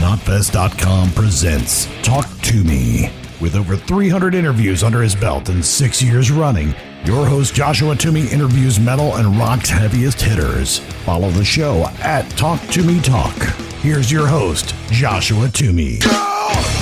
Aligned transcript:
Knotfest.com 0.00 1.12
presents 1.12 1.88
Talk 2.02 2.26
to 2.44 2.64
Me. 2.64 3.10
With 3.38 3.54
over 3.54 3.76
300 3.76 4.34
interviews 4.34 4.82
under 4.82 5.02
his 5.02 5.14
belt 5.14 5.50
and 5.50 5.62
six 5.62 6.02
years 6.02 6.30
running, 6.30 6.74
your 7.04 7.26
host 7.26 7.54
Joshua 7.54 7.96
Toomey 7.96 8.28
interviews 8.28 8.80
metal 8.80 9.16
and 9.16 9.38
rock's 9.38 9.68
heaviest 9.68 10.22
hitters. 10.22 10.78
Follow 11.04 11.28
the 11.32 11.44
show 11.44 11.86
at 12.00 12.26
Talk 12.30 12.62
to 12.68 12.82
Me 12.82 12.98
Talk. 13.02 13.36
Here's 13.82 14.10
your 14.10 14.26
host, 14.26 14.74
Joshua 14.90 15.50
Toomey. 15.50 15.98
What's 15.98 16.77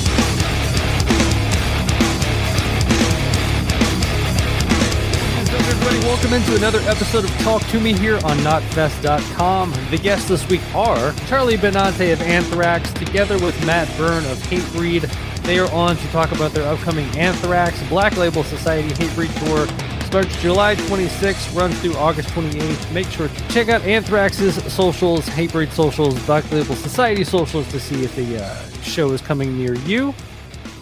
Welcome 6.16 6.33
into 6.33 6.56
another 6.56 6.80
episode 6.88 7.25
of 7.25 7.30
Talk 7.41 7.61
to 7.66 7.79
Me 7.79 7.93
here 7.93 8.15
on 8.25 8.38
Knotfest.com. 8.38 9.75
The 9.91 9.98
guests 9.98 10.27
this 10.27 10.48
week 10.48 10.62
are 10.75 11.12
Charlie 11.27 11.59
Benante 11.59 12.11
of 12.11 12.23
Anthrax, 12.23 12.91
together 12.95 13.39
with 13.39 13.55
Matt 13.66 13.87
Byrne 13.98 14.25
of 14.25 14.39
Hatebreed. 14.45 15.12
They 15.42 15.59
are 15.59 15.70
on 15.73 15.95
to 15.95 16.09
talk 16.09 16.33
about 16.33 16.52
their 16.52 16.66
upcoming 16.66 17.05
Anthrax 17.19 17.87
Black 17.91 18.16
Label 18.16 18.42
Society 18.45 18.89
Hatebreed 18.95 19.47
Tour. 19.47 19.66
Starts 20.06 20.34
July 20.41 20.75
26th, 20.75 21.55
runs 21.55 21.79
through 21.80 21.97
August 21.97 22.30
28th. 22.30 22.92
Make 22.95 23.09
sure 23.11 23.28
to 23.28 23.48
check 23.48 23.69
out 23.69 23.83
Anthrax's 23.83 24.55
socials, 24.73 25.28
Hatebreed 25.28 25.70
socials, 25.70 26.19
Black 26.25 26.51
Label 26.51 26.77
Society 26.77 27.25
socials 27.25 27.70
to 27.70 27.78
see 27.78 28.05
if 28.05 28.17
the 28.17 28.42
uh, 28.42 28.70
show 28.80 29.12
is 29.12 29.20
coming 29.20 29.59
near 29.59 29.75
you. 29.75 30.14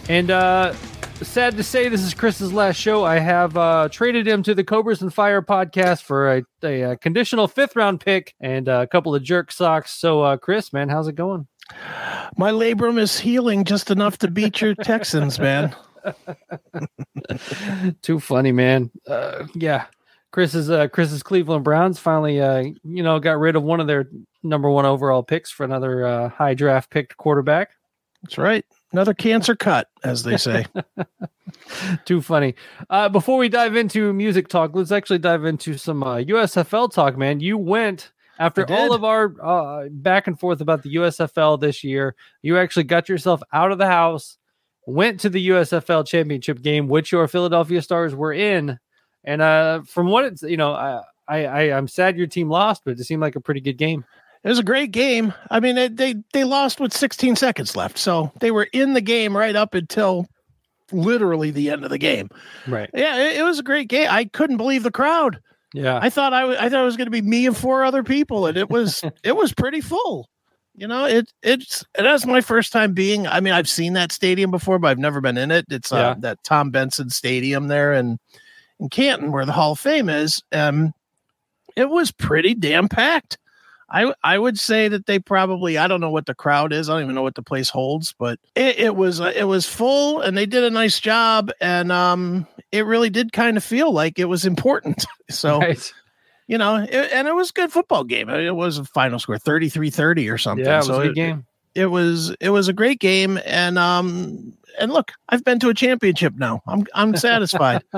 And 0.07 0.31
uh, 0.31 0.73
sad 1.21 1.55
to 1.57 1.63
say, 1.63 1.89
this 1.89 2.01
is 2.01 2.13
Chris's 2.13 2.51
last 2.51 2.75
show. 2.75 3.03
I 3.03 3.19
have 3.19 3.55
uh, 3.55 3.89
traded 3.89 4.27
him 4.27 4.43
to 4.43 4.53
the 4.53 4.63
Cobras 4.63 5.01
and 5.01 5.13
Fire 5.13 5.41
podcast 5.41 6.01
for 6.03 6.37
a, 6.37 6.43
a, 6.63 6.83
uh 6.83 6.95
conditional 6.97 7.47
fifth 7.47 7.75
round 7.75 8.01
pick 8.01 8.35
and 8.39 8.67
a 8.67 8.87
couple 8.87 9.15
of 9.15 9.23
jerk 9.23 9.51
socks. 9.51 9.91
So, 9.91 10.21
uh, 10.21 10.37
Chris, 10.37 10.73
man, 10.73 10.89
how's 10.89 11.07
it 11.07 11.15
going? 11.15 11.47
My 12.37 12.51
labrum 12.51 12.99
is 12.99 13.19
healing 13.19 13.63
just 13.63 13.89
enough 13.91 14.17
to 14.19 14.29
beat 14.29 14.61
your 14.61 14.75
Texans, 14.75 15.39
man. 15.39 15.75
Too 18.01 18.19
funny, 18.19 18.51
man. 18.51 18.91
Uh, 19.07 19.47
yeah, 19.55 19.85
Chris's 20.31 20.69
uh, 20.69 20.87
Chris's 20.89 21.23
Cleveland 21.23 21.63
Browns 21.63 21.97
finally, 21.97 22.41
uh, 22.41 22.65
you 22.83 23.03
know, 23.03 23.19
got 23.19 23.39
rid 23.39 23.55
of 23.55 23.63
one 23.63 23.79
of 23.79 23.87
their 23.87 24.09
number 24.43 24.69
one 24.69 24.85
overall 24.85 25.23
picks 25.23 25.49
for 25.49 25.63
another 25.63 26.05
uh, 26.05 26.29
high 26.29 26.53
draft 26.53 26.89
picked 26.89 27.17
quarterback. 27.17 27.71
That's 28.21 28.37
right. 28.37 28.65
Another 28.95 29.13
cancer 29.13 29.57
cut, 29.57 29.89
as 30.05 30.23
they 30.23 30.37
say. 30.37 30.65
Too 32.05 32.21
funny. 32.21 32.55
Uh, 32.89 33.09
before 33.09 33.37
we 33.37 33.49
dive 33.49 33.75
into 33.75 34.13
music 34.13 34.47
talk, 34.47 34.71
let's 34.73 34.93
actually 34.93 35.19
dive 35.19 35.43
into 35.43 35.77
some 35.77 36.01
uh, 36.01 36.19
USFL 36.19 36.93
talk, 36.93 37.17
man. 37.17 37.41
You 37.41 37.57
went 37.57 38.13
after 38.39 38.65
all 38.71 38.93
of 38.93 39.03
our 39.03 39.35
uh, 39.43 39.89
back 39.91 40.27
and 40.27 40.39
forth 40.39 40.61
about 40.61 40.81
the 40.81 40.95
USFL 40.95 41.59
this 41.59 41.83
year. 41.83 42.15
You 42.41 42.57
actually 42.57 42.85
got 42.85 43.09
yourself 43.09 43.41
out 43.51 43.73
of 43.73 43.79
the 43.79 43.85
house, 43.85 44.37
went 44.87 45.19
to 45.19 45.29
the 45.29 45.49
USFL 45.49 46.07
championship 46.07 46.61
game, 46.61 46.87
which 46.87 47.11
your 47.11 47.27
Philadelphia 47.27 47.81
Stars 47.81 48.15
were 48.15 48.31
in. 48.31 48.79
And 49.25 49.41
uh, 49.41 49.81
from 49.81 50.07
what 50.07 50.23
it's, 50.23 50.41
you 50.41 50.55
know, 50.55 50.71
I, 50.71 51.01
I, 51.27 51.45
I, 51.45 51.61
I'm 51.77 51.89
sad 51.89 52.17
your 52.17 52.27
team 52.27 52.49
lost, 52.49 52.83
but 52.85 52.97
it 52.97 53.03
seemed 53.03 53.21
like 53.21 53.35
a 53.35 53.41
pretty 53.41 53.59
good 53.59 53.77
game. 53.77 54.05
It 54.45 54.49
was 54.49 54.59
a 54.59 54.63
great 54.63 54.91
game. 54.91 55.33
I 55.49 55.59
mean, 55.59 55.75
they, 55.75 55.87
they 55.89 56.15
they 56.31 56.43
lost 56.45 56.79
with 56.79 56.93
16 56.93 57.35
seconds 57.35 57.75
left, 57.75 57.97
so 57.97 58.31
they 58.39 58.51
were 58.51 58.67
in 58.71 58.93
the 58.93 59.01
game 59.01 59.35
right 59.35 59.55
up 59.55 59.73
until 59.73 60.27
literally 60.91 61.51
the 61.51 61.71
end 61.71 61.83
of 61.83 61.89
the 61.89 61.97
game. 61.97 62.29
Right. 62.67 62.89
Yeah, 62.93 63.17
it, 63.17 63.37
it 63.37 63.43
was 63.43 63.59
a 63.59 63.63
great 63.63 63.87
game. 63.89 64.07
I 64.09 64.25
couldn't 64.25 64.57
believe 64.57 64.83
the 64.83 64.91
crowd. 64.91 65.39
Yeah. 65.73 65.99
I 66.01 66.09
thought 66.09 66.31
I 66.31 66.45
wa- 66.45 66.55
I 66.59 66.69
thought 66.69 66.81
it 66.81 66.85
was 66.85 66.95
going 66.95 67.07
to 67.07 67.11
be 67.11 67.21
me 67.21 67.47
and 67.47 67.57
four 67.57 67.83
other 67.83 68.03
people, 68.03 68.45
and 68.47 68.55
it 68.55 68.69
was 68.69 69.03
it 69.23 69.35
was 69.35 69.51
pretty 69.53 69.81
full. 69.81 70.29
You 70.75 70.87
know, 70.87 71.05
it 71.05 71.31
it's 71.41 71.83
it 71.97 72.03
was 72.03 72.25
my 72.25 72.41
first 72.41 72.71
time 72.71 72.93
being. 72.93 73.25
I 73.27 73.39
mean, 73.39 73.53
I've 73.53 73.67
seen 73.69 73.93
that 73.93 74.11
stadium 74.11 74.51
before, 74.51 74.77
but 74.77 74.89
I've 74.89 74.99
never 74.99 75.21
been 75.21 75.37
in 75.37 75.49
it. 75.49 75.65
It's 75.71 75.91
uh, 75.91 75.95
Yeah. 75.95 76.15
that 76.19 76.43
Tom 76.43 76.69
Benson 76.69 77.09
Stadium 77.09 77.67
there 77.67 77.93
in 77.93 78.19
in 78.79 78.89
Canton, 78.89 79.31
where 79.31 79.45
the 79.45 79.53
Hall 79.53 79.71
of 79.71 79.79
Fame 79.79 80.07
is. 80.09 80.43
Um, 80.51 80.93
it 81.75 81.89
was 81.89 82.11
pretty 82.11 82.53
damn 82.53 82.87
packed. 82.89 83.37
I 83.89 84.13
I 84.23 84.37
would 84.37 84.57
say 84.59 84.87
that 84.87 85.05
they 85.05 85.19
probably 85.19 85.77
I 85.77 85.87
don't 85.87 86.01
know 86.01 86.09
what 86.09 86.25
the 86.25 86.35
crowd 86.35 86.73
is. 86.73 86.89
I 86.89 86.93
don't 86.93 87.03
even 87.03 87.15
know 87.15 87.21
what 87.21 87.35
the 87.35 87.43
place 87.43 87.69
holds, 87.69 88.13
but 88.17 88.39
it, 88.55 88.79
it 88.79 88.95
was 88.95 89.21
uh, 89.21 89.31
it 89.35 89.43
was 89.43 89.65
full, 89.65 90.21
and 90.21 90.37
they 90.37 90.45
did 90.45 90.63
a 90.63 90.69
nice 90.69 90.99
job, 90.99 91.51
and 91.61 91.91
um, 91.91 92.47
it 92.71 92.85
really 92.85 93.09
did 93.09 93.31
kind 93.31 93.57
of 93.57 93.63
feel 93.63 93.91
like 93.91 94.19
it 94.19 94.25
was 94.25 94.45
important. 94.45 95.05
So 95.27 95.57
Right. 95.57 95.93
you 96.45 96.59
know, 96.59 96.75
it, 96.75 97.11
and 97.11 97.27
it 97.27 97.33
was 97.33 97.49
a 97.49 97.53
good 97.53 97.71
football 97.71 98.03
game. 98.03 98.29
It 98.29 98.55
was 98.55 98.77
a 98.77 98.85
final 98.85 99.17
score 99.17 99.37
33-30 99.39 100.31
or 100.31 100.37
something. 100.37 100.63
Yeah, 100.63 100.75
it 100.75 100.77
was 100.77 100.87
so 100.87 101.01
a 101.01 101.07
good 101.07 101.15
game. 101.15 101.47
It 101.75 101.87
was 101.87 102.35
it 102.39 102.49
was 102.49 102.67
a 102.67 102.73
great 102.73 102.99
game, 102.99 103.39
and 103.45 103.77
um, 103.77 104.53
and 104.79 104.91
look, 104.91 105.11
I've 105.29 105.43
been 105.43 105.59
to 105.59 105.69
a 105.69 105.73
championship 105.73 106.35
now. 106.35 106.61
I'm 106.67 106.85
I'm 106.93 107.15
satisfied. 107.15 107.83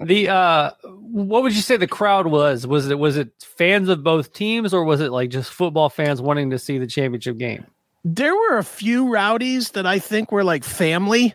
the 0.00 0.28
uh 0.28 0.70
what 0.84 1.42
would 1.42 1.54
you 1.54 1.60
say 1.60 1.76
the 1.76 1.86
crowd 1.86 2.26
was 2.26 2.66
was 2.66 2.88
it 2.88 2.98
was 2.98 3.16
it 3.16 3.30
fans 3.42 3.88
of 3.88 4.02
both 4.02 4.32
teams 4.32 4.72
or 4.72 4.84
was 4.84 5.00
it 5.00 5.10
like 5.10 5.30
just 5.30 5.52
football 5.52 5.88
fans 5.88 6.22
wanting 6.22 6.50
to 6.50 6.58
see 6.58 6.78
the 6.78 6.86
championship 6.86 7.36
game 7.38 7.66
there 8.04 8.34
were 8.34 8.58
a 8.58 8.64
few 8.64 9.10
rowdies 9.10 9.70
that 9.70 9.86
I 9.86 9.98
think 9.98 10.30
were 10.30 10.44
like 10.44 10.62
family. 10.62 11.34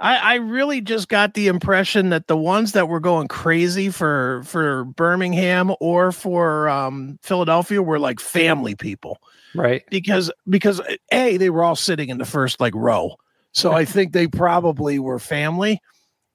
I, 0.00 0.16
I 0.16 0.34
really 0.36 0.80
just 0.80 1.08
got 1.08 1.34
the 1.34 1.48
impression 1.48 2.10
that 2.10 2.26
the 2.26 2.36
ones 2.36 2.72
that 2.72 2.88
were 2.88 3.00
going 3.00 3.28
crazy 3.28 3.90
for 3.90 4.42
for 4.44 4.84
Birmingham 4.84 5.72
or 5.80 6.12
for 6.12 6.68
um, 6.68 7.18
Philadelphia 7.22 7.82
were 7.82 7.98
like 7.98 8.20
family 8.20 8.74
people 8.74 9.18
right 9.56 9.82
because 9.90 10.30
because 10.48 10.80
a 11.12 11.36
they 11.36 11.50
were 11.50 11.64
all 11.64 11.76
sitting 11.76 12.08
in 12.08 12.18
the 12.18 12.24
first 12.24 12.60
like 12.60 12.74
row, 12.74 13.16
so 13.52 13.72
I 13.72 13.84
think 13.86 14.12
they 14.12 14.26
probably 14.26 14.98
were 14.98 15.18
family. 15.18 15.80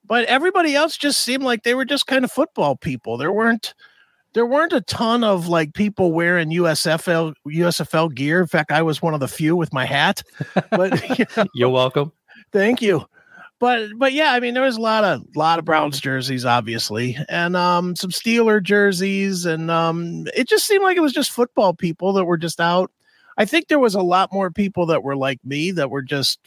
But 0.06 0.26
everybody 0.26 0.76
else 0.76 0.98
just 0.98 1.22
seemed 1.22 1.44
like 1.44 1.64
they 1.64 1.76
were 1.76 1.86
just 1.86 2.08
kind 2.08 2.26
of 2.26 2.32
football 2.32 2.76
people. 2.76 3.18
There 3.18 3.32
weren't 3.32 3.74
there 4.34 4.46
weren't 4.46 4.74
a 4.74 4.82
ton 4.82 5.24
of 5.24 5.48
like 5.48 5.74
people 5.74 6.12
wearing 6.12 6.50
USFL 6.50 7.34
USFL 7.48 8.14
gear. 8.14 8.42
In 8.42 8.48
fact, 8.48 8.72
I 8.72 8.82
was 8.82 9.02
one 9.02 9.14
of 9.14 9.20
the 9.20 9.28
few 9.28 9.56
with 9.56 9.72
my 9.74 9.86
hat. 9.86 10.24
But 10.72 11.02
you're 11.54 11.70
welcome 11.70 12.12
Thank 12.52 12.82
you. 12.82 13.06
But 13.60 13.90
but 13.98 14.14
yeah, 14.14 14.34
I 14.34 14.40
mean 14.40 14.56
there 14.56 14.64
was 14.64 14.78
a 14.78 14.82
lot 14.82 15.04
of 15.04 15.24
lot 15.36 15.60
of 15.60 15.66
Browns 15.66 16.00
jerseys, 16.00 16.46
obviously, 16.46 17.16
and 17.30 17.56
um 17.56 17.96
some 17.96 18.10
Steeler 18.10 18.62
jerseys, 18.62 19.46
and 19.46 19.70
um 19.70 20.26
it 20.36 20.48
just 20.48 20.66
seemed 20.66 20.84
like 20.84 20.98
it 20.98 21.02
was 21.02 21.14
just 21.14 21.32
football 21.32 21.74
people 21.74 22.14
that 22.14 22.26
were 22.26 22.38
just 22.38 22.60
out. 22.60 22.92
I 23.38 23.46
think 23.46 23.68
there 23.68 23.80
was 23.80 23.96
a 23.96 24.02
lot 24.02 24.32
more 24.34 24.52
people 24.52 24.86
that 24.88 25.04
were 25.04 25.16
like 25.16 25.40
me 25.44 25.72
that 25.72 25.90
were 25.90 26.02
just, 26.02 26.40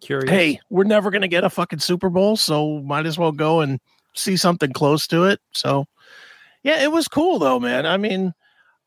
curious 0.00 0.30
hey, 0.30 0.60
we're 0.70 0.84
never 0.84 1.10
gonna 1.10 1.28
get 1.28 1.44
a 1.44 1.50
fucking 1.50 1.78
Super 1.78 2.08
Bowl, 2.10 2.36
so 2.36 2.80
might 2.82 3.06
as 3.06 3.18
well 3.18 3.32
go 3.32 3.60
and 3.60 3.78
see 4.14 4.36
something 4.36 4.72
close 4.72 5.06
to 5.08 5.24
it. 5.24 5.40
So 5.52 5.86
yeah, 6.62 6.82
it 6.82 6.90
was 6.92 7.08
cool 7.08 7.38
though, 7.38 7.60
man. 7.60 7.86
I 7.86 7.96
mean, 7.96 8.32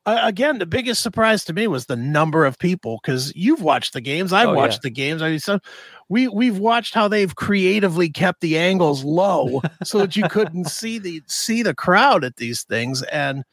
uh, 0.05 0.19
again, 0.23 0.59
the 0.59 0.65
biggest 0.67 1.01
surprise 1.01 1.43
to 1.45 1.53
me 1.53 1.67
was 1.67 1.87
the 1.87 1.95
number 1.95 2.45
of 2.45 2.59
people 2.59 2.99
because 3.01 3.33
you've 3.35 3.61
watched 3.61 3.93
the 3.93 4.01
games, 4.01 4.31
I've 4.33 4.49
Oh, 4.49 4.51
yeah. 4.51 4.57
watched 4.57 4.81
the 4.83 4.91
games. 4.91 5.21
I 5.21 5.29
mean, 5.31 5.39
so 5.39 5.59
we 6.09 6.27
we've 6.27 6.59
watched 6.59 6.93
how 6.93 7.07
they've 7.07 7.35
creatively 7.35 8.09
kept 8.09 8.41
the 8.41 8.57
angles 8.57 9.03
low 9.03 9.61
so 9.83 9.99
that 9.99 10.15
you 10.15 10.27
couldn't 10.29 10.65
see 10.65 10.99
the 10.99 11.21
see 11.27 11.63
the 11.63 11.73
crowd 11.73 12.23
at 12.23 12.35
these 12.35 12.63
things, 12.63 13.01
and 13.03 13.43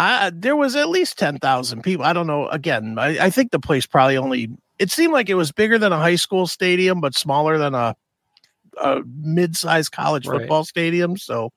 I 0.00 0.30
there 0.30 0.56
was 0.56 0.76
at 0.76 0.88
least 0.88 1.18
ten 1.18 1.38
thousand 1.38 1.82
people. 1.82 2.04
I 2.06 2.12
don't 2.12 2.26
know. 2.26 2.48
Again, 2.48 2.98
I, 2.98 3.26
I 3.26 3.30
think 3.30 3.50
the 3.50 3.60
place 3.60 3.86
probably 3.86 4.16
only. 4.16 4.48
It 4.78 4.90
seemed 4.90 5.12
like 5.12 5.28
it 5.28 5.34
was 5.34 5.52
bigger 5.52 5.78
than 5.78 5.92
a 5.92 5.98
high 5.98 6.16
school 6.16 6.46
stadium, 6.46 7.02
but 7.02 7.14
smaller 7.14 7.58
than 7.58 7.74
a, 7.74 7.94
a 8.82 9.02
mid-sized 9.22 9.92
college 9.92 10.26
Right. 10.26 10.40
football 10.40 10.64
stadium. 10.64 11.18
So 11.18 11.50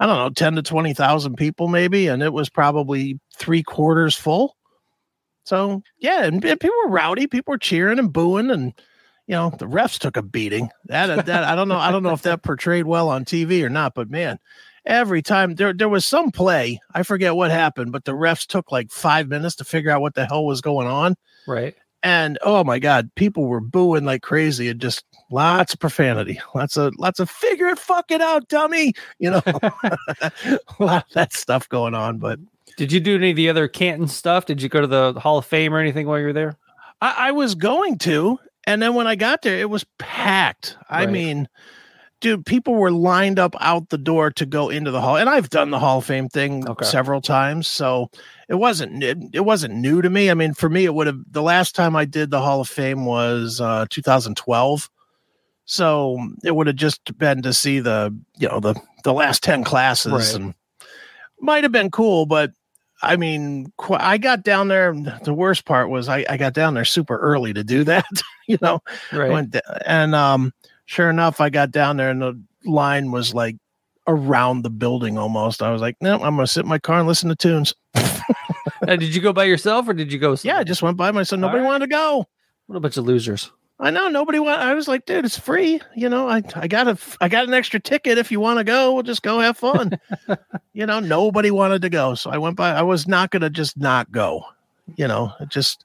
I 0.00 0.06
don't 0.06 0.16
know, 0.16 0.30
10 0.30 0.56
to 0.56 0.62
20,000 0.62 1.36
people 1.36 1.68
maybe. 1.68 2.08
And 2.08 2.20
it 2.22 2.32
was 2.32 2.48
probably 2.48 3.20
three 3.36 3.62
quarters 3.62 4.16
full. 4.16 4.56
So 5.44 5.82
yeah, 5.98 6.24
and, 6.24 6.44
and 6.44 6.60
people 6.60 6.76
were 6.84 6.90
rowdy. 6.90 7.28
People 7.28 7.52
were 7.52 7.58
cheering 7.58 8.00
and 8.00 8.12
booing 8.12 8.50
and, 8.50 8.72
you 9.28 9.34
know, 9.36 9.50
the 9.56 9.66
refs 9.66 9.98
took 9.98 10.16
a 10.16 10.22
beating 10.22 10.68
that, 10.86 11.26
that, 11.26 11.44
I 11.44 11.54
don't 11.54 11.68
know. 11.68 11.78
I 11.78 11.92
don't 11.92 12.02
know 12.02 12.12
if 12.12 12.22
that 12.22 12.42
portrayed 12.42 12.86
well 12.86 13.08
on 13.08 13.24
TV 13.24 13.62
or 13.62 13.68
not, 13.68 13.94
but 13.94 14.10
man, 14.10 14.38
every 14.88 15.22
time 15.22 15.54
there, 15.54 15.72
there 15.72 15.88
was 15.88 16.04
some 16.04 16.32
play, 16.32 16.80
I 16.94 17.04
forget 17.04 17.36
what 17.36 17.52
happened, 17.52 17.92
but 17.92 18.04
the 18.04 18.12
refs 18.12 18.46
took 18.46 18.72
like 18.72 18.90
five 18.90 19.28
minutes 19.28 19.54
to 19.56 19.64
figure 19.64 19.92
out 19.92 20.00
what 20.00 20.14
the 20.14 20.26
hell 20.26 20.44
was 20.44 20.60
going 20.60 20.88
on. 20.88 21.14
right 21.46 21.76
And 22.02 22.38
oh 22.42 22.64
my 22.64 22.80
God, 22.80 23.10
people 23.14 23.46
were 23.46 23.60
booing 23.60 24.04
like 24.04 24.22
crazy 24.22 24.68
and 24.68 24.80
just 24.80 25.04
lots 25.30 25.74
of 25.74 25.78
profanity, 25.78 26.40
lots 26.54 26.76
of 26.76 26.94
lots 26.98 27.20
of 27.20 27.30
figure 27.30 27.68
it 27.68 27.78
fucking 27.78 28.22
out, 28.22 28.48
dummy. 28.48 28.94
You 29.20 29.30
know, 29.30 29.42
a 29.46 30.58
lot 30.80 31.06
of 31.06 31.12
that 31.12 31.32
stuff 31.32 31.68
going 31.68 31.94
on. 31.94 32.18
But 32.18 32.40
did 32.76 32.90
you 32.90 32.98
do 32.98 33.16
any 33.16 33.30
of 33.30 33.36
the 33.36 33.48
other 33.48 33.68
canton 33.68 34.08
stuff 34.08 34.46
did 34.46 34.62
you 34.62 34.68
go 34.68 34.80
to 34.80 34.86
the 34.86 35.12
hall 35.18 35.38
of 35.38 35.46
fame 35.46 35.74
or 35.74 35.78
anything 35.78 36.06
while 36.06 36.18
you 36.18 36.26
were 36.26 36.32
there 36.32 36.56
I, 37.00 37.28
I 37.28 37.30
was 37.32 37.54
going 37.54 37.98
to, 37.98 38.38
And 38.66 38.82
then 38.82 38.94
when 38.94 39.06
I 39.06 39.14
got 39.14 39.42
there, 39.42 39.58
it 39.58 39.70
was 39.70 39.84
packed. 39.98 40.76
I 40.88 41.06
mean, 41.06 41.48
dude, 42.20 42.44
people 42.46 42.74
were 42.74 42.90
lined 42.90 43.38
up 43.38 43.54
out 43.60 43.88
the 43.90 43.98
door 43.98 44.30
to 44.32 44.44
go 44.46 44.68
into 44.68 44.90
the 44.90 45.00
hall. 45.00 45.16
And 45.16 45.28
I've 45.28 45.50
done 45.50 45.70
the 45.70 45.78
Hall 45.78 45.98
of 45.98 46.04
Fame 46.04 46.28
thing 46.28 46.68
Okay. 46.68 46.84
several 46.84 47.20
times, 47.20 47.66
so 47.68 48.10
it 48.48 48.54
wasn't 48.56 49.02
it, 49.02 49.18
it 49.32 49.40
wasn't 49.40 49.74
new 49.74 50.02
to 50.02 50.10
me. 50.10 50.30
I 50.30 50.34
mean, 50.34 50.54
for 50.54 50.68
me, 50.68 50.84
it 50.84 50.94
would 50.94 51.06
have 51.06 51.20
the 51.30 51.42
last 51.42 51.74
time 51.74 51.94
I 51.96 52.04
did 52.04 52.30
the 52.30 52.40
Hall 52.40 52.60
of 52.60 52.68
Fame 52.68 53.04
was 53.04 53.60
uh, 53.60 53.86
2012. 53.90 54.90
So 55.64 56.18
it 56.44 56.54
would 56.56 56.66
have 56.66 56.76
just 56.76 57.16
been 57.18 57.42
to 57.42 57.52
see 57.52 57.80
the 57.80 58.16
you 58.38 58.48
know 58.48 58.60
the 58.60 58.74
the 59.04 59.12
last 59.12 59.42
10 59.42 59.64
classes 59.64 60.12
Right. 60.12 60.34
and 60.34 60.54
might 61.40 61.62
have 61.62 61.72
been 61.72 61.90
cool, 61.90 62.26
but 62.26 62.52
I 63.00 63.14
mean, 63.16 63.72
qu- 63.76 63.94
I 63.94 64.18
got 64.18 64.42
down 64.42 64.66
there. 64.66 64.92
The 65.22 65.32
worst 65.32 65.64
part 65.64 65.88
was 65.88 66.08
I, 66.08 66.24
I 66.28 66.36
got 66.36 66.52
down 66.52 66.74
there 66.74 66.84
super 66.84 67.16
early 67.18 67.52
to 67.52 67.62
do 67.62 67.84
that. 67.84 68.06
you 68.48 68.58
know, 68.60 68.80
Right. 69.12 69.30
went 69.30 69.56
and 69.86 70.14
um, 70.16 70.52
sure 70.88 71.10
enough, 71.10 71.40
I 71.40 71.50
got 71.50 71.70
down 71.70 71.98
there 71.98 72.08
and 72.08 72.20
the 72.20 72.42
line 72.64 73.12
was 73.12 73.34
like 73.34 73.56
around 74.06 74.62
the 74.62 74.70
building 74.70 75.18
almost. 75.18 75.62
I 75.62 75.70
was 75.70 75.82
like, 75.82 75.96
no, 76.00 76.14
I'm 76.14 76.34
gonna 76.34 76.46
sit 76.46 76.64
in 76.64 76.68
my 76.68 76.78
car 76.78 76.98
and 76.98 77.06
listen 77.06 77.28
to 77.28 77.36
tunes. 77.36 77.74
Uh, 78.86 78.96
did 78.96 79.14
you 79.14 79.20
go 79.20 79.32
by 79.32 79.44
yourself 79.44 79.88
or 79.88 79.92
did 79.92 80.12
you 80.12 80.18
go? 80.18 80.36
Yeah, 80.42 80.58
I 80.58 80.64
just 80.64 80.82
went 80.82 80.96
by 80.96 81.10
myself. 81.10 81.40
Nobody 81.40 81.58
right. 81.58 81.66
wanted 81.66 81.86
to 81.86 81.90
go. 81.90 82.24
what 82.66 82.76
a 82.76 82.80
bunch 82.80 82.96
of 82.96 83.04
losers. 83.04 83.50
I 83.80 83.90
know 83.90 84.08
nobody 84.08 84.38
want. 84.38 84.60
I 84.60 84.72
was 84.72 84.86
like, 84.86 85.04
dude, 85.04 85.24
it's 85.24 85.38
free. 85.38 85.80
You 85.96 86.08
know, 86.08 86.28
I 86.28 86.42
I 86.54 86.68
got 86.68 86.86
a 86.86 86.96
I 87.20 87.28
got 87.28 87.48
an 87.48 87.54
extra 87.54 87.80
ticket. 87.80 88.18
If 88.18 88.30
you 88.30 88.40
want 88.40 88.58
to 88.58 88.64
go, 88.64 88.94
we'll 88.94 89.02
just 89.02 89.22
go 89.22 89.40
have 89.40 89.58
fun. 89.58 89.98
you 90.72 90.86
know, 90.86 91.00
nobody 91.00 91.50
wanted 91.50 91.82
to 91.82 91.90
go, 91.90 92.14
so 92.14 92.30
I 92.30 92.38
went 92.38 92.56
by. 92.56 92.70
I 92.70 92.82
was 92.82 93.08
not 93.08 93.30
gonna 93.30 93.50
just 93.50 93.76
not 93.76 94.10
go. 94.12 94.44
You 94.96 95.08
know, 95.08 95.32
it 95.40 95.48
just 95.48 95.84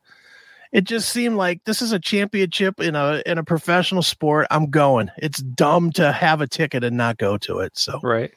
it 0.74 0.84
just 0.84 1.10
seemed 1.10 1.38
like 1.38 1.64
this 1.66 1.82
is 1.82 1.92
a 1.94 2.00
championship 2.00 2.80
in 2.82 2.96
a 2.96 3.22
in 3.26 3.38
a 3.38 3.44
professional 3.44 4.02
sport. 4.02 4.48
I'm 4.52 4.70
going. 4.70 5.10
It's 5.18 5.40
dumb 5.42 5.92
to 5.94 6.12
have 6.12 6.42
a 6.42 6.48
ticket 6.48 6.84
and 6.84 6.98
not 6.98 7.18
go 7.18 7.38
to 7.38 7.60
it. 7.60 7.78
So, 7.78 8.00
Right. 8.04 8.32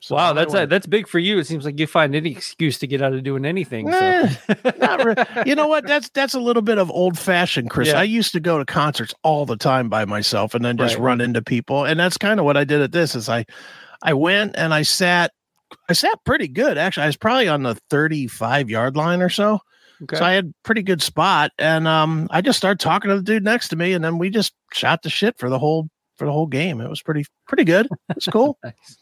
so 0.00 0.14
wow, 0.16 0.32
that's 0.34 0.52
went. 0.52 0.68
that's 0.70 0.86
big 0.86 1.08
for 1.08 1.18
you. 1.18 1.38
It 1.38 1.46
seems 1.46 1.64
like 1.64 1.78
you 1.80 1.86
find 1.86 2.14
any 2.14 2.30
excuse 2.30 2.78
to 2.80 2.86
get 2.86 3.00
out 3.00 3.12
of 3.14 3.22
doing 3.22 3.44
anything. 3.44 3.90
So. 3.90 3.98
Eh, 3.98 4.34
not 4.78 5.04
re- 5.04 5.24
you 5.46 5.54
know 5.54 5.68
what? 5.68 5.86
That's 5.86 6.08
that's 6.10 6.34
a 6.34 6.40
little 6.40 6.62
bit 6.62 6.78
of 6.78 6.90
old 6.90 7.18
fashioned, 7.18 7.70
Chris. 7.70 7.88
Yeah. 7.88 8.00
I 8.00 8.02
used 8.04 8.32
to 8.32 8.40
go 8.40 8.58
to 8.58 8.64
concerts 8.64 9.14
all 9.22 9.46
the 9.46 9.56
time 9.56 9.88
by 9.88 10.04
myself 10.04 10.54
and 10.54 10.64
then 10.64 10.76
just 10.76 10.96
Right. 10.96 11.02
run 11.04 11.20
into 11.20 11.42
people, 11.42 11.84
and 11.84 11.98
that's 11.98 12.18
kind 12.18 12.38
of 12.40 12.44
what 12.44 12.56
I 12.56 12.64
did 12.64 12.80
at 12.82 12.92
this. 12.92 13.14
Is 13.14 13.28
I 13.28 13.44
I 14.02 14.12
went 14.14 14.56
and 14.56 14.74
I 14.74 14.82
sat 14.82 15.30
I 15.88 15.92
sat 15.94 16.18
pretty 16.24 16.48
good 16.48 16.76
actually. 16.78 17.04
I 17.04 17.06
was 17.06 17.16
probably 17.16 17.48
on 17.48 17.62
the 17.62 17.76
thirty 17.88 18.26
five 18.26 18.68
yard 18.68 18.96
line 18.96 19.22
or 19.22 19.30
so, 19.30 19.60
okay. 20.04 20.16
so 20.16 20.24
I 20.24 20.32
had 20.32 20.52
pretty 20.62 20.82
good 20.82 21.02
spot, 21.02 21.52
and 21.58 21.86
um 21.88 22.28
I 22.30 22.40
just 22.40 22.58
started 22.58 22.80
talking 22.80 23.08
to 23.10 23.16
the 23.16 23.22
dude 23.22 23.44
next 23.44 23.68
to 23.68 23.76
me, 23.76 23.92
and 23.92 24.04
then 24.04 24.18
we 24.18 24.30
just 24.30 24.54
shot 24.72 25.02
the 25.02 25.10
shit 25.10 25.38
for 25.38 25.48
the 25.48 25.58
whole 25.58 25.88
for 26.16 26.24
the 26.26 26.32
whole 26.32 26.46
game. 26.46 26.80
It 26.80 26.88
was 26.88 27.02
pretty 27.02 27.26
pretty 27.46 27.64
good. 27.64 27.88
It's 28.10 28.26
cool. 28.26 28.58
Nice. 28.64 28.98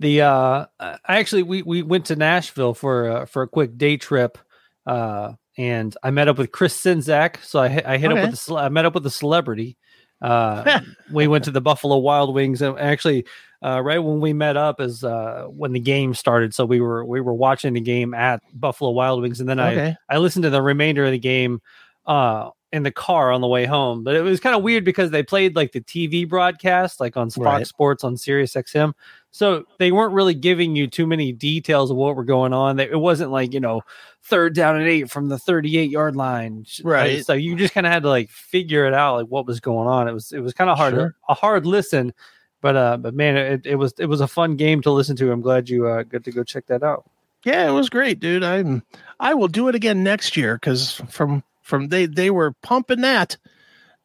The 0.00 0.22
uh, 0.22 0.66
I 0.80 0.98
actually 1.06 1.44
we 1.44 1.62
we 1.62 1.82
went 1.82 2.06
to 2.06 2.16
Nashville 2.16 2.74
for 2.74 3.08
uh, 3.08 3.26
for 3.26 3.42
a 3.42 3.48
quick 3.48 3.78
day 3.78 3.96
trip, 3.96 4.36
uh, 4.84 5.34
and 5.56 5.96
I 6.02 6.10
met 6.10 6.26
up 6.28 6.38
with 6.38 6.50
Chris 6.50 6.76
Sinzak. 6.76 7.42
So 7.44 7.60
I 7.60 7.68
hit- 7.68 7.86
I 7.86 7.96
hit 7.96 8.10
up 8.12 8.18
with 8.30 8.44
the 8.44 8.54
I 8.56 8.68
met 8.68 8.84
up 8.84 8.94
with 8.94 9.06
a 9.06 9.10
celebrity. 9.10 9.76
Uh, 10.22 10.80
we 11.12 11.26
went 11.28 11.44
to 11.44 11.50
the 11.50 11.60
Buffalo 11.60 11.98
Wild 11.98 12.34
Wings, 12.34 12.62
and 12.62 12.78
actually, 12.78 13.26
uh, 13.62 13.80
right 13.80 13.98
when 13.98 14.20
we 14.20 14.32
met 14.32 14.56
up 14.56 14.80
is 14.80 15.04
uh, 15.04 15.46
when 15.48 15.72
the 15.72 15.80
game 15.80 16.14
started. 16.14 16.54
So 16.54 16.64
we 16.64 16.80
were 16.80 17.04
we 17.04 17.20
were 17.20 17.34
watching 17.34 17.74
the 17.74 17.80
game 17.80 18.14
at 18.14 18.40
Buffalo 18.54 18.90
Wild 18.90 19.22
Wings, 19.22 19.40
and 19.40 19.48
then 19.48 19.60
I. 19.60 19.74
I 20.08 20.18
listened 20.18 20.44
to 20.44 20.50
the 20.50 20.62
remainder 20.62 21.04
of 21.04 21.12
the 21.12 21.18
game 21.18 21.60
uh 22.06 22.50
in 22.72 22.82
the 22.82 22.92
car 22.92 23.32
on 23.32 23.40
the 23.40 23.46
way 23.46 23.64
home. 23.64 24.04
But 24.04 24.16
it 24.16 24.22
was 24.22 24.40
kind 24.40 24.54
of 24.54 24.62
weird 24.62 24.84
because 24.84 25.10
they 25.10 25.22
played 25.22 25.56
like 25.56 25.72
the 25.72 25.80
TV 25.80 26.28
broadcast, 26.28 27.00
like 27.00 27.16
on 27.16 27.30
Fox 27.30 27.38
Right. 27.44 27.66
Sports 27.66 28.04
on 28.04 28.16
Sirius 28.16 28.54
XM. 28.54 28.92
So 29.36 29.66
they 29.78 29.92
weren't 29.92 30.14
really 30.14 30.32
giving 30.32 30.74
you 30.74 30.86
too 30.86 31.06
many 31.06 31.30
details 31.30 31.90
of 31.90 31.98
what 31.98 32.16
were 32.16 32.24
going 32.24 32.54
on. 32.54 32.80
It 32.80 32.98
wasn't 32.98 33.30
like, 33.30 33.52
you 33.52 33.60
know, 33.60 33.82
third 34.22 34.54
down 34.54 34.76
and 34.76 34.86
eight 34.88 35.10
from 35.10 35.28
the 35.28 35.38
38 35.38 35.90
yard 35.90 36.16
line. 36.16 36.64
Right. 36.82 37.22
So 37.22 37.34
you 37.34 37.54
just 37.54 37.74
kind 37.74 37.86
of 37.86 37.92
had 37.92 38.02
to 38.04 38.08
like 38.08 38.30
figure 38.30 38.86
it 38.86 38.94
out, 38.94 39.16
like 39.16 39.26
what 39.26 39.44
was 39.44 39.60
going 39.60 39.88
on. 39.88 40.08
It 40.08 40.12
was, 40.14 40.32
it 40.32 40.40
was 40.40 40.54
kind 40.54 40.70
of 40.70 40.78
hard, 40.78 40.94
Sure. 40.94 41.14
a 41.28 41.34
hard 41.34 41.66
listen. 41.66 42.14
But 42.62 42.76
uh, 42.76 42.96
but 42.96 43.12
man, 43.12 43.36
it, 43.36 43.66
it 43.66 43.74
was 43.74 43.92
it 43.98 44.06
was 44.06 44.22
a 44.22 44.26
fun 44.26 44.56
game 44.56 44.80
to 44.80 44.90
listen 44.90 45.14
to. 45.16 45.30
I'm 45.30 45.42
glad 45.42 45.68
you 45.68 45.86
uh, 45.86 46.02
got 46.04 46.24
to 46.24 46.32
go 46.32 46.42
check 46.42 46.64
that 46.68 46.82
out. 46.82 47.04
Yeah, 47.44 47.68
it 47.68 47.72
was 47.72 47.90
great, 47.90 48.18
dude. 48.18 48.42
I'm 48.42 48.82
I 49.20 49.34
will 49.34 49.48
do 49.48 49.68
it 49.68 49.74
again 49.74 50.02
next 50.02 50.34
year 50.38 50.54
because 50.54 51.02
from 51.10 51.44
from 51.60 51.88
they 51.88 52.06
they 52.06 52.30
were 52.30 52.52
pumping 52.62 53.02
that. 53.02 53.36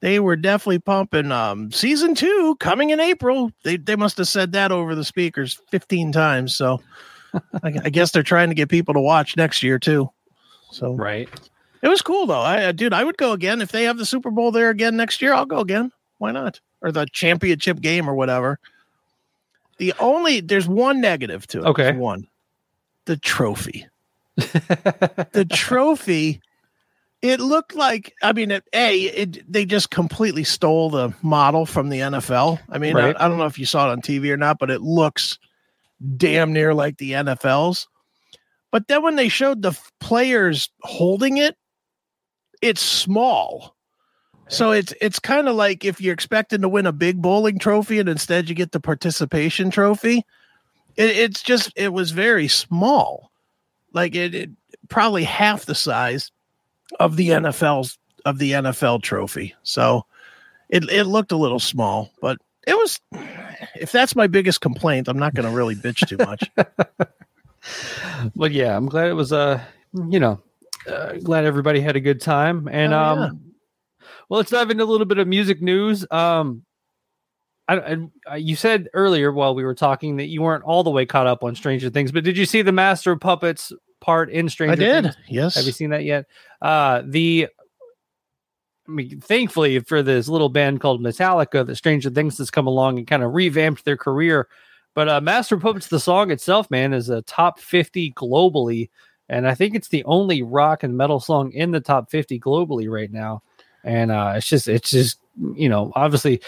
They 0.02 0.20
were 0.20 0.36
definitely 0.36 0.80
pumping 0.80 1.32
um 1.32 1.72
season 1.72 2.16
two 2.16 2.56
coming 2.60 2.90
in 2.90 3.00
April. 3.00 3.52
They 3.64 3.78
they 3.78 3.96
must 3.96 4.18
have 4.18 4.28
said 4.28 4.52
that 4.54 4.72
over 4.72 4.96
the 4.96 5.04
speakers 5.06 5.60
15 5.70 6.12
times. 6.12 6.56
So 6.56 6.82
I, 7.64 7.74
I 7.86 7.90
guess 7.90 8.12
they're 8.12 8.24
trying 8.24 8.50
to 8.50 8.56
get 8.56 8.68
people 8.70 8.94
to 8.96 9.00
watch 9.00 9.38
next 9.38 9.62
year 9.64 9.78
too. 9.80 10.10
So 10.72 10.94
Right. 10.96 11.30
it 11.82 11.88
was 11.88 12.02
cool 12.02 12.26
though. 12.26 12.42
I 12.42 12.64
uh, 12.66 12.72
dude, 12.72 12.94
I 12.94 13.04
would 13.04 13.18
go 13.18 13.32
again 13.34 13.62
if 13.62 13.72
they 13.72 13.84
have 13.84 13.98
the 13.98 14.06
Super 14.06 14.32
Bowl 14.32 14.52
there 14.52 14.70
again 14.70 14.98
next 14.98 15.22
year. 15.22 15.34
I'll 15.34 15.46
go 15.46 15.60
again. 15.60 15.92
Why 16.18 16.32
not? 16.32 16.60
Or 16.82 16.92
the 16.92 17.06
championship 17.12 17.80
game 17.80 18.10
or 18.10 18.16
whatever. 18.16 18.60
The 19.78 19.94
only 20.00 20.42
there's 20.42 20.68
one 20.68 21.00
negative 21.00 21.46
to 21.48 21.60
it. 21.60 21.66
Okay. 21.66 21.92
One. 21.94 22.28
The 23.06 23.18
trophy 23.18 23.86
the 24.36 25.48
trophy 25.52 26.42
it 27.22 27.40
looked 27.40 27.76
like 27.76 28.14
i 28.24 28.34
mean 28.34 28.52
it, 28.52 28.64
a 28.74 29.02
it, 29.02 29.52
they 29.52 29.66
just 29.66 29.90
completely 29.92 30.44
stole 30.44 30.90
the 30.90 31.14
model 31.22 31.66
from 31.66 31.90
the 31.90 32.00
nfl 32.00 32.60
i 32.70 32.78
mean 32.78 32.96
Right. 32.96 33.16
I, 33.20 33.26
I 33.26 33.28
don't 33.28 33.38
know 33.38 33.46
if 33.46 33.60
you 33.60 33.66
saw 33.66 33.90
it 33.90 33.92
on 33.92 34.02
tv 34.02 34.30
or 34.30 34.38
not 34.38 34.60
but 34.60 34.72
it 34.72 34.82
looks 34.82 35.38
damn 36.18 36.52
near 36.54 36.74
like 36.74 36.98
the 36.98 37.12
nfl's 37.12 37.88
but 38.72 38.88
then 38.88 39.04
when 39.04 39.16
they 39.18 39.30
showed 39.30 39.62
the 39.62 39.78
players 40.00 40.70
holding 40.82 41.38
it 41.38 41.56
it's 42.62 42.82
small. 42.82 43.76
So 44.48 44.72
it's 44.72 44.94
it's 45.00 45.20
kind 45.20 45.48
of 45.48 45.56
like 45.56 45.86
if 45.86 46.02
you're 46.02 46.14
expecting 46.14 46.62
to 46.62 46.70
win 46.70 46.86
a 46.86 46.92
big 46.92 47.22
bowling 47.22 47.58
trophy 47.58 48.00
and 48.00 48.10
instead 48.10 48.50
you 48.50 48.56
get 48.56 48.74
the 48.74 48.82
participation 48.82 49.72
trophy 49.72 50.26
it, 50.98 51.10
it's 51.10 51.42
just 51.42 51.72
it 51.78 51.94
was 51.94 52.12
very 52.12 52.50
small. 52.50 53.32
Like 53.94 54.14
it, 54.14 54.36
it 54.36 54.50
probably 54.90 55.24
half 55.24 55.66
the 55.66 55.76
size 55.76 56.32
of 57.00 57.16
the 57.16 57.30
NFL's 57.30 57.98
of 58.26 58.38
the 58.38 58.52
NFL 58.52 59.02
trophy. 59.02 59.56
So 59.64 60.06
it 60.70 60.84
it 60.92 61.06
looked 61.06 61.32
a 61.32 61.38
little 61.38 61.60
small, 61.60 62.12
but 62.22 62.38
it 62.68 62.76
was 62.76 63.00
if 63.76 63.92
that's 63.92 64.16
my 64.16 64.28
biggest 64.28 64.62
complaint, 64.62 65.08
I'm 65.08 65.18
not 65.20 65.34
going 65.34 65.50
to 65.50 65.56
really 65.56 65.76
bitch 65.76 66.08
too 66.08 66.18
much. 66.18 66.50
but 68.36 68.52
yeah, 68.52 68.76
I'm 68.76 68.88
glad 68.88 69.08
it 69.10 69.14
was 69.14 69.34
uh 69.34 69.62
you 69.94 70.20
know 70.20 70.40
uh, 70.88 71.14
glad 71.24 71.46
everybody 71.46 71.80
had 71.82 71.96
a 71.96 72.00
good 72.00 72.22
time 72.22 72.68
and 72.72 72.94
Oh, 72.94 73.00
um 73.00 73.20
yeah. 73.20 74.06
well 74.30 74.38
let's 74.40 74.50
dive 74.52 74.72
into 74.72 74.84
a 74.84 74.86
little 74.86 75.06
bit 75.06 75.18
of 75.20 75.28
music 75.28 75.62
news 75.62 76.06
um 76.10 76.64
I, 77.68 77.76
I, 77.78 77.98
I- 78.28 78.36
you 78.38 78.56
said 78.56 78.88
earlier 78.94 79.32
while 79.32 79.54
we 79.54 79.64
were 79.64 79.76
talking 79.76 80.18
that 80.18 80.28
you 80.28 80.42
weren't 80.42 80.64
all 80.64 80.84
the 80.84 80.90
way 80.90 81.06
caught 81.06 81.28
up 81.28 81.44
on 81.44 81.56
Stranger 81.56 81.90
Things, 81.90 82.12
but 82.12 82.24
did 82.24 82.38
you 82.38 82.46
see 82.46 82.62
the 82.64 82.72
Master 82.72 83.12
of 83.12 83.20
Puppets 83.20 83.72
part 84.02 84.30
in 84.30 84.50
Stranger 84.50 84.74
I 84.74 84.76
did. 84.76 85.04
Things? 85.04 85.16
Yes. 85.30 85.56
Have 85.56 85.66
you 85.66 85.72
seen 85.72 85.92
that 85.92 86.04
yet? 86.04 86.26
Uh 86.62 87.04
the 87.06 87.48
I 88.88 88.92
mean, 88.92 89.22
thankfully 89.22 89.80
for 89.80 90.04
this 90.04 90.28
little 90.28 90.50
band 90.50 90.82
called 90.82 91.02
Metallica, 91.02 91.66
that 91.66 91.76
Stranger 91.76 92.10
Things 92.10 92.38
has 92.40 92.52
come 92.52 92.68
along 92.68 92.98
and 92.98 93.08
kind 93.08 93.24
of 93.24 93.34
revamped 93.34 93.86
their 93.86 93.96
career. 93.96 94.50
But 94.94 95.08
uh, 95.08 95.22
Master 95.22 95.58
Puppets, 95.58 95.88
the 95.88 96.00
song 96.00 96.32
itself, 96.32 96.70
man, 96.70 96.94
is 96.94 97.10
a 97.10 97.22
top 97.22 97.60
50 97.60 98.12
globally. 98.14 98.90
And 99.30 99.48
I 99.48 99.56
think 99.56 99.76
it's 99.76 99.88
the 99.88 100.04
only 100.04 100.44
rock 100.44 100.84
and 100.84 100.98
metal 100.98 101.22
song 101.22 101.54
in 101.54 101.72
the 101.72 101.80
top 101.80 102.12
50 102.12 102.40
globally 102.40 102.90
right 102.90 103.12
now. 103.12 103.44
And 103.84 104.12
uh, 104.12 104.34
it's 104.36 104.48
just, 104.48 104.68
it's 104.68 104.90
just, 104.90 105.20
you 105.56 105.70
know, 105.70 105.94
obviously, 105.96 106.42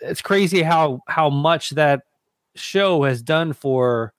it's 0.00 0.22
crazy 0.22 0.62
how 0.62 1.02
how 1.06 1.28
much 1.28 1.70
that 1.70 2.02
show 2.54 3.04
has 3.04 3.22
done 3.22 3.52
for 3.52 4.14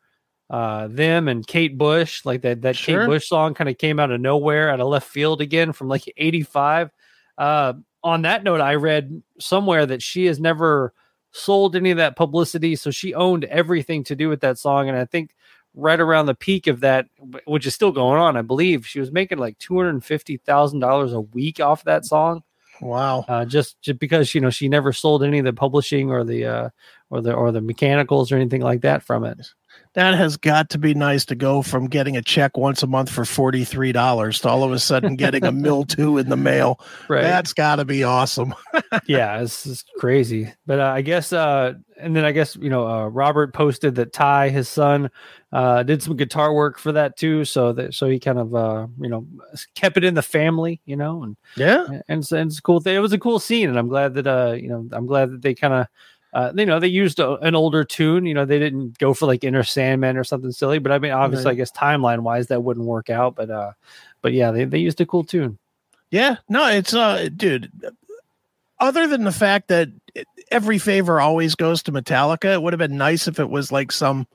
uh, 0.51 0.87
them 0.89 1.29
and 1.29 1.47
Kate 1.47 1.77
Bush. 1.77 2.25
Like 2.25 2.41
that 2.41 2.61
that 2.61 2.75
Sure. 2.75 3.01
Kate 3.01 3.07
Bush 3.07 3.27
song 3.27 3.53
kind 3.53 3.69
of 3.69 3.77
came 3.77 3.99
out 3.99 4.11
of 4.11 4.19
nowhere, 4.19 4.69
out 4.69 4.81
of 4.81 4.87
left 4.87 5.07
field 5.07 5.41
again 5.41 5.71
from 5.71 5.87
like 5.87 6.13
'85. 6.17 6.91
Uh, 7.37 7.73
on 8.03 8.23
that 8.23 8.43
note, 8.43 8.61
I 8.61 8.75
read 8.75 9.23
somewhere 9.39 9.85
that 9.85 10.03
she 10.03 10.25
has 10.25 10.39
never 10.39 10.93
sold 11.31 11.75
any 11.75 11.91
of 11.91 11.97
that 11.97 12.17
publicity, 12.17 12.75
so 12.75 12.91
she 12.91 13.13
owned 13.13 13.45
everything 13.45 14.03
to 14.03 14.15
do 14.15 14.27
with 14.27 14.41
that 14.41 14.57
song. 14.57 14.89
And 14.89 14.97
I 14.97 15.05
think 15.05 15.33
right 15.73 15.99
around 15.99 16.25
the 16.25 16.35
peak 16.35 16.67
of 16.67 16.81
that, 16.81 17.07
which 17.45 17.65
is 17.65 17.73
still 17.73 17.93
going 17.93 18.19
on, 18.19 18.35
I 18.35 18.41
believe 18.41 18.85
she 18.85 18.99
was 18.99 19.11
making 19.11 19.37
like 19.37 19.57
two 19.57 19.77
hundred 19.77 19.91
and 19.91 20.05
fifty 20.05 20.35
thousand 20.35 20.81
dollars 20.81 21.13
a 21.13 21.21
week 21.21 21.61
off 21.61 21.85
that 21.85 22.05
song 22.05 22.43
wow. 22.81 23.23
uh, 23.27 23.45
just 23.45 23.79
just 23.81 23.99
because 23.99 24.35
you 24.35 24.41
know 24.41 24.49
she 24.49 24.67
never 24.67 24.91
sold 24.91 25.23
any 25.23 25.39
of 25.39 25.45
the 25.45 25.53
publishing 25.53 26.11
or 26.11 26.23
the 26.23 26.45
uh, 26.45 26.69
or 27.11 27.21
the 27.21 27.33
or 27.33 27.51
the 27.51 27.61
mechanicals 27.61 28.31
or 28.31 28.37
anything 28.37 28.61
like 28.61 28.81
that 28.81 29.03
from 29.03 29.23
it. 29.25 29.45
that 29.93 30.15
has 30.15 30.37
got 30.37 30.69
to 30.69 30.77
be 30.77 30.93
nice 30.93 31.25
to 31.25 31.35
go 31.35 31.61
from 31.61 31.87
getting 31.87 32.15
a 32.15 32.21
check 32.21 32.57
once 32.57 32.81
a 32.81 32.87
month 32.87 33.09
for 33.09 33.25
forty 33.25 33.63
three 33.65 33.91
dollars 33.91 34.39
to 34.39 34.49
all 34.49 34.63
of 34.63 34.71
a 34.71 34.79
sudden 34.79 35.15
getting 35.15 35.45
a 35.45 35.51
mill 35.51 35.83
two 35.85 36.17
in 36.17 36.29
the 36.29 36.37
mail. 36.37 36.79
Right. 37.09 37.21
That's 37.21 37.53
got 37.53 37.75
to 37.75 37.85
be 37.85 38.03
awesome. 38.03 38.55
yeah, 39.05 39.39
it's 39.41 39.65
just 39.65 39.89
crazy. 39.99 40.51
But 40.65 40.79
uh, 40.79 40.93
I 40.95 41.01
guess, 41.01 41.33
uh, 41.33 41.73
and 41.99 42.15
then 42.15 42.23
I 42.25 42.31
guess 42.31 42.55
you 42.55 42.69
know, 42.69 42.87
uh, 42.87 43.07
Robert 43.07 43.53
posted 43.53 43.95
that 43.95 44.13
Ty, 44.13 44.49
his 44.49 44.69
son, 44.69 45.09
uh, 45.51 45.83
did 45.83 46.01
some 46.01 46.15
guitar 46.15 46.53
work 46.53 46.79
for 46.79 46.93
that 46.93 47.17
too. 47.17 47.43
So 47.43 47.73
that 47.73 47.93
so 47.93 48.07
he 48.07 48.19
kind 48.19 48.39
of 48.39 48.55
uh, 48.55 48.87
you 48.99 49.09
know 49.09 49.27
kept 49.75 49.97
it 49.97 50.05
in 50.05 50.13
the 50.13 50.21
family, 50.21 50.79
you 50.85 50.95
know, 50.95 51.23
and 51.23 51.35
Yeah, 51.57 51.87
and 52.07 52.21
it's, 52.21 52.31
and 52.31 52.49
it's 52.49 52.59
a 52.59 52.61
cool. 52.61 52.79
Thing. 52.79 52.95
It 52.95 52.99
was 52.99 53.13
a 53.13 53.19
cool 53.19 53.39
scene, 53.39 53.67
and 53.69 53.77
I'm 53.77 53.89
glad 53.89 54.13
that 54.13 54.27
uh, 54.27 54.53
you 54.53 54.69
know, 54.69 54.87
I'm 54.93 55.05
glad 55.07 55.31
that 55.31 55.41
they 55.41 55.53
kind 55.53 55.73
of. 55.73 55.87
Uh, 56.33 56.51
you 56.55 56.65
know, 56.65 56.79
they 56.79 56.87
used 56.87 57.19
a, 57.19 57.33
an 57.39 57.55
older 57.55 57.83
tune. 57.83 58.25
You 58.25 58.33
know, 58.33 58.45
they 58.45 58.59
didn't 58.59 58.97
go 58.99 59.13
for 59.13 59.25
like 59.25 59.43
Enter 59.43 59.63
Sandman 59.63 60.15
or 60.17 60.23
something 60.23 60.51
silly. 60.51 60.79
But 60.79 60.91
I 60.93 60.99
mean, 60.99 61.11
obviously, 61.11 61.47
Right. 61.47 61.51
I 61.51 61.55
guess 61.55 61.71
timeline 61.71 62.19
wise, 62.21 62.47
that 62.47 62.63
wouldn't 62.63 62.85
work 62.85 63.09
out. 63.09 63.35
But 63.35 63.49
uh, 63.49 63.71
but 64.21 64.33
yeah, 64.33 64.51
they, 64.51 64.65
they 64.65 64.79
used 64.79 65.01
a 65.01 65.05
cool 65.05 65.23
tune. 65.23 65.57
yeah. 66.09 66.37
No, 66.47 66.67
it's 66.69 66.93
uh, 66.93 67.29
dude. 67.35 67.71
Other 68.79 69.05
than 69.07 69.23
the 69.25 69.31
fact 69.31 69.67
that 69.67 69.89
every 70.51 70.77
favor 70.79 71.21
always 71.21 71.53
goes 71.55 71.83
to 71.83 71.91
Metallica, 71.91 72.53
it 72.53 72.61
would 72.63 72.73
have 72.73 72.79
been 72.79 72.97
nice 72.97 73.27
if 73.27 73.39
it 73.39 73.49
was 73.49 73.71
like 73.71 73.91
some 73.91 74.25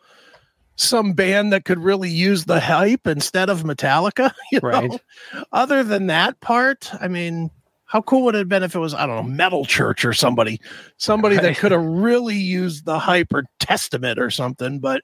some 0.77 1.15
band 1.15 1.53
that 1.53 1.65
could 1.65 1.79
really 1.79 2.11
use 2.11 2.45
the 2.45 2.61
hype 2.61 3.07
instead 3.07 3.49
of 3.49 3.63
Metallica. 3.63 4.33
You 4.53 4.61
know? 4.63 4.69
Right. 4.69 5.01
Other 5.51 5.83
than 5.83 6.09
that 6.09 6.39
part, 6.41 6.91
I 7.01 7.09
mean, 7.09 7.51
how 7.87 8.03
cool 8.03 8.23
would 8.25 8.35
it 8.35 8.39
have 8.39 8.49
been 8.49 8.63
if 8.63 8.75
it 8.75 8.79
was, 8.81 8.95
I 8.95 9.07
don't 9.07 9.17
know, 9.17 9.23
Metal 9.35 9.65
Church 9.65 10.05
or 10.05 10.13
somebody, 10.13 10.61
somebody 10.99 11.37
Right. 11.37 11.43
that 11.45 11.57
could 11.57 11.73
have 11.73 11.85
really 11.85 12.37
used 12.37 12.85
the 12.85 12.99
hype 12.99 13.33
or 13.33 13.45
Testament 13.61 14.19
or 14.19 14.31
something. 14.31 14.79
But 14.81 15.03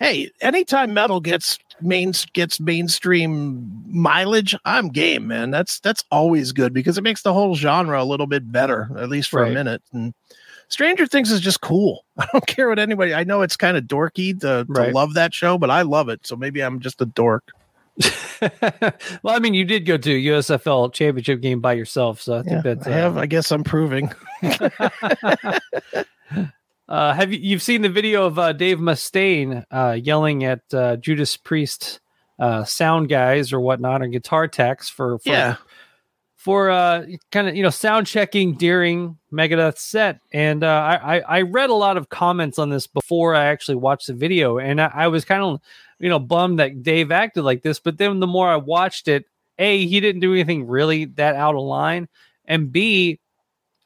hey, 0.00 0.30
anytime 0.40 0.94
metal 0.94 1.20
gets 1.20 1.58
main 1.80 2.12
gets 2.32 2.58
mainstream 2.60 3.70
mileage, 3.86 4.56
I'm 4.64 4.88
game, 4.88 5.26
man. 5.26 5.50
That's 5.50 5.80
that's 5.80 6.02
always 6.10 6.52
good 6.52 6.72
because 6.72 6.98
it 6.98 7.02
makes 7.04 7.22
the 7.22 7.32
whole 7.32 7.54
genre 7.54 8.02
a 8.02 8.04
little 8.04 8.26
bit 8.26 8.50
better, 8.50 8.90
at 8.98 9.08
least 9.08 9.30
for 9.30 9.42
Right. 9.42 9.50
a 9.50 9.54
minute. 9.54 9.82
And 9.92 10.14
Stranger 10.68 11.06
Things 11.06 11.30
is 11.30 11.40
just 11.40 11.60
cool. 11.60 12.04
I 12.18 12.26
don't 12.32 12.46
care 12.46 12.68
what 12.68 12.78
anybody. 12.78 13.14
I 13.14 13.24
know 13.24 13.42
it's 13.42 13.56
kind 13.56 13.76
of 13.76 13.84
dorky 13.84 14.38
to, 14.40 14.64
to 14.64 14.64
Right. 14.68 14.94
love 14.94 15.14
that 15.14 15.32
show, 15.34 15.56
but 15.58 15.70
I 15.70 15.82
love 15.82 16.08
it. 16.08 16.26
So 16.26 16.36
maybe 16.36 16.62
I'm 16.62 16.80
just 16.80 17.00
a 17.00 17.06
dork. 17.06 17.52
well, 19.22 19.34
I 19.34 19.38
mean, 19.40 19.54
you 19.54 19.64
did 19.64 19.86
go 19.86 19.96
to 19.96 20.10
USFL 20.10 20.92
championship 20.92 21.40
game 21.40 21.60
by 21.60 21.72
yourself, 21.72 22.20
so 22.20 22.34
I 22.34 22.42
think 22.42 22.64
Yeah, 22.64 22.74
that's. 22.74 22.86
I 22.86 22.90
have. 22.90 23.16
I 23.18 23.26
guess 23.26 23.50
I'm 23.52 23.64
proving. 23.64 24.12
Uh, 26.88 27.12
have 27.12 27.30
you 27.30 27.38
you've 27.38 27.60
seen 27.60 27.82
the 27.82 27.88
video 27.90 28.24
of 28.24 28.38
uh, 28.38 28.50
Dave 28.54 28.78
Mustaine 28.78 29.62
uh, 29.70 29.94
yelling 30.02 30.44
at 30.44 30.62
uh, 30.72 30.96
Judas 30.96 31.36
Priest 31.36 32.00
uh, 32.38 32.64
sound 32.64 33.10
guys 33.10 33.52
or 33.52 33.60
whatnot 33.60 34.00
or 34.00 34.06
guitar 34.06 34.48
techs 34.48 34.88
for, 34.88 35.18
for 35.18 35.28
Yeah. 35.28 35.56
for 36.36 36.70
uh, 36.70 37.04
kind 37.30 37.46
of 37.46 37.54
you 37.54 37.62
know 37.62 37.68
sound 37.68 38.06
checking 38.06 38.54
during 38.54 39.18
Megadeth's 39.30 39.82
set, 39.82 40.20
and 40.32 40.64
uh, 40.64 40.98
I, 41.02 41.18
I 41.18 41.20
I 41.20 41.42
read 41.42 41.68
a 41.68 41.74
lot 41.74 41.98
of 41.98 42.08
comments 42.08 42.58
on 42.58 42.70
this 42.70 42.86
before 42.86 43.34
I 43.34 43.44
actually 43.48 43.76
watched 43.76 44.06
the 44.06 44.14
video, 44.14 44.56
and 44.56 44.80
I, 44.80 44.90
I 44.94 45.08
was 45.08 45.26
kind 45.26 45.42
of 45.42 45.60
you 46.00 46.08
know 46.08 46.18
bummed 46.18 46.58
that 46.60 46.82
Dave 46.82 47.10
acted 47.12 47.42
like 47.42 47.62
this, 47.62 47.80
but 47.80 47.98
then 47.98 48.20
the 48.20 48.26
more 48.26 48.48
I 48.48 48.56
watched 48.56 49.08
it, 49.08 49.24
a 49.58 49.86
he 49.86 50.00
didn't 50.00 50.20
do 50.20 50.32
anything 50.34 50.66
really 50.66 51.06
that 51.16 51.34
out 51.36 51.54
of 51.54 51.62
line, 51.62 52.08
and 52.46 52.70
b 52.72 53.20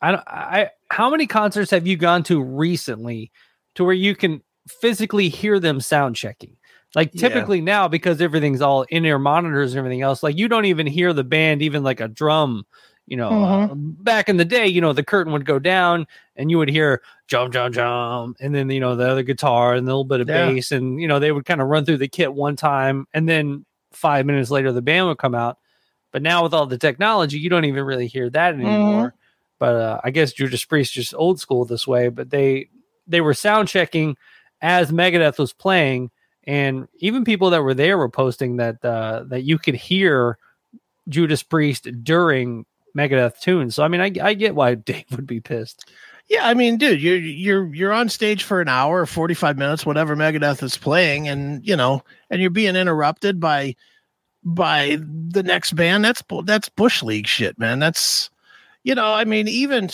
I 0.00 0.10
don't 0.12 0.24
I 0.28 0.70
how 0.90 1.10
many 1.10 1.26
concerts 1.26 1.70
have 1.70 1.86
you 1.86 1.96
gone 1.96 2.22
to 2.24 2.42
recently 2.42 3.30
to 3.76 3.84
where 3.84 3.94
you 3.94 4.14
can 4.16 4.42
physically 4.68 5.28
hear 5.28 5.58
them 5.60 5.80
sound 5.80 6.16
checking? 6.16 6.56
Like 6.94 7.12
Yeah. 7.12 7.20
typically 7.20 7.60
now 7.62 7.88
because 7.88 8.20
everything's 8.20 8.60
all 8.62 8.82
in 8.90 9.04
ear 9.06 9.18
monitors 9.18 9.72
and 9.72 9.78
everything 9.78 10.02
else, 10.02 10.22
like 10.22 10.36
you 10.38 10.48
don't 10.48 10.66
even 10.66 10.86
hear 10.86 11.12
the 11.12 11.24
band, 11.24 11.62
even 11.62 11.82
like 11.82 12.00
a 12.00 12.08
drum. 12.08 12.64
You 13.06 13.16
know, 13.16 13.50
uh, 13.68 13.74
back 13.74 14.28
in 14.28 14.36
the 14.36 14.44
day, 14.44 14.66
you 14.66 14.80
know, 14.80 14.92
the 14.92 15.02
curtain 15.02 15.32
would 15.32 15.44
go 15.44 15.58
down 15.58 16.06
and 16.36 16.50
you 16.50 16.58
would 16.58 16.70
hear 16.70 17.02
jump, 17.26 17.52
jump, 17.52 17.74
jump, 17.74 18.36
and 18.40 18.54
then 18.54 18.70
you 18.70 18.80
know 18.80 18.94
the 18.96 19.08
other 19.08 19.22
guitar 19.22 19.74
and 19.74 19.82
a 19.82 19.90
little 19.90 20.04
bit 20.04 20.20
of 20.20 20.28
Yeah. 20.28 20.50
bass, 20.50 20.70
and 20.72 21.00
you 21.00 21.08
know 21.08 21.18
they 21.18 21.32
would 21.32 21.44
kind 21.44 21.60
of 21.60 21.68
run 21.68 21.84
through 21.84 21.98
the 21.98 22.08
kit 22.08 22.32
one 22.32 22.56
time, 22.56 23.06
and 23.12 23.28
then 23.28 23.64
five 23.92 24.24
minutes 24.24 24.50
later 24.50 24.72
the 24.72 24.80
band 24.82 25.08
would 25.08 25.18
come 25.18 25.34
out. 25.34 25.58
But 26.12 26.22
now 26.22 26.42
with 26.44 26.54
all 26.54 26.66
the 26.66 26.78
technology, 26.78 27.38
you 27.38 27.50
don't 27.50 27.64
even 27.64 27.84
really 27.84 28.06
hear 28.06 28.30
that 28.30 28.54
anymore. 28.54 29.14
But 29.58 29.76
uh, 29.76 30.00
I 30.04 30.10
guess 30.10 30.32
Judas 30.32 30.64
Priest 30.64 30.92
just 30.92 31.14
old 31.14 31.40
school 31.40 31.64
this 31.64 31.86
way. 31.86 32.08
But 32.08 32.30
they 32.30 32.68
they 33.06 33.20
were 33.20 33.34
sound 33.34 33.68
checking 33.68 34.16
as 34.60 34.92
Megadeth 34.92 35.38
was 35.38 35.52
playing, 35.52 36.10
and 36.44 36.86
even 36.98 37.24
people 37.24 37.50
that 37.50 37.62
were 37.62 37.74
there 37.74 37.98
were 37.98 38.08
posting 38.08 38.56
that 38.56 38.84
uh, 38.84 39.24
that 39.28 39.42
you 39.42 39.58
could 39.58 39.74
hear 39.74 40.38
Judas 41.08 41.42
Priest 41.42 41.88
during 42.04 42.64
Megadeth 42.96 43.40
tunes. 43.40 43.74
So 43.74 43.82
I 43.82 43.88
mean, 43.88 44.00
I, 44.00 44.12
I 44.22 44.34
get 44.34 44.54
why 44.54 44.74
Dave 44.76 45.04
would 45.10 45.26
be 45.26 45.40
pissed. 45.40 45.90
Yeah, 46.28 46.46
I 46.46 46.54
mean, 46.54 46.78
dude, 46.78 47.02
you're 47.02 47.18
you're 47.18 47.74
you're 47.74 47.92
on 47.92 48.08
stage 48.08 48.44
for 48.44 48.60
an 48.60 48.68
hour, 48.68 49.06
forty 49.06 49.34
five 49.34 49.58
minutes, 49.58 49.84
whatever 49.84 50.16
Megadeth 50.16 50.62
is 50.62 50.76
playing, 50.76 51.28
and 51.28 51.66
you 51.66 51.76
know, 51.76 52.02
and 52.30 52.40
you're 52.40 52.50
being 52.50 52.76
interrupted 52.76 53.40
by 53.40 53.74
by 54.44 54.98
the 55.28 55.42
next 55.42 55.72
band. 55.72 56.04
That's 56.04 56.22
that's 56.44 56.68
bush 56.68 57.02
league 57.02 57.26
shit, 57.26 57.58
man. 57.58 57.80
That's 57.80 58.30
you 58.84 58.94
know, 58.94 59.12
I 59.12 59.24
mean, 59.24 59.48
even 59.48 59.90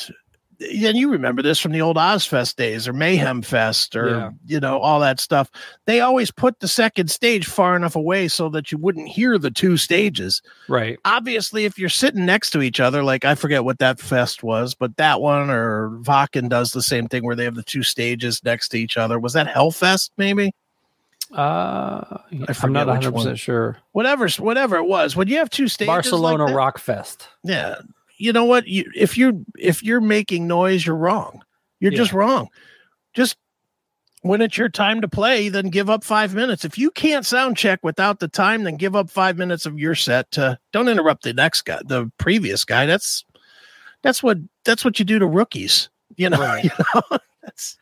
and 0.60 0.96
you 0.98 1.08
remember 1.10 1.40
this 1.40 1.60
from 1.60 1.72
the 1.72 1.80
old 1.80 1.96
Ozzfest 1.96 2.56
days 2.56 2.88
or 2.88 2.92
Mayhem 2.92 3.42
Fest 3.42 3.94
or 3.94 4.08
Yeah. 4.08 4.30
you 4.46 4.58
know 4.60 4.78
all 4.80 4.98
that 5.00 5.20
stuff. 5.20 5.50
They 5.86 6.00
always 6.00 6.30
put 6.30 6.58
the 6.60 6.66
second 6.68 7.10
stage 7.10 7.46
far 7.46 7.76
enough 7.76 7.94
away 7.94 8.26
so 8.28 8.48
that 8.48 8.72
you 8.72 8.78
wouldn't 8.78 9.08
hear 9.08 9.38
the 9.38 9.50
two 9.50 9.76
stages 9.76 10.42
Right. 10.68 10.98
obviously 11.04 11.64
if 11.64 11.78
you're 11.78 11.88
sitting 11.88 12.26
next 12.26 12.50
to 12.50 12.62
each 12.62 12.80
other 12.80 13.02
like 13.04 13.24
i 13.24 13.34
forget 13.34 13.64
what 13.64 13.78
that 13.78 14.00
fest 14.00 14.42
was 14.42 14.74
but 14.74 14.96
that 14.96 15.20
one 15.20 15.48
or 15.50 15.90
Wacken 16.02 16.48
does 16.48 16.72
the 16.72 16.82
same 16.82 17.06
thing 17.08 17.24
where 17.24 17.36
they 17.36 17.44
have 17.44 17.54
the 17.54 17.62
two 17.62 17.82
stages 17.82 18.42
next 18.44 18.68
to 18.70 18.78
each 18.78 18.96
other 18.96 19.18
was 19.18 19.32
that 19.34 19.46
hellfest 19.46 20.10
maybe 20.18 20.52
Uh, 21.32 22.02
I'm 22.62 22.72
not 22.72 22.86
100 22.86 23.12
percent 23.14 23.38
sure. 23.38 23.76
whatever 23.92 24.28
whatever 24.38 24.76
it 24.76 24.86
was 24.86 25.14
when 25.14 25.28
you 25.28 25.36
have 25.38 25.50
two 25.50 25.68
stages 25.68 25.88
Barcelona 25.88 26.44
like 26.44 26.50
that- 26.52 26.56
Rock 26.56 26.78
Fest. 26.78 27.28
yeah 27.44 27.76
you 28.18 28.32
know 28.32 28.44
what 28.44 28.66
you 28.66 28.84
if 28.94 29.16
you're 29.16 29.32
if 29.58 29.82
you're 29.82 30.00
making 30.00 30.46
noise 30.46 30.84
you're 30.84 30.96
wrong 30.96 31.42
you're 31.80 31.92
Yeah. 31.92 31.98
just 31.98 32.12
wrong 32.12 32.48
just 33.14 33.36
when 34.22 34.40
it's 34.40 34.58
your 34.58 34.68
time 34.68 35.00
to 35.00 35.08
play 35.08 35.48
then 35.48 35.70
give 35.70 35.88
up 35.88 36.02
five 36.04 36.34
minutes 36.34 36.64
if 36.64 36.76
you 36.76 36.90
can't 36.90 37.24
sound 37.24 37.56
check 37.56 37.78
without 37.82 38.18
the 38.18 38.28
time 38.28 38.64
then 38.64 38.76
give 38.76 38.96
up 38.96 39.08
five 39.08 39.38
minutes 39.38 39.64
of 39.66 39.78
your 39.78 39.94
set 39.94 40.30
to 40.32 40.58
don't 40.72 40.88
interrupt 40.88 41.22
the 41.22 41.32
next 41.32 41.62
guy 41.62 41.80
the 41.84 42.10
previous 42.18 42.64
guy 42.64 42.84
that's 42.86 43.24
that's 44.02 44.22
what 44.22 44.38
that's 44.64 44.84
what 44.84 44.98
you 44.98 45.04
do 45.04 45.18
to 45.18 45.26
rookies 45.26 45.88
you 46.16 46.28
know, 46.30 46.38
Right. 46.40 46.64
you 46.64 46.70
know? 46.94 47.18
that's 47.42 47.76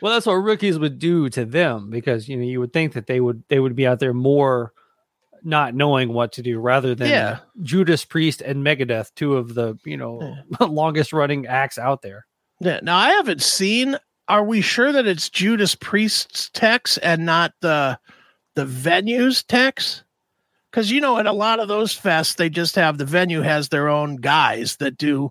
Well, 0.00 0.12
that's 0.12 0.26
what 0.26 0.34
rookies 0.34 0.78
would 0.78 0.98
do 1.00 1.28
to 1.30 1.44
them 1.44 1.90
because 1.90 2.28
you 2.28 2.36
know 2.36 2.44
you 2.44 2.60
would 2.60 2.72
think 2.72 2.92
that 2.92 3.06
they 3.06 3.20
would 3.20 3.42
they 3.48 3.58
would 3.58 3.74
be 3.74 3.86
out 3.86 3.98
there 3.98 4.14
more 4.14 4.72
not 5.44 5.74
knowing 5.74 6.12
what 6.12 6.32
to 6.32 6.42
do 6.42 6.58
rather 6.60 6.94
than 6.94 7.08
Yeah. 7.08 7.38
Judas 7.62 8.04
Priest 8.04 8.40
and 8.42 8.64
Megadeth, 8.64 9.10
two 9.14 9.36
of 9.36 9.54
the 9.54 9.76
you 9.84 9.96
know 9.96 10.36
longest 10.60 11.12
running 11.12 11.46
acts 11.46 11.78
out 11.78 12.02
there. 12.02 12.26
Yeah. 12.60 12.80
Now 12.82 12.96
I 12.96 13.10
haven't 13.10 13.42
seen. 13.42 13.96
Are 14.28 14.44
we 14.44 14.60
sure 14.60 14.92
that 14.92 15.06
it's 15.06 15.28
Judas 15.28 15.74
Priest's 15.74 16.48
techs 16.50 16.96
and 16.98 17.26
not 17.26 17.52
the 17.60 17.98
the 18.54 18.64
venue's 18.64 19.42
techs? 19.42 20.04
Because 20.70 20.90
you 20.90 21.00
know, 21.00 21.18
at 21.18 21.26
a 21.26 21.32
lot 21.32 21.60
of 21.60 21.68
those 21.68 21.98
fests, 21.98 22.36
they 22.36 22.48
just 22.48 22.76
have 22.76 22.96
the 22.98 23.04
venue 23.04 23.42
has 23.42 23.68
their 23.68 23.88
own 23.88 24.16
guys 24.16 24.76
that 24.76 24.96
do 24.96 25.30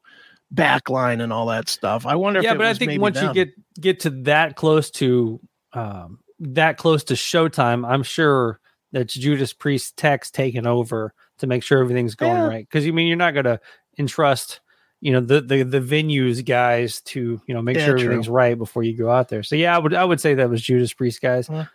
backline 0.54 1.22
and 1.22 1.32
all 1.34 1.48
that 1.48 1.70
stuff. 1.70 2.06
I 2.06 2.16
wonder. 2.16 2.42
yeah, 2.42 2.54
but 2.54 2.66
I 2.66 2.74
think 2.74 3.02
once 3.02 3.20
you 3.22 3.34
get 3.34 3.50
get 3.80 4.02
to 4.02 4.10
that 4.24 4.56
close 4.56 4.92
to 4.92 5.40
um, 5.74 6.20
that 6.40 6.78
close 6.78 7.06
to 7.06 7.16
showtime, 7.16 7.88
I'm 7.90 8.04
sure 8.04 8.60
that's 8.92 9.14
Judas 9.14 9.54
Priest 9.54 9.98
techs 9.98 10.30
taking 10.32 10.66
over 10.68 11.14
to 11.40 11.48
make 11.48 11.64
sure 11.64 11.80
everything's 11.80 12.16
going 12.16 12.38
Yeah. 12.42 12.48
right. 12.48 12.68
Because 12.68 12.86
you 12.86 12.94
mean 12.94 13.08
you're 13.08 13.18
not 13.18 13.34
going 13.34 13.46
to 13.46 13.60
entrust 13.98 14.60
you 15.04 15.12
know 15.12 15.20
the, 15.20 15.42
the 15.42 15.64
the 15.64 15.80
venues 15.82 16.46
guys 16.46 17.02
to 17.02 17.42
you 17.48 17.54
know 17.56 17.62
make 17.62 17.76
Yeah, 17.78 17.86
sure 17.86 17.96
true. 17.96 18.04
everything's 18.06 18.30
right 18.30 18.56
before 18.58 18.84
you 18.84 18.96
go 18.96 19.10
out 19.10 19.30
there. 19.30 19.42
So 19.44 19.56
yeah, 19.56 19.76
I 19.76 19.80
would 19.80 19.94
I 19.96 20.06
would 20.06 20.22
say 20.22 20.36
that 20.36 20.50
was 20.50 20.62
Judas 20.62 20.94
Priest 20.94 21.22
guys. 21.22 21.50
all 21.50 21.66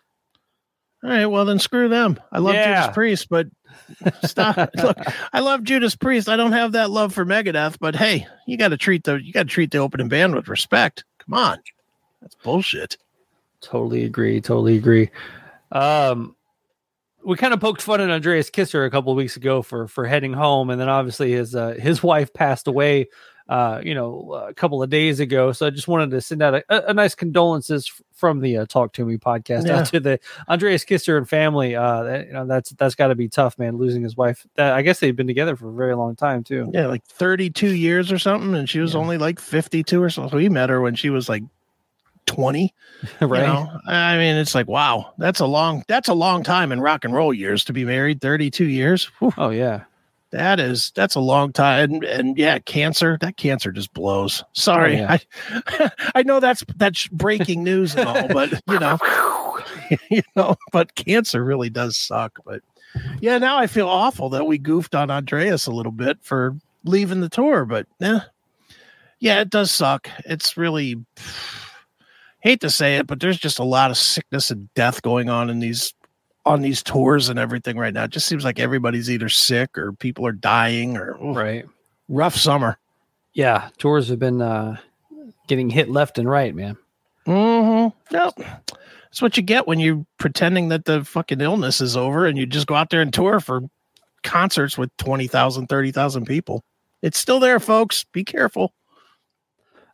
right, 1.03 1.27
well 1.27 1.45
then 1.45 1.59
screw 1.59 1.89
them. 1.89 2.19
I 2.31 2.39
love 2.39 2.55
Yeah. 2.55 2.83
Judas 2.83 2.95
Priest, 2.95 3.29
but 3.29 3.47
stop. 4.23 4.57
Look, 4.77 4.97
I 5.33 5.41
love 5.41 5.65
Judas 5.65 5.97
Priest. 5.97 6.29
I 6.29 6.37
don't 6.37 6.53
have 6.53 6.73
that 6.73 6.91
love 6.91 7.13
for 7.15 7.25
Megadeth, 7.27 7.79
but 7.81 7.97
hey, 7.97 8.27
you 8.47 8.57
got 8.57 8.69
to 8.69 8.77
treat 8.77 9.03
the 9.05 9.15
you 9.17 9.33
got 9.33 9.45
to 9.45 9.49
treat 9.53 9.73
the 9.73 9.79
opening 9.79 10.09
band 10.09 10.35
with 10.37 10.47
respect. 10.49 11.05
Come 11.19 11.35
on, 11.35 11.59
that's 12.23 12.37
bullshit. 12.37 12.97
Totally 13.61 14.05
agree. 14.05 14.41
Totally 14.41 14.77
agree. 14.77 15.11
Um, 15.73 16.37
we 17.27 17.37
kind 17.37 17.53
of 17.53 17.61
poked 17.61 17.83
fun 17.83 18.01
at 18.01 18.09
Andreas 18.11 18.49
Kisser 18.51 18.85
a 18.85 18.91
couple 18.91 19.13
of 19.13 19.17
weeks 19.17 19.37
ago 19.37 19.61
for 19.63 19.89
for 19.89 20.07
heading 20.07 20.33
home, 20.33 20.71
and 20.71 20.81
then 20.81 20.89
obviously 20.89 21.33
his 21.33 21.55
uh, 21.55 21.75
his 21.79 22.03
wife 22.03 22.33
passed 22.33 22.67
away 22.69 23.09
uh, 23.49 23.81
you 23.85 23.95
know, 23.95 24.45
a 24.49 24.53
couple 24.53 24.83
of 24.83 24.91
days 24.91 25.21
ago. 25.21 25.53
So 25.53 25.69
I 25.69 25.71
just 25.71 25.87
wanted 25.87 26.11
to 26.11 26.21
send 26.21 26.43
out 26.43 26.55
a, 26.57 26.65
a, 26.69 26.91
a 26.91 26.95
nice 26.95 27.15
condolences 27.15 27.89
from 28.13 28.41
the 28.41 28.57
uh, 28.57 28.67
Talk 28.67 28.93
to 28.95 29.05
Me 29.05 29.19
podcast 29.19 29.69
Yeah. 29.69 29.79
out 29.79 29.87
to 29.87 30.01
the 30.01 30.19
Andreas 30.49 30.83
Kisser 30.83 31.17
and 31.17 31.29
family. 31.29 31.77
Uh, 31.77 32.03
that, 32.03 32.27
you 32.27 32.33
know, 32.33 32.45
that's 32.45 32.71
that's 32.71 32.97
got 32.97 33.07
to 33.09 33.15
be 33.15 33.29
tough, 33.29 33.57
man. 33.57 33.77
Losing 33.79 34.03
his 34.03 34.17
wife. 34.17 34.45
That, 34.57 34.73
I 34.73 34.83
guess 34.83 34.99
they've 34.99 35.15
been 35.15 35.29
together 35.29 35.55
for 35.55 35.69
a 35.69 35.73
very 35.73 35.95
long 35.95 36.17
time 36.17 36.43
too. 36.43 36.69
Yeah, 36.75 36.89
like 36.89 37.05
32 37.05 37.69
years 37.77 38.11
or 38.11 38.19
something. 38.19 38.53
And 38.57 38.69
she 38.69 38.81
was 38.81 38.95
Yeah. 38.95 38.99
only 39.01 39.17
like 39.17 39.39
52 39.39 40.03
or 40.03 40.11
so. 40.11 40.27
So 40.29 40.37
we 40.39 40.49
met 40.49 40.69
her 40.69 40.81
when 40.81 40.97
she 40.97 41.11
was 41.11 41.29
like 41.29 41.45
20. 42.27 42.75
right? 43.21 43.41
You 43.41 43.47
know? 43.47 43.81
I 43.87 44.17
mean, 44.17 44.37
it's 44.37 44.55
like, 44.55 44.69
wow, 44.69 45.13
that's 45.19 45.41
a 45.41 45.47
long, 45.47 45.85
that's 45.89 46.09
a 46.09 46.15
long 46.15 46.43
time 46.43 46.73
in 46.73 46.81
rock 46.81 47.05
and 47.05 47.15
roll 47.15 47.33
years 47.33 47.65
to 47.65 47.73
be 47.73 47.85
married. 47.85 48.21
32 48.21 48.65
years. 48.67 49.05
Whew, 49.19 49.33
Oh 49.37 49.51
yeah. 49.51 49.85
that 50.31 50.59
is, 50.61 50.93
that's 50.95 51.15
a 51.15 51.21
long 51.21 51.53
time. 51.53 51.93
And, 51.93 52.05
and 52.05 52.39
yeah, 52.39 52.59
cancer, 52.59 53.19
that 53.21 53.37
cancer 53.37 53.71
just 53.73 53.93
blows. 53.95 54.45
Sorry. 54.53 54.97
Oh, 54.97 54.99
yeah. 54.99 55.19
I, 55.51 55.91
I 56.17 56.23
know 56.23 56.41
that's, 56.41 56.65
that's 56.77 57.07
breaking 57.09 57.63
news 57.65 57.95
and 57.95 58.09
all, 58.09 58.29
but 58.29 58.53
you 58.69 58.79
know, 58.79 58.99
you 60.11 60.23
know, 60.35 60.57
but 60.73 60.95
cancer 60.95 61.45
really 61.45 61.71
does 61.71 61.97
suck. 61.97 62.39
But 62.45 62.63
yeah, 63.21 63.39
now 63.39 63.59
I 63.59 63.67
feel 63.67 63.89
awful 63.89 64.31
that 64.31 64.47
we 64.47 64.59
goofed 64.59 64.95
on 64.95 65.11
Andreas 65.11 65.67
a 65.67 65.73
little 65.73 65.93
bit 65.93 66.19
for 66.23 66.57
leaving 66.85 67.21
the 67.21 67.29
tour, 67.29 67.65
but 67.65 67.87
yeah, 67.99 68.21
yeah, 69.19 69.41
it 69.41 69.51
does 69.51 69.71
suck. 69.71 70.09
It's 70.25 70.57
really 70.57 70.97
hate 72.47 72.61
to 72.61 72.71
say 72.71 72.97
it, 72.97 73.07
but 73.09 73.19
there's 73.19 73.39
just 73.39 73.59
a 73.59 73.65
lot 73.65 73.91
of 73.91 73.97
sickness 73.97 74.53
and 74.53 74.73
death 74.75 75.03
going 75.03 75.29
on 75.29 75.51
in 75.51 75.59
these 75.59 75.93
on 76.45 76.63
these 76.63 76.81
tours 76.81 77.29
and 77.29 77.41
everything 77.41 77.77
right 77.77 77.93
now. 77.93 78.05
It 78.05 78.13
just 78.13 78.27
seems 78.27 78.45
like 78.45 78.61
everybody's 78.61 79.11
either 79.11 79.29
sick 79.29 79.77
or 79.77 79.93
people 79.93 80.25
are 80.25 80.33
dying 80.33 80.97
or 80.97 81.17
oof, 81.21 81.37
Right. 81.37 81.67
rough 82.09 82.37
summer. 82.37 82.79
Yeah. 83.35 83.71
Tours 83.79 84.09
have 84.11 84.21
been 84.21 84.41
uh, 84.41 84.77
getting 85.49 85.69
hit 85.71 85.91
left 85.91 86.19
and 86.19 86.31
right, 86.31 86.55
man. 86.55 86.77
Mm-hmm. 87.27 88.15
Yep. 88.15 88.35
That's 88.37 89.21
what 89.21 89.37
you 89.37 89.43
get 89.43 89.67
when 89.67 89.81
you're 89.81 90.07
pretending 90.19 90.69
that 90.69 90.85
the 90.85 91.05
fucking 91.05 91.41
illness 91.41 91.81
is 91.81 91.97
over 91.97 92.27
and 92.27 92.39
you 92.39 92.47
just 92.47 92.69
go 92.69 92.77
out 92.77 92.91
there 92.91 93.03
and 93.03 93.13
tour 93.13 93.41
for 93.41 93.63
concerts 94.23 94.79
with 94.79 94.97
20,000, 94.99 95.67
30,000 95.67 96.27
people. 96.27 96.63
It's 97.03 97.19
still 97.19 97.41
there, 97.41 97.59
folks. 97.59 98.05
Be 98.13 98.23
careful. 98.23 98.73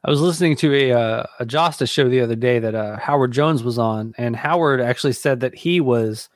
I 0.04 0.10
was 0.10 0.20
listening 0.20 0.56
to 0.56 0.74
a 0.74 0.92
uh, 0.92 1.24
a 1.38 1.46
Jasta 1.46 1.88
show 1.88 2.08
the 2.08 2.20
other 2.20 2.34
day 2.34 2.58
that 2.58 2.74
uh, 2.74 2.96
Howard 2.98 3.32
Jones 3.32 3.62
was 3.62 3.78
on, 3.78 4.14
and 4.18 4.34
Howard 4.34 4.80
actually 4.80 5.12
said 5.12 5.40
that 5.40 5.54
he 5.54 5.80
was 5.80 6.28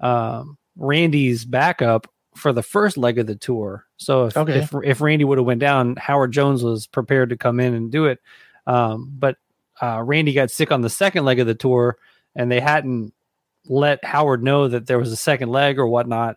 um, 0.00 0.58
Randy's 0.76 1.44
backup 1.44 2.06
for 2.34 2.52
the 2.52 2.62
first 2.62 2.98
leg 2.98 3.18
of 3.18 3.26
the 3.26 3.34
tour. 3.34 3.86
So 3.96 4.26
if 4.26 4.36
Okay. 4.36 4.58
if, 4.58 4.74
if 4.84 5.00
Randy 5.00 5.24
would 5.24 5.38
have 5.38 5.46
went 5.46 5.60
down, 5.60 5.96
Howard 5.96 6.32
Jones 6.32 6.62
was 6.62 6.86
prepared 6.86 7.30
to 7.30 7.36
come 7.38 7.58
in 7.60 7.72
and 7.72 7.90
do 7.90 8.04
it. 8.04 8.20
Um, 8.66 9.10
but 9.18 9.36
uh, 9.80 10.02
Randy 10.02 10.34
got 10.34 10.50
sick 10.50 10.70
on 10.70 10.82
the 10.82 10.90
second 10.90 11.24
leg 11.24 11.40
of 11.40 11.46
the 11.46 11.54
tour, 11.54 11.96
and 12.34 12.50
they 12.52 12.60
hadn't 12.60 13.14
let 13.64 14.04
Howard 14.04 14.42
know 14.42 14.68
that 14.68 14.86
there 14.86 14.98
was 14.98 15.10
a 15.12 15.16
second 15.16 15.48
leg 15.48 15.78
or 15.78 15.88
whatnot. 15.88 16.36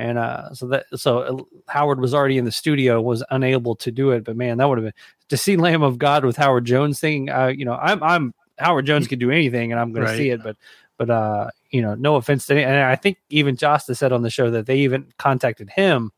And 0.00 0.16
uh, 0.18 0.54
so 0.54 0.66
that 0.68 0.86
so 0.96 1.18
uh, 1.18 1.42
Howard 1.68 2.00
was 2.00 2.14
already 2.14 2.38
in 2.38 2.46
the 2.46 2.52
studio, 2.52 3.02
was 3.02 3.22
unable 3.30 3.76
to 3.76 3.90
do 3.92 4.12
it. 4.12 4.24
But 4.24 4.34
man, 4.36 4.56
that 4.56 4.66
would 4.66 4.78
have 4.78 4.84
been 4.86 4.94
to 5.28 5.36
see 5.36 5.56
Lamb 5.56 5.82
of 5.82 5.98
God 5.98 6.24
with 6.24 6.36
Howard 6.38 6.64
Jones 6.64 6.98
singing. 6.98 7.28
Uh, 7.28 7.48
you 7.48 7.66
know, 7.66 7.74
I'm 7.74 8.02
I'm 8.02 8.34
Howard 8.58 8.86
Jones 8.86 9.06
could 9.06 9.18
do 9.18 9.30
anything, 9.30 9.72
and 9.72 9.80
I'm 9.80 9.92
going 9.92 10.04
Right. 10.04 10.12
to 10.12 10.16
see 10.16 10.30
it. 10.30 10.42
But 10.42 10.56
but 10.96 11.10
uh, 11.10 11.50
you 11.70 11.82
know, 11.82 11.94
no 11.96 12.16
offense 12.16 12.46
to 12.46 12.54
any. 12.54 12.64
And 12.64 12.76
I 12.76 12.96
think 12.96 13.18
even 13.28 13.56
Jasta 13.56 13.94
said 13.94 14.10
on 14.12 14.22
the 14.22 14.30
show 14.30 14.50
that 14.50 14.64
they 14.66 14.78
even 14.78 15.06
contacted 15.18 15.68
him. 15.70 16.12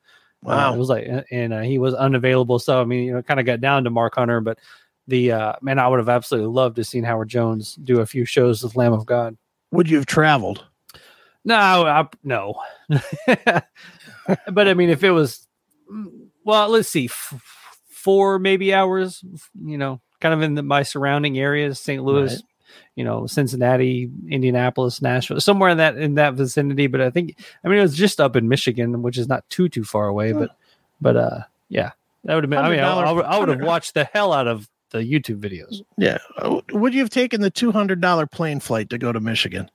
Uh, 0.47 0.49
Wow. 0.51 0.75
it 0.75 0.79
was 0.79 0.89
like, 0.89 1.09
and 1.31 1.53
uh, 1.53 1.61
he 1.63 1.79
was 1.79 1.95
unavailable. 1.95 2.59
So 2.61 2.81
I 2.81 2.85
mean, 2.85 3.05
you 3.05 3.13
know, 3.15 3.23
kind 3.23 3.41
of 3.41 3.47
got 3.47 3.61
down 3.61 3.85
to 3.85 3.91
Mark 3.91 4.15
Hunter, 4.15 4.41
but 4.41 4.59
the 5.09 5.33
uh, 5.33 5.53
man, 5.61 5.79
I 5.81 5.89
would 5.89 5.99
have 5.99 6.09
absolutely 6.09 6.53
loved 6.53 6.77
to 6.77 6.85
seen 6.85 7.03
Howard 7.05 7.29
Jones 7.29 7.75
do 7.77 8.01
a 8.01 8.07
few 8.07 8.25
shows 8.25 8.63
with 8.63 8.77
Lamb 8.77 8.93
of 8.93 9.07
God. 9.07 9.37
Would 9.73 9.91
you 9.91 9.97
have 9.97 10.07
traveled? 10.07 10.67
No, 11.45 11.55
I, 11.57 12.07
no. 12.23 12.55
but 12.89 14.69
I 14.69 14.75
mean, 14.75 14.91
if 14.91 15.03
it 15.05 15.11
was, 15.11 15.47
well, 16.45 16.69
let's 16.69 16.89
see, 16.89 17.07
f- 17.07 17.35
four 17.91 18.39
maybe 18.39 18.73
hours, 18.73 19.25
you 19.65 19.79
know, 19.79 20.01
kind 20.21 20.35
of 20.35 20.43
in 20.43 20.55
the, 20.55 20.63
my 20.63 20.83
surrounding 20.83 21.39
areas, 21.39 21.81
St. 21.81 22.03
Louis, 22.03 22.33
Right. 22.33 22.43
you 22.95 23.05
know, 23.05 23.27
Cincinnati, 23.27 24.11
Indianapolis, 24.31 25.03
Nashville, 25.03 25.41
somewhere 25.41 25.71
in 25.71 25.79
that 25.79 25.97
in 25.97 26.15
that 26.15 26.35
vicinity. 26.35 26.87
But 26.87 27.01
I 27.01 27.11
think, 27.11 27.37
I 27.65 27.69
mean, 27.69 27.79
it 27.79 27.83
was 27.83 27.97
just 27.97 28.21
up 28.21 28.37
in 28.37 28.49
Michigan, 28.49 29.03
which 29.03 29.19
is 29.19 29.29
not 29.29 29.49
too 29.51 29.69
too 29.69 29.85
far 29.85 30.07
away. 30.07 30.33
But, 30.33 30.51
but 31.01 31.17
uh, 31.17 31.41
yeah, 31.69 31.91
that 32.25 32.35
would 32.35 32.45
have 32.45 32.51
been. 32.51 32.59
I 32.61 32.71
mean, 32.71 32.81
I, 32.81 32.93
I 32.93 33.13
would, 33.13 33.25
I 33.25 33.39
would 33.39 33.49
have 33.49 33.61
watched 33.63 33.95
the 33.95 34.05
hell 34.05 34.33
out 34.33 34.47
of 34.47 34.69
the 34.91 34.99
YouTube 34.99 35.41
videos. 35.41 35.83
Yeah. 35.97 36.19
Uh, 36.37 36.61
Would 36.73 36.93
you 36.93 37.01
have 37.01 37.09
taken 37.11 37.41
the 37.41 37.51
$200 37.51 38.31
plane 38.31 38.61
flight 38.61 38.91
to 38.91 38.99
go 38.99 39.11
to 39.11 39.21
Michigan? 39.21 39.71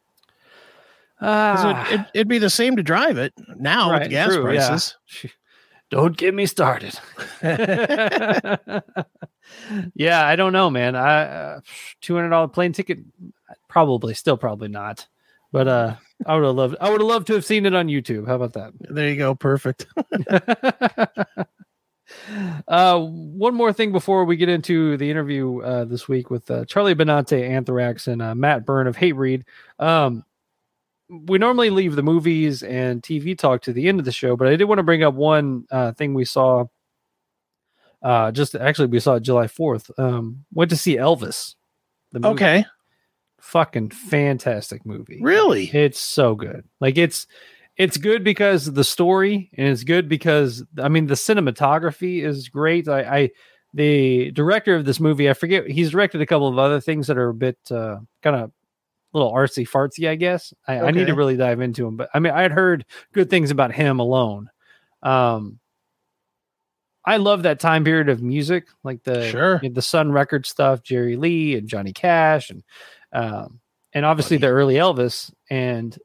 Ah, 1.19 1.87
it, 1.89 1.99
it, 1.99 2.05
it'd 2.13 2.27
be 2.27 2.37
the 2.37 2.49
same 2.49 2.75
to 2.75 2.83
drive 2.83 3.17
it 3.17 3.33
now 3.57 3.91
Right, 3.91 4.01
with 4.03 4.11
gas 4.11 4.27
true, 4.33 4.51
yeah. 4.51 4.67
prices. 4.67 4.95
Don't 5.89 6.17
get 6.17 6.33
me 6.33 6.45
started. 6.45 6.99
yeah, 9.95 10.25
I 10.27 10.35
don't 10.35 10.51
know, 10.51 10.69
man. 10.69 10.97
I 10.97 11.21
uh, 11.23 11.59
two 12.01 12.13
hundred 12.13 12.29
dollar 12.29 12.49
plane 12.49 12.73
ticket, 12.73 12.99
probably 13.69 14.13
still 14.13 14.35
probably 14.35 14.67
not. 14.67 15.07
But 15.53 15.67
uh, 15.69 15.95
I 16.25 16.35
would 16.35 16.43
have 16.45 16.55
loved. 16.55 16.75
I 16.81 16.89
would 16.89 16.99
have 16.99 17.07
loved 17.07 17.27
to 17.27 17.33
have 17.35 17.45
seen 17.45 17.65
it 17.65 17.73
on 17.73 17.87
YouTube. 17.87 18.27
How 18.27 18.35
about 18.35 18.51
that? 18.53 18.73
There 18.81 19.07
you 19.09 19.15
go. 19.15 19.33
Perfect. 19.33 19.87
uh, 22.67 22.99
one 22.99 23.55
more 23.55 23.71
thing 23.71 23.93
before 23.93 24.25
we 24.25 24.35
get 24.35 24.49
into 24.49 24.97
the 24.97 25.09
interview 25.09 25.61
uh, 25.61 25.85
this 25.85 26.07
week 26.09 26.29
with 26.29 26.51
uh, 26.51 26.65
Charlie 26.65 26.95
Benante, 26.95 27.47
Anthrax, 27.49 28.07
and 28.07 28.21
uh, 28.21 28.35
Matt 28.35 28.65
Byrne 28.65 28.87
of 28.87 28.97
Hatebreed. 28.97 29.43
Um, 29.79 30.25
we 31.09 31.37
normally 31.37 31.69
leave 31.69 31.95
the 31.95 32.03
movies 32.03 32.63
and 32.63 33.01
TV 33.01 33.37
talk 33.37 33.61
to 33.63 33.73
the 33.73 33.87
end 33.87 33.99
of 33.99 34.05
the 34.05 34.11
show, 34.11 34.35
but 34.35 34.47
I 34.47 34.55
did 34.55 34.65
want 34.65 34.79
to 34.79 34.83
bring 34.83 35.03
up 35.03 35.13
one 35.13 35.65
uh, 35.71 35.93
thing 35.93 36.13
we 36.13 36.25
saw. 36.25 36.65
Uh, 38.01 38.31
just 38.31 38.55
actually, 38.55 38.87
we 38.87 38.99
saw 38.99 39.15
it 39.15 39.21
July 39.21 39.47
fourth. 39.47 39.89
Um, 39.97 40.45
went 40.53 40.69
to 40.71 40.77
see 40.77 40.97
Elvis. 40.97 41.55
The 42.11 42.19
movie. 42.19 42.33
Okay. 42.33 42.65
fucking 43.41 43.89
fantastic 43.89 44.85
movie. 44.85 45.19
Really? 45.21 45.65
It's 45.65 45.99
so 45.99 46.35
good. 46.35 46.65
Like 46.79 46.97
it's 46.97 47.27
it's 47.75 47.97
good 47.97 48.23
because 48.23 48.67
of 48.67 48.75
the 48.75 48.83
story, 48.83 49.49
and 49.57 49.67
it's 49.67 49.83
good 49.83 50.09
because 50.09 50.63
I 50.81 50.89
mean 50.89 51.07
the 51.07 51.15
cinematography 51.15 52.23
is 52.23 52.49
great. 52.49 52.87
I, 52.87 53.01
I 53.01 53.29
the 53.73 54.31
director 54.31 54.75
of 54.75 54.85
this 54.85 54.99
movie, 54.99 55.29
I 55.29 55.33
forget, 55.33 55.67
he's 55.69 55.91
directed 55.91 56.21
a 56.21 56.25
couple 56.25 56.47
of 56.47 56.57
other 56.57 56.81
things 56.81 57.07
that 57.07 57.17
are 57.17 57.29
a 57.29 57.33
bit 57.33 57.57
uh, 57.69 57.97
kind 58.23 58.35
of 58.35 58.51
little 59.17 59.33
artsy 59.33 59.67
fartsy, 59.67 60.07
I 60.09 60.15
guess. 60.15 60.53
I, 60.67 60.79
I 60.79 60.91
need 60.91 61.07
to 61.07 61.13
really 61.15 61.37
dive 61.37 61.61
into 61.61 61.85
him, 61.87 61.97
but 61.97 62.09
I 62.13 62.19
mean, 62.19 62.33
I 62.33 62.41
had 62.41 62.51
heard 62.51 62.85
good 63.13 63.29
things 63.29 63.51
about 63.51 63.71
him 63.73 63.99
alone. 63.99 64.49
Um, 65.03 65.59
I 67.05 67.17
love 67.17 67.43
that 67.43 67.59
time 67.59 67.83
period 67.85 68.09
of 68.09 68.21
music, 68.21 68.67
like 68.83 69.03
the 69.03 69.29
Sure. 69.29 69.61
the 69.63 69.81
Sun 69.81 70.11
Record 70.11 70.45
stuff, 70.45 70.83
Jerry 70.83 71.15
Lee 71.15 71.55
and 71.55 71.67
Johnny 71.67 71.93
Cash, 71.93 72.49
and 72.49 72.63
um, 73.13 73.59
and 73.93 74.05
obviously 74.05 74.37
the 74.37 74.47
early 74.47 74.75
Elvis, 74.75 75.33
and 75.49 75.97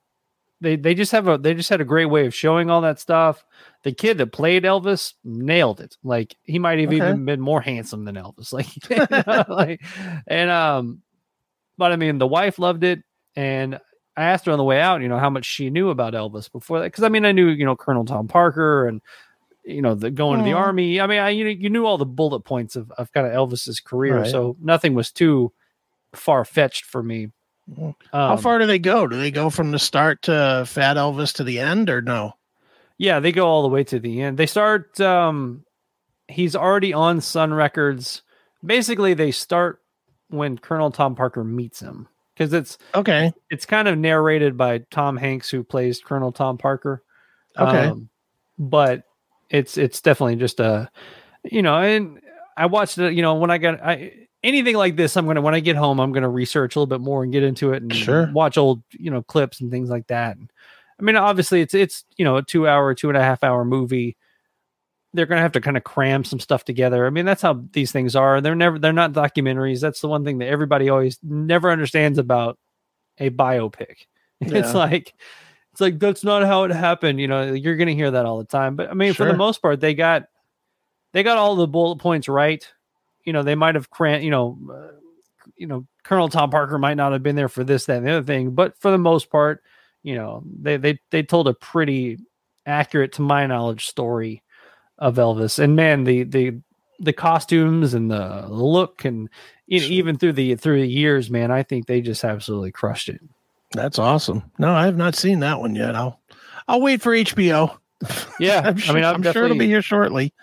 they 0.61 0.77
they 0.77 0.95
just 0.95 1.11
have 1.11 1.27
a 1.27 1.39
they 1.39 1.55
just 1.55 1.71
had 1.71 1.81
a 1.81 1.85
great 1.85 2.05
way 2.07 2.27
of 2.27 2.35
showing 2.35 2.71
all 2.71 2.83
that 2.83 3.01
stuff. 3.01 3.45
The 3.83 3.91
kid 3.91 4.19
that 4.19 4.31
played 4.31 4.63
Elvis 4.63 5.15
nailed 5.25 5.81
it. 5.81 5.97
Like 6.05 6.37
he 6.45 6.61
might 6.61 6.79
have 6.79 6.91
Okay. 6.91 6.97
even 6.99 7.25
been 7.25 7.41
more 7.41 7.61
handsome 7.61 8.05
than 8.05 8.15
Elvis. 8.15 8.53
Like, 8.53 9.49
like 9.49 9.83
and 10.29 10.51
um, 10.51 11.03
but 11.83 11.91
I 11.91 11.97
mean 11.97 12.19
the 12.19 12.27
wife 12.29 12.61
loved 12.61 12.85
it, 12.85 13.03
and 13.35 13.81
I 14.17 14.23
asked 14.25 14.47
her 14.47 14.53
on 14.53 14.59
the 14.59 14.63
way 14.65 14.81
out, 14.81 15.01
you 15.03 15.09
know, 15.09 15.19
how 15.19 15.31
much 15.31 15.45
she 15.45 15.69
knew 15.69 15.91
about 15.91 16.13
Elvis 16.15 16.51
before 16.53 16.79
that, 16.79 16.85
because 16.87 17.03
I 17.03 17.09
mean 17.09 17.25
I 17.25 17.33
knew 17.33 17.49
you 17.49 17.65
know 17.65 17.75
Colonel 17.75 18.05
Tom 18.05 18.29
Parker 18.29 18.87
and 18.87 19.01
you 19.65 19.83
know 19.83 19.97
the 19.97 20.13
going 20.13 20.39
to 20.39 20.45
the 20.45 20.53
Mhm. 20.53 20.57
army. 20.59 21.01
I 21.01 21.07
mean 21.09 21.19
I 21.19 21.31
you 21.31 21.43
know, 21.45 21.51
you 21.51 21.71
knew 21.71 21.85
all 21.85 21.99
the 21.99 22.07
bullet 22.07 22.41
points 22.45 22.77
of 22.77 22.91
of 22.93 23.11
kind 23.13 23.27
of 23.27 23.33
Elvis's 23.33 23.81
career, 23.81 24.19
Right. 24.19 24.31
so 24.31 24.57
nothing 24.61 24.95
was 24.95 25.11
too 25.11 25.53
far 26.15 26.45
fetched 26.45 26.85
for 26.85 27.03
me. 27.03 27.31
How 28.13 28.33
Um, 28.35 28.39
far 28.39 28.59
do 28.61 28.67
they 28.67 28.79
go? 28.79 29.09
Do 29.09 29.17
they 29.17 29.31
go 29.33 29.51
from 29.51 29.73
the 29.73 29.79
start 29.81 30.23
to 30.23 30.65
Fat 30.69 30.97
Elvis 30.97 31.35
to 31.35 31.45
the 31.45 31.59
end, 31.59 31.91
or 31.91 32.01
no? 32.03 32.35
Yeah, 32.99 33.19
they 33.19 33.33
go 33.33 33.47
all 33.47 33.63
the 33.63 33.69
way 33.69 33.83
to 33.85 33.99
the 33.99 34.23
end. 34.23 34.39
They 34.39 34.47
start 34.47 35.01
um 35.01 35.65
he's 36.29 36.55
already 36.55 36.93
on 36.95 37.21
Sun 37.21 37.53
Records. 37.53 38.23
Basically 38.65 39.13
they 39.15 39.33
start 39.33 39.82
when 40.33 40.59
Colonel 40.59 40.91
Tom 40.91 41.15
Parker 41.15 41.45
meets 41.45 41.81
him 41.81 42.09
cuz 42.37 42.53
it's 42.53 42.79
Okay. 42.95 43.33
it's 43.51 43.67
kind 43.67 43.89
of 43.89 43.99
narrated 43.99 44.57
by 44.57 44.79
Tom 44.91 45.17
Hanks 45.17 45.51
who 45.51 45.63
plays 45.63 46.01
Colonel 46.01 46.33
Tom 46.33 46.59
Parker. 46.59 47.03
Okay. 47.59 47.87
Um, 47.89 48.09
but 48.59 49.03
it's 49.51 49.77
it's 49.77 50.01
definitely 50.01 50.37
just 50.37 50.59
a 50.61 50.91
you 51.45 51.63
know, 51.63 51.77
and 51.77 52.21
I 52.57 52.67
watched 52.67 52.99
it, 52.99 53.15
you 53.15 53.23
know, 53.23 53.35
when 53.35 53.51
I 53.51 53.59
got 53.59 53.83
I 53.83 54.13
anything 54.43 54.77
like 54.77 54.97
this, 54.97 55.17
I'm 55.17 55.27
gonna 55.27 55.41
when 55.43 55.55
I 55.55 55.61
get 55.61 55.77
home, 55.77 56.01
I'm 56.01 56.13
gonna 56.13 56.29
research 56.29 56.75
a 56.77 56.79
little 56.81 56.87
bit 56.99 57.03
more 57.05 57.23
and 57.23 57.33
get 57.33 57.43
into 57.43 57.73
it 57.73 57.83
and 57.83 57.95
Sure. 57.95 58.31
watch 58.33 58.57
old, 58.59 58.83
you 58.93 59.11
know, 59.11 59.23
clips 59.23 59.61
and 59.61 59.71
things 59.71 59.91
like 59.91 60.07
that. 60.09 60.37
I 60.99 61.03
mean, 61.03 61.17
obviously 61.17 61.61
it's 61.61 61.75
it's 61.75 62.05
you 62.17 62.25
know 62.25 62.37
a 62.37 62.43
two 62.43 62.67
hour, 62.69 62.95
two 62.95 63.09
and 63.09 63.17
a 63.19 63.23
half 63.23 63.43
hour 63.45 63.65
movie. 63.65 64.17
They're 65.15 65.27
going 65.27 65.39
to 65.39 65.43
have 65.43 65.53
to 65.53 65.61
kind 65.61 65.77
of 65.77 65.85
cram 65.85 66.25
some 66.25 66.41
stuff 66.41 66.65
together. 66.65 67.07
I 67.07 67.11
mean, 67.11 67.25
that's 67.25 67.43
how 67.43 67.63
these 67.73 67.93
things 67.93 68.17
are. 68.17 68.41
They're 68.41 68.55
never 68.55 68.79
they're 68.79 68.93
not 68.93 69.13
documentaries. 69.13 69.81
That's 69.81 70.01
the 70.01 70.09
one 70.09 70.25
thing 70.25 70.39
that 70.39 70.49
everybody 70.49 70.89
always 70.89 71.19
never 71.23 71.71
understands 71.71 72.19
about 72.19 72.59
a 73.19 73.31
biopic. 73.31 73.97
Yeah. 74.45 74.59
It's 74.59 74.75
like 74.75 75.15
it's 75.71 75.81
like 75.81 76.01
that's 76.01 76.25
not 76.25 76.43
how 76.43 76.65
it 76.65 76.73
happened. 76.73 77.21
You 77.21 77.29
know, 77.29 77.53
you're 77.53 77.77
going 77.77 77.87
to 77.87 77.95
hear 77.95 78.11
that 78.11 78.27
all 78.27 78.39
the 78.39 78.45
time. 78.45 78.75
But 78.75 78.91
I 78.91 78.95
mean, 78.95 79.15
for 79.15 79.25
the 79.25 79.37
most 79.37 79.63
part, 79.63 79.79
they 79.79 79.95
got 79.95 80.25
they 81.13 81.23
got 81.23 81.39
all 81.39 81.55
the 81.55 81.69
bullet 81.69 82.01
points 82.01 82.29
right. 82.29 82.67
You 83.25 83.33
know, 83.33 83.45
they 83.45 83.55
might 83.55 83.77
have 83.77 83.89
cram. 83.89 84.21
You 84.21 84.33
know, 84.33 84.59
uh, 84.69 84.97
you 85.57 85.69
know, 85.69 85.87
Colonel 86.03 86.29
Tom 86.29 86.51
Parker 86.51 86.77
might 86.77 86.97
not 86.97 87.13
have 87.13 87.23
been 87.23 87.37
there 87.37 87.49
for 87.49 87.63
this, 87.63 87.87
that, 87.87 87.99
and 87.99 88.07
the 88.07 88.11
other 88.11 88.27
thing. 88.27 88.51
But 88.51 88.77
for 88.81 88.91
the 88.91 88.99
most 88.99 89.31
part, 89.31 89.63
you 90.03 90.17
know, 90.17 90.43
they 90.61 90.77
they 90.77 90.99
they 91.13 91.23
told 91.23 91.47
a 91.47 91.55
pretty 91.55 92.19
accurate, 92.67 93.13
to 93.13 93.23
my 93.23 93.47
knowledge, 93.47 93.87
story 93.87 94.42
of 95.03 95.17
Elvis. 95.17 95.59
And 95.59 95.77
man, 95.77 96.05
the 96.05 96.23
the 96.23 96.59
the 97.01 97.13
costumes 97.13 97.93
and 97.93 98.11
the 98.11 98.47
look 98.49 99.05
and 99.05 99.29
you 99.67 99.81
know, 99.81 99.87
even 99.87 100.17
through 100.17 100.35
the 100.35 100.55
through 100.55 100.81
the 100.81 100.89
years, 100.89 101.29
man, 101.31 101.51
I 101.51 101.65
think 101.65 101.87
they 101.87 102.01
just 102.01 102.25
absolutely 102.25 102.71
crushed 102.71 103.09
it. 103.09 103.21
That's 103.73 103.99
awesome. 103.99 104.51
No, 104.59 104.73
I 104.73 104.85
have 104.85 104.97
not 104.97 105.17
seen 105.17 105.41
that 105.41 105.61
one 105.61 105.75
yet. 105.75 105.97
I'll 105.97 106.21
I'll 106.69 106.81
wait 106.81 107.03
for 107.03 107.13
HBO. 107.13 107.79
Yeah, 108.41 108.63
I'm 108.65 108.77
sure, 108.79 108.93
I 108.93 108.95
mean, 108.97 109.05
I'm, 109.05 109.15
I'm 109.15 109.33
sure 109.33 109.45
it'll 109.45 109.57
be 109.57 109.69
here 109.69 109.81
shortly. 109.81 110.35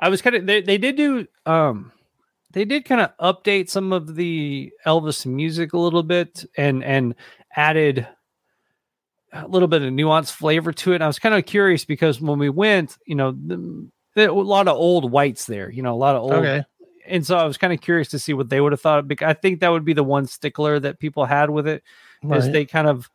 I 0.00 0.08
was 0.08 0.20
kind 0.22 0.34
of 0.34 0.46
they, 0.46 0.60
they 0.60 0.76
did 0.76 0.96
do 0.96 1.26
um 1.46 1.92
they 2.52 2.64
did 2.64 2.84
kind 2.84 3.00
of 3.00 3.16
update 3.18 3.68
some 3.68 3.92
of 3.92 4.16
the 4.16 4.72
Elvis 4.84 5.24
music 5.24 5.72
a 5.72 5.78
little 5.78 6.02
bit 6.02 6.44
and 6.56 6.82
and 6.82 7.14
added 7.54 8.08
a 9.32 9.46
little 9.46 9.68
bit 9.68 9.82
of 9.82 9.92
nuanced 9.92 10.32
flavor 10.32 10.72
to 10.72 10.92
it. 10.92 10.96
And 10.96 11.04
I 11.04 11.06
was 11.06 11.18
kind 11.18 11.34
of 11.34 11.44
curious 11.46 11.84
because 11.84 12.20
when 12.20 12.38
we 12.38 12.48
went, 12.48 12.96
you 13.06 13.14
know, 13.14 13.32
the, 13.32 13.88
there 14.16 14.28
a 14.28 14.32
lot 14.34 14.68
of 14.68 14.76
old 14.76 15.10
whites 15.10 15.46
there, 15.46 15.70
you 15.70 15.82
know, 15.82 15.94
a 15.94 15.96
lot 15.96 16.16
of 16.16 16.22
old 16.22 16.32
Okay. 16.32 16.62
and 17.06 17.24
so 17.26 17.36
I 17.36 17.44
was 17.44 17.56
kind 17.56 17.72
of 17.72 17.80
curious 17.80 18.08
to 18.08 18.18
see 18.18 18.34
what 18.34 18.48
they 18.48 18.60
would 18.60 18.72
have 18.72 18.80
thought. 18.80 19.06
Because 19.08 19.28
I 19.28 19.34
think 19.34 19.60
that 19.60 19.68
would 19.68 19.84
be 19.84 19.92
the 19.92 20.02
one 20.04 20.26
stickler 20.26 20.80
that 20.80 20.98
people 20.98 21.24
had 21.24 21.50
with 21.50 21.66
it, 21.66 21.82
is 22.22 22.44
Right. 22.44 22.52
they 22.52 22.64
kind 22.66 22.88
of 22.88 23.08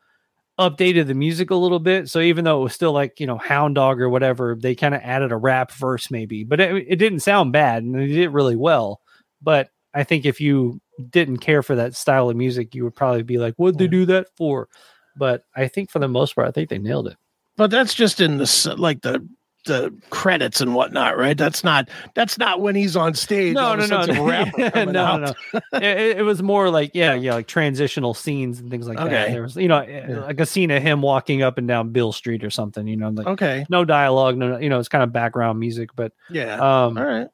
updated 0.59 1.07
the 1.07 1.13
music 1.13 1.49
a 1.49 1.55
little 1.55 1.79
bit. 1.79 2.09
So 2.09 2.21
even 2.21 2.45
though 2.45 2.61
it 2.61 2.63
was 2.63 2.73
still 2.73 2.93
like 2.93 3.19
you 3.19 3.27
know 3.27 3.37
Hound 3.37 3.75
Dog 3.75 3.99
or 3.99 4.09
whatever, 4.09 4.55
they 4.59 4.73
kind 4.75 4.95
of 4.95 5.01
added 5.03 5.31
a 5.31 5.37
rap 5.37 5.71
verse 5.73 6.09
maybe, 6.09 6.43
but 6.43 6.59
it, 6.59 6.85
it 6.87 6.95
didn't 6.95 7.19
sound 7.19 7.51
bad 7.51 7.83
and 7.83 7.93
they 7.93 8.07
did 8.07 8.29
really 8.29 8.55
well. 8.55 9.01
But 9.41 9.69
I 9.93 10.03
think 10.03 10.25
if 10.25 10.39
you 10.39 10.79
didn't 11.09 11.37
care 11.37 11.61
for 11.61 11.75
that 11.75 11.93
style 11.95 12.29
of 12.29 12.37
music, 12.37 12.73
you 12.73 12.83
would 12.85 12.95
probably 12.95 13.23
be 13.23 13.37
like, 13.37 13.53
"What'd 13.55 13.77
they 13.79 13.87
do 13.87 14.05
that 14.05 14.27
for?" 14.37 14.69
But 15.15 15.43
I 15.55 15.67
think 15.67 15.89
for 15.89 15.99
the 15.99 16.07
most 16.07 16.35
part, 16.35 16.47
I 16.47 16.51
think 16.51 16.69
they 16.69 16.77
nailed 16.79 17.07
it. 17.07 17.17
But 17.57 17.71
that's 17.71 17.93
just 17.93 18.19
in 18.21 18.37
the 18.37 18.75
like 18.77 19.01
the 19.01 19.27
the 19.65 19.91
credits 20.11 20.61
and 20.61 20.75
whatnot, 20.75 21.17
right? 21.17 21.35
That's 21.35 21.63
not 21.63 21.89
that's 22.13 22.37
not 22.37 22.61
when 22.61 22.75
he's 22.75 22.95
on 22.95 23.15
stage. 23.15 23.55
No, 23.55 23.73
no, 23.75 23.87
no, 23.87 24.05
no, 24.05 24.83
no, 24.85 25.17
no, 25.17 25.33
It, 25.73 26.17
it- 26.17 26.21
was 26.23 26.43
more 26.43 26.69
like 26.69 26.91
yeah, 26.93 27.15
yeah, 27.15 27.33
like 27.33 27.47
transitional 27.47 28.13
scenes 28.13 28.59
and 28.59 28.69
things 28.69 28.87
like 28.87 28.97
that. 28.97 29.07
Okay. 29.07 29.31
There 29.31 29.41
was, 29.41 29.55
you 29.55 29.67
know, 29.67 29.83
like 30.27 30.39
a 30.39 30.45
scene 30.45 30.69
of 30.69 30.83
him 30.83 31.01
walking 31.01 31.41
up 31.41 31.57
and 31.57 31.67
down 31.67 31.89
Beale 31.89 32.11
Street 32.11 32.43
or 32.43 32.51
something. 32.51 32.85
You 32.87 32.97
know, 32.97 33.09
like 33.09 33.25
Okay. 33.25 33.65
no 33.69 33.85
dialogue, 33.85 34.37
no, 34.37 34.59
you 34.59 34.69
know, 34.69 34.77
it's 34.79 34.89
kind 34.89 35.03
of 35.03 35.11
background 35.11 35.59
music. 35.59 35.89
But 35.95 36.11
Yeah. 36.29 36.55
um, 36.55 36.97
All 36.97 37.03
right. 37.05 37.27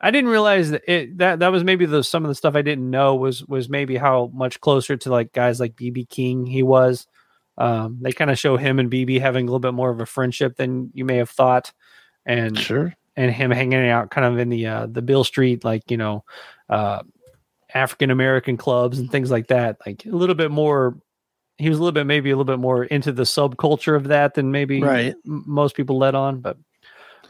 I 0.00 0.10
didn't 0.10 0.30
realize 0.30 0.70
that 0.70 0.82
it 0.86 1.18
that 1.18 1.38
that 1.38 1.52
was 1.52 1.64
maybe 1.64 1.86
the 1.86 2.02
some 2.04 2.24
of 2.24 2.28
the 2.28 2.34
stuff 2.34 2.54
I 2.54 2.62
didn't 2.62 2.90
know 2.90 3.14
was 3.14 3.44
was 3.46 3.68
maybe 3.68 3.96
how 3.96 4.30
much 4.34 4.60
closer 4.60 4.96
to 4.96 5.10
like 5.10 5.32
guys 5.32 5.58
like 5.60 5.74
BB 5.76 6.08
King 6.10 6.46
he 6.46 6.62
was. 6.62 7.06
Um, 7.58 7.98
they 8.02 8.12
kind 8.12 8.30
of 8.30 8.38
show 8.38 8.58
him 8.58 8.78
and 8.78 8.90
BB 8.90 9.20
having 9.20 9.44
a 9.44 9.50
little 9.50 9.60
bit 9.60 9.72
more 9.72 9.90
of 9.90 10.00
a 10.00 10.06
friendship 10.06 10.56
than 10.56 10.90
you 10.92 11.06
may 11.06 11.16
have 11.16 11.30
thought, 11.30 11.72
and 12.26 12.58
Sure. 12.58 12.92
and 13.16 13.30
him 13.32 13.50
hanging 13.50 13.88
out 13.88 14.10
kind 14.10 14.26
of 14.26 14.38
in 14.38 14.50
the 14.50 14.66
uh, 14.66 14.86
the 14.86 15.00
Beale 15.00 15.24
Street 15.24 15.64
like 15.64 15.90
you 15.90 15.96
know 15.96 16.24
uh, 16.68 17.02
African 17.72 18.10
American 18.10 18.58
clubs 18.58 18.98
and 18.98 19.10
things 19.10 19.30
like 19.30 19.46
that. 19.48 19.78
Like 19.86 20.04
a 20.04 20.10
little 20.10 20.34
bit 20.34 20.50
more. 20.50 20.98
He 21.58 21.70
was 21.70 21.78
a 21.78 21.80
little 21.80 21.92
bit 21.92 22.04
maybe 22.06 22.30
a 22.30 22.34
little 22.36 22.44
bit 22.44 22.60
more 22.60 22.84
into 22.84 23.12
the 23.12 23.22
subculture 23.22 23.96
of 23.96 24.08
that 24.08 24.34
than 24.34 24.50
maybe 24.50 24.82
Right. 24.82 25.14
most 25.24 25.74
people 25.74 25.96
let 25.96 26.14
on. 26.14 26.40
But 26.42 26.58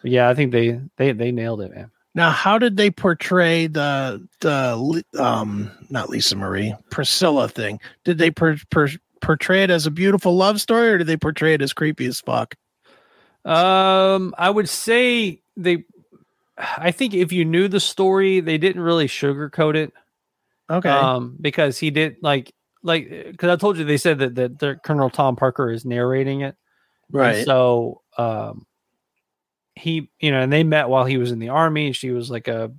yeah, 0.03 0.29
I 0.29 0.35
think 0.35 0.51
they 0.51 0.81
they 0.97 1.13
they 1.13 1.31
nailed 1.31 1.61
it, 1.61 1.73
man. 1.73 1.93
Now, 2.17 2.31
how 2.31 2.59
did 2.59 2.79
they 2.79 2.91
portray 2.91 3.67
the 3.67 4.27
the 4.41 5.05
um 5.19 5.71
not 5.91 6.09
Lisa 6.09 6.35
Marie 6.35 6.75
Priscilla 6.91 7.47
thing? 7.47 7.79
Did 8.05 8.17
they 8.17 8.31
per, 8.31 8.57
per, 8.71 8.89
portray 9.21 9.63
it 9.63 9.71
as 9.71 9.87
a 9.87 9.91
beautiful 9.91 10.35
love 10.35 10.59
story, 10.59 10.89
or 10.89 10.99
did 10.99 11.09
they 11.09 11.19
portray 11.19 11.53
it 11.53 11.61
as 11.61 11.75
creepy 11.75 12.07
as 12.07 12.19
fuck? 12.21 12.55
Um, 13.45 14.35
I 14.39 14.49
would 14.49 14.69
say 14.69 15.43
they. 15.59 15.85
I 16.59 16.91
think 16.91 17.13
if 17.13 17.33
you 17.33 17.45
knew 17.45 17.69
the 17.69 17.81
story, 17.81 18.41
they 18.41 18.57
didn't 18.57 18.81
really 18.81 19.09
sugarcoat 19.09 19.77
it. 19.77 19.93
Okay. 20.71 20.89
Um, 20.89 21.37
because 21.39 21.77
he 21.77 21.91
did 21.91 22.17
like 22.23 22.55
like 22.83 23.11
because 23.11 23.51
I 23.51 23.57
told 23.57 23.77
you 23.77 23.85
they 23.85 23.99
said 23.99 24.21
that 24.21 24.59
that 24.61 24.83
Colonel 24.83 25.11
Tom 25.11 25.37
Parker 25.37 25.71
is 25.71 25.85
narrating 25.85 26.41
it. 26.41 26.57
And 27.13 27.21
right. 27.21 27.45
So 27.45 28.01
um, 28.17 28.67
he 29.77 30.11
you 30.19 30.31
know, 30.31 30.41
and 30.41 30.53
they 30.53 30.65
met 30.65 30.89
while 30.89 31.05
he 31.05 31.19
was 31.19 31.31
in 31.31 31.39
the 31.39 31.51
army. 31.51 31.93
She 31.93 32.11
was 32.11 32.31
like 32.31 32.49
a 32.49 32.73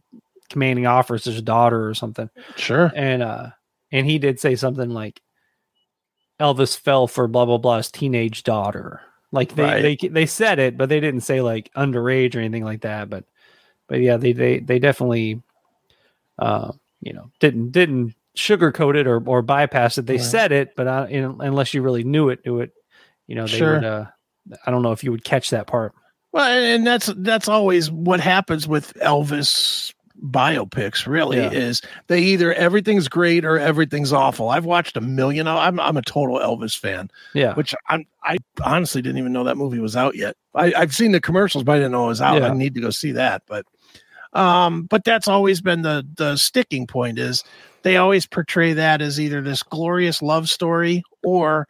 commanding 0.49 0.87
officer's 0.87 1.41
daughter 1.41 1.87
or 1.87 1.93
something, 1.93 2.29
sure. 2.55 2.91
and 2.95 3.21
uh, 3.23 3.49
and 3.91 4.05
he 4.05 4.17
did 4.19 4.39
say 4.39 4.55
something 4.55 4.89
like 4.89 5.21
Elvis 6.39 6.77
fell 6.77 7.07
for 7.07 7.27
blah 7.27 7.45
blah 7.45 7.57
blah's 7.57 7.91
teenage 7.91 8.43
daughter. 8.43 9.01
Like 9.31 9.55
they 9.55 9.63
Right. 9.63 9.99
they 9.99 10.07
they 10.09 10.25
said 10.25 10.59
it, 10.59 10.77
but 10.77 10.89
they 10.89 10.99
didn't 10.99 11.21
say 11.21 11.41
like 11.41 11.71
underage 11.75 12.35
or 12.35 12.39
anything 12.39 12.63
like 12.63 12.81
that. 12.81 13.09
But 13.09 13.25
but 13.87 14.01
yeah, 14.01 14.17
they 14.17 14.33
they 14.33 14.59
they 14.59 14.79
definitely 14.79 15.41
uh 16.39 16.71
you 17.01 17.13
know 17.13 17.31
didn't 17.39 17.71
didn't 17.71 18.15
sugarcoat 18.35 18.95
it 18.95 19.07
or 19.07 19.21
or 19.27 19.41
bypass 19.41 19.97
it. 19.97 20.05
They 20.05 20.15
Right. 20.17 20.23
said 20.23 20.51
it, 20.51 20.75
but 20.75 20.87
I, 20.87 21.07
you 21.09 21.21
know, 21.21 21.37
unless 21.39 21.73
you 21.73 21.81
really 21.81 22.03
knew 22.03 22.29
it, 22.29 22.45
knew 22.45 22.59
it, 22.61 22.71
you 23.27 23.35
know, 23.35 23.47
they 23.47 23.57
Sure. 23.59 23.75
would. 23.75 23.83
Uh, 23.83 24.05
I 24.65 24.71
don't 24.71 24.81
know 24.81 24.93
if 24.93 25.03
you 25.03 25.11
would 25.11 25.25
catch 25.25 25.49
that 25.49 25.67
part. 25.67 25.93
Well, 26.31 26.45
and 26.47 26.85
that's 26.85 27.07
that's 27.17 27.47
always 27.47 27.89
what 27.89 28.19
happens 28.19 28.67
with 28.67 28.93
Elvis 28.95 29.93
biopics. 30.23 31.05
Really, 31.07 31.37
Yeah. 31.37 31.51
is 31.51 31.81
they 32.07 32.19
either 32.21 32.53
everything's 32.53 33.07
great 33.07 33.45
or 33.45 33.57
everything's 33.59 34.11
awful. 34.11 34.49
I've 34.49 34.65
watched 34.65 34.97
a 34.97 35.01
million. 35.01 35.47
I'm 35.47 35.79
I'm 35.79 35.97
a 35.97 36.01
total 36.01 36.37
Elvis 36.39 36.77
fan, 36.77 37.09
Yeah, 37.33 37.53
which 37.53 37.73
I'm 37.87 38.05
I 38.23 38.37
honestly 38.63 39.01
didn't 39.01 39.19
even 39.19 39.31
know 39.33 39.43
that 39.45 39.57
movie 39.57 39.79
was 39.79 39.95
out 39.95 40.15
yet. 40.15 40.35
I, 40.55 40.73
I've 40.75 40.93
seen 40.93 41.11
the 41.11 41.21
commercials, 41.21 41.63
but 41.63 41.73
I 41.73 41.75
didn't 41.77 41.91
know 41.91 42.05
it 42.05 42.09
was 42.09 42.21
out. 42.21 42.41
Yeah. 42.41 42.49
I 42.49 42.53
need 42.53 42.73
to 42.75 42.81
go 42.81 42.89
see 42.89 43.11
that. 43.13 43.43
But 43.47 43.65
um, 44.33 44.83
but 44.83 45.03
that's 45.05 45.27
always 45.27 45.61
been 45.61 45.81
the 45.83 46.05
the 46.15 46.35
sticking 46.35 46.87
point 46.87 47.19
is 47.19 47.43
they 47.83 47.97
always 47.97 48.25
portray 48.25 48.73
that 48.73 49.01
as 49.01 49.19
either 49.19 49.41
this 49.41 49.63
glorious 49.63 50.21
love 50.21 50.49
story 50.49 51.03
or 51.23 51.67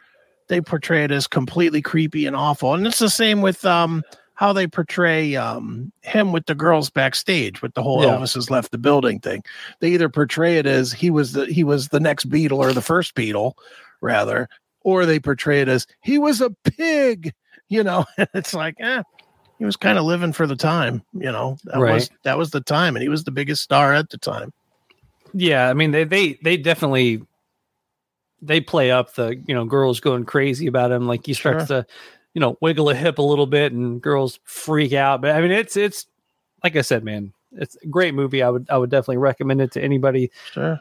they 0.47 0.61
portray 0.61 1.03
it 1.03 1.11
as 1.11 1.27
completely 1.27 1.81
creepy 1.81 2.25
and 2.25 2.35
awful. 2.35 2.73
And 2.73 2.87
it's 2.87 2.99
the 2.99 3.09
same 3.09 3.41
with 3.41 3.63
um 3.65 4.03
how 4.37 4.53
they 4.53 4.67
portray 4.67 5.35
um 5.35 5.91
him 6.03 6.31
with 6.31 6.45
the 6.45 6.53
girls 6.53 6.91
backstage 6.91 7.63
with 7.63 7.73
the 7.73 7.81
whole 7.81 8.03
Yeah. 8.03 8.09
Elvis 8.09 8.35
has 8.35 8.51
left 8.51 8.71
the 8.71 8.77
building 8.77 9.19
thing. 9.19 9.43
They 9.79 9.89
either 9.89 10.09
portray 10.09 10.57
it 10.57 10.67
as 10.67 10.93
he 10.93 11.09
was 11.09 11.33
the 11.33 11.47
he 11.47 11.63
was 11.63 11.89
the 11.89 11.99
next 11.99 12.29
Beatle 12.29 12.59
or 12.59 12.71
the 12.71 12.81
first 12.81 13.15
Beatle, 13.15 13.53
rather, 13.99 14.47
or 14.81 15.05
they 15.07 15.19
portray 15.19 15.61
it 15.61 15.67
as 15.67 15.87
he 16.01 16.19
was 16.19 16.39
a 16.39 16.51
pig. 16.63 17.33
You 17.67 17.83
know, 17.83 18.05
it's 18.33 18.53
like, 18.53 18.75
eh, 18.79 19.01
he 19.57 19.65
was 19.65 19.75
kind 19.75 19.97
of 19.97 20.05
living 20.05 20.33
for 20.33 20.45
the 20.45 20.55
time. 20.55 21.01
You 21.13 21.31
know, 21.31 21.57
that 21.63 21.79
was 21.79 22.09
that 22.23 22.37
was 22.37 22.51
the 22.51 22.61
time, 22.61 22.95
and 22.95 23.01
he 23.01 23.09
was 23.09 23.23
the 23.23 23.31
biggest 23.31 23.63
star 23.63 23.91
at 23.91 24.11
the 24.11 24.19
time. 24.19 24.53
yeah. 25.33 25.67
I 25.67 25.73
mean, 25.73 25.89
they 25.91 26.03
they 26.03 26.37
they 26.43 26.57
definitely 26.57 27.23
they 28.41 28.61
play 28.61 28.91
up 28.91 29.15
the 29.15 29.35
you 29.47 29.55
know 29.55 29.65
girls 29.65 29.99
going 29.99 30.25
crazy 30.25 30.67
about 30.67 30.91
him. 30.91 31.07
Like 31.07 31.25
he 31.25 31.33
starts 31.33 31.69
to 31.69 31.87
you 32.37 32.39
know 32.39 32.55
wiggle 32.61 32.91
a 32.91 32.93
hip 32.93 33.17
a 33.17 33.21
little 33.23 33.47
bit, 33.47 33.71
and 33.73 33.99
girls 33.99 34.39
freak 34.43 34.93
out. 34.93 35.21
But 35.21 35.31
I 35.31 35.41
mean, 35.41 35.49
it's 35.49 35.75
it's 35.75 36.05
like 36.63 36.75
I 36.75 36.81
said, 36.81 37.03
man, 37.03 37.33
it's 37.53 37.75
a 37.83 37.87
great 37.87 38.13
movie. 38.13 38.43
I 38.43 38.49
would 38.51 38.67
I 38.69 38.77
would 38.77 38.91
definitely 38.91 39.17
recommend 39.17 39.59
it 39.61 39.71
to 39.71 39.81
anybody. 39.81 40.29
Sure. 40.51 40.79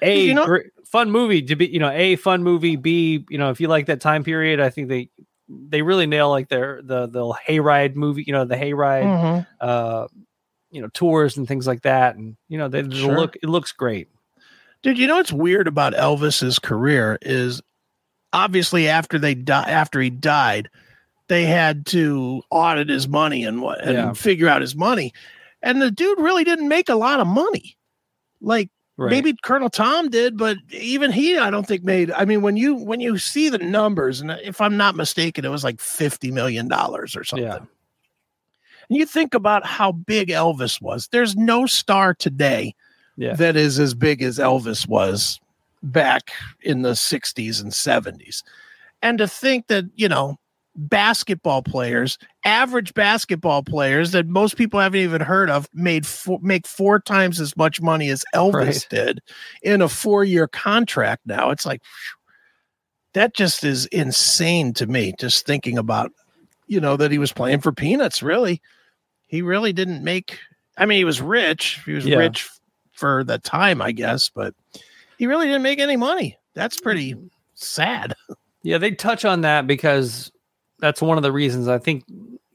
A 0.00 0.24
You 0.28 0.32
know- 0.34 0.46
great, 0.46 0.66
fun 0.86 1.10
movie 1.10 1.42
to 1.42 1.56
be, 1.56 1.66
you 1.66 1.78
know, 1.78 1.90
a 1.90 2.16
fun 2.16 2.42
movie. 2.42 2.76
B, 2.76 3.26
you 3.28 3.36
know, 3.36 3.50
if 3.50 3.60
you 3.60 3.68
like 3.68 3.84
that 3.86 4.00
time 4.00 4.24
period, 4.24 4.58
I 4.60 4.70
think 4.70 4.88
they 4.88 5.10
they 5.48 5.82
really 5.82 6.06
nail 6.06 6.30
like 6.30 6.48
their 6.48 6.80
the 6.82 7.06
the 7.06 7.20
hayride 7.46 7.96
movie. 7.96 8.24
You 8.26 8.32
know, 8.32 8.46
the 8.46 8.56
hayride, 8.56 9.04
Mhm. 9.04 9.46
uh, 9.60 10.06
you 10.70 10.80
know, 10.80 10.88
tours 10.94 11.36
and 11.36 11.46
things 11.46 11.66
like 11.66 11.82
that. 11.82 12.16
And 12.16 12.36
you 12.48 12.56
know, 12.56 12.68
they, 12.68 12.88
Sure. 12.88 13.14
look 13.14 13.36
it 13.36 13.48
looks 13.50 13.72
great. 13.72 14.08
Dude, 14.82 14.96
you 14.96 15.06
know 15.06 15.16
what's 15.16 15.32
weird 15.32 15.68
about 15.68 15.92
Elvis's 15.92 16.58
career 16.58 17.18
is 17.20 17.60
obviously 18.32 18.88
after 18.88 19.18
they 19.18 19.34
die 19.34 19.68
after 19.68 20.00
he 20.00 20.10
died, 20.10 20.68
they 21.28 21.44
had 21.44 21.86
to 21.86 22.42
audit 22.50 22.88
his 22.88 23.06
money 23.08 23.44
and 23.44 23.62
what 23.62 23.80
and 23.82 23.92
Yeah. 23.96 24.12
figure 24.12 24.48
out 24.48 24.60
his 24.62 24.74
money. 24.74 25.12
And 25.62 25.80
the 25.80 25.90
dude 25.90 26.18
really 26.18 26.44
didn't 26.44 26.68
make 26.68 26.88
a 26.88 26.94
lot 26.94 27.20
of 27.20 27.26
money. 27.26 27.76
Like 28.40 28.70
Right. 28.96 29.10
maybe 29.10 29.34
Colonel 29.42 29.70
Tom 29.70 30.10
did, 30.10 30.36
but 30.36 30.58
even 30.72 31.10
he 31.10 31.38
I 31.38 31.48
don't 31.50 31.66
think 31.66 31.84
made 31.84 32.10
I 32.10 32.24
mean 32.26 32.42
when 32.42 32.56
you 32.58 32.74
when 32.74 33.00
you 33.00 33.16
see 33.16 33.48
the 33.48 33.56
numbers, 33.58 34.20
and 34.20 34.30
if 34.42 34.60
I'm 34.60 34.76
not 34.76 34.94
mistaken, 34.94 35.44
it 35.44 35.50
was 35.50 35.64
like 35.64 35.80
fifty 35.80 36.30
million 36.30 36.68
dollars 36.68 37.16
or 37.16 37.24
something. 37.24 37.46
Yeah. 37.46 37.56
And 38.88 38.98
you 38.98 39.06
think 39.06 39.34
about 39.34 39.64
how 39.64 39.92
big 39.92 40.28
Elvis 40.28 40.82
was. 40.82 41.08
There's 41.12 41.34
no 41.36 41.64
star 41.64 42.12
today 42.12 42.74
Yeah. 43.16 43.34
that 43.36 43.56
is 43.56 43.78
as 43.78 43.94
big 43.94 44.20
as 44.22 44.38
Elvis 44.38 44.86
was 44.88 45.40
back 45.82 46.32
in 46.62 46.82
the 46.82 46.92
60s 46.92 47.62
and 47.62 47.72
70s. 47.72 48.42
And 49.02 49.18
to 49.18 49.26
think 49.26 49.68
that, 49.68 49.84
you 49.94 50.08
know, 50.08 50.38
basketball 50.76 51.62
players, 51.62 52.18
average 52.44 52.94
basketball 52.94 53.62
players 53.62 54.12
that 54.12 54.26
most 54.26 54.56
people 54.56 54.78
haven't 54.78 55.00
even 55.00 55.20
heard 55.20 55.50
of, 55.50 55.68
made 55.72 56.06
four, 56.06 56.38
make 56.42 56.66
four 56.66 57.00
times 57.00 57.40
as 57.40 57.56
much 57.56 57.80
money 57.80 58.08
as 58.10 58.24
Elvis 58.34 58.54
Right. 58.54 58.86
did 58.90 59.20
in 59.62 59.82
a 59.82 59.88
four 59.88 60.22
year 60.24 60.46
contract 60.46 61.22
now. 61.26 61.50
It's 61.50 61.66
like, 61.66 61.82
that 63.14 63.34
just 63.34 63.64
is 63.64 63.86
insane 63.86 64.72
to 64.74 64.86
me, 64.86 65.14
just 65.18 65.44
thinking 65.44 65.76
about, 65.76 66.12
you 66.68 66.80
know, 66.80 66.96
that 66.96 67.10
he 67.10 67.18
was 67.18 67.32
playing 67.32 67.60
for 67.60 67.72
peanuts, 67.72 68.22
really. 68.22 68.62
He 69.26 69.42
really 69.42 69.72
didn't 69.72 70.04
make, 70.04 70.38
I 70.76 70.86
mean, 70.86 70.98
he 70.98 71.04
was 71.04 71.20
rich. 71.20 71.80
He 71.84 71.92
was 71.92 72.04
Yeah. 72.06 72.18
rich 72.18 72.48
for 72.92 73.24
the 73.24 73.38
time, 73.38 73.82
I 73.82 73.92
guess, 73.92 74.28
but 74.28 74.54
he 75.20 75.26
really 75.26 75.44
didn't 75.48 75.60
make 75.62 75.78
any 75.80 75.98
money. 75.98 76.38
That's 76.54 76.80
pretty 76.80 77.14
sad. 77.54 78.14
Yeah, 78.62 78.76
they 78.76 78.90
touch 78.90 79.24
on 79.24 79.40
that 79.40 79.66
because 79.66 80.30
that's 80.80 81.00
one 81.00 81.16
of 81.16 81.22
the 81.22 81.32
reasons 81.32 81.66
I 81.66 81.78
think 81.78 82.04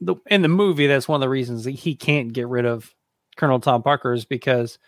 the, 0.00 0.14
in 0.26 0.42
the 0.42 0.46
movie 0.48 0.86
that's 0.86 1.08
one 1.08 1.16
of 1.16 1.20
the 1.20 1.28
reasons 1.28 1.64
that 1.64 1.72
he 1.72 1.96
can't 1.96 2.32
get 2.32 2.46
rid 2.46 2.64
of 2.64 2.94
Colonel 3.36 3.58
Tom 3.58 3.82
Parker 3.82 4.12
is 4.12 4.24
because 4.24 4.78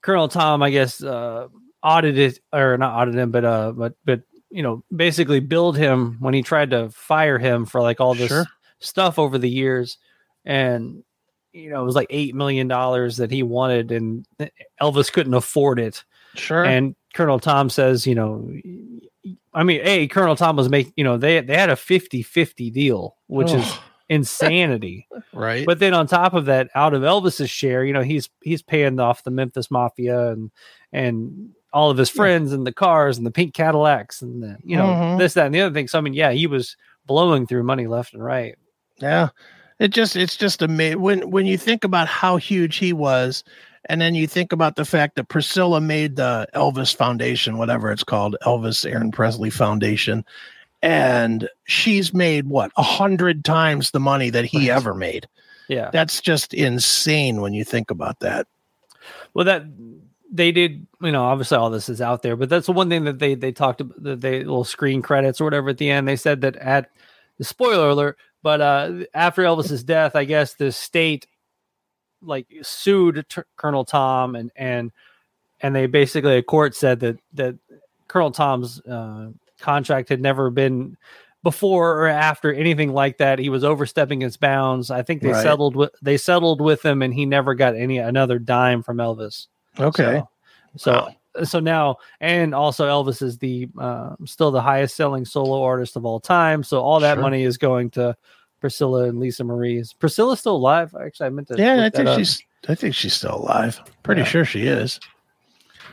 Colonel 0.00 0.28
Tom, 0.28 0.62
I 0.62 0.70
guess, 0.70 1.02
uh, 1.02 1.48
audited 1.82 2.40
or 2.54 2.78
not 2.78 2.94
audited 2.94 3.20
him, 3.20 3.30
but 3.32 3.44
uh, 3.44 3.72
but 3.72 3.96
but 4.06 4.22
you 4.48 4.62
know, 4.62 4.82
basically 4.94 5.40
billed 5.40 5.76
him 5.76 6.16
when 6.20 6.32
he 6.32 6.42
tried 6.42 6.70
to 6.70 6.88
fire 6.88 7.38
him 7.38 7.66
for 7.66 7.82
like 7.82 8.00
all 8.00 8.14
this 8.14 8.28
Sure. 8.28 8.46
stuff 8.78 9.18
over 9.18 9.36
the 9.36 9.50
years, 9.50 9.98
and 10.46 11.04
you 11.52 11.68
know, 11.68 11.82
it 11.82 11.84
was 11.84 11.94
like 11.96 12.08
eight 12.08 12.34
million 12.34 12.66
dollars 12.66 13.18
that 13.18 13.30
he 13.30 13.42
wanted, 13.42 13.92
and 13.92 14.26
Elvis 14.80 15.12
couldn't 15.12 15.34
afford 15.34 15.78
it. 15.78 16.02
Sure. 16.34 16.64
And 16.64 16.96
Colonel 17.16 17.40
Tom 17.40 17.70
says, 17.70 18.06
you 18.06 18.14
know, 18.14 18.48
I 19.54 19.62
mean, 19.64 19.80
A, 19.82 20.06
Colonel 20.08 20.36
Tom 20.36 20.56
was 20.56 20.68
making, 20.68 20.92
you 20.96 21.02
know, 21.04 21.16
they 21.16 21.40
they 21.40 21.56
had 21.56 21.70
a 21.70 21.74
50-50 21.76 22.72
deal, 22.72 23.16
which 23.26 23.50
is 23.52 23.72
insanity. 24.08 25.08
right. 25.32 25.64
But 25.66 25.78
then 25.78 25.94
on 25.94 26.06
top 26.06 26.34
of 26.34 26.44
that, 26.44 26.68
out 26.74 26.94
of 26.94 27.02
Elvis's 27.02 27.50
share, 27.50 27.84
you 27.84 27.92
know, 27.92 28.02
he's 28.02 28.28
he's 28.42 28.62
paying 28.62 29.00
off 29.00 29.24
the 29.24 29.30
Memphis 29.30 29.70
Mafia 29.70 30.30
and 30.32 30.50
and 30.92 31.50
all 31.72 31.90
of 31.90 31.98
his 31.98 32.08
friends 32.10 32.52
and 32.52 32.66
the 32.66 32.72
cars 32.72 33.18
and 33.18 33.26
the 33.26 33.30
pink 33.30 33.52
Cadillacs 33.54 34.22
and 34.22 34.42
the, 34.42 34.56
you 34.64 34.76
know, 34.76 34.84
Mhm. 34.86 35.18
this, 35.18 35.34
that, 35.34 35.44
and 35.46 35.54
the 35.54 35.60
other 35.60 35.74
thing. 35.74 35.88
So 35.88 35.98
I 35.98 36.00
mean, 36.00 36.14
yeah, 36.14 36.30
he 36.32 36.46
was 36.46 36.76
blowing 37.06 37.46
through 37.46 37.64
money 37.64 37.86
left 37.86 38.14
and 38.14 38.22
right. 38.24 38.56
Yeah. 39.00 39.28
It 39.78 39.88
just 39.88 40.16
it's 40.16 40.36
just 40.36 40.62
amazing 40.62 41.00
when 41.00 41.30
when 41.30 41.44
you 41.46 41.58
think 41.58 41.84
about 41.84 42.08
how 42.08 42.36
huge 42.38 42.76
he 42.76 42.92
was, 42.92 43.44
and 43.88 44.00
then 44.00 44.14
you 44.14 44.26
think 44.26 44.52
about 44.52 44.76
the 44.76 44.84
fact 44.84 45.16
that 45.16 45.28
Priscilla 45.28 45.80
made 45.80 46.16
the 46.16 46.46
Elvis 46.54 46.94
Foundation, 46.94 47.58
whatever 47.58 47.90
it's 47.90 48.04
called, 48.04 48.36
Elvis 48.42 48.90
Aaron 48.90 49.10
Presley 49.10 49.50
Foundation, 49.50 50.24
and 50.82 51.48
she's 51.64 52.12
made 52.12 52.46
what 52.48 52.70
a 52.76 52.82
hundred 52.82 53.44
times 53.44 53.90
the 53.90 54.00
money 54.00 54.30
that 54.30 54.44
he 54.44 54.70
ever 54.70 54.94
made. 54.94 55.26
Yeah. 55.68 55.90
That's 55.92 56.20
just 56.20 56.54
insane 56.54 57.40
when 57.40 57.54
you 57.54 57.64
think 57.64 57.90
about 57.90 58.20
that. 58.20 58.46
Well, 59.34 59.44
that 59.44 59.64
they 60.30 60.52
did, 60.52 60.86
you 61.00 61.12
know, 61.12 61.24
obviously 61.24 61.56
all 61.56 61.70
this 61.70 61.88
is 61.88 62.00
out 62.00 62.22
there, 62.22 62.36
but 62.36 62.48
that's 62.48 62.66
the 62.66 62.72
one 62.72 62.88
thing 62.88 63.04
that 63.04 63.18
they 63.18 63.34
they 63.34 63.52
talked 63.52 63.80
about 63.80 64.02
that 64.02 64.20
they 64.20 64.38
little 64.38 64.64
screen 64.64 65.02
credits 65.02 65.40
or 65.40 65.44
whatever 65.44 65.70
at 65.70 65.78
the 65.78 65.90
end. 65.90 66.06
They 66.06 66.16
said 66.16 66.40
that 66.42 66.56
at 66.56 66.90
the 67.38 67.44
spoiler 67.44 67.88
alert, 67.88 68.18
but 68.42 68.60
uh 68.60 69.04
after 69.14 69.42
Elvis's 69.42 69.84
death, 69.84 70.16
I 70.16 70.24
guess 70.24 70.54
the 70.54 70.72
state 70.72 71.26
like 72.26 72.46
sued 72.62 73.24
T- 73.28 73.42
Colonel 73.56 73.84
Tom 73.84 74.34
and 74.34 74.50
and 74.56 74.92
and 75.60 75.74
they 75.74 75.86
basically 75.86 76.36
a 76.36 76.42
court 76.42 76.74
said 76.74 77.00
that 77.00 77.18
that 77.34 77.54
Colonel 78.08 78.30
Tom's 78.30 78.80
uh, 78.82 79.30
contract 79.60 80.08
had 80.08 80.20
never 80.20 80.50
been 80.50 80.96
before 81.42 82.00
or 82.02 82.08
after 82.08 82.52
anything 82.52 82.92
like 82.92 83.18
that. 83.18 83.38
He 83.38 83.48
was 83.48 83.62
overstepping 83.64 84.20
his 84.20 84.36
bounds. 84.36 84.90
I 84.90 85.02
think 85.02 85.22
they 85.22 85.30
Right. 85.30 85.42
settled 85.42 85.76
with 85.76 85.92
they 86.02 86.16
settled 86.16 86.60
with 86.60 86.84
him, 86.84 87.02
and 87.02 87.14
he 87.14 87.24
never 87.24 87.54
got 87.54 87.74
any 87.76 87.98
another 87.98 88.38
dime 88.38 88.82
from 88.82 88.98
Elvis. 88.98 89.46
Okay. 89.78 90.22
So, 90.76 90.92
Wow. 90.92 91.08
so, 91.36 91.44
so 91.44 91.60
now, 91.60 91.96
and 92.20 92.54
also 92.54 92.86
Elvis 92.88 93.22
is 93.22 93.38
the 93.38 93.68
uh, 93.78 94.16
still 94.24 94.50
the 94.50 94.60
highest 94.60 94.96
selling 94.96 95.24
solo 95.24 95.62
artist 95.62 95.96
of 95.96 96.04
all 96.04 96.20
time. 96.20 96.62
So 96.62 96.80
all 96.80 97.00
that 97.00 97.14
Sure. 97.14 97.22
money 97.22 97.44
is 97.44 97.58
going 97.58 97.90
to 97.90 98.16
Priscilla 98.66 99.04
and 99.04 99.20
Lisa 99.20 99.44
Marie. 99.44 99.78
Is 99.78 99.92
Priscilla 99.92 100.36
still 100.36 100.56
alive? 100.56 100.92
Actually, 101.00 101.26
I 101.26 101.30
meant 101.30 101.46
to. 101.48 101.54
Yeah, 101.56 101.84
I 101.84 101.90
think 101.90 102.08
she's 102.18 102.42
I 102.68 102.74
think 102.74 102.94
she's 102.96 103.14
still 103.14 103.36
alive. 103.36 103.80
Pretty 104.02 104.22
Yeah. 104.22 104.26
sure 104.26 104.44
she 104.44 104.66
is. 104.66 104.98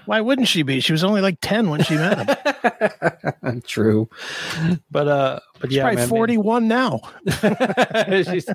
Why 0.06 0.20
wouldn't 0.22 0.48
she 0.48 0.64
be? 0.64 0.80
She 0.80 0.92
was 0.92 1.04
only 1.04 1.22
like 1.22 1.38
10 1.42 1.70
when 1.70 1.84
she 1.84 1.94
met 1.96 2.28
him. 3.46 3.62
True, 3.68 4.10
but 4.92 5.08
uh, 5.08 5.40
but 5.62 5.70
She's 5.70 5.78
yeah, 5.78 5.84
probably 5.84 5.96
man, 5.98 6.10
41 6.10 6.68
now. 6.68 7.00
She's- 8.24 8.46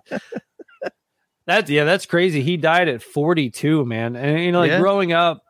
that's 1.46 1.70
yeah, 1.70 1.85
that's 1.85 2.07
crazy. 2.07 2.42
He 2.42 2.57
died 2.57 2.88
at 2.88 3.02
42, 3.02 3.85
man. 3.87 4.16
And 4.16 4.42
you 4.42 4.50
know, 4.52 4.59
like 4.59 4.70
Yeah. 4.72 4.81
growing 4.81 5.12
up, 5.12 5.42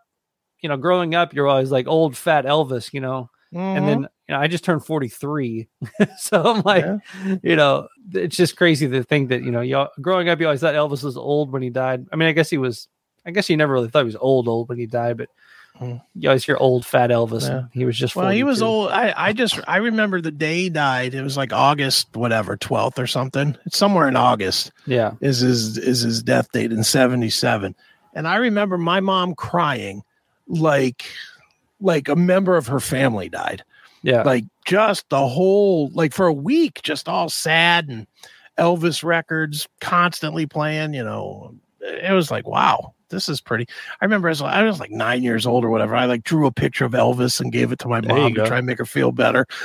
you 0.61 0.69
know, 0.69 0.77
growing 0.77 1.15
up, 1.15 1.33
you're 1.35 1.49
always 1.49 1.73
like 1.73 1.89
old 1.89 2.17
fat 2.17 2.45
Elvis, 2.45 2.93
you 2.93 3.01
know. 3.01 3.31
And 3.53 3.85
Mhm. 3.85 3.87
then 3.87 4.09
you 4.29 4.35
know, 4.35 4.41
I 4.41 4.47
just 4.47 4.65
turned 4.65 4.85
43, 4.85 5.69
so 6.19 6.43
I'm 6.43 6.63
like, 6.63 6.85
Yeah. 6.85 7.37
you 7.43 7.57
know, 7.57 7.89
it's 8.13 8.37
just 8.37 8.57
crazy 8.57 8.89
to 8.89 9.03
think 9.03 9.31
that 9.31 9.43
you 9.43 9.51
know, 9.51 9.61
y'all 9.63 9.89
growing 10.01 10.29
up, 10.29 10.39
you 10.41 10.47
always 10.47 10.61
thought 10.61 10.75
Elvis 10.75 11.03
was 11.03 11.17
old 11.17 11.51
when 11.53 11.63
he 11.63 11.71
died. 11.71 12.07
I 12.13 12.17
mean, 12.17 12.29
I 12.29 12.33
guess 12.33 12.51
he 12.51 12.59
was. 12.59 12.89
I 13.27 13.31
guess 13.31 13.51
you 13.51 13.57
never 13.59 13.75
really 13.75 13.89
thought 13.89 14.01
he 14.01 14.05
was 14.07 14.17
old, 14.17 14.49
old 14.49 14.69
when 14.69 14.79
he 14.79 14.87
died, 14.87 15.17
but 15.19 15.29
Mm. 15.81 16.03
you 16.17 16.29
always 16.29 16.45
hear 16.45 16.57
old 16.57 16.85
fat 16.85 17.11
Elvis. 17.11 17.43
Yeah. 17.49 17.65
He 17.73 17.85
was 17.85 17.97
just 17.97 18.17
Well, 18.17 18.31
he 18.31 18.43
was 18.43 18.63
old. 18.63 18.91
I, 18.91 19.15
I 19.17 19.33
just 19.33 19.61
I 19.69 19.77
remember 19.77 20.21
the 20.21 20.33
day 20.33 20.63
he 20.63 20.71
died. 20.71 21.15
It 21.15 21.23
was 21.23 21.37
like 21.37 21.53
August, 21.53 22.17
whatever, 22.17 22.57
12th 22.57 22.99
or 22.99 23.07
something. 23.07 23.57
It's 23.65 23.79
somewhere 23.79 24.09
in 24.09 24.17
August 24.17 24.73
Yeah, 24.87 25.13
is 25.21 25.39
his 25.39 25.79
is 25.79 26.01
his 26.01 26.21
death 26.23 26.51
date 26.51 26.73
in 26.73 26.83
77. 26.83 27.77
And 28.15 28.27
I 28.27 28.37
remember 28.37 28.77
my 28.77 28.99
mom 28.99 29.37
crying 29.37 30.03
like 30.49 31.05
like 31.81 32.09
a 32.09 32.17
member 32.17 32.57
of 32.57 32.67
her 32.67 32.81
family 32.81 33.29
died. 33.29 33.63
Yeah, 34.03 34.23
Like 34.23 34.45
just 34.65 35.09
the 35.09 35.27
whole 35.27 35.89
like 35.95 36.13
for 36.13 36.27
a 36.27 36.33
week, 36.33 36.81
just 36.83 37.09
all 37.09 37.29
sad 37.29 37.89
and 37.89 38.07
Elvis 38.59 39.03
records 39.05 39.69
constantly 39.81 40.47
playing, 40.47 40.95
you 40.95 41.05
know. 41.05 41.55
It 41.81 42.13
was 42.13 42.31
like, 42.31 42.47
wow, 42.47 42.93
this 43.09 43.29
is 43.29 43.41
pretty. 43.41 43.67
I 44.01 44.05
remember 44.05 44.29
as 44.29 44.43
I 44.43 44.63
was 44.65 44.81
like 44.81 44.91
nine 44.91 45.23
years 45.23 45.47
old 45.47 45.65
or 45.65 45.71
whatever. 45.71 45.95
I 45.97 46.07
like 46.07 46.25
drew 46.25 46.47
a 46.47 46.53
picture 46.53 46.85
of 46.85 46.93
Elvis 46.93 47.41
and 47.41 47.53
gave 47.53 47.71
it 47.73 47.79
to 47.81 47.89
my 47.89 48.01
There 48.01 48.15
mom 48.15 48.35
to 48.35 48.47
try 48.47 48.59
and 48.59 48.67
make 48.67 48.79
her 48.79 48.85
feel 48.85 49.13
better. 49.13 49.47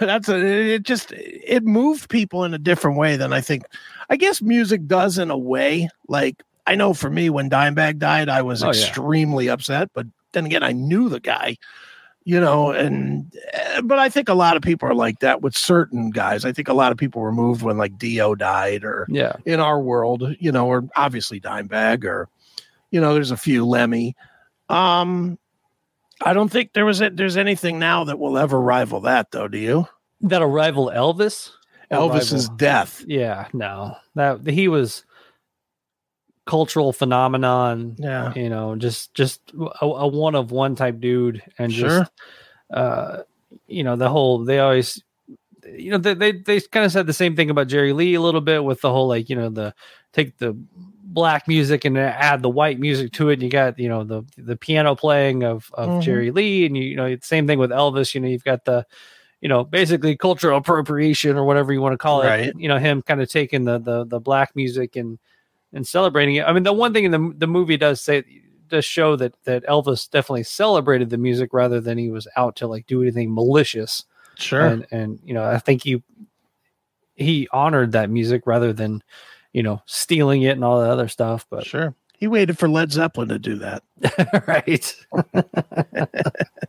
That's 0.00 0.28
a, 0.28 0.36
it 0.74 0.82
just 0.82 1.12
it 1.12 1.64
moved 1.64 2.10
people 2.10 2.44
in 2.44 2.54
a 2.54 2.58
different 2.58 2.98
way 2.98 3.16
than 3.16 3.32
I 3.32 3.40
think. 3.40 3.64
I 4.10 4.16
guess 4.16 4.42
music 4.42 4.86
does 4.86 5.18
in 5.18 5.30
a 5.30 5.38
way. 5.38 5.88
Like 6.08 6.42
I 6.66 6.74
know 6.74 6.92
for 6.94 7.08
me, 7.10 7.30
when 7.30 7.48
Dimebag 7.50 7.98
died, 7.98 8.28
I 8.28 8.42
was 8.42 8.62
Oh, 8.62 8.66
yeah. 8.66 8.72
extremely 8.72 9.48
upset. 9.48 9.90
But 9.94 10.06
then 10.32 10.46
again, 10.46 10.62
I 10.62 10.72
knew 10.72 11.08
the 11.08 11.20
guy, 11.20 11.56
you 12.24 12.40
know, 12.40 12.70
and 12.70 13.32
eh, 13.52 13.80
but 13.82 13.98
I 13.98 14.08
think 14.08 14.28
a 14.28 14.34
lot 14.34 14.56
of 14.56 14.62
people 14.62 14.88
are 14.88 14.94
like 14.94 15.20
that 15.20 15.42
with 15.42 15.56
certain 15.56 16.10
guys. 16.10 16.44
I 16.44 16.52
think 16.52 16.68
a 16.68 16.74
lot 16.74 16.92
of 16.92 16.98
people 16.98 17.20
were 17.20 17.32
moved 17.32 17.62
when 17.62 17.78
like 17.78 17.98
Dio 17.98 18.34
died 18.34 18.84
or 18.84 19.06
yeah. 19.08 19.34
in 19.44 19.60
our 19.60 19.80
world, 19.80 20.36
you 20.38 20.52
know, 20.52 20.66
or 20.66 20.88
obviously 20.96 21.40
Dimebag 21.40 22.04
or 22.04 22.28
you 22.90 23.00
know, 23.00 23.14
there's 23.14 23.30
a 23.30 23.36
few 23.36 23.66
Lemmy. 23.66 24.16
Um 24.68 25.38
I 26.24 26.34
don't 26.34 26.50
think 26.50 26.72
there 26.72 26.84
was 26.84 27.00
a, 27.00 27.10
there's 27.10 27.36
anything 27.36 27.78
now 27.78 28.04
that 28.04 28.18
will 28.18 28.38
ever 28.38 28.60
rival 28.60 29.00
that 29.00 29.32
though, 29.32 29.48
do 29.48 29.58
you? 29.58 29.88
That'll 30.20 30.48
rival 30.48 30.92
Elvis. 30.94 31.50
Elvis's 31.90 32.44
rival- 32.44 32.56
death. 32.56 33.04
Yeah, 33.06 33.48
no, 33.52 33.96
that 34.14 34.46
he 34.46 34.68
was 34.68 35.04
cultural 36.46 36.92
phenomenon. 36.92 37.96
Yeah. 37.98 38.32
you 38.34 38.48
know, 38.48 38.76
just 38.76 39.14
just 39.14 39.40
a, 39.80 39.84
a 39.86 40.06
one 40.08 40.34
of 40.34 40.50
one 40.50 40.74
type 40.74 41.00
dude, 41.00 41.42
and 41.58 41.72
Sure. 41.72 41.88
just 42.00 42.12
uh, 42.72 43.22
you 43.66 43.84
know, 43.84 43.96
the 43.96 44.08
whole 44.08 44.44
they 44.44 44.58
always, 44.58 45.02
you 45.76 45.90
know, 45.90 45.98
they 45.98 46.14
they, 46.14 46.32
they 46.32 46.60
kind 46.60 46.86
of 46.86 46.92
said 46.92 47.06
the 47.06 47.12
same 47.12 47.36
thing 47.36 47.50
about 47.50 47.68
Jerry 47.68 47.92
Lee 47.92 48.14
a 48.14 48.20
little 48.20 48.40
bit 48.40 48.64
with 48.64 48.80
the 48.80 48.90
whole 48.90 49.08
like 49.08 49.28
you 49.28 49.36
know 49.36 49.48
the 49.50 49.74
take 50.12 50.38
the 50.38 50.56
black 51.04 51.46
music 51.46 51.84
and 51.84 51.98
add 51.98 52.40
the 52.42 52.48
white 52.48 52.80
music 52.80 53.12
to 53.12 53.28
it. 53.28 53.34
And 53.34 53.42
you 53.42 53.50
got 53.50 53.78
you 53.78 53.88
know 53.88 54.02
the 54.04 54.22
the 54.38 54.56
piano 54.56 54.94
playing 54.96 55.44
of 55.44 55.70
of 55.74 55.88
Mhm. 55.88 56.02
Jerry 56.02 56.30
Lee, 56.30 56.66
and 56.66 56.76
you 56.76 56.84
you 56.84 56.96
know 56.96 57.16
same 57.22 57.46
thing 57.46 57.58
with 57.58 57.70
Elvis. 57.70 58.14
You 58.14 58.20
know, 58.20 58.28
you've 58.28 58.44
got 58.44 58.64
the 58.64 58.86
you 59.42 59.48
know 59.48 59.62
basically 59.64 60.16
cultural 60.16 60.56
appropriation 60.58 61.36
or 61.36 61.44
whatever 61.44 61.72
you 61.72 61.80
want 61.82 61.92
to 61.92 61.98
call 61.98 62.22
it. 62.22 62.26
Right. 62.28 62.52
You 62.56 62.68
know, 62.68 62.78
him 62.78 63.02
kind 63.02 63.20
of 63.20 63.28
taking 63.28 63.64
the 63.64 63.78
the 63.78 64.04
the 64.06 64.20
black 64.20 64.56
music 64.56 64.96
and 64.96 65.18
and 65.72 65.86
celebrating 65.86 66.36
it. 66.36 66.44
I 66.44 66.52
mean, 66.52 66.62
the 66.62 66.72
one 66.72 66.92
thing 66.92 67.04
in 67.04 67.10
the 67.10 67.32
the 67.36 67.46
movie 67.46 67.76
does 67.76 68.00
say 68.00 68.24
does 68.68 68.84
show 68.84 69.16
that 69.16 69.34
that 69.44 69.64
Elvis 69.66 70.10
definitely 70.10 70.42
celebrated 70.42 71.10
the 71.10 71.18
music 71.18 71.52
rather 71.52 71.80
than 71.80 71.98
he 71.98 72.10
was 72.10 72.26
out 72.36 72.56
to 72.56 72.66
like 72.66 72.86
do 72.86 73.02
anything 73.02 73.34
malicious. 73.34 74.04
Sure. 74.36 74.66
And 74.66 74.86
and 74.90 75.20
you 75.24 75.34
know, 75.34 75.44
I 75.44 75.58
think 75.58 75.84
you 75.84 76.02
he 77.14 77.48
honored 77.52 77.92
that 77.92 78.10
music 78.10 78.46
rather 78.46 78.72
than 78.72 79.02
you 79.52 79.62
know 79.62 79.82
stealing 79.86 80.42
it 80.42 80.52
and 80.52 80.64
all 80.64 80.80
that 80.80 80.90
other 80.90 81.08
stuff. 81.08 81.46
But 81.50 81.66
Sure. 81.66 81.94
He 82.16 82.28
waited 82.28 82.56
for 82.56 82.68
Led 82.68 82.92
Zeppelin 82.92 83.30
to 83.30 83.38
do 83.40 83.56
that. 83.56 83.82
right. 84.46 84.96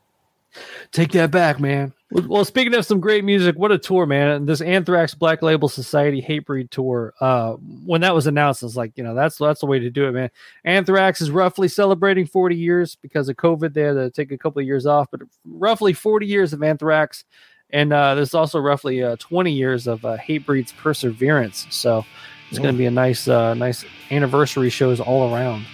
Take 0.94 1.12
that 1.14 1.32
back, 1.32 1.60
man. 1.60 1.92
Well, 2.12 2.46
speaking 2.46 2.76
of 2.76 2.86
some 2.86 3.00
great 3.00 3.24
music, 3.24 3.56
what 3.58 3.72
a 3.72 3.80
tour, 3.80 4.06
man! 4.06 4.46
This 4.46 4.62
Anthrax 4.62 5.16
Black 5.16 5.42
Label 5.42 5.68
Society 5.68 6.22
Hatebreed 6.22 6.70
tour. 6.70 7.16
Uh, 7.20 7.54
when 7.84 8.02
that 8.02 8.14
was 8.14 8.28
announced, 8.28 8.62
I 8.62 8.68
was 8.68 8.78
like, 8.78 8.96
you 8.96 9.04
know, 9.04 9.16
that's 9.16 9.40
that's 9.40 9.62
the 9.62 9.66
way 9.66 9.80
to 9.80 9.90
do 9.90 10.06
it, 10.06 10.12
man. 10.12 10.30
Anthrax 10.64 11.20
is 11.20 11.32
roughly 11.32 11.68
celebrating 11.68 12.28
40 12.28 12.56
years 12.56 12.96
because 12.96 13.28
of 13.28 13.38
COVID. 13.38 13.74
They 13.74 13.82
had 13.82 13.94
to 13.94 14.12
take 14.12 14.32
a 14.32 14.38
couple 14.38 14.60
of 14.60 14.68
years 14.68 14.86
off, 14.86 15.08
but 15.10 15.22
roughly 15.44 15.94
40 15.94 16.28
years 16.28 16.54
of 16.54 16.62
Anthrax, 16.62 17.26
and 17.72 17.92
uh, 17.92 18.14
there's 18.14 18.36
also 18.36 18.60
roughly 18.60 19.02
uh, 19.02 19.16
20 19.16 19.52
years 19.52 19.88
of 19.88 20.06
uh, 20.06 20.18
Hatebreed's 20.18 20.74
Perseverance. 20.74 21.66
So 21.72 22.06
it's 22.52 22.60
going 22.60 22.76
to 22.76 22.78
be 22.78 22.86
a 22.86 22.92
nice, 22.92 23.28
uh, 23.28 23.56
nice 23.56 23.84
anniversary 24.12 24.70
shows 24.70 25.00
all 25.00 25.34
around. 25.34 25.66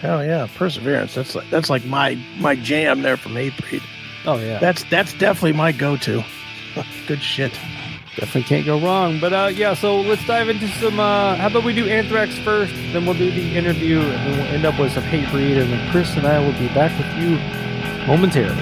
Hell 0.00 0.24
yeah, 0.24 0.46
Perseverance. 0.54 1.16
That's 1.16 1.34
like 1.34 1.50
that's 1.50 1.68
like 1.68 1.84
my 1.84 2.14
my 2.38 2.54
jam 2.54 3.02
there 3.02 3.16
from 3.16 3.32
Hatebreed. 3.32 3.82
Oh 4.24 4.38
yeah, 4.38 4.58
That's 4.58 4.84
that's 4.84 5.12
definitely 5.14 5.52
my 5.52 5.72
go-to. 5.72 6.24
Good 7.06 7.22
shit. 7.22 7.52
Definitely 8.16 8.44
can't 8.44 8.66
go 8.66 8.80
wrong. 8.80 9.20
But 9.20 9.32
uh, 9.32 9.50
yeah, 9.52 9.74
so 9.74 10.00
let's 10.00 10.26
dive 10.26 10.48
into 10.48 10.66
some. 10.68 10.98
Uh, 10.98 11.36
how 11.36 11.46
about 11.46 11.64
we 11.64 11.72
do 11.72 11.86
Anthrax 11.86 12.36
first, 12.38 12.74
then 12.92 13.06
we'll 13.06 13.14
do 13.16 13.30
the 13.30 13.56
interview, 13.56 14.00
and 14.00 14.10
then 14.10 14.38
we'll 14.38 14.46
end 14.48 14.64
up 14.64 14.78
with 14.78 14.92
some 14.92 15.04
hate 15.04 15.24
Hatebreed, 15.26 15.60
and 15.62 15.72
then 15.72 15.90
Chris 15.92 16.16
and 16.16 16.26
I 16.26 16.40
will 16.40 16.52
be 16.58 16.66
back 16.74 16.90
with 16.98 17.06
you 17.22 17.36
momentarily. 18.06 18.56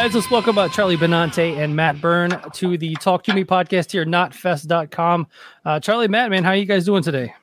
Guys, 0.00 0.14
let's 0.14 0.30
welcome 0.30 0.56
uh, 0.56 0.66
Charlie 0.66 0.96
Benante 0.96 1.58
and 1.58 1.76
Matt 1.76 2.00
Byrne 2.00 2.40
to 2.54 2.78
the 2.78 2.94
Talk 2.94 3.22
to 3.24 3.34
Me 3.34 3.44
podcast 3.44 3.92
here, 3.92 4.06
Knotfest.com. 4.06 5.26
Uh, 5.66 5.78
Charlie, 5.78 6.08
Matt, 6.08 6.30
man, 6.30 6.42
how 6.42 6.50
are 6.52 6.56
you 6.56 6.64
guys 6.64 6.86
doing 6.86 7.02
today? 7.02 7.34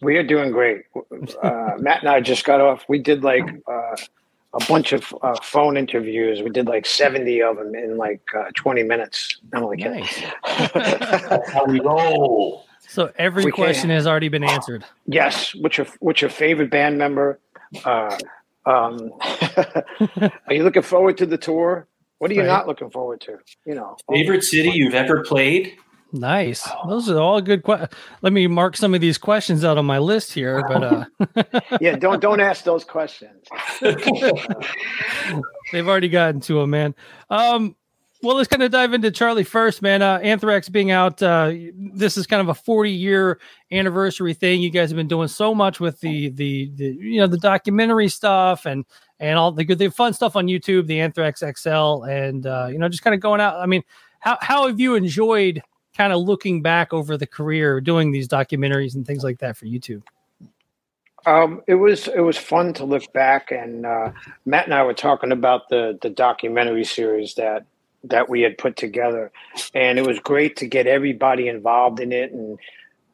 We 0.00 0.16
are 0.16 0.22
doing 0.22 0.50
great. 0.50 0.84
Uh, 1.42 1.72
Matt 1.78 2.00
and 2.00 2.08
I 2.08 2.22
just 2.22 2.46
got 2.46 2.62
off. 2.62 2.86
We 2.88 2.98
did 3.00 3.22
like 3.22 3.44
uh, 3.70 3.96
a 4.54 4.64
bunch 4.66 4.94
of 4.94 5.14
uh, 5.20 5.34
phone 5.42 5.76
interviews. 5.76 6.40
We 6.40 6.48
did 6.48 6.68
like 6.68 6.86
70 6.86 7.42
of 7.42 7.56
them 7.58 7.74
in 7.74 7.98
like 7.98 8.22
uh, 8.34 8.44
20 8.54 8.82
minutes. 8.84 9.36
I'm 9.52 9.62
only 9.64 9.76
kidding. 9.76 10.00
Nice. 10.00 10.22
How 11.52 11.66
we 11.66 11.80
roll. 11.80 12.64
So 12.88 13.12
every 13.18 13.44
We 13.44 13.50
can't- 13.52 13.56
question 13.56 13.90
has 13.90 14.06
already 14.06 14.30
been 14.30 14.44
answered. 14.44 14.86
yes. 15.06 15.54
What's 15.54 15.76
your, 15.76 15.86
what's 16.00 16.22
your 16.22 16.30
favorite 16.30 16.70
band 16.70 16.96
member? 16.96 17.40
Um, 18.66 19.12
are 19.20 20.52
you 20.54 20.62
looking 20.64 20.82
forward 20.82 21.18
to 21.18 21.26
the 21.26 21.38
tour? 21.38 21.86
What 22.18 22.30
are 22.30 22.34
you 22.34 22.40
Right. 22.40 22.46
not 22.46 22.66
looking 22.66 22.90
forward 22.90 23.20
to? 23.22 23.38
You 23.66 23.74
know, 23.74 23.96
Favorite 24.10 24.42
city 24.44 24.70
you've 24.70 24.94
ever 24.94 25.22
played? 25.22 25.74
Nice. 26.12 26.66
Those 26.88 27.10
are 27.10 27.18
all 27.18 27.40
good 27.42 27.64
questions. 27.64 27.90
Let 28.22 28.32
me 28.32 28.46
mark 28.46 28.76
some 28.76 28.94
of 28.94 29.00
these 29.00 29.18
questions 29.18 29.64
out 29.64 29.78
on 29.78 29.84
my 29.84 29.98
list 29.98 30.32
here. 30.32 30.62
But 30.68 30.84
uh, 30.84 31.04
yeah, 31.80 31.96
don't 31.96 32.20
don't 32.22 32.38
ask 32.40 32.62
those 32.64 32.84
questions. 32.84 33.44
They've 35.72 35.88
already 35.88 36.08
gotten 36.08 36.40
to 36.42 36.60
him, 36.60 36.70
man. 36.70 36.94
Um, 37.30 37.74
well, 38.24 38.36
let's 38.36 38.48
kind 38.48 38.62
of 38.62 38.70
dive 38.70 38.94
into 38.94 39.10
Charlie 39.10 39.44
first, 39.44 39.82
man. 39.82 40.00
Uh, 40.00 40.18
Anthrax 40.22 40.70
being 40.70 40.90
out, 40.90 41.22
uh, 41.22 41.52
this 41.76 42.16
is 42.16 42.26
kind 42.26 42.40
of 42.40 42.48
a 42.48 42.54
40 42.54 42.90
year 42.90 43.38
anniversary 43.70 44.32
thing. 44.32 44.62
You 44.62 44.70
guys 44.70 44.88
have 44.90 44.96
been 44.96 45.08
doing 45.08 45.28
so 45.28 45.54
much 45.54 45.78
with 45.78 46.00
the, 46.00 46.30
the, 46.30 46.70
the 46.74 46.86
you 46.86 47.20
know, 47.20 47.26
the 47.26 47.36
documentary 47.36 48.08
stuff 48.08 48.64
and, 48.64 48.86
and 49.20 49.38
all 49.38 49.52
the 49.52 49.62
good, 49.62 49.78
the 49.78 49.90
fun 49.90 50.14
stuff 50.14 50.36
on 50.36 50.46
YouTube, 50.46 50.86
the 50.86 51.00
Anthrax 51.00 51.40
XL, 51.40 52.04
and, 52.04 52.46
uh, 52.46 52.68
you 52.70 52.78
know, 52.78 52.88
just 52.88 53.04
kind 53.04 53.14
of 53.14 53.20
going 53.20 53.42
out. 53.42 53.56
I 53.56 53.66
mean, 53.66 53.82
how, 54.20 54.38
how 54.40 54.66
have 54.66 54.80
you 54.80 54.94
enjoyed 54.94 55.60
kind 55.94 56.12
of 56.12 56.20
looking 56.22 56.62
back 56.62 56.94
over 56.94 57.18
the 57.18 57.26
career, 57.26 57.80
doing 57.80 58.10
these 58.10 58.26
documentaries 58.26 58.94
and 58.94 59.06
things 59.06 59.22
like 59.22 59.38
that 59.40 59.56
for 59.58 59.66
YouTube? 59.66 60.02
Um, 61.26 61.62
it 61.66 61.76
was 61.76 62.08
it 62.08 62.20
was 62.20 62.36
fun 62.36 62.74
to 62.74 62.84
look 62.84 63.10
back, 63.14 63.50
and 63.50 63.86
uh, 63.86 64.12
Matt 64.44 64.66
and 64.66 64.74
I 64.74 64.82
were 64.82 64.92
talking 64.92 65.32
about 65.32 65.70
the 65.70 65.98
the 66.02 66.10
documentary 66.10 66.84
series 66.84 67.34
that 67.36 67.64
that 68.04 68.28
we 68.28 68.42
had 68.42 68.58
put 68.58 68.76
together, 68.76 69.32
and 69.74 69.98
it 69.98 70.06
was 70.06 70.18
great 70.20 70.56
to 70.56 70.66
get 70.66 70.86
everybody 70.86 71.48
involved 71.48 72.00
in 72.00 72.12
it 72.12 72.32
and 72.32 72.58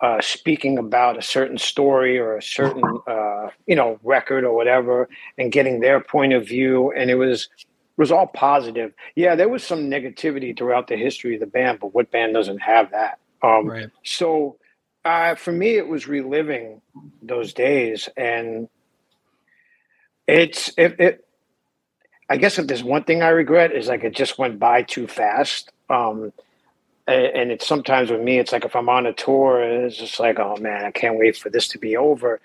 uh, 0.01 0.21
speaking 0.21 0.79
about 0.79 1.19
a 1.19 1.23
certain 1.23 1.59
story 1.59 2.19
or 2.19 2.37
a 2.37 2.43
certain 2.43 3.01
uh, 3.07 3.49
you 3.67 3.77
know 3.77 3.99
record 4.03 4.45
or 4.45 4.55
whatever, 4.55 5.09
and 5.39 5.53
getting 5.53 5.81
their 5.81 6.01
point 6.01 6.33
of 6.33 6.47
view, 6.47 6.93
and 6.93 7.11
it 7.11 7.17
was 7.17 7.49
it 7.59 7.67
was 7.99 8.11
all 8.11 8.27
positive. 8.27 8.93
Yeah, 9.15 9.35
there 9.35 9.49
was 9.49 9.63
some 9.63 9.91
negativity 9.91 10.57
throughout 10.57 10.89
the 10.89 10.97
history 10.97 11.35
of 11.35 11.41
the 11.41 11.47
band, 11.47 11.81
but 11.81 11.95
what 11.95 12.11
band 12.11 12.35
doesn't 12.35 12.61
have 12.61 12.91
that? 12.93 13.19
Um, 13.43 13.67
Right. 13.67 13.91
so 14.05 14.57
uh, 15.05 15.35
for 15.35 15.53
me, 15.53 15.77
it 15.77 15.87
was 15.87 16.09
reliving 16.09 16.81
those 17.23 17.53
days, 17.53 18.09
and 18.17 18.69
it's 20.27 20.73
it, 20.77 20.99
it. 20.99 21.27
I 22.31 22.37
guess 22.37 22.61
if 22.61 22.69
there's 22.69 22.85
one 22.85 23.03
thing 23.03 23.23
I 23.23 23.29
regret 23.29 23.73
is 23.73 23.89
like 23.89 24.05
it 24.05 24.15
just 24.15 24.39
went 24.39 24.61
by 24.61 24.83
too 24.83 25.09
fast. 25.09 25.73
Um, 25.91 26.33
and 27.09 27.51
it's 27.51 27.67
sometimes 27.67 28.09
with 28.09 28.21
me, 28.21 28.39
it's 28.39 28.53
like 28.53 28.65
if 28.65 28.77
I'm 28.77 28.89
on 28.89 29.05
a 29.05 29.13
tour, 29.13 29.61
it's 29.61 29.97
just 29.97 30.21
like, 30.21 30.39
oh 30.39 30.57
man, 30.59 30.85
I 30.85 30.93
can't 30.93 31.19
wait 31.19 31.37
for 31.37 31.51
this 31.51 31.67
to 31.69 31.79
be 31.79 31.97
over. 31.97 32.41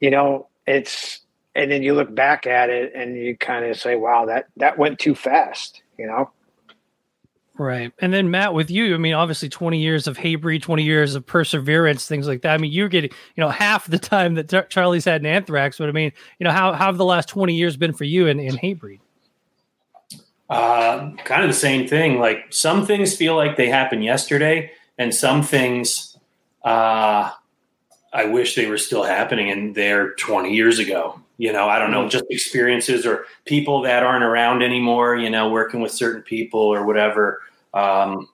You 0.00 0.10
know, 0.10 0.48
it's 0.66 1.20
and 1.54 1.70
then 1.70 1.82
you 1.82 1.92
look 1.92 2.14
back 2.14 2.46
at 2.46 2.70
it 2.70 2.92
and 2.94 3.18
you 3.18 3.36
kind 3.36 3.66
of 3.66 3.78
say, 3.78 3.96
wow, 3.96 4.24
that 4.24 4.46
that 4.56 4.78
went 4.78 4.98
too 4.98 5.14
fast. 5.14 5.82
You 5.98 6.06
know. 6.06 6.30
Right. 7.58 7.92
And 7.98 8.14
then 8.14 8.30
Matt, 8.30 8.54
with 8.54 8.70
you, 8.70 8.94
I 8.94 8.98
mean, 8.98 9.14
obviously 9.14 9.48
20 9.48 9.80
years 9.80 10.06
of 10.06 10.16
Hatebreed, 10.16 10.62
20 10.62 10.84
years 10.84 11.16
of 11.16 11.26
perseverance, 11.26 12.06
things 12.06 12.28
like 12.28 12.42
that. 12.42 12.54
I 12.54 12.58
mean, 12.58 12.70
you're 12.70 12.88
getting, 12.88 13.10
you 13.34 13.40
know, 13.40 13.48
half 13.48 13.88
the 13.88 13.98
time 13.98 14.36
that 14.36 14.70
Charlie's 14.70 15.04
had 15.04 15.22
an 15.22 15.26
Anthrax, 15.26 15.78
but 15.78 15.88
I 15.88 15.92
mean, 15.92 16.12
you 16.38 16.44
know, 16.44 16.52
how, 16.52 16.72
how 16.72 16.86
have 16.86 16.98
the 16.98 17.04
last 17.04 17.28
20 17.28 17.56
years 17.56 17.76
been 17.76 17.92
for 17.92 18.04
you 18.04 18.28
in, 18.28 18.38
in 18.38 18.56
Hatebreed? 18.56 19.00
Uh, 20.48 21.10
kind 21.24 21.42
of 21.42 21.48
the 21.48 21.54
same 21.54 21.86
thing. 21.86 22.18
Like 22.18 22.46
some 22.50 22.86
things 22.86 23.14
feel 23.14 23.36
like 23.36 23.56
they 23.56 23.68
happened 23.68 24.04
yesterday, 24.04 24.70
and 24.96 25.14
some 25.14 25.42
things 25.42 26.16
uh, 26.64 27.30
I 28.12 28.24
wish 28.24 28.54
they 28.54 28.66
were 28.66 28.78
still 28.78 29.04
happening 29.04 29.50
and 29.50 29.74
they're 29.74 30.14
20 30.14 30.54
years 30.54 30.78
ago. 30.78 31.20
You 31.36 31.52
know, 31.52 31.68
I 31.68 31.78
don't 31.78 31.90
know, 31.90 32.08
just 32.08 32.24
experiences 32.30 33.06
or 33.06 33.26
people 33.44 33.82
that 33.82 34.02
aren't 34.02 34.24
around 34.24 34.62
anymore, 34.62 35.16
you 35.16 35.30
know, 35.30 35.50
working 35.50 35.80
with 35.80 35.92
certain 35.92 36.22
people 36.22 36.60
or 36.60 36.84
whatever. 36.84 37.42
Um, 37.74 38.28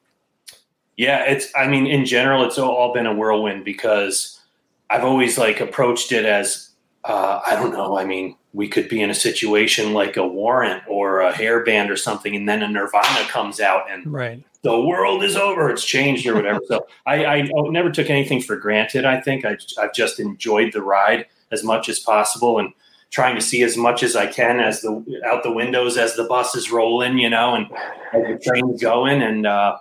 yeah, 0.96 1.24
it's, 1.24 1.48
I 1.54 1.66
mean, 1.66 1.86
in 1.86 2.06
general, 2.06 2.44
it's 2.44 2.58
all 2.58 2.94
been 2.94 3.06
a 3.06 3.14
whirlwind 3.14 3.64
because 3.64 4.40
I've 4.88 5.04
always 5.04 5.36
like 5.36 5.60
approached 5.60 6.12
it 6.12 6.24
as, 6.24 6.70
uh, 7.04 7.40
I 7.46 7.54
don't 7.56 7.72
know, 7.72 7.98
I 7.98 8.04
mean, 8.04 8.36
we 8.52 8.68
could 8.68 8.88
be 8.88 9.00
in 9.02 9.10
a 9.10 9.14
situation 9.14 9.92
like 9.92 10.16
a 10.16 10.26
Warrant 10.26 10.82
or 10.88 11.20
a 11.20 11.32
hairband 11.32 11.90
or 11.90 11.96
something, 11.96 12.34
and 12.36 12.48
then 12.48 12.62
a 12.62 12.68
Nirvana 12.68 13.28
comes 13.28 13.60
out 13.60 13.90
and 13.90 14.06
Right. 14.12 14.42
the 14.62 14.80
world 14.80 15.22
is 15.24 15.36
over. 15.36 15.68
It's 15.70 15.84
changed 15.84 16.26
or 16.26 16.34
whatever. 16.34 16.60
so 16.68 16.86
I, 17.06 17.24
I 17.26 17.48
never 17.70 17.90
took 17.90 18.10
anything 18.10 18.40
for 18.40 18.56
granted. 18.56 19.04
I 19.04 19.20
think 19.20 19.44
I, 19.44 19.56
I've 19.80 19.92
just 19.92 20.18
enjoyed 20.20 20.72
the 20.72 20.82
ride 20.82 21.26
as 21.50 21.62
much 21.64 21.88
as 21.88 21.98
possible 22.00 22.58
and 22.58 22.72
trying 23.10 23.34
to 23.36 23.40
see 23.40 23.62
as 23.62 23.76
much 23.76 24.02
as 24.02 24.16
I 24.16 24.26
can 24.26 24.58
as 24.60 24.80
the 24.80 25.20
out 25.26 25.42
the 25.42 25.52
windows 25.52 25.96
as 25.96 26.16
the 26.16 26.24
bus 26.24 26.54
is 26.56 26.70
rolling, 26.72 27.18
you 27.18 27.28
know, 27.30 27.54
and 27.54 27.66
as 28.12 28.22
the 28.38 28.40
train's 28.44 28.80
going. 28.80 29.20
And 29.22 29.46
uh, 29.46 29.76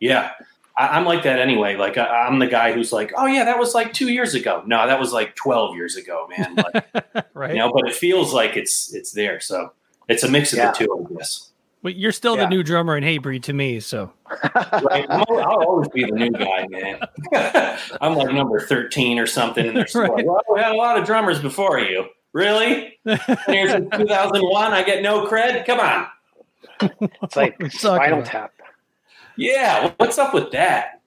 yeah, 0.00 0.32
I, 0.76 0.98
am 0.98 1.04
like 1.04 1.22
that 1.22 1.38
anyway. 1.38 1.76
Like 1.76 1.96
I, 1.98 2.26
am 2.26 2.38
the 2.38 2.46
guy 2.46 2.72
who's 2.72 2.92
like, 2.92 3.12
oh 3.16 3.26
yeah, 3.26 3.44
that 3.44 3.58
was 3.58 3.74
like 3.74 3.92
two 3.92 4.08
years 4.08 4.34
ago. 4.34 4.62
No, 4.66 4.86
that 4.86 4.98
was 4.98 5.12
like 5.12 5.36
12 5.36 5.76
years 5.76 5.96
ago, 5.96 6.28
man. 6.36 6.56
Like, 6.56 7.26
right. 7.34 7.52
You 7.52 7.58
know, 7.58 7.72
but 7.72 7.88
it 7.88 7.94
feels 7.94 8.32
like 8.32 8.56
it's 8.56 8.92
it's 8.92 9.12
there. 9.12 9.40
So 9.40 9.72
it's 10.08 10.22
a 10.22 10.28
mix 10.28 10.52
of 10.52 10.58
yeah. 10.58 10.72
the 10.72 10.78
two, 10.78 11.06
I 11.10 11.14
guess. 11.14 11.50
Well, 11.82 11.92
you're 11.92 12.12
still 12.12 12.36
yeah. 12.36 12.44
the 12.44 12.48
new 12.48 12.62
drummer 12.62 12.96
in 12.96 13.04
Hatebreed 13.04 13.42
to 13.42 13.52
me, 13.52 13.78
so. 13.78 14.10
right. 14.54 15.06
I'll, 15.10 15.26
I'll, 15.28 15.64
always 15.68 15.88
be 15.88 16.04
the 16.04 16.12
new 16.12 16.30
guy, 16.30 16.66
man. 16.70 16.98
I'm 18.00 18.14
like 18.14 18.32
number 18.32 18.58
13 18.58 19.18
or 19.18 19.26
something, 19.26 19.66
and 19.66 19.76
they're 19.76 19.86
right. 19.94 20.10
like, 20.10 20.24
well, 20.24 20.40
we 20.50 20.60
had 20.60 20.72
a 20.72 20.76
lot 20.76 20.98
of 20.98 21.04
drummers 21.04 21.40
before 21.40 21.78
you. 21.78 22.06
Really? 22.32 22.98
Here's 23.04 23.72
2001. 23.72 24.72
I 24.72 24.82
get 24.82 25.02
no 25.02 25.26
cred. 25.26 25.66
Come 25.66 25.78
on. 25.78 26.06
It's 27.22 27.36
like 27.36 27.54
Spinal 27.70 28.22
Tap. 28.22 28.54
Yeah, 29.36 29.92
what's 29.96 30.18
up 30.18 30.34
with 30.34 30.50
that? 30.52 31.00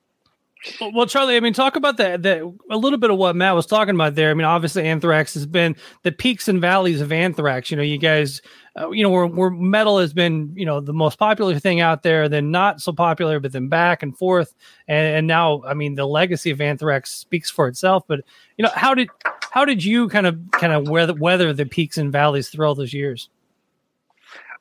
Well, 0.82 1.06
Charlie, 1.06 1.38
I 1.38 1.40
mean, 1.40 1.54
talk 1.54 1.76
about 1.76 1.98
that. 1.98 2.24
That 2.24 2.42
a 2.70 2.78
little 2.78 2.98
bit 2.98 3.12
of 3.12 3.18
what 3.18 3.36
Matt 3.36 3.56
was 3.56 3.66
talking 3.66 3.96
about 3.96 4.16
there. 4.16 4.32
I 4.32 4.34
mean, 4.34 4.46
obviously, 4.46 4.84
Anthrax 4.86 5.34
has 5.36 5.46
been 5.46 5.76
the 6.04 6.12
peaks 6.12 6.48
and 6.48 6.60
valleys 6.60 7.00
of 7.00 7.12
Anthrax. 7.12 7.70
You 7.72 7.78
know, 7.78 7.84
you 7.84 7.98
guys, 7.98 8.42
uh, 8.78 8.90
you 8.90 9.04
know, 9.04 9.10
where, 9.10 9.28
where 9.28 9.50
metal 9.50 10.00
has 10.00 10.14
been, 10.14 10.52
you 10.56 10.66
know, 10.66 10.82
the 10.82 10.94
most 10.94 11.20
popular 11.20 11.58
thing 11.60 11.80
out 11.80 12.04
there, 12.04 12.28
then 12.28 12.52
not 12.52 12.82
so 12.82 12.92
popular, 12.92 13.40
but 13.40 13.52
then 13.52 13.70
back 13.70 14.04
and 14.04 14.18
forth, 14.18 14.56
and, 14.88 15.16
and 15.16 15.28
now, 15.28 15.64
I 15.66 15.74
mean, 15.74 15.96
the 15.96 16.08
legacy 16.08 16.52
of 16.52 16.60
Anthrax 16.60 17.12
speaks 17.12 17.50
for 17.50 17.68
itself. 17.68 18.04
But 18.08 18.22
you 18.58 18.64
know, 18.64 18.72
how 18.74 18.94
did 18.94 19.10
how 19.52 19.64
did 19.64 19.84
you 19.84 20.10
kind 20.10 20.28
of 20.28 20.40
kind 20.52 20.74
of 20.74 20.90
weather 20.90 21.14
weather 21.14 21.54
the 21.54 21.66
peaks 21.66 21.98
and 21.98 22.12
valleys 22.12 22.50
through 22.50 22.68
all 22.68 22.76
those 22.76 22.94
years? 22.94 23.30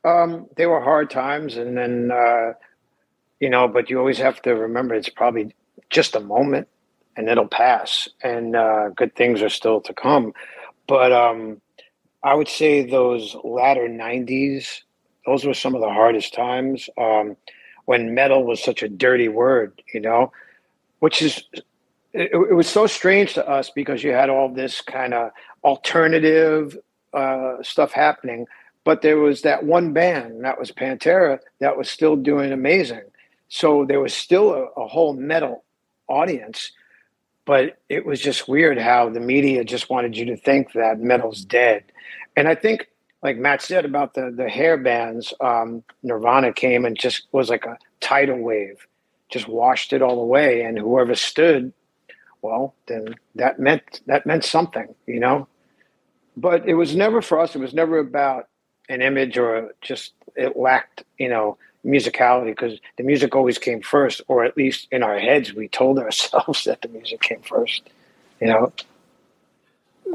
Um, 0.04 0.46
they 0.56 0.66
were 0.66 0.80
hard 0.80 1.10
times, 1.10 1.56
and 1.56 1.76
then. 1.76 2.10
Uh, 2.12 2.52
you 3.40 3.50
know, 3.50 3.68
but 3.68 3.90
you 3.90 3.98
always 3.98 4.18
have 4.18 4.40
to 4.42 4.54
remember 4.54 4.94
it's 4.94 5.08
probably 5.08 5.54
just 5.90 6.14
a 6.14 6.20
moment 6.20 6.68
and 7.16 7.28
it'll 7.28 7.48
pass 7.48 8.08
and 8.22 8.56
uh, 8.56 8.88
good 8.90 9.14
things 9.14 9.42
are 9.42 9.48
still 9.48 9.80
to 9.80 9.94
come. 9.94 10.32
But 10.86 11.12
um, 11.12 11.60
I 12.22 12.34
would 12.34 12.48
say 12.48 12.84
those 12.84 13.36
latter 13.44 13.88
90s, 13.88 14.82
those 15.26 15.44
were 15.44 15.54
some 15.54 15.74
of 15.74 15.80
the 15.80 15.88
hardest 15.88 16.34
times 16.34 16.88
um, 16.98 17.36
when 17.84 18.14
metal 18.14 18.44
was 18.44 18.62
such 18.62 18.82
a 18.82 18.88
dirty 18.88 19.28
word, 19.28 19.80
you 19.92 20.00
know, 20.00 20.32
which 21.00 21.22
is, 21.22 21.44
it, 22.12 22.30
it 22.32 22.54
was 22.54 22.68
so 22.68 22.86
strange 22.86 23.34
to 23.34 23.48
us 23.48 23.70
because 23.70 24.02
you 24.02 24.12
had 24.12 24.30
all 24.30 24.48
this 24.52 24.80
kind 24.80 25.14
of 25.14 25.30
alternative 25.64 26.78
uh, 27.12 27.62
stuff 27.62 27.92
happening. 27.92 28.46
But 28.84 29.02
there 29.02 29.18
was 29.18 29.42
that 29.42 29.64
one 29.64 29.92
band, 29.92 30.44
that 30.44 30.60
was 30.60 30.70
Pantera, 30.70 31.40
that 31.58 31.76
was 31.76 31.88
still 31.90 32.14
doing 32.14 32.52
amazing. 32.52 33.02
So 33.48 33.84
there 33.84 34.00
was 34.00 34.14
still 34.14 34.52
a, 34.52 34.80
a 34.80 34.86
whole 34.86 35.14
metal 35.14 35.64
audience, 36.08 36.72
but 37.44 37.78
it 37.88 38.04
was 38.04 38.20
just 38.20 38.48
weird 38.48 38.78
how 38.78 39.08
the 39.08 39.20
media 39.20 39.64
just 39.64 39.88
wanted 39.88 40.16
you 40.16 40.24
to 40.26 40.36
think 40.36 40.72
that 40.72 41.00
metal's 41.00 41.44
dead. 41.44 41.84
And 42.36 42.48
I 42.48 42.54
think, 42.54 42.88
like 43.22 43.38
Matt 43.38 43.62
said 43.62 43.84
about 43.84 44.14
the 44.14 44.32
the 44.36 44.48
hair 44.48 44.76
bands, 44.76 45.32
um, 45.40 45.82
Nirvana 46.02 46.52
came 46.52 46.84
and 46.84 46.98
just 46.98 47.26
was 47.32 47.48
like 47.50 47.64
a 47.64 47.78
tidal 48.00 48.38
wave, 48.38 48.86
just 49.30 49.48
washed 49.48 49.92
it 49.92 50.02
all 50.02 50.20
away. 50.20 50.62
And 50.62 50.78
whoever 50.78 51.14
stood, 51.14 51.72
well, 52.42 52.74
then 52.86 53.14
that 53.36 53.58
meant 53.58 54.00
that 54.06 54.26
meant 54.26 54.44
something, 54.44 54.94
you 55.06 55.20
know. 55.20 55.48
But 56.36 56.68
it 56.68 56.74
was 56.74 56.94
never 56.94 57.22
for 57.22 57.40
us. 57.40 57.54
It 57.54 57.60
was 57.60 57.72
never 57.72 57.98
about 57.98 58.48
an 58.88 59.02
image 59.02 59.38
or 59.38 59.72
just 59.80 60.12
it 60.36 60.56
lacked, 60.56 61.02
you 61.18 61.28
know, 61.28 61.56
musicality 61.86 62.46
because 62.46 62.78
the 62.96 63.04
music 63.04 63.34
always 63.34 63.58
came 63.58 63.80
first, 63.80 64.20
or 64.28 64.44
at 64.44 64.56
least 64.56 64.88
in 64.90 65.02
our 65.02 65.18
heads, 65.18 65.54
we 65.54 65.68
told 65.68 65.98
ourselves 66.00 66.64
that 66.64 66.82
the 66.82 66.88
music 66.88 67.20
came 67.20 67.40
first. 67.40 67.88
You 68.40 68.48
know, 68.48 68.72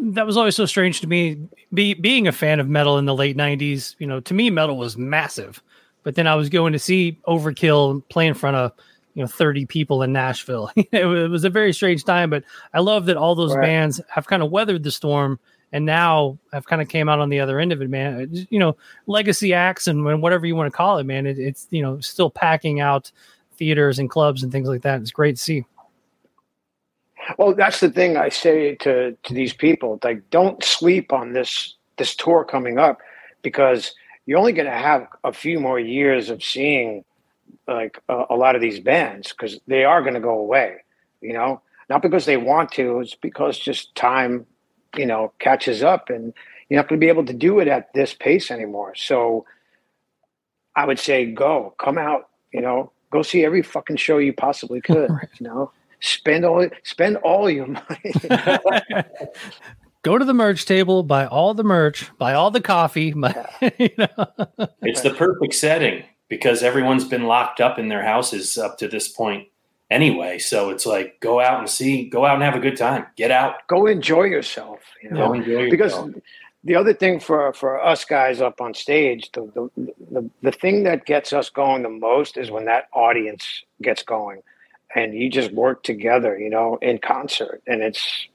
that 0.01 0.25
was 0.25 0.37
always 0.37 0.55
so 0.55 0.65
strange 0.65 1.01
to 1.01 1.07
me. 1.07 1.37
Be, 1.73 1.93
being 1.93 2.27
a 2.27 2.31
fan 2.31 2.59
of 2.59 2.69
metal 2.69 2.97
in 2.97 3.05
the 3.05 3.15
late 3.15 3.37
'90s, 3.37 3.95
you 3.99 4.07
know, 4.07 4.19
to 4.21 4.33
me, 4.33 4.49
metal 4.49 4.77
was 4.77 4.97
massive. 4.97 5.61
But 6.03 6.15
then 6.15 6.27
I 6.27 6.35
was 6.35 6.49
going 6.49 6.73
to 6.73 6.79
see 6.79 7.19
Overkill 7.27 8.07
play 8.09 8.27
in 8.27 8.33
front 8.33 8.57
of 8.57 8.73
you 9.13 9.21
know 9.21 9.27
30 9.27 9.65
people 9.65 10.03
in 10.03 10.13
Nashville. 10.13 10.71
it 10.75 11.05
was 11.05 11.43
a 11.43 11.49
very 11.49 11.73
strange 11.73 12.03
time, 12.03 12.29
but 12.29 12.43
I 12.73 12.79
love 12.79 13.05
that 13.05 13.17
all 13.17 13.35
those 13.35 13.55
right. 13.55 13.65
bands 13.65 14.01
have 14.09 14.27
kind 14.27 14.43
of 14.43 14.51
weathered 14.51 14.83
the 14.83 14.91
storm 14.91 15.39
and 15.71 15.85
now 15.85 16.37
I've 16.51 16.65
kind 16.65 16.81
of 16.81 16.89
came 16.89 17.07
out 17.07 17.19
on 17.19 17.29
the 17.29 17.39
other 17.39 17.59
end 17.59 17.71
of 17.71 17.81
it, 17.81 17.89
man. 17.89 18.21
Uh, 18.21 18.41
you 18.49 18.59
know, 18.59 18.75
legacy 19.07 19.53
acts 19.53 19.87
and 19.87 20.21
whatever 20.21 20.45
you 20.45 20.55
want 20.55 20.71
to 20.71 20.75
call 20.75 20.97
it, 20.97 21.05
man. 21.05 21.25
It, 21.25 21.39
it's 21.39 21.67
you 21.71 21.81
know 21.81 21.99
still 21.99 22.29
packing 22.29 22.79
out 22.79 23.11
theaters 23.55 23.99
and 23.99 24.09
clubs 24.09 24.43
and 24.43 24.51
things 24.51 24.67
like 24.67 24.81
that. 24.81 25.01
It's 25.01 25.11
great 25.11 25.37
to 25.37 25.41
see. 25.41 25.65
Well, 27.37 27.53
that's 27.53 27.79
the 27.79 27.89
thing 27.89 28.17
I 28.17 28.29
say 28.29 28.75
to 28.75 29.15
to 29.23 29.33
these 29.33 29.53
people: 29.53 29.99
like, 30.03 30.29
don't 30.29 30.63
sleep 30.63 31.13
on 31.13 31.33
this 31.33 31.75
this 31.97 32.15
tour 32.15 32.43
coming 32.43 32.77
up 32.77 32.99
because 33.41 33.93
you're 34.25 34.39
only 34.39 34.53
going 34.53 34.69
to 34.69 34.77
have 34.77 35.07
a 35.23 35.33
few 35.33 35.59
more 35.59 35.79
years 35.79 36.29
of 36.29 36.43
seeing 36.43 37.03
like 37.67 37.99
a, 38.09 38.25
a 38.31 38.35
lot 38.35 38.55
of 38.55 38.61
these 38.61 38.79
bands 38.79 39.31
because 39.31 39.59
they 39.67 39.83
are 39.83 40.01
going 40.01 40.13
to 40.13 40.19
go 40.19 40.37
away. 40.37 40.77
You 41.21 41.33
know, 41.33 41.61
not 41.89 42.01
because 42.01 42.25
they 42.25 42.37
want 42.37 42.71
to; 42.73 42.99
it's 42.99 43.15
because 43.15 43.57
just 43.57 43.95
time 43.95 44.45
you 44.97 45.05
know, 45.05 45.31
catches 45.39 45.83
up 45.83 46.09
and 46.09 46.33
you're 46.69 46.77
not 46.77 46.87
going 46.87 46.99
to 46.99 47.03
be 47.03 47.09
able 47.09 47.25
to 47.25 47.33
do 47.33 47.59
it 47.59 47.67
at 47.67 47.93
this 47.93 48.13
pace 48.13 48.51
anymore. 48.51 48.93
So 48.95 49.45
I 50.75 50.85
would 50.85 50.99
say 50.99 51.25
go, 51.25 51.75
come 51.79 51.97
out, 51.97 52.29
you 52.53 52.61
know, 52.61 52.91
go 53.11 53.21
see 53.21 53.43
every 53.43 53.61
fucking 53.61 53.97
show 53.97 54.17
you 54.17 54.33
possibly 54.33 54.81
could, 54.85 55.09
right. 55.09 55.27
you 55.39 55.47
know, 55.47 55.71
spend 55.99 56.45
all, 56.45 56.67
spend 56.83 57.17
all 57.17 57.49
your 57.49 57.67
money. 57.67 58.13
go 60.03 60.17
to 60.17 60.25
the 60.25 60.33
merch 60.33 60.65
table, 60.65 61.03
buy 61.03 61.25
all 61.25 61.53
the 61.53 61.63
merch, 61.63 62.09
buy 62.17 62.33
all 62.33 62.51
the 62.51 62.61
coffee. 62.61 63.11
Buy, 63.15 63.73
you 63.77 63.89
know. 63.97 64.67
It's 64.81 65.01
the 65.01 65.13
perfect 65.13 65.53
setting 65.53 66.03
because 66.29 66.63
everyone's 66.63 67.03
been 67.03 67.23
locked 67.23 67.59
up 67.59 67.77
in 67.77 67.89
their 67.89 68.03
houses 68.03 68.57
up 68.57 68.77
to 68.77 68.87
this 68.87 69.09
point 69.09 69.49
anyway. 69.91 70.39
So 70.39 70.69
it's 70.71 70.85
like 70.85 71.19
go 71.19 71.39
out 71.39 71.59
and 71.59 71.69
see, 71.69 72.09
go 72.09 72.25
out 72.25 72.35
and 72.35 72.43
have 72.43 72.55
a 72.55 72.59
good 72.59 72.77
time. 72.77 73.05
Get 73.15 73.29
out, 73.29 73.67
go 73.67 73.85
enjoy 73.85 74.23
yourself. 74.23 74.79
You 75.03 75.11
know? 75.11 75.33
enjoy 75.33 75.69
because 75.69 75.93
the 76.63 76.75
other 76.75 76.93
thing 76.93 77.19
for 77.19 77.53
for 77.53 77.83
us 77.83 78.05
guys 78.05 78.41
up 78.41 78.61
on 78.61 78.73
stage, 78.73 79.29
the, 79.33 79.41
the 79.53 79.91
the 80.09 80.29
the 80.41 80.51
thing 80.51 80.83
that 80.83 81.05
gets 81.05 81.33
us 81.33 81.49
going 81.49 81.83
the 81.83 81.89
most 81.89 82.37
is 82.37 82.49
when 82.49 82.65
that 82.65 82.87
audience 82.93 83.63
gets 83.81 84.01
going, 84.01 84.41
and 84.95 85.13
you 85.13 85.29
just 85.29 85.51
work 85.51 85.83
together, 85.83 86.39
you 86.39 86.49
know, 86.49 86.77
in 86.81 86.97
concert, 86.97 87.61
and 87.67 87.83
it's 87.83 88.27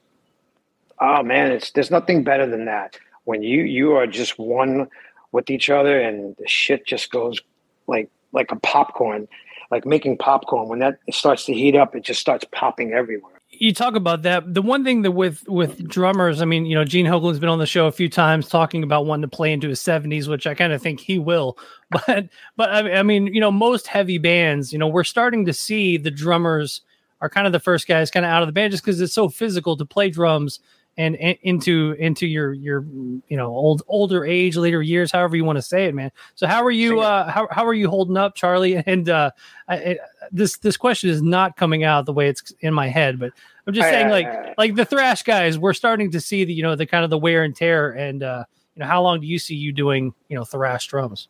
oh 1.01 1.23
man, 1.23 1.51
it's 1.51 1.71
there's 1.71 1.91
nothing 1.91 2.23
better 2.23 2.45
than 2.45 2.65
that 2.65 2.97
when 3.23 3.41
you 3.41 3.63
you 3.63 3.93
are 3.93 4.07
just 4.07 4.37
one 4.37 4.87
with 5.31 5.49
each 5.49 5.69
other, 5.69 5.99
and 5.99 6.35
the 6.37 6.47
shit 6.47 6.85
just 6.85 7.11
goes 7.11 7.41
like 7.87 8.09
like 8.33 8.51
a 8.51 8.57
popcorn 8.57 9.27
like 9.71 9.85
making 9.85 10.17
popcorn 10.17 10.67
when 10.69 10.79
that 10.79 10.99
starts 11.11 11.45
to 11.45 11.53
heat 11.53 11.75
up 11.75 11.95
it 11.95 12.03
just 12.03 12.19
starts 12.19 12.45
popping 12.51 12.93
everywhere. 12.93 13.33
You 13.49 13.73
talk 13.73 13.95
about 13.95 14.23
that. 14.23 14.53
The 14.53 14.61
one 14.61 14.83
thing 14.83 15.01
that 15.03 15.11
with 15.11 15.47
with 15.47 15.87
drummers 15.87 16.41
i 16.41 16.45
mean 16.45 16.65
you 16.65 16.75
know 16.75 16.83
gene 16.83 17.05
hoglan's 17.05 17.39
been 17.39 17.49
on 17.49 17.59
the 17.59 17.65
show 17.65 17.87
a 17.87 17.91
few 17.91 18.09
times 18.09 18.49
talking 18.49 18.83
about 18.83 19.05
wanting 19.05 19.29
to 19.29 19.35
play 19.35 19.51
into 19.51 19.69
his 19.69 19.79
70s 19.79 20.27
which 20.27 20.45
i 20.45 20.53
kind 20.53 20.73
of 20.73 20.81
think 20.81 20.99
he 20.99 21.19
will. 21.19 21.57
But 21.89 22.27
but 22.57 22.69
I 22.69 23.01
mean 23.03 23.27
you 23.27 23.39
know 23.39 23.51
most 23.51 23.87
heavy 23.87 24.17
bands 24.17 24.73
you 24.73 24.79
know 24.79 24.87
we're 24.87 25.05
starting 25.05 25.45
to 25.45 25.53
see 25.53 25.97
the 25.97 26.11
drummers 26.11 26.81
are 27.21 27.29
kind 27.29 27.47
of 27.47 27.53
the 27.53 27.59
first 27.59 27.87
guys 27.87 28.11
kind 28.11 28.25
of 28.25 28.29
out 28.29 28.43
of 28.43 28.47
the 28.47 28.53
band 28.53 28.71
just 28.71 28.83
because 28.83 28.99
it's 28.99 29.13
so 29.13 29.29
physical 29.29 29.77
to 29.77 29.85
play 29.85 30.09
drums 30.09 30.59
and, 30.97 31.15
and, 31.17 31.37
into 31.43 31.95
into 31.99 32.25
your 32.25 32.53
your 32.53 32.85
you 33.27 33.37
know 33.37 33.47
old 33.47 33.83
older 33.87 34.25
age 34.25 34.57
later 34.57 34.81
years 34.81 35.11
however 35.11 35.35
you 35.35 35.45
want 35.45 35.57
to 35.57 35.61
say 35.61 35.85
it 35.85 35.95
man. 35.95 36.11
So 36.35 36.47
how 36.47 36.63
are 36.63 36.71
you 36.71 37.01
uh 37.01 37.29
how, 37.29 37.47
how 37.51 37.65
are 37.65 37.73
you 37.73 37.89
holding 37.89 38.17
up 38.17 38.35
charlie? 38.35 38.75
And 38.87 39.09
uh 39.09 39.31
I, 39.67 39.97
this 40.31 40.57
this 40.57 40.77
question 40.77 41.09
is 41.09 41.21
not 41.21 41.57
coming 41.57 41.83
out 41.83 42.05
the 42.05 42.13
way 42.13 42.27
it's 42.27 42.53
in 42.61 42.73
my 42.73 42.87
head 42.87 43.19
but 43.19 43.31
i'm 43.65 43.73
just 43.73 43.87
saying 43.89 44.09
like 44.09 44.57
like 44.57 44.75
the 44.75 44.85
thrash 44.85 45.23
guys 45.23 45.57
we're 45.57 45.73
starting 45.73 46.11
to 46.11 46.21
see 46.21 46.45
the 46.45 46.53
you 46.53 46.63
know 46.63 46.75
the 46.75 46.85
kind 46.85 47.03
of 47.03 47.09
the 47.09 47.17
wear 47.17 47.43
and 47.43 47.55
tear 47.55 47.91
and 47.91 48.23
uh 48.23 48.43
you 48.75 48.81
know 48.81 48.85
how 48.85 49.01
long 49.01 49.19
do 49.19 49.27
you 49.27 49.39
see 49.39 49.55
you 49.55 49.73
doing 49.73 50.13
you 50.29 50.37
know 50.37 50.43
thrash 50.43 50.87
drums? 50.87 51.27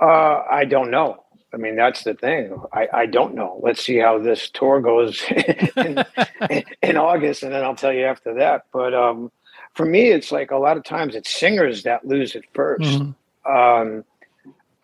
Uh 0.00 0.42
i 0.50 0.64
don't 0.64 0.90
know 0.90 1.21
I 1.54 1.58
mean, 1.58 1.76
that's 1.76 2.04
the 2.04 2.14
thing. 2.14 2.58
I, 2.72 2.88
I 2.92 3.06
don't 3.06 3.34
know. 3.34 3.60
Let's 3.62 3.84
see 3.84 3.98
how 3.98 4.18
this 4.18 4.48
tour 4.48 4.80
goes 4.80 5.22
in, 5.76 6.04
in, 6.82 6.96
August, 6.96 7.42
and 7.42 7.52
then 7.52 7.62
I'll 7.62 7.76
tell 7.76 7.92
you 7.92 8.04
after 8.04 8.34
that. 8.34 8.66
But 8.72 8.94
um, 8.94 9.30
for 9.74 9.84
me, 9.84 10.10
it's 10.10 10.32
like 10.32 10.50
a 10.50 10.56
lot 10.56 10.76
of 10.76 10.84
times 10.84 11.14
it's 11.14 11.30
singers 11.30 11.82
that 11.82 12.06
lose 12.06 12.34
it 12.34 12.44
1st 12.54 12.78
mm-hmm. 12.78 13.52
um, 13.52 14.04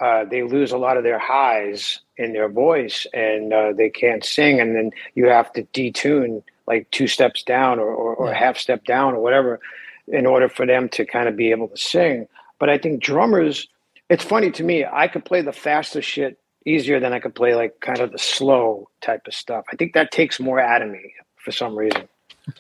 uh, 0.00 0.24
they 0.24 0.42
lose 0.42 0.70
a 0.70 0.78
lot 0.78 0.96
of 0.96 1.02
their 1.02 1.18
highs 1.18 2.00
in 2.18 2.32
their 2.32 2.48
voice, 2.48 3.06
and 3.12 3.52
uh, 3.52 3.72
they 3.72 3.88
can't 3.88 4.24
sing, 4.24 4.60
and 4.60 4.76
then 4.76 4.90
you 5.14 5.26
have 5.26 5.52
to 5.54 5.64
detune 5.74 6.42
like 6.66 6.88
two 6.90 7.06
steps 7.06 7.42
down 7.42 7.78
or, 7.78 7.88
or, 7.88 8.14
or 8.14 8.28
yeah. 8.28 8.38
half 8.38 8.58
step 8.58 8.84
down 8.84 9.14
or 9.14 9.20
whatever. 9.20 9.58
in 10.06 10.26
order 10.26 10.48
for 10.48 10.66
them 10.66 10.88
to 10.90 11.04
kind 11.04 11.28
of 11.28 11.36
be 11.36 11.50
able 11.50 11.68
to 11.68 11.76
sing. 11.76 12.28
But 12.58 12.70
I 12.70 12.78
think 12.78 13.02
drummers, 13.02 13.68
it's 14.08 14.24
funny 14.24 14.50
to 14.52 14.62
me, 14.62 14.84
I 14.84 15.08
could 15.08 15.24
play 15.24 15.42
the 15.42 15.52
fastest 15.52 16.08
shit 16.08 16.38
easier 16.66 17.00
than 17.00 17.12
I 17.12 17.18
could 17.20 17.34
play 17.34 17.54
like 17.54 17.80
kind 17.80 18.00
of 18.00 18.12
the 18.12 18.18
slow 18.18 18.88
type 19.00 19.26
of 19.26 19.34
stuff. 19.34 19.64
I 19.72 19.76
think 19.76 19.94
that 19.94 20.10
takes 20.10 20.38
more 20.40 20.60
out 20.60 20.82
of 20.82 20.90
me 20.90 21.14
for 21.36 21.52
some 21.52 21.76
reason. 21.76 22.08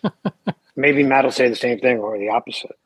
Maybe 0.76 1.02
Matt 1.02 1.24
will 1.24 1.32
say 1.32 1.48
the 1.48 1.56
same 1.56 1.78
thing 1.80 1.98
or 1.98 2.18
the 2.18 2.28
opposite. 2.28 2.78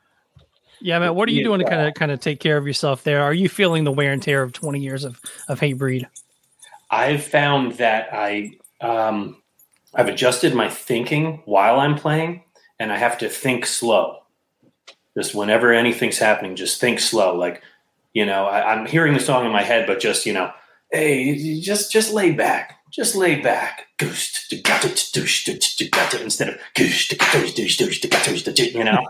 Yeah, 0.80 0.98
Matt, 0.98 1.14
what 1.14 1.28
are 1.28 1.32
you 1.32 1.40
Yeah. 1.40 1.44
doing 1.48 1.60
to 1.60 1.66
kind 1.66 1.86
of 1.86 1.94
kind 1.94 2.10
of 2.10 2.20
take 2.20 2.40
care 2.40 2.56
of 2.56 2.66
yourself 2.66 3.04
there? 3.04 3.22
Are 3.22 3.34
you 3.34 3.48
feeling 3.48 3.84
the 3.84 3.92
wear 3.92 4.12
and 4.12 4.22
tear 4.22 4.42
of 4.42 4.52
20 4.52 4.80
years 4.80 5.04
of 5.04 5.20
of 5.48 5.60
Hatebreed? 5.60 6.06
I've 6.90 7.22
found 7.22 7.72
that 7.72 8.08
I 8.12 8.52
um, 8.80 9.40
I've 9.94 10.08
adjusted 10.08 10.54
my 10.54 10.68
thinking 10.68 11.42
while 11.44 11.78
I'm 11.78 11.94
playing, 11.96 12.42
and 12.80 12.92
I 12.92 12.96
have 12.96 13.18
to 13.18 13.28
think 13.28 13.66
slow. 13.66 14.18
Just 15.16 15.34
whenever 15.34 15.72
anything's 15.72 16.18
happening, 16.18 16.56
just 16.56 16.80
think 16.80 16.98
slow. 16.98 17.36
Like, 17.36 17.62
you 18.14 18.24
know, 18.24 18.46
I, 18.46 18.72
I'm 18.74 18.86
hearing 18.86 19.12
the 19.14 19.20
song 19.20 19.44
in 19.46 19.52
my 19.52 19.62
head, 19.62 19.86
but 19.86 20.00
just 20.00 20.26
you 20.26 20.32
know, 20.32 20.50
hey, 20.92 21.60
just 21.60 21.90
just 21.90 22.12
lay 22.12 22.32
back, 22.32 22.78
just 22.90 23.16
lay 23.16 23.40
back. 23.40 23.86
Instead 24.00 24.58
of 26.48 26.60
you 28.74 28.84
know, 28.84 29.06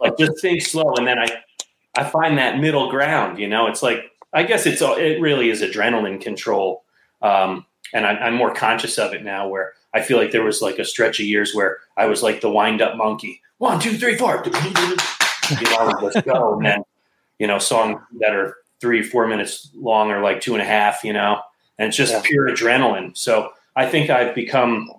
like 0.00 0.18
just 0.18 0.40
think 0.40 0.62
slow, 0.62 0.94
and 0.96 1.06
then 1.06 1.18
I 1.18 1.28
I 1.96 2.04
find 2.04 2.38
that 2.38 2.58
middle 2.58 2.90
ground. 2.90 3.38
You 3.38 3.48
know, 3.48 3.66
it's 3.66 3.82
like 3.82 4.04
I 4.32 4.44
guess 4.44 4.66
it's 4.66 4.82
it 4.82 5.20
really 5.20 5.50
is 5.50 5.62
adrenaline 5.62 6.20
control 6.20 6.84
um, 7.24 7.64
and 7.92 8.06
I, 8.06 8.12
I'm 8.12 8.34
more 8.34 8.54
conscious 8.54 8.98
of 8.98 9.14
it 9.14 9.24
now. 9.24 9.48
Where 9.48 9.72
I 9.94 10.02
feel 10.02 10.18
like 10.18 10.30
there 10.30 10.44
was 10.44 10.62
like 10.62 10.78
a 10.78 10.84
stretch 10.84 11.18
of 11.18 11.26
years 11.26 11.54
where 11.54 11.78
I 11.96 12.06
was 12.06 12.22
like 12.22 12.40
the 12.40 12.50
wind 12.50 12.82
up 12.82 12.96
monkey. 12.96 13.40
One, 13.58 13.80
two, 13.80 13.96
three, 13.96 14.16
four. 14.16 14.44
You 14.44 15.70
know, 15.70 15.98
let's 16.02 16.20
go. 16.22 16.54
And 16.54 16.66
then 16.66 16.82
you 17.38 17.46
know, 17.46 17.58
songs 17.58 18.00
that 18.20 18.34
are 18.34 18.56
three, 18.84 19.02
four 19.02 19.26
minutes 19.26 19.70
long 19.74 20.10
or 20.10 20.20
like 20.20 20.42
two 20.42 20.52
and 20.52 20.62
a 20.62 20.66
half. 20.66 21.02
You 21.02 21.14
know, 21.14 21.40
and 21.78 21.88
it's 21.88 21.96
just 21.96 22.12
Yeah. 22.12 22.20
pure 22.22 22.48
adrenaline. 22.50 23.16
So 23.16 23.50
I 23.76 23.86
think 23.86 24.10
I've 24.10 24.34
become. 24.34 24.90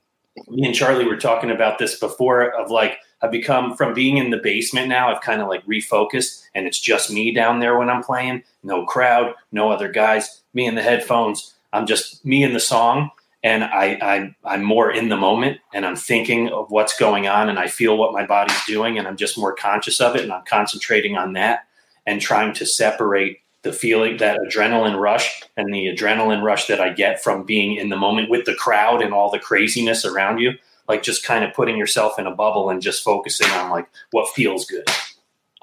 Me 0.50 0.66
and 0.66 0.76
Charlie 0.76 1.06
were 1.06 1.16
talking 1.30 1.52
about 1.52 1.78
this 1.78 1.98
before. 2.00 2.52
Of 2.60 2.70
like, 2.72 2.98
I've 3.22 3.32
become 3.32 3.76
from 3.78 3.94
being 3.94 4.18
in 4.18 4.32
the 4.32 4.38
basement 4.52 4.90
now. 4.90 5.10
I've 5.10 5.22
kind 5.22 5.42
of 5.42 5.48
like 5.48 5.64
refocused, 5.66 6.44
and 6.56 6.68
it's 6.68 6.80
just 6.80 7.10
me 7.12 7.32
down 7.32 7.60
there 7.60 7.78
when 7.78 7.90
I'm 7.90 8.04
playing. 8.04 8.44
No 8.64 8.86
crowd, 8.86 9.34
no 9.52 9.72
other 9.72 9.88
guys. 9.88 10.42
Me 10.54 10.66
and 10.68 10.78
the 10.78 10.82
headphones. 10.82 11.54
I'm 11.72 11.86
just 11.86 12.26
me 12.26 12.44
and 12.44 12.54
the 12.56 12.60
song, 12.60 13.12
and 13.44 13.64
I, 13.64 13.98
I 14.02 14.36
I'm 14.44 14.64
more 14.64 14.92
in 14.92 15.08
the 15.10 15.16
moment, 15.18 15.60
and 15.74 15.86
I'm 15.86 15.96
thinking 15.96 16.50
of 16.50 16.70
what's 16.70 16.98
going 17.00 17.28
on, 17.28 17.48
and 17.48 17.58
I 17.60 17.68
feel 17.68 17.96
what 17.98 18.12
my 18.12 18.26
body's 18.26 18.66
doing, 18.66 18.98
and 18.98 19.08
I'm 19.08 19.18
just 19.18 19.38
more 19.38 19.54
conscious 19.56 20.02
of 20.02 20.16
it, 20.18 20.24
and 20.24 20.34
I'm 20.34 20.44
concentrating 20.46 21.16
on 21.16 21.32
that, 21.34 21.60
and 22.06 22.20
trying 22.22 22.54
to 22.56 22.66
separate 22.66 23.40
the 23.66 23.74
feeling 23.74 24.18
that 24.18 24.40
adrenaline 24.40 24.98
rush 24.98 25.42
and 25.58 25.74
the 25.74 25.88
adrenaline 25.88 26.44
rush 26.44 26.68
that 26.68 26.80
I 26.80 26.94
get 26.94 27.22
from 27.22 27.44
being 27.44 27.78
in 27.78 27.90
the 27.90 27.98
moment 27.98 28.30
with 28.30 28.46
the 28.46 28.54
crowd 28.54 29.02
and 29.02 29.12
all 29.12 29.32
the 29.32 29.40
craziness 29.40 30.06
around 30.06 30.38
you, 30.38 30.54
like 30.88 31.02
just 31.02 31.26
kind 31.26 31.44
of 31.44 31.52
putting 31.52 31.76
yourself 31.76 32.20
in 32.20 32.28
a 32.28 32.36
bubble 32.36 32.70
and 32.70 32.80
just 32.80 33.04
focusing 33.04 33.50
on 33.50 33.72
like 33.72 33.90
what 34.12 34.30
feels 34.30 34.68
good. 34.68 34.88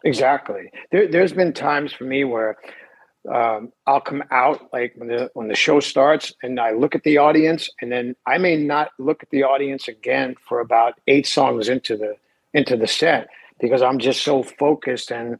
Exactly. 0.05 0.73
There, 0.91 1.07
there's 1.07 1.33
been 1.33 1.53
times 1.53 1.93
for 1.93 2.03
me 2.03 2.25
where 2.25 2.59
um, 3.33 3.73
I'll 3.87 4.01
come 4.01 4.25
out 4.33 4.69
like 4.73 4.95
when 4.97 5.07
the 5.07 5.31
when 5.35 5.47
the 5.47 5.55
show 5.55 5.79
starts, 5.79 6.35
and 6.43 6.59
I 6.59 6.73
look 6.73 6.97
at 6.97 7.05
the 7.05 7.19
audience, 7.19 7.71
and 7.81 7.93
then 7.93 8.17
I 8.27 8.37
may 8.39 8.57
not 8.57 8.91
look 8.99 9.23
at 9.23 9.31
the 9.31 9.45
audience 9.45 9.87
again 9.87 10.35
for 10.49 10.59
about 10.59 10.95
eight 11.07 11.29
songs 11.29 11.69
into 11.69 11.97
the 11.97 12.17
into 12.53 12.77
the 12.77 12.89
set 12.89 13.29
because 13.61 13.81
I'm 13.81 14.01
just 14.01 14.25
so 14.25 14.43
focused. 14.43 15.13
And 15.13 15.39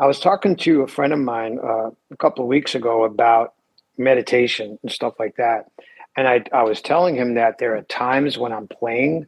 I 0.00 0.06
was 0.06 0.20
talking 0.20 0.56
to 0.56 0.82
a 0.82 0.88
friend 0.88 1.12
of 1.12 1.20
mine 1.20 1.60
uh, 1.62 1.90
a 2.10 2.16
couple 2.18 2.44
of 2.44 2.48
weeks 2.48 2.74
ago 2.74 3.04
about 3.04 3.54
meditation 3.98 4.78
and 4.82 4.90
stuff 4.90 5.14
like 5.20 5.36
that, 5.36 5.70
and 6.16 6.26
I 6.26 6.44
I 6.52 6.64
was 6.64 6.82
telling 6.82 7.16
him 7.16 7.34
that 7.34 7.58
there 7.58 7.76
are 7.76 7.82
times 7.82 8.38
when 8.38 8.52
I'm 8.52 8.68
playing 8.68 9.26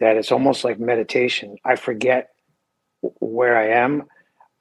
that 0.00 0.16
it's 0.16 0.32
almost 0.32 0.64
like 0.64 0.80
meditation. 0.80 1.56
I 1.64 1.76
forget 1.76 2.30
where 3.20 3.56
I 3.56 3.68
am 3.82 4.04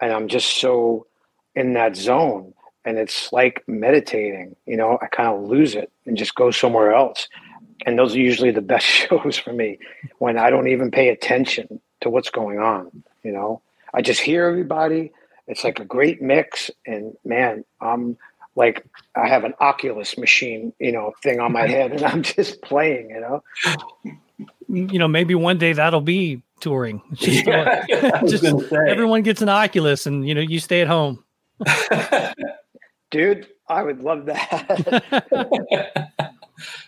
and 0.01 0.11
I'm 0.11 0.27
just 0.27 0.57
so 0.59 1.07
in 1.55 1.73
that 1.73 1.95
zone. 1.95 2.53
And 2.85 2.97
it's 2.97 3.31
like 3.31 3.63
meditating, 3.67 4.55
you 4.65 4.75
know, 4.75 4.97
I 5.01 5.07
kind 5.07 5.29
of 5.29 5.47
lose 5.47 5.75
it 5.75 5.91
and 6.05 6.17
just 6.17 6.35
go 6.35 6.51
somewhere 6.51 6.93
else. 6.93 7.27
And 7.85 7.97
those 7.97 8.15
are 8.15 8.19
usually 8.19 8.51
the 8.51 8.61
best 8.73 8.85
shows 8.85 9.37
for 9.37 9.53
me 9.53 9.77
when 10.17 10.37
I 10.37 10.49
don't 10.49 10.67
even 10.67 10.91
pay 10.91 11.09
attention 11.09 11.79
to 12.01 12.09
what's 12.09 12.31
going 12.31 12.59
on, 12.59 13.03
you 13.23 13.31
know. 13.31 13.61
I 13.93 14.01
just 14.01 14.21
hear 14.21 14.45
everybody. 14.45 15.11
It's 15.47 15.63
like 15.63 15.79
a 15.79 15.85
great 15.85 16.21
mix. 16.21 16.71
And 16.85 17.15
man, 17.25 17.65
I'm 17.79 18.17
like, 18.55 18.85
I 19.15 19.27
have 19.27 19.43
an 19.43 19.53
Oculus 19.59 20.17
machine, 20.17 20.73
you 20.79 20.91
know, 20.91 21.13
thing 21.23 21.39
on 21.39 21.51
my 21.51 21.67
head 21.67 21.91
and 21.91 22.03
I'm 22.03 22.23
just 22.23 22.61
playing, 22.61 23.09
you 23.09 23.19
know. 23.19 23.43
You 24.67 24.99
know, 24.99 25.07
maybe 25.07 25.35
one 25.35 25.57
day 25.57 25.73
that'll 25.73 26.01
be 26.01 26.41
touring. 26.61 27.01
Just, 27.13 27.47
I 27.47 28.19
was 28.21 28.39
just 28.39 28.71
everyone 28.73 29.23
gets 29.23 29.41
an 29.41 29.49
Oculus, 29.49 30.05
and 30.05 30.25
you 30.27 30.33
know, 30.33 30.41
you 30.41 30.59
stay 30.59 30.81
at 30.81 30.87
home. 30.87 31.23
Dude, 33.09 33.47
I 33.67 33.83
would 33.83 34.01
love 34.01 34.27
that. 34.27 36.21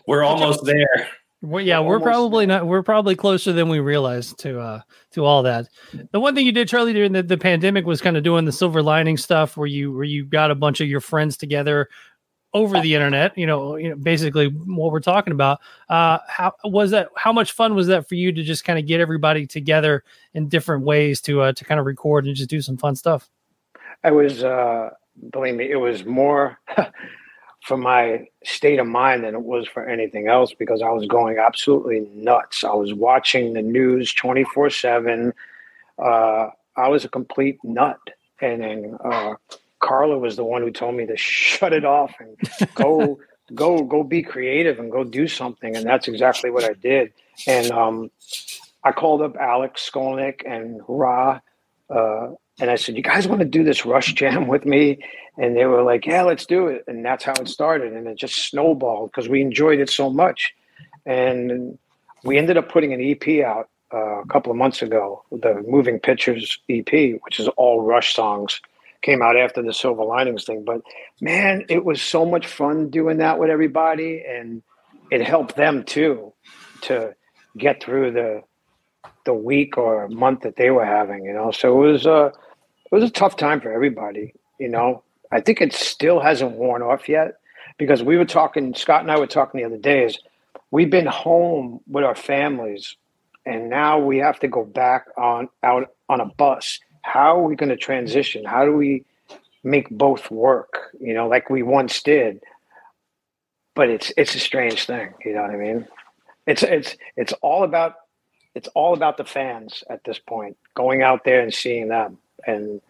We're 0.08 0.24
almost 0.24 0.64
there. 0.64 1.10
Well, 1.44 1.62
yeah, 1.62 1.82
we're 1.82 1.96
Almost 1.96 2.06
probably 2.06 2.46
not. 2.46 2.68
We're 2.68 2.84
probably 2.84 3.18
closer 3.18 3.52
than 3.52 3.68
we 3.68 3.82
realize 3.82 4.34
to 4.36 4.62
uh 4.62 4.82
to 5.12 5.26
all 5.26 5.44
that. 5.44 5.68
The 6.12 6.20
one 6.22 6.36
thing 6.36 6.46
you 6.46 6.54
did, 6.54 6.70
Charlie, 6.70 6.94
during 6.94 7.12
the, 7.12 7.22
the 7.22 7.38
pandemic 7.38 7.86
was 7.86 8.02
kind 8.02 8.16
of 8.16 8.24
doing 8.24 8.46
the 8.46 8.52
silver 8.54 8.82
lining 8.82 9.18
stuff, 9.18 9.58
where 9.58 9.68
you 9.68 9.92
where 9.92 10.06
you 10.06 10.24
got 10.24 10.52
a 10.52 10.56
bunch 10.56 10.80
of 10.80 10.88
your 10.88 11.02
friends 11.02 11.36
together 11.36 11.90
over 12.54 12.80
the 12.80 12.96
internet. 12.96 13.38
You 13.38 13.46
know, 13.46 13.76
you 13.76 13.90
know, 13.90 13.98
basically 13.98 14.48
what 14.48 14.94
we're 14.94 15.02
talking 15.02 15.34
about. 15.34 15.60
Uh, 15.90 16.20
how 16.30 16.54
was 16.64 16.92
that? 16.92 17.10
How 17.18 17.34
much 17.34 17.52
fun 17.52 17.76
was 17.76 17.88
that 17.88 18.08
for 18.08 18.16
you 18.16 18.32
to 18.32 18.42
just 18.42 18.64
kind 18.64 18.80
of 18.80 18.88
get 18.88 19.02
everybody 19.02 19.46
together 19.46 20.06
in 20.34 20.48
different 20.48 20.86
ways 20.86 21.20
to 21.22 21.42
uh 21.42 21.52
to 21.52 21.66
kind 21.66 21.78
of 21.78 21.86
record 21.86 22.26
and 22.26 22.38
just 22.38 22.50
do 22.50 22.62
some 22.62 22.78
fun 22.78 22.96
stuff? 22.96 23.30
I 24.06 24.12
was, 24.12 24.46
uh, 24.46 24.92
believe 25.32 25.56
me, 25.56 25.70
it 25.70 25.76
was 25.76 26.06
more 26.06 26.58
for 27.64 27.78
my 27.78 28.28
state 28.44 28.78
of 28.78 28.86
mind 28.86 29.24
than 29.24 29.36
it 29.36 29.42
was 29.42 29.68
for 29.68 29.88
anything 29.88 30.28
else 30.28 30.54
because 30.54 30.82
I 30.82 30.90
was 30.90 31.08
going 31.08 31.38
absolutely 31.38 32.02
nuts. 32.14 32.66
I 32.66 32.74
was 32.74 32.94
watching 32.94 33.54
the 33.54 33.62
news 33.62 34.14
24 34.14 34.70
7. 34.70 35.34
Uh, 35.98 36.50
I 36.76 36.90
was 36.90 37.06
a 37.06 37.10
complete 37.10 37.58
nut. 37.64 38.00
And 38.42 38.62
then 38.62 38.98
uh, 39.02 39.36
Carla 39.80 40.20
was 40.20 40.36
the 40.36 40.44
one 40.44 40.62
who 40.62 40.72
told 40.72 40.96
me 40.96 41.06
to 41.06 41.16
shut 41.16 41.72
it 41.72 41.86
off 41.86 42.14
and 42.20 42.38
go. 42.76 43.20
Go, 43.54 43.84
go, 43.84 44.04
be 44.04 44.24
creative 44.24 44.80
and 44.80 44.90
go 44.90 45.04
do 45.04 45.28
something, 45.28 45.76
and 45.76 45.86
that's 45.86 46.08
exactly 46.08 46.50
what 46.50 46.64
I 46.64 46.74
did. 46.74 47.12
And 47.46 47.70
um, 47.72 48.10
I 48.86 48.94
called 48.94 49.22
up 49.22 49.36
Alex 49.36 49.88
Skolnick 49.88 50.50
and 50.50 50.80
Ra, 50.88 51.42
uh, 51.90 52.30
and 52.60 52.70
I 52.70 52.76
said, 52.76 52.96
"You 52.96 53.04
guys 53.04 53.28
want 53.28 53.40
to 53.42 53.48
do 53.48 53.64
this 53.64 53.86
Rush 53.86 54.14
Jam 54.14 54.48
with 54.54 54.66
me?" 54.66 55.00
And 55.38 55.56
they 55.58 55.66
were 55.66 55.84
like, 55.84 56.06
"Yeah, 56.06 56.24
let's 56.24 56.46
do 56.46 56.68
it." 56.68 56.84
And 56.88 57.06
that's 57.06 57.24
how 57.24 57.34
it 57.34 57.48
started, 57.48 57.94
and 57.94 58.08
it 58.08 58.18
just 58.18 58.50
snowballed 58.50 59.12
because 59.12 59.30
we 59.30 59.42
enjoyed 59.42 59.80
it 59.80 59.90
so 59.90 60.10
much. 60.10 60.54
And 61.06 61.78
we 62.24 62.38
ended 62.38 62.58
up 62.58 62.72
putting 62.72 62.94
an 62.94 63.02
EP 63.02 63.44
out 63.44 63.70
uh, 63.94 64.22
a 64.22 64.26
couple 64.28 64.52
of 64.52 64.58
months 64.58 64.82
ago, 64.82 65.24
the 65.32 65.64
Moving 65.68 66.00
Pictures 66.00 66.58
EP, 66.70 66.92
which 67.22 67.40
is 67.40 67.48
all 67.50 67.82
Rush 67.82 68.16
songs. 68.16 68.62
Came 69.02 69.22
out 69.22 69.36
after 69.36 69.62
the 69.62 69.74
Silver 69.74 70.06
Linings 70.06 70.46
thing, 70.46 70.64
but 70.64 70.82
man, 71.20 71.66
it 71.68 71.84
was 71.84 72.02
so 72.02 72.26
much 72.26 72.48
fun 72.48 72.90
doing 72.90 73.18
that 73.18 73.38
with 73.38 73.50
everybody, 73.50 74.24
and 74.26 74.64
it 75.12 75.22
helped 75.22 75.58
them 75.58 75.84
too 75.84 76.32
to 76.84 77.14
get 77.58 77.84
through 77.84 78.12
the 78.12 78.44
the 79.26 79.34
week 79.34 79.78
or 79.78 80.08
month 80.10 80.42
that 80.42 80.56
they 80.56 80.70
were 80.70 80.86
having, 80.86 81.26
you 81.26 81.34
know. 81.34 81.52
So 81.52 81.84
it 81.84 81.92
was 81.92 82.06
a 82.06 82.32
it 82.92 82.96
was 82.96 83.04
a 83.04 83.10
tough 83.10 83.36
time 83.36 83.62
for 83.62 83.72
everybody, 83.72 84.34
you 84.60 84.70
know. 84.70 85.04
I 85.32 85.42
think 85.42 85.62
it 85.62 85.74
still 85.74 86.20
hasn't 86.20 86.52
worn 86.52 86.82
off 86.82 87.10
yet 87.10 87.40
because 87.78 88.04
we 88.04 88.18
were 88.18 88.26
talking. 88.26 88.76
Scott 88.76 89.02
and 89.02 89.12
I 89.12 89.18
were 89.18 89.28
talking 89.28 89.60
the 89.60 89.66
other 89.66 89.78
day. 89.78 90.06
Is 90.06 90.20
we've 90.72 90.90
been 90.90 91.06
home 91.08 91.80
with 91.88 92.04
our 92.04 92.16
families, 92.16 92.96
and 93.46 93.70
now 93.70 94.00
we 94.00 94.18
have 94.18 94.40
to 94.42 94.48
go 94.48 94.64
back 94.64 95.06
on 95.18 95.50
out 95.64 95.92
on 96.10 96.22
a 96.22 96.26
bus. 96.26 96.80
How 97.02 97.38
are 97.38 97.44
we 97.44 97.56
going 97.56 97.70
to 97.70 97.78
transition? 97.78 98.46
How 98.46 98.66
do 98.66 98.74
we 98.74 99.06
make 99.64 99.90
both 99.90 100.30
work? 100.30 100.96
You 101.00 101.14
know, 101.14 101.28
like 101.28 101.50
we 101.50 101.64
once 101.64 102.02
did. 102.02 102.42
But 103.76 103.90
it's 103.90 104.14
it's 104.18 104.36
a 104.36 104.40
strange 104.40 104.86
thing. 104.86 105.14
You 105.26 105.34
know 105.34 105.42
what 105.42 105.52
I 105.52 105.56
mean? 105.56 105.88
It's 106.46 106.62
it's 106.62 106.96
it's 107.18 107.34
all 107.42 107.64
about 107.64 107.96
it's 108.56 108.68
all 108.70 108.94
about 108.94 109.18
the 109.18 109.26
fans 109.26 109.84
at 109.90 110.04
this 110.04 110.20
point, 110.20 110.58
going 110.76 111.02
out 111.02 111.24
there 111.26 111.42
and 111.42 111.54
seeing 111.54 111.88
them. 111.88 112.18
And 112.46 112.82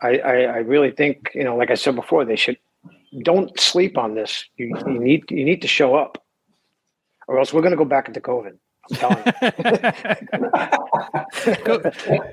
I, 0.00 0.18
I, 0.18 0.34
I 0.42 0.56
really 0.58 0.90
think, 0.90 1.30
you 1.34 1.44
know, 1.44 1.56
like 1.56 1.70
I 1.70 1.74
said 1.74 1.94
before, 1.94 2.24
they 2.24 2.36
should 2.36 2.58
don't 3.22 3.58
sleep 3.58 3.96
on 3.98 4.14
this. 4.14 4.44
You, 4.56 4.74
you 4.86 4.98
need 4.98 5.30
you 5.30 5.44
need 5.44 5.62
to 5.62 5.68
show 5.68 5.94
up, 5.94 6.22
or 7.26 7.38
else 7.38 7.52
we're 7.52 7.62
going 7.62 7.72
to 7.72 7.76
go 7.76 7.84
back 7.84 8.08
into 8.08 8.20
COVID. 8.20 8.56
I'm 8.90 8.96
telling 8.96 9.18
you. 12.06 12.22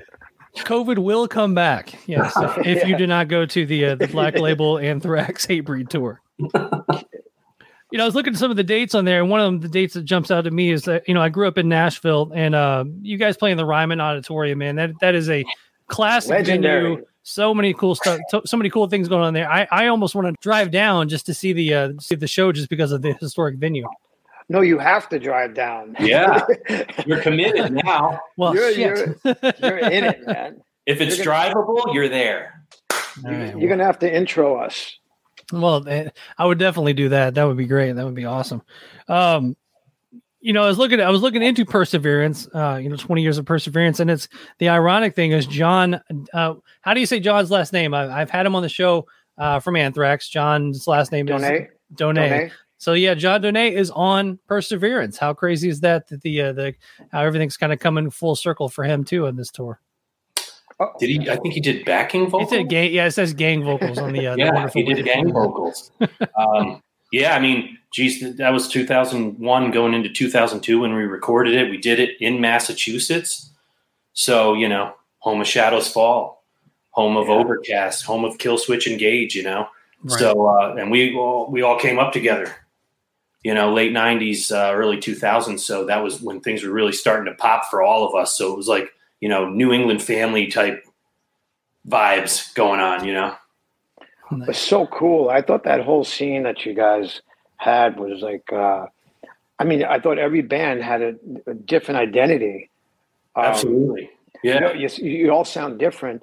COVID 0.64 0.98
will 0.98 1.28
come 1.28 1.54
back. 1.54 1.94
Yes, 2.06 2.34
if, 2.36 2.58
if 2.58 2.66
yeah. 2.82 2.86
you 2.86 2.96
do 2.96 3.06
not 3.06 3.28
go 3.28 3.44
to 3.46 3.66
the 3.66 3.86
uh, 3.86 3.94
the 3.94 4.08
Black 4.08 4.38
Label 4.38 4.78
Anthrax 4.78 5.46
Hatebreed 5.46 5.88
tour. 5.88 6.22
you 7.90 7.98
know, 7.98 8.04
I 8.04 8.06
was 8.06 8.14
looking 8.14 8.32
at 8.32 8.38
some 8.38 8.50
of 8.50 8.56
the 8.56 8.64
dates 8.64 8.94
on 8.94 9.04
there, 9.04 9.20
and 9.20 9.30
one 9.30 9.40
of 9.40 9.46
them, 9.46 9.60
the 9.60 9.68
dates 9.68 9.94
that 9.94 10.04
jumps 10.04 10.30
out 10.30 10.42
to 10.42 10.50
me 10.50 10.70
is 10.70 10.82
that 10.84 11.06
you 11.06 11.14
know 11.14 11.22
I 11.22 11.28
grew 11.28 11.46
up 11.46 11.56
in 11.58 11.68
Nashville, 11.68 12.32
and 12.34 12.54
uh, 12.54 12.84
you 13.02 13.16
guys 13.16 13.36
play 13.36 13.50
in 13.50 13.56
the 13.56 13.64
Ryman 13.64 14.00
Auditorium, 14.00 14.58
man. 14.58 14.76
That 14.76 14.90
that 15.00 15.14
is 15.14 15.30
a 15.30 15.44
classic 15.86 16.30
Legendary. 16.30 16.82
venue. 16.82 17.06
So 17.22 17.52
many 17.52 17.74
cool 17.74 17.96
stuff, 17.96 18.20
so, 18.28 18.42
so, 18.44 18.56
many 18.56 18.70
cool 18.70 18.86
things 18.86 19.08
going 19.08 19.24
on 19.24 19.34
there. 19.34 19.50
I, 19.50 19.66
I 19.72 19.86
almost 19.88 20.14
want 20.14 20.28
to 20.28 20.34
drive 20.40 20.70
down 20.70 21.08
just 21.08 21.26
to 21.26 21.34
see 21.34 21.52
the 21.52 21.74
uh, 21.74 21.92
see 21.98 22.14
the 22.14 22.28
show 22.28 22.52
just 22.52 22.68
because 22.68 22.92
of 22.92 23.02
the 23.02 23.14
historic 23.14 23.56
venue. 23.56 23.84
No, 24.48 24.60
you 24.60 24.78
have 24.78 25.08
to 25.08 25.18
drive 25.18 25.52
down. 25.54 25.96
Yeah, 25.98 26.46
you're 27.06 27.20
committed 27.20 27.72
now. 27.72 28.20
Well, 28.36 28.54
you're, 28.54 28.70
you're, 28.70 29.16
you're, 29.24 29.78
in 29.78 30.04
it, 30.04 30.24
man. 30.24 30.62
If 30.86 31.00
it's 31.00 31.16
you're 31.16 31.24
gonna, 31.24 31.52
drivable, 31.52 31.92
you're 31.92 32.08
there. 32.08 32.62
Right, 33.24 33.48
you're 33.48 33.58
well. 33.58 33.68
gonna 33.70 33.84
have 33.84 33.98
to 34.00 34.14
intro 34.14 34.56
us. 34.56 34.96
Well, 35.52 35.86
eh, 35.88 36.10
I 36.38 36.46
would 36.46 36.58
definitely 36.58 36.94
do 36.94 37.10
that. 37.10 37.34
That 37.34 37.44
would 37.44 37.56
be 37.56 37.66
great. 37.66 37.92
That 37.92 38.04
would 38.04 38.14
be 38.14 38.24
awesome. 38.24 38.62
Um, 39.08 39.56
you 40.40 40.52
know, 40.52 40.62
I 40.62 40.68
was 40.68 40.78
looking, 40.78 41.00
I 41.00 41.10
was 41.10 41.22
looking 41.22 41.42
into 41.42 41.64
perseverance. 41.64 42.48
Uh, 42.54 42.78
you 42.80 42.88
know, 42.88 42.96
twenty 42.96 43.22
years 43.22 43.38
of 43.38 43.46
perseverance, 43.46 44.00
and 44.00 44.10
it's 44.10 44.28
the 44.58 44.68
ironic 44.68 45.14
thing 45.14 45.32
is 45.32 45.46
John. 45.46 46.00
Uh, 46.32 46.54
how 46.82 46.94
do 46.94 47.00
you 47.00 47.06
say 47.06 47.20
John's 47.20 47.50
last 47.50 47.72
name? 47.72 47.94
I, 47.94 48.18
have 48.18 48.30
had 48.30 48.46
him 48.46 48.54
on 48.54 48.62
the 48.62 48.68
show 48.68 49.06
uh, 49.38 49.60
from 49.60 49.76
Anthrax. 49.76 50.28
John's 50.28 50.86
last 50.86 51.10
name 51.10 51.26
Donate. 51.26 51.62
is 51.62 51.68
Donate. 51.96 52.30
Donate. 52.30 52.52
So 52.78 52.92
yeah, 52.92 53.14
Jon 53.14 53.42
Donais 53.42 53.72
is 53.72 53.90
on 53.90 54.38
Perseverance. 54.46 55.16
How 55.16 55.32
crazy 55.32 55.68
is 55.68 55.80
that? 55.80 56.08
That 56.08 56.22
the 56.22 56.40
uh, 56.42 56.52
the 56.52 56.74
how 57.10 57.22
everything's 57.22 57.56
kind 57.56 57.72
of 57.72 57.78
coming 57.78 58.10
full 58.10 58.36
circle 58.36 58.68
for 58.68 58.84
him 58.84 59.04
too 59.04 59.26
on 59.26 59.36
this 59.36 59.50
tour. 59.50 59.80
Oh, 60.78 60.92
did 60.98 61.08
he? 61.08 61.30
I 61.30 61.36
think 61.36 61.54
he 61.54 61.60
did 61.60 61.84
backing 61.84 62.28
vocals. 62.28 62.50
He 62.50 62.58
did 62.58 62.68
gang. 62.68 62.92
Yeah, 62.92 63.06
it 63.06 63.12
says 63.12 63.32
gang 63.32 63.64
vocals 63.64 63.98
on 63.98 64.12
the. 64.12 64.26
Uh, 64.26 64.36
yeah, 64.38 64.66
the 64.66 64.72
he 64.72 64.82
did 64.82 65.04
gang 65.04 65.32
vocals. 65.32 65.90
um, 66.36 66.82
yeah, 67.12 67.34
I 67.34 67.40
mean, 67.40 67.78
geez, 67.92 68.36
that 68.36 68.50
was 68.50 68.68
2001 68.68 69.70
going 69.70 69.94
into 69.94 70.10
2002 70.10 70.80
when 70.80 70.94
we 70.94 71.02
recorded 71.02 71.54
it. 71.54 71.70
We 71.70 71.78
did 71.78 71.98
it 71.98 72.20
in 72.20 72.40
Massachusetts, 72.40 73.50
so 74.12 74.52
you 74.52 74.68
know, 74.68 74.94
home 75.18 75.40
of 75.40 75.46
Shadows 75.46 75.88
Fall, 75.88 76.44
home 76.90 77.16
of 77.16 77.28
yeah. 77.28 77.34
Overcast, 77.34 78.04
home 78.04 78.24
of 78.24 78.36
Killswitch 78.36 78.86
Engage. 78.86 79.34
You 79.34 79.44
know, 79.44 79.68
right. 80.02 80.18
so 80.18 80.46
uh, 80.46 80.74
and 80.78 80.90
we 80.90 81.16
all 81.16 81.50
we 81.50 81.62
all 81.62 81.78
came 81.78 81.98
up 81.98 82.12
together 82.12 82.54
you 83.46 83.54
know, 83.54 83.72
late 83.72 83.92
'90s, 83.92 84.50
uh, 84.50 84.74
early 84.74 84.96
2000s. 84.96 85.60
So 85.60 85.84
that 85.84 86.02
was 86.02 86.20
when 86.20 86.40
things 86.40 86.64
were 86.64 86.72
really 86.72 86.90
starting 86.90 87.32
to 87.32 87.38
pop 87.38 87.66
for 87.70 87.80
all 87.80 88.04
of 88.04 88.12
us. 88.20 88.36
So 88.36 88.52
it 88.52 88.56
was 88.56 88.66
like 88.66 88.90
you 89.20 89.28
know 89.28 89.48
New 89.48 89.72
England 89.72 90.02
family 90.02 90.46
type 90.46 90.84
vibes 91.88 92.54
going 92.54 92.80
on. 92.80 93.04
You 93.04 93.14
know, 93.14 93.34
it 94.32 94.48
was 94.48 94.58
so 94.58 94.86
cool. 94.86 95.28
I 95.28 95.42
thought 95.42 95.64
that 95.64 95.80
whole 95.80 96.04
scene 96.04 96.42
that 96.44 96.64
you 96.64 96.74
guys 96.74 97.22
had 97.56 97.98
was 97.98 98.22
like. 98.22 98.52
Uh, 98.52 98.86
I 99.58 99.64
mean, 99.64 99.84
I 99.84 99.98
thought 99.98 100.18
every 100.18 100.42
band 100.42 100.82
had 100.82 101.02
a, 101.02 101.14
a 101.46 101.54
different 101.54 101.98
identity. 101.98 102.68
Um, 103.34 103.44
Absolutely. 103.46 104.10
Yeah. 104.42 104.54
You, 104.54 104.60
know, 104.60 104.72
you, 104.72 104.88
you 105.10 105.30
all 105.30 105.44
sound 105.44 105.78
different, 105.78 106.22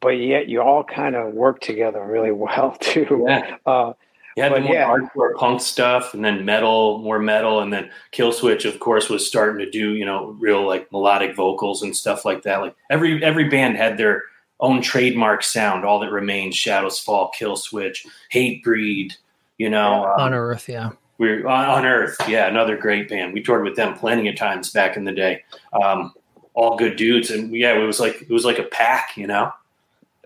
but 0.00 0.10
yet 0.10 0.48
you 0.48 0.60
all 0.60 0.82
kind 0.82 1.14
of 1.14 1.32
work 1.32 1.60
together 1.60 2.04
really 2.04 2.32
well 2.46 2.76
too. 2.80 3.24
Yeah. 3.28 3.56
Uh, 3.64 3.92
you 4.36 4.42
had 4.42 4.54
the 4.54 4.60
more 4.60 4.74
yeah. 4.74 4.88
hardcore 4.88 5.34
punk 5.36 5.60
stuff, 5.60 6.14
and 6.14 6.24
then 6.24 6.44
metal, 6.44 6.98
more 6.98 7.18
metal, 7.18 7.60
and 7.60 7.72
then 7.72 7.90
Killswitch, 8.12 8.64
of 8.64 8.80
course, 8.80 9.08
was 9.08 9.26
starting 9.26 9.64
to 9.64 9.70
do 9.70 9.94
you 9.94 10.04
know 10.04 10.36
real 10.38 10.66
like 10.66 10.90
melodic 10.92 11.34
vocals 11.34 11.82
and 11.82 11.96
stuff 11.96 12.24
like 12.24 12.42
that. 12.42 12.60
Like 12.60 12.76
every 12.90 13.22
every 13.24 13.48
band 13.48 13.76
had 13.76 13.98
their 13.98 14.24
own 14.60 14.82
trademark 14.82 15.42
sound. 15.42 15.84
All 15.84 15.98
that 16.00 16.10
remains: 16.10 16.56
Shadows 16.56 17.00
Fall, 17.00 17.32
Killswitch, 17.38 18.06
Hatebreed. 18.32 19.14
You 19.58 19.68
know, 19.68 20.06
um, 20.06 20.32
Unearth, 20.32 20.68
yeah. 20.68 20.90
We're 21.18 21.46
on 21.46 21.84
Earth, 21.84 22.16
yeah, 22.26 22.46
another 22.46 22.78
great 22.78 23.10
band. 23.10 23.34
We 23.34 23.42
toured 23.42 23.62
with 23.62 23.76
them 23.76 23.92
plenty 23.92 24.26
of 24.30 24.36
times 24.36 24.70
back 24.70 24.96
in 24.96 25.04
the 25.04 25.12
day. 25.12 25.44
Um, 25.74 26.14
all 26.54 26.78
good 26.78 26.96
dudes, 26.96 27.30
and 27.30 27.54
yeah, 27.54 27.78
it 27.78 27.84
was 27.84 28.00
like 28.00 28.22
it 28.22 28.30
was 28.30 28.46
like 28.46 28.58
a 28.58 28.64
pack, 28.64 29.16
you 29.16 29.26
know. 29.26 29.52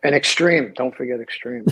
And 0.04 0.14
Extreme, 0.14 0.74
don't 0.76 0.94
forget 0.94 1.18
Extreme. 1.20 1.66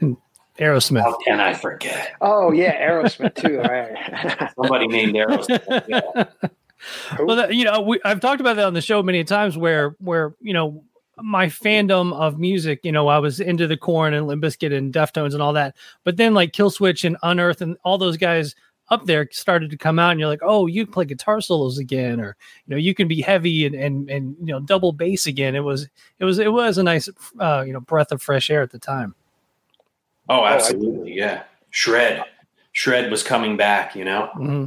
Aerosmith. 0.58 1.02
How 1.02 1.16
can 1.18 1.40
I 1.40 1.54
forget? 1.54 2.14
Oh 2.20 2.52
yeah, 2.52 2.88
Aerosmith 2.88 3.34
too. 3.34 3.58
Right. 3.60 4.52
Somebody 4.60 4.88
named 4.88 5.14
Aerosmith. 5.14 5.84
Yeah. 5.88 6.24
well, 7.18 7.36
that, 7.36 7.54
you 7.54 7.64
know, 7.64 7.80
we, 7.80 8.00
I've 8.04 8.20
talked 8.20 8.40
about 8.40 8.56
that 8.56 8.66
on 8.66 8.74
the 8.74 8.80
show 8.80 9.02
many 9.02 9.24
times. 9.24 9.56
Where, 9.56 9.96
where 9.98 10.34
you 10.40 10.52
know, 10.52 10.84
my 11.18 11.46
fandom 11.46 12.12
of 12.12 12.38
music, 12.38 12.80
you 12.82 12.92
know, 12.92 13.08
I 13.08 13.18
was 13.18 13.40
into 13.40 13.66
the 13.66 13.76
Korn 13.76 14.14
and 14.14 14.26
Limp 14.26 14.42
Bizkit 14.42 14.76
and 14.76 14.92
Deftones 14.92 15.32
and 15.32 15.42
all 15.42 15.52
that. 15.54 15.76
But 16.04 16.16
then, 16.16 16.34
like 16.34 16.52
Killswitch 16.52 17.04
and 17.04 17.16
Unearth 17.22 17.60
and 17.60 17.76
all 17.84 17.98
those 17.98 18.16
guys 18.16 18.54
up 18.88 19.06
there 19.06 19.28
started 19.32 19.70
to 19.70 19.76
come 19.76 19.98
out, 19.98 20.12
and 20.12 20.20
you're 20.20 20.28
like, 20.28 20.42
oh, 20.42 20.66
you 20.66 20.86
play 20.86 21.04
guitar 21.04 21.40
solos 21.40 21.78
again, 21.78 22.20
or 22.20 22.36
you 22.66 22.74
know, 22.74 22.76
you 22.76 22.94
can 22.94 23.08
be 23.08 23.20
heavy 23.20 23.66
and 23.66 23.74
and 23.74 24.10
and 24.10 24.36
you 24.40 24.46
know, 24.46 24.60
double 24.60 24.92
bass 24.92 25.26
again. 25.26 25.54
It 25.54 25.64
was 25.64 25.88
it 26.18 26.24
was 26.24 26.38
it 26.38 26.52
was 26.52 26.78
a 26.78 26.82
nice 26.82 27.08
uh, 27.40 27.64
you 27.66 27.72
know 27.72 27.80
breath 27.80 28.12
of 28.12 28.22
fresh 28.22 28.50
air 28.50 28.62
at 28.62 28.70
the 28.70 28.78
time. 28.78 29.14
Oh, 30.28 30.40
oh 30.40 30.44
absolutely, 30.44 31.14
yeah. 31.14 31.44
Shred, 31.70 32.24
Shred 32.72 33.10
was 33.10 33.22
coming 33.22 33.56
back. 33.56 33.94
You 33.94 34.04
know, 34.04 34.30
mm-hmm. 34.34 34.64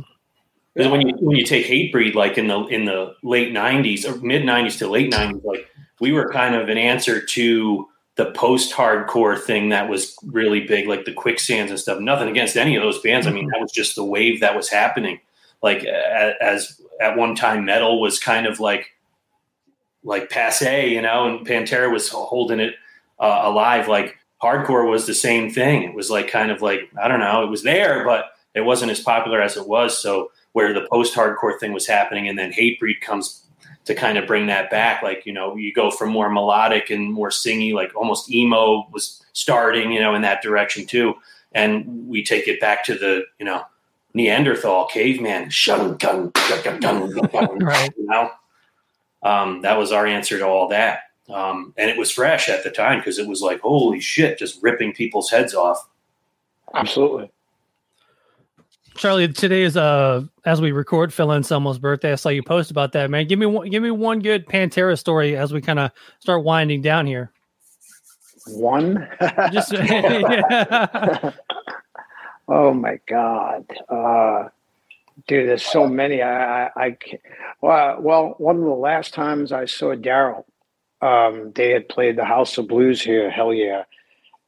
because 0.74 0.92
when 0.92 1.08
you 1.08 1.16
when 1.20 1.38
you 1.38 1.46
take 1.46 1.66
Hatebreed, 1.66 2.16
like 2.16 2.38
in 2.38 2.48
the 2.48 2.60
in 2.66 2.86
the 2.86 3.16
late 3.24 3.54
'90s 3.54 4.06
or 4.06 4.18
mid 4.24 4.44
'90s 4.44 4.78
to 4.80 4.88
late 4.88 5.12
'90s, 5.12 5.44
like 5.44 5.68
we 6.00 6.12
were 6.12 6.30
kind 6.30 6.56
of 6.56 6.70
an 6.70 6.78
answer 6.78 7.24
to 7.24 7.88
the 8.16 8.32
post-hardcore 8.32 9.40
thing 9.40 9.70
that 9.70 9.88
was 9.88 10.18
really 10.26 10.62
big, 10.62 10.88
like 10.88 11.06
the 11.06 11.14
Quicksands 11.14 11.72
and 11.72 11.80
stuff. 11.80 12.02
Nothing 12.02 12.28
against 12.28 12.58
any 12.58 12.76
of 12.76 12.84
those 12.84 13.00
bands. 13.02 13.26
I 13.26 13.32
mean, 13.32 13.44
mm-hmm. 13.44 13.52
that 13.52 13.62
was 13.62 13.72
just 13.72 13.96
the 13.96 14.04
wave 14.04 14.42
that 14.42 14.56
was 14.56 14.70
happening. 14.70 15.20
Like 15.62 15.84
as 15.86 16.82
at 17.02 17.18
one 17.18 17.36
time, 17.36 17.66
metal 17.66 18.02
was 18.02 18.20
kind 18.20 18.46
of 18.46 18.60
like 18.60 18.92
like 20.04 20.30
passe, 20.30 20.90
you 20.90 21.02
know, 21.02 21.28
and 21.28 21.46
Pantera 21.46 21.92
was 21.92 22.10
holding 22.10 22.60
it 22.60 22.76
uh, 23.20 23.42
alive. 23.44 23.88
Like 23.88 24.18
hardcore 24.42 24.90
was 24.90 25.06
the 25.06 25.14
same 25.14 25.50
thing. 25.50 25.84
It 25.84 25.94
was 25.94 26.10
like 26.10 26.30
kind 26.30 26.52
of 26.52 26.62
like 26.62 26.90
I 27.02 27.08
don't 27.08 27.20
know, 27.20 27.44
it 27.44 27.50
was 27.50 27.64
there, 27.64 28.04
but 28.06 28.32
it 28.56 28.62
wasn't 28.62 28.92
as 28.92 29.00
popular 29.00 29.42
as 29.42 29.58
it 29.58 29.68
was. 29.68 30.02
So 30.02 30.32
where 30.54 30.74
the 30.74 30.88
post 30.92 31.16
hardcore 31.16 31.60
thing 31.60 31.74
was 31.74 31.88
happening, 31.88 32.28
and 32.28 32.38
then 32.38 32.52
Hatebreed 32.52 33.02
comes 33.02 33.46
to 33.86 33.96
kind 33.96 34.18
of 34.18 34.28
bring 34.28 34.48
that 34.48 34.70
back. 34.70 35.02
Like 35.02 35.26
you 35.26 35.34
know, 35.34 35.56
you 35.56 35.74
go 35.74 35.92
from 35.92 36.10
more 36.10 36.30
melodic 36.30 36.90
and 36.90 37.12
more 37.12 37.30
singy, 37.30 37.74
like 37.74 37.96
almost 37.96 38.32
emo 38.32 38.88
was 38.92 39.24
starting, 39.34 39.92
you 39.92 40.00
know, 40.00 40.16
in 40.16 40.22
that 40.24 40.42
direction 40.42 40.86
too. 40.86 41.16
And 41.54 42.08
we 42.08 42.24
take 42.24 42.48
it 42.48 42.60
back 42.60 42.84
to 42.86 42.96
the 42.96 43.24
you 43.40 43.46
know 43.46 43.64
Neanderthal 44.14 44.88
caveman, 44.88 45.50
shun 45.50 45.98
gun, 45.98 46.32
gun, 46.64 46.80
gun, 46.80 47.10
gun, 47.10 47.60
right? 47.60 47.92
You 47.98 48.06
know, 48.06 48.32
um, 49.24 49.62
that 49.62 49.78
was 49.78 49.92
our 49.92 50.06
answer 50.06 50.40
to 50.40 50.46
all 50.46 50.70
that. 50.70 51.02
Um, 51.30 51.74
and 51.78 51.90
it 51.90 51.98
was 51.98 52.12
fresh 52.12 52.50
at 52.50 52.64
the 52.64 52.72
time 52.72 53.00
because 53.00 53.20
it 53.20 53.28
was 53.28 53.42
like, 53.42 53.62
holy 53.62 54.00
shit, 54.00 54.38
just 54.38 54.62
ripping 54.62 54.94
people's 54.94 55.30
heads 55.30 55.54
off. 55.54 55.88
Absolutely. 56.74 57.32
Charlie, 58.96 59.32
today 59.32 59.62
is 59.62 59.78
uh 59.78 60.24
as 60.46 60.60
we 60.60 60.72
record 60.74 61.14
Phil 61.14 61.32
Anselmo's 61.32 61.80
birthday. 61.80 62.12
I 62.12 62.16
saw 62.16 62.30
you 62.30 62.44
post 62.44 62.70
about 62.70 62.92
that, 62.94 63.10
man. 63.10 63.28
Give 63.28 63.40
me 63.40 63.46
one 63.46 63.70
give 63.70 63.82
me 63.82 63.92
one 63.92 64.20
good 64.20 64.46
Pantera 64.46 64.98
story 64.98 65.38
as 65.38 65.54
we 65.54 65.62
kind 65.62 65.80
of 65.80 65.92
start 66.20 66.44
winding 66.44 66.82
down 66.82 67.08
here. 67.08 67.32
One? 68.48 69.08
Just. 69.52 69.74
Oh 72.52 72.74
my 72.74 73.00
god. 73.08 73.66
Uh 73.88 74.50
dude, 75.28 75.48
there's 75.48 75.64
so 75.64 75.88
many. 75.88 76.22
I 76.24 76.66
I, 76.66 76.72
I 76.76 76.98
well, 77.62 77.98
well, 78.02 78.36
one 78.40 78.56
of 78.56 78.64
the 78.64 78.70
last 78.70 79.14
times 79.14 79.52
I 79.52 79.66
saw 79.66 79.94
Darrell 79.94 80.48
um, 81.02 81.52
they 81.56 81.72
had 81.72 81.90
played 81.90 82.18
the 82.18 82.26
House 82.26 82.58
of 82.58 82.68
Blues 82.68 83.02
here, 83.02 83.30
hell 83.30 83.54
yeah. 83.54 83.84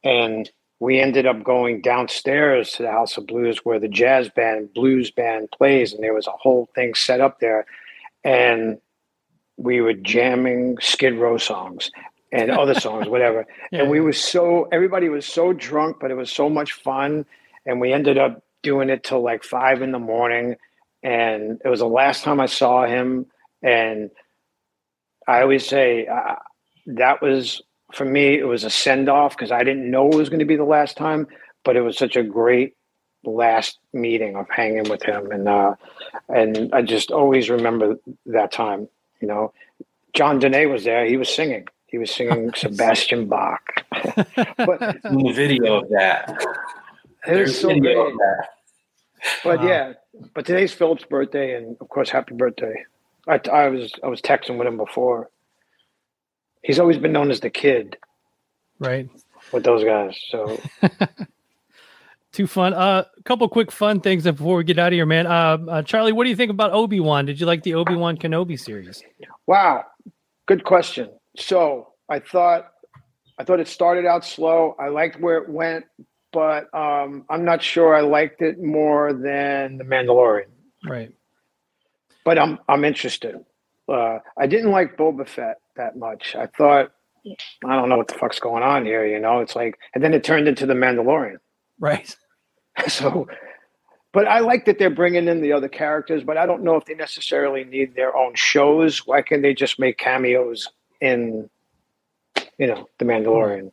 And 0.04 0.50
we 0.80 1.00
ended 1.00 1.26
up 1.26 1.44
going 1.44 1.80
downstairs 1.80 2.72
to 2.72 2.82
the 2.82 2.90
House 2.90 3.16
of 3.16 3.26
Blues 3.26 3.58
where 3.58 3.78
the 3.78 3.88
jazz 3.88 4.28
band, 4.28 4.74
blues 4.74 5.10
band 5.10 5.50
plays, 5.52 5.92
and 5.92 6.02
there 6.02 6.14
was 6.14 6.26
a 6.26 6.32
whole 6.32 6.68
thing 6.74 6.94
set 6.94 7.20
up 7.20 7.38
there. 7.40 7.66
And 8.24 8.78
we 9.56 9.80
were 9.80 9.94
jamming 9.94 10.78
Skid 10.80 11.14
Row 11.14 11.38
songs 11.38 11.90
and 12.32 12.50
other 12.50 12.74
songs, 12.74 13.08
whatever. 13.08 13.46
Yeah. 13.70 13.82
And 13.82 13.90
we 13.90 14.00
were 14.00 14.12
so, 14.12 14.68
everybody 14.70 15.08
was 15.08 15.24
so 15.24 15.54
drunk, 15.54 15.96
but 15.98 16.10
it 16.10 16.14
was 16.14 16.30
so 16.30 16.50
much 16.50 16.72
fun. 16.72 17.24
And 17.64 17.80
we 17.80 17.92
ended 17.92 18.18
up 18.18 18.42
doing 18.62 18.90
it 18.90 19.02
till 19.02 19.22
like 19.22 19.44
five 19.44 19.80
in 19.80 19.92
the 19.92 19.98
morning. 19.98 20.56
And 21.02 21.58
it 21.64 21.68
was 21.68 21.80
the 21.80 21.86
last 21.86 22.22
time 22.22 22.38
I 22.38 22.46
saw 22.46 22.86
him. 22.86 23.26
And 23.62 24.10
I 25.28 25.42
always 25.42 25.66
say 25.66 26.06
uh, 26.06 26.36
that 26.86 27.22
was 27.22 27.62
for 27.92 28.04
me. 28.04 28.38
It 28.38 28.46
was 28.46 28.64
a 28.64 28.70
send 28.70 29.08
off 29.08 29.36
because 29.36 29.52
I 29.52 29.64
didn't 29.64 29.90
know 29.90 30.08
it 30.10 30.16
was 30.16 30.28
going 30.28 30.40
to 30.40 30.44
be 30.44 30.56
the 30.56 30.64
last 30.64 30.96
time, 30.96 31.26
but 31.64 31.76
it 31.76 31.82
was 31.82 31.96
such 31.96 32.16
a 32.16 32.22
great 32.22 32.74
last 33.24 33.78
meeting 33.92 34.34
of 34.36 34.48
hanging 34.50 34.88
with 34.88 35.02
him, 35.02 35.30
and 35.30 35.48
uh, 35.48 35.74
and 36.28 36.70
I 36.72 36.82
just 36.82 37.10
always 37.10 37.50
remember 37.50 37.96
that 38.26 38.52
time. 38.52 38.88
You 39.20 39.28
know, 39.28 39.52
John 40.14 40.38
Dene 40.38 40.70
was 40.70 40.84
there. 40.84 41.06
He 41.06 41.16
was 41.16 41.32
singing. 41.32 41.68
He 41.86 41.98
was 41.98 42.10
singing 42.10 42.52
Sebastian 42.56 43.26
Bach. 43.28 43.84
but 43.92 44.80
the 45.02 45.32
video 45.34 45.82
of 45.82 45.88
that. 45.90 46.44
There's 47.26 47.60
so 47.60 47.68
video 47.68 47.82
great. 48.04 48.12
of 48.12 48.18
that. 48.18 48.48
But 49.44 49.60
Wow. 49.60 49.66
yeah, 49.68 49.92
but 50.34 50.44
today's 50.46 50.72
Philip's 50.72 51.04
birthday, 51.04 51.54
and 51.54 51.76
of 51.80 51.88
course, 51.88 52.10
happy 52.10 52.34
birthday. 52.34 52.84
I, 53.28 53.40
I 53.50 53.68
was 53.68 53.92
I 54.02 54.08
was 54.08 54.20
texting 54.20 54.58
with 54.58 54.66
him 54.66 54.76
before. 54.76 55.30
He's 56.62 56.78
always 56.78 56.98
been 56.98 57.12
known 57.12 57.30
as 57.30 57.40
the 57.40 57.50
kid 57.50 57.96
Right. 58.78 59.08
with 59.52 59.64
those 59.64 59.84
guys. 59.84 60.18
So 60.28 60.58
Too 62.32 62.46
fun. 62.46 62.72
Uh, 62.72 63.04
a 63.18 63.22
couple 63.24 63.46
quick 63.50 63.70
fun 63.70 64.00
things 64.00 64.24
before 64.24 64.56
we 64.56 64.64
get 64.64 64.78
out 64.78 64.88
of 64.88 64.92
here, 64.94 65.04
man. 65.04 65.26
Uh, 65.26 65.58
uh 65.68 65.82
Charlie, 65.82 66.12
what 66.12 66.24
do 66.24 66.30
you 66.30 66.36
think 66.36 66.50
about 66.50 66.72
Obi 66.72 66.98
Wan? 66.98 67.26
Did 67.26 67.38
you 67.38 67.44
like 67.46 67.62
the 67.62 67.74
Obi 67.74 67.94
Wan 67.94 68.16
Kenobi 68.16 68.58
series? 68.58 69.02
wow, 69.46 69.84
good 70.46 70.64
question. 70.64 71.10
So 71.36 71.88
I 72.08 72.20
thought 72.20 72.70
I 73.38 73.44
thought 73.44 73.60
it 73.60 73.68
started 73.68 74.06
out 74.06 74.24
slow. 74.24 74.74
I 74.78 74.88
liked 74.88 75.20
where 75.20 75.38
it 75.38 75.48
went, 75.48 75.84
but 76.32 76.72
um, 76.74 77.24
I'm 77.28 77.44
not 77.44 77.62
sure 77.62 77.94
I 77.94 78.00
liked 78.00 78.40
it 78.40 78.62
more 78.62 79.12
than 79.12 79.76
the 79.76 79.84
Mandalorian. 79.84 80.46
Right. 80.88 81.12
But 82.24 82.38
I'm 82.38 82.58
I'm 82.68 82.84
interested. 82.84 83.36
Uh, 83.88 84.18
I 84.38 84.46
didn't 84.46 84.70
like 84.70 84.96
Boba 84.96 85.28
Fett 85.28 85.58
that 85.76 85.96
much. 85.96 86.36
I 86.36 86.46
thought 86.46 86.92
I 87.64 87.76
don't 87.76 87.88
know 87.88 87.96
what 87.96 88.08
the 88.08 88.14
fuck's 88.14 88.40
going 88.40 88.62
on 88.62 88.84
here. 88.84 89.06
You 89.06 89.18
know, 89.18 89.40
it's 89.40 89.54
like, 89.54 89.78
and 89.94 90.02
then 90.02 90.14
it 90.14 90.24
turned 90.24 90.48
into 90.48 90.66
the 90.66 90.74
Mandalorian. 90.74 91.38
Right. 91.78 92.14
So, 92.88 93.28
but 94.14 94.26
I 94.26 94.38
like 94.38 94.64
that 94.64 94.78
they're 94.78 94.88
bringing 94.88 95.28
in 95.28 95.42
the 95.42 95.52
other 95.52 95.68
characters. 95.68 96.24
But 96.24 96.38
I 96.38 96.46
don't 96.46 96.62
know 96.62 96.76
if 96.76 96.86
they 96.86 96.94
necessarily 96.94 97.64
need 97.64 97.94
their 97.94 98.16
own 98.16 98.34
shows. 98.34 99.06
Why 99.06 99.20
can't 99.20 99.42
they 99.42 99.52
just 99.52 99.78
make 99.78 99.98
cameos 99.98 100.70
in, 101.02 101.50
you 102.56 102.66
know, 102.66 102.88
the 102.98 103.04
Mandalorian? 103.04 103.72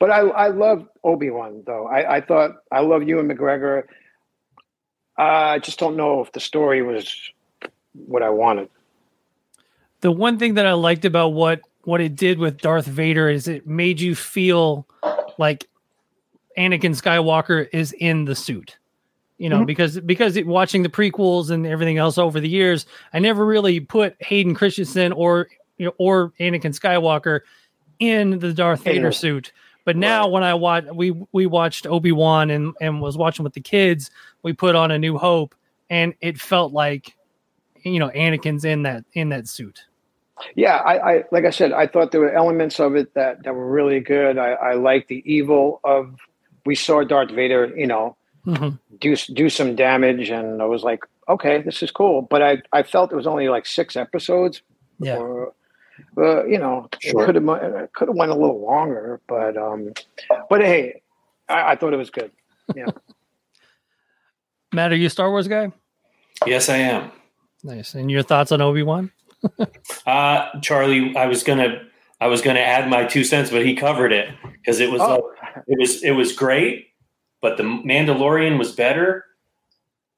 But 0.00 0.10
I 0.10 0.20
I 0.20 0.48
love 0.48 0.88
Obi 1.04 1.28
Wan 1.28 1.62
though. 1.66 1.86
I 1.86 2.16
I 2.16 2.20
thought 2.22 2.52
I 2.72 2.80
love 2.80 3.02
Ewan 3.02 3.28
McGregor. 3.28 3.82
I 5.18 5.58
just 5.58 5.78
don't 5.78 5.96
know 5.96 6.22
if 6.22 6.32
the 6.32 6.40
story 6.40 6.80
was 6.80 7.14
what 7.94 8.22
I 8.22 8.30
wanted. 8.30 8.68
The 10.00 10.10
one 10.12 10.38
thing 10.38 10.54
that 10.54 10.66
I 10.66 10.72
liked 10.72 11.04
about 11.04 11.28
what 11.30 11.60
what 11.84 12.00
it 12.00 12.14
did 12.14 12.38
with 12.38 12.58
Darth 12.60 12.86
Vader 12.86 13.28
is 13.28 13.48
it 13.48 13.66
made 13.66 14.00
you 14.00 14.14
feel 14.14 14.86
like 15.38 15.68
Anakin 16.56 16.94
Skywalker 16.94 17.68
is 17.72 17.92
in 17.92 18.24
the 18.24 18.34
suit. 18.36 18.76
You 19.38 19.48
know, 19.48 19.60
Mhm. 19.60 19.66
because 19.66 19.98
because 20.00 20.36
it, 20.36 20.46
watching 20.46 20.82
the 20.84 20.88
prequels 20.88 21.50
and 21.50 21.66
everything 21.66 21.98
else 21.98 22.18
over 22.18 22.38
the 22.38 22.48
years, 22.48 22.86
I 23.12 23.18
never 23.18 23.44
really 23.44 23.80
put 23.80 24.14
Hayden 24.20 24.54
Christensen 24.54 25.12
or 25.12 25.48
you 25.78 25.86
know, 25.86 25.92
or 25.98 26.32
Anakin 26.38 26.78
Skywalker 26.78 27.40
in 27.98 28.38
the 28.38 28.52
Darth 28.52 28.84
Vader 28.84 29.08
the- 29.08 29.12
suit. 29.12 29.52
But 29.84 29.96
now 29.96 30.28
when 30.28 30.44
I 30.44 30.54
watch 30.54 30.84
we 30.92 31.10
we 31.32 31.46
watched 31.46 31.86
Obi-Wan 31.88 32.50
and 32.50 32.74
and 32.80 33.00
was 33.00 33.16
watching 33.16 33.42
with 33.42 33.54
the 33.54 33.60
kids, 33.60 34.10
we 34.44 34.52
put 34.52 34.76
on 34.76 34.92
a 34.92 34.98
New 34.98 35.18
Hope 35.18 35.54
and 35.90 36.14
it 36.20 36.38
felt 36.38 36.72
like 36.72 37.16
you 37.82 37.98
know 37.98 38.08
Anakin's 38.10 38.64
in 38.64 38.82
that 38.82 39.04
in 39.14 39.28
that 39.30 39.48
suit. 39.48 39.84
Yeah, 40.56 40.76
I, 40.76 41.12
I 41.18 41.24
like 41.30 41.44
I 41.44 41.50
said, 41.50 41.72
I 41.72 41.86
thought 41.86 42.10
there 42.10 42.20
were 42.20 42.32
elements 42.32 42.80
of 42.80 42.96
it 42.96 43.14
that 43.14 43.42
that 43.44 43.54
were 43.54 43.70
really 43.70 44.00
good. 44.00 44.38
I, 44.38 44.52
I 44.52 44.74
like 44.74 45.06
the 45.08 45.22
evil 45.30 45.80
of 45.84 46.16
we 46.66 46.74
saw 46.74 47.04
Darth 47.04 47.30
Vader, 47.30 47.72
you 47.76 47.86
know, 47.86 48.16
Mhm. 48.46 48.78
do 49.00 49.14
do 49.16 49.48
some 49.48 49.76
damage, 49.76 50.30
and 50.30 50.60
I 50.60 50.64
was 50.64 50.82
like, 50.82 51.00
okay, 51.28 51.62
this 51.62 51.82
is 51.82 51.90
cool. 51.92 52.22
But 52.22 52.42
I 52.42 52.62
I 52.72 52.82
felt 52.82 53.12
it 53.12 53.16
was 53.16 53.26
only 53.26 53.48
like 53.48 53.66
six 53.66 53.94
episodes. 53.96 54.62
Yeah. 54.98 55.18
Or, 55.18 55.52
uh, 56.18 56.44
you 56.46 56.58
know, 56.58 56.88
Sure. 57.00 57.22
it 57.22 57.26
could 57.26 57.34
have 57.36 57.92
could 57.92 58.08
have 58.08 58.16
went 58.16 58.32
a 58.32 58.34
little 58.36 58.60
longer, 58.60 59.20
but 59.28 59.56
um, 59.56 59.92
but 60.50 60.60
hey, 60.60 61.02
I, 61.48 61.72
I 61.72 61.76
thought 61.76 61.92
it 61.92 61.98
was 61.98 62.10
good. 62.10 62.32
Yeah. 62.74 62.86
Matt, 64.72 64.92
are 64.92 64.96
you 64.96 65.06
a 65.06 65.10
Star 65.10 65.30
Wars 65.30 65.48
guy? 65.48 65.70
Yes, 66.46 66.68
I 66.68 66.78
am. 66.78 67.12
Nice. 67.62 67.94
And 67.94 68.10
your 68.10 68.22
thoughts 68.22 68.52
on 68.52 68.60
Obi 68.60 68.82
Wan? 68.82 69.10
Uh, 70.06 70.48
Charlie, 70.60 71.16
I 71.16 71.26
was 71.26 71.42
gonna, 71.44 71.82
I 72.20 72.26
was 72.26 72.42
gonna 72.42 72.60
add 72.60 72.88
my 72.90 73.04
two 73.04 73.22
cents, 73.24 73.50
but 73.50 73.64
he 73.64 73.74
covered 73.76 74.12
it 74.12 74.28
because 74.42 74.80
it 74.80 74.90
was, 74.90 75.00
Oh. 75.00 75.32
like, 75.42 75.64
it 75.68 75.78
was, 75.78 76.02
it 76.02 76.10
was 76.12 76.32
great, 76.32 76.88
but 77.40 77.56
the 77.56 77.62
Mandalorian 77.62 78.58
was 78.58 78.72
better 78.72 79.24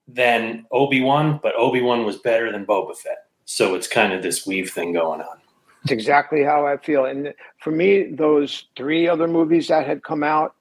than 0.09 0.65
Obi 0.71 1.01
Wan, 1.01 1.39
but 1.43 1.55
Obi 1.57 1.81
Wan 1.83 2.05
was 2.05 2.17
better 2.19 2.51
than 2.53 2.65
Boba 2.67 2.97
Fett. 2.97 3.27
So 3.45 3.75
it's 3.75 3.89
kind 3.89 4.13
of 4.13 4.23
this 4.23 4.47
weave 4.47 4.71
thing 4.71 4.93
going 4.93 5.21
on. 5.21 5.39
It's 5.83 5.93
exactly 5.93 6.43
how 6.43 6.67
I 6.67 6.77
feel. 6.79 7.05
And 7.07 7.35
for 7.61 7.71
me, 7.71 8.05
those 8.13 8.67
three 8.77 9.07
other 9.09 9.29
movies 9.29 9.69
that 9.69 9.87
had 9.87 10.03
come 10.03 10.23
out, 10.23 10.55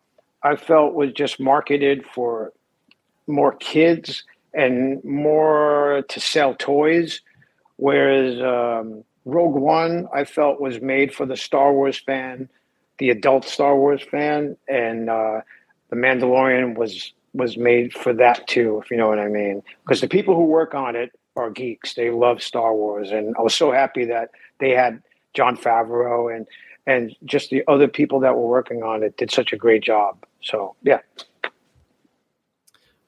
I 0.44 0.56
felt 0.58 0.94
was 0.94 1.14
just 1.14 1.40
marketed 1.40 2.06
for 2.14 2.52
more 3.28 3.54
kids 3.56 4.24
and 4.54 5.04
more 5.04 6.04
to 6.10 6.20
sell 6.20 6.56
toys. 6.56 7.22
Whereas 7.78 8.40
um, 8.40 9.04
Rogue 9.26 9.56
One, 9.56 10.08
I 10.14 10.26
felt 10.26 10.62
was 10.62 10.82
made 10.82 11.14
for 11.14 11.26
the 11.26 11.38
Star 11.38 11.74
Wars 11.74 12.00
fan, 12.00 12.50
the 13.00 13.10
adult 13.10 13.46
Star 13.46 13.76
Wars 13.76 14.02
fan, 14.02 14.58
and 14.68 15.10
uh, 15.10 15.42
the 15.90 15.96
Mandalorian 15.96 16.76
was 16.76 17.14
was 17.34 17.58
made 17.58 17.94
for 17.94 18.14
that 18.14 18.48
too, 18.48 18.80
if 18.84 18.92
you 18.92 18.98
know 18.98 19.08
what 19.08 19.18
I 19.20 19.28
mean. 19.28 19.64
Because 19.84 20.02
the 20.02 20.08
people 20.08 20.36
who 20.36 20.46
work 20.46 20.76
on 20.76 20.96
it 20.96 21.12
are 21.36 21.50
geeks; 21.50 21.96
they 21.96 22.12
love 22.12 22.44
Star 22.44 22.76
Wars, 22.76 23.12
and 23.12 23.36
I 23.38 23.42
was 23.42 23.56
so 23.56 23.72
happy 23.72 24.06
that 24.06 24.30
they 24.60 24.72
had 24.72 25.02
Jon 25.34 25.58
Favreau 25.58 26.34
and 26.36 26.48
and 26.86 27.16
just 27.24 27.50
the 27.50 27.64
other 27.68 27.88
people 27.88 28.20
that 28.20 28.36
were 28.36 28.48
working 28.48 28.84
on 28.84 29.04
it 29.04 29.18
did 29.18 29.32
such 29.32 29.54
a 29.54 29.58
great 29.58 29.84
job. 29.84 30.26
So 30.42 30.76
yeah, 30.84 31.00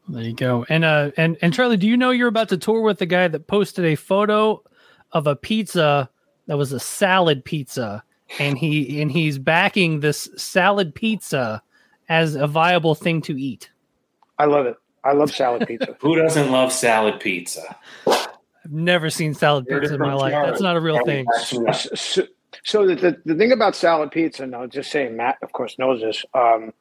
There 0.07 0.23
you 0.23 0.33
go. 0.33 0.65
And 0.69 0.85
uh 0.85 1.11
and 1.17 1.37
and 1.41 1.53
Charlie, 1.53 1.77
do 1.77 1.87
you 1.87 1.97
know 1.97 2.11
you're 2.11 2.27
about 2.27 2.49
to 2.49 2.57
tour 2.57 2.81
with 2.81 2.99
the 2.99 3.05
guy 3.05 3.27
that 3.27 3.47
posted 3.47 3.85
a 3.85 3.95
photo 3.95 4.63
of 5.11 5.27
a 5.27 5.35
pizza 5.35 6.09
that 6.47 6.57
was 6.57 6.71
a 6.71 6.79
salad 6.79 7.43
pizza 7.43 8.03
and 8.39 8.57
he 8.57 9.01
and 9.01 9.11
he's 9.11 9.37
backing 9.37 9.99
this 9.99 10.29
salad 10.35 10.93
pizza 10.93 11.61
as 12.09 12.35
a 12.35 12.47
viable 12.47 12.95
thing 12.95 13.21
to 13.23 13.39
eat. 13.39 13.71
I 14.37 14.45
love 14.45 14.65
it. 14.65 14.75
I 15.03 15.13
love 15.13 15.31
salad 15.31 15.67
pizza. 15.67 15.95
Who 16.01 16.15
doesn't 16.15 16.51
love 16.51 16.71
salad 16.71 17.19
pizza? 17.19 17.75
I've 18.07 18.71
never 18.71 19.09
seen 19.09 19.33
salad 19.33 19.65
Heard 19.69 19.77
it 19.77 19.81
pizza 19.81 19.95
in 19.95 20.01
my 20.01 20.13
life. 20.13 20.31
Charlie. 20.33 20.49
That's 20.49 20.61
not 20.61 20.75
a 20.75 20.81
real 20.81 21.03
thing. 21.05 21.25
backs 21.25 21.53
me 21.53 21.67
up. 21.67 21.75
so, 21.75 22.27
so 22.63 22.87
the, 22.87 22.95
the, 22.95 23.21
the 23.25 23.35
thing 23.35 23.51
about 23.51 23.75
salad 23.75 24.11
pizza, 24.11 24.47
no, 24.47 24.65
just 24.65 24.91
saying, 24.91 25.15
Matt, 25.15 25.37
of 25.43 25.51
course, 25.51 25.77
knows 25.77 26.01
this. 26.01 26.25
Um, 26.33 26.73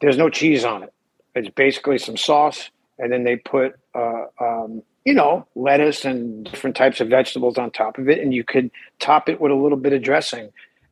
there's 0.00 0.16
no 0.16 0.30
cheese 0.30 0.64
on 0.64 0.84
it. 0.84 0.92
It's 1.36 1.50
basically 1.50 1.98
some 1.98 2.16
sauce, 2.16 2.70
and 2.98 3.12
then 3.12 3.24
they 3.24 3.36
put, 3.36 3.78
uh, 3.94 4.24
um, 4.40 4.82
you 5.04 5.14
know, 5.14 5.46
lettuce 5.54 6.04
and 6.04 6.44
different 6.44 6.74
types 6.74 7.00
of 7.00 7.08
vegetables 7.08 7.58
on 7.58 7.70
top 7.70 7.98
of 7.98 8.08
it, 8.08 8.20
and 8.20 8.34
you 8.34 8.42
could 8.42 8.70
top 8.98 9.28
it 9.28 9.40
with 9.40 9.52
a 9.52 9.54
little 9.54 9.78
bit 9.78 9.92
of 9.92 10.02
dressing. 10.02 10.50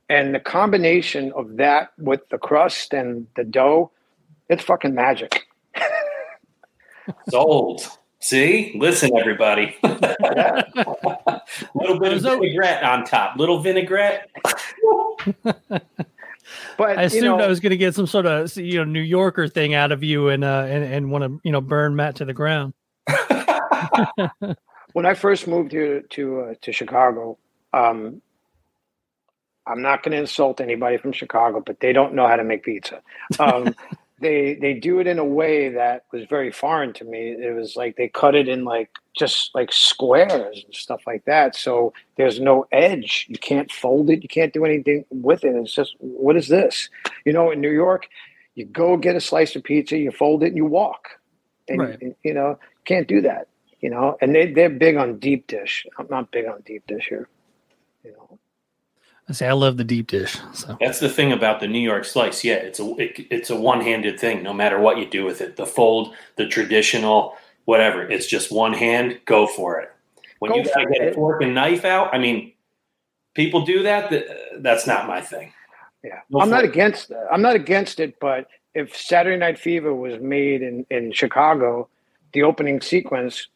And 0.08 0.34
the 0.34 0.40
combination 0.40 1.32
of 1.32 1.56
that 1.56 1.92
with 1.98 2.28
the 2.28 2.38
crust 2.38 2.92
and 2.92 3.26
the 3.36 3.44
dough, 3.44 3.90
it's 4.50 4.62
fucking 4.62 4.94
magic. 4.94 5.46
Sold. 7.30 7.86
See, 8.20 8.74
listen, 8.78 9.10
everybody. 9.18 9.76
little 9.82 9.98
bit 11.98 12.12
of 12.12 12.22
vinaigrette 12.22 12.82
on 12.82 13.04
top. 13.04 13.36
Little 13.36 13.60
vinaigrette. 13.60 14.30
But 16.76 16.98
I 16.98 17.02
you 17.02 17.06
assumed 17.06 17.38
know, 17.38 17.44
I 17.44 17.48
was 17.48 17.60
going 17.60 17.70
to 17.70 17.76
get 17.76 17.94
some 17.94 18.06
sort 18.06 18.26
of 18.26 18.56
you 18.56 18.78
know 18.78 18.84
New 18.84 19.00
Yorker 19.00 19.48
thing 19.48 19.74
out 19.74 19.92
of 19.92 20.02
you 20.02 20.28
and 20.28 20.44
uh 20.44 20.66
and, 20.68 20.84
and 20.84 21.10
want 21.10 21.24
to 21.24 21.40
you 21.44 21.52
know 21.52 21.60
burn 21.60 21.96
Matt 21.96 22.16
to 22.16 22.24
the 22.24 22.34
ground. 22.34 22.74
when 24.92 25.06
I 25.06 25.14
first 25.14 25.46
moved 25.46 25.72
here 25.72 26.00
to 26.00 26.40
uh, 26.40 26.54
to 26.62 26.72
Chicago, 26.72 27.38
um, 27.72 28.22
I'm 29.66 29.82
not 29.82 30.02
going 30.02 30.12
to 30.12 30.18
insult 30.18 30.60
anybody 30.60 30.96
from 30.96 31.12
Chicago, 31.12 31.62
but 31.64 31.80
they 31.80 31.92
don't 31.92 32.14
know 32.14 32.26
how 32.26 32.36
to 32.36 32.44
make 32.44 32.64
pizza. 32.64 33.02
Um, 33.38 33.74
they 34.24 34.54
they 34.54 34.74
do 34.74 34.98
it 34.98 35.06
in 35.06 35.18
a 35.20 35.24
way 35.24 35.68
that 35.68 36.04
was 36.12 36.24
very 36.28 36.50
foreign 36.50 36.92
to 36.94 37.04
me. 37.04 37.36
It 37.38 37.54
was 37.54 37.76
like 37.76 37.96
they 37.96 38.08
cut 38.08 38.34
it 38.34 38.48
in 38.48 38.64
like 38.64 38.90
just 39.16 39.54
like 39.54 39.70
squares 39.72 40.64
and 40.64 40.74
stuff 40.74 41.02
like 41.06 41.24
that. 41.26 41.54
So 41.54 41.92
there's 42.16 42.40
no 42.40 42.66
edge. 42.72 43.26
You 43.28 43.38
can't 43.38 43.70
fold 43.70 44.10
it. 44.10 44.22
You 44.22 44.28
can't 44.28 44.52
do 44.52 44.64
anything 44.64 45.04
with 45.10 45.44
it. 45.44 45.54
It's 45.54 45.74
just 45.74 45.94
what 45.98 46.36
is 46.36 46.48
this? 46.48 46.90
You 47.24 47.32
know, 47.32 47.52
in 47.52 47.60
New 47.60 47.70
York, 47.72 48.08
you 48.56 48.64
go 48.64 48.96
get 48.96 49.14
a 49.14 49.20
slice 49.20 49.54
of 49.54 49.62
pizza, 49.62 49.96
you 49.96 50.10
fold 50.10 50.42
it, 50.42 50.48
and 50.48 50.56
you 50.56 50.66
walk. 50.66 51.10
And, 51.68 51.80
Right. 51.80 52.02
and, 52.02 52.14
you 52.24 52.34
know, 52.34 52.58
can't 52.84 53.08
do 53.08 53.22
that 53.22 53.48
you 53.84 53.90
know, 53.90 54.16
and 54.22 54.34
they 54.34 54.50
they're 54.50 54.70
big 54.70 54.96
on 54.96 55.18
deep 55.18 55.46
dish. 55.46 55.84
I'm 55.98 56.06
not 56.08 56.30
big 56.30 56.46
on 56.46 56.62
deep 56.64 56.86
dish 56.86 57.06
here, 57.10 57.28
you 58.02 58.12
know. 58.12 58.38
I 59.28 59.32
say 59.32 59.48
I 59.48 59.52
love 59.52 59.76
the 59.78 59.84
deep 59.84 60.08
dish. 60.08 60.36
So 60.52 60.76
That's 60.80 61.00
the 61.00 61.08
thing 61.08 61.32
about 61.32 61.60
the 61.60 61.66
New 61.66 61.78
York 61.80 62.04
slice. 62.04 62.44
Yeah, 62.44 62.54
it's 62.54 62.78
a 62.78 62.94
it, 62.96 63.26
it's 63.30 63.50
a 63.50 63.56
one 63.56 63.80
handed 63.80 64.20
thing. 64.20 64.42
No 64.42 64.52
matter 64.52 64.78
what 64.78 64.98
you 64.98 65.06
do 65.06 65.24
with 65.24 65.40
it, 65.40 65.56
the 65.56 65.64
fold, 65.66 66.14
the 66.36 66.46
traditional, 66.46 67.34
whatever. 67.64 68.02
It's 68.02 68.26
just 68.26 68.52
one 68.52 68.74
hand. 68.74 69.18
Go 69.24 69.46
for 69.46 69.80
it. 69.80 69.90
When 70.40 70.50
Go 70.50 70.58
you 70.58 70.64
gotta 70.64 70.82
for 70.84 70.90
get 70.92 71.02
it. 71.02 71.12
a 71.12 71.14
fork 71.14 71.42
and 71.42 71.54
knife 71.54 71.86
out, 71.86 72.12
I 72.14 72.18
mean, 72.18 72.52
people 73.34 73.64
do 73.64 73.82
that, 73.84 74.10
th- 74.10 74.26
that's 74.58 74.86
not 74.86 75.06
my 75.06 75.22
thing. 75.22 75.52
Yeah, 76.02 76.20
Go 76.30 76.40
I'm 76.40 76.48
for 76.48 76.54
not 76.56 76.64
it. 76.64 76.70
against. 76.70 77.10
I'm 77.32 77.40
not 77.40 77.56
against 77.56 78.00
it, 78.00 78.20
but 78.20 78.46
if 78.74 78.94
Saturday 78.94 79.38
Night 79.38 79.58
Fever 79.58 79.94
was 79.94 80.20
made 80.20 80.60
in 80.60 80.84
in 80.90 81.12
Chicago, 81.12 81.88
the 82.34 82.42
opening 82.42 82.82
sequence, 82.82 83.48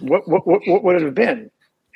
what 0.00 0.26
what 0.26 0.44
what, 0.48 0.62
what 0.66 0.82
would 0.82 0.96
it 0.96 1.02
have 1.02 1.14
been? 1.14 1.48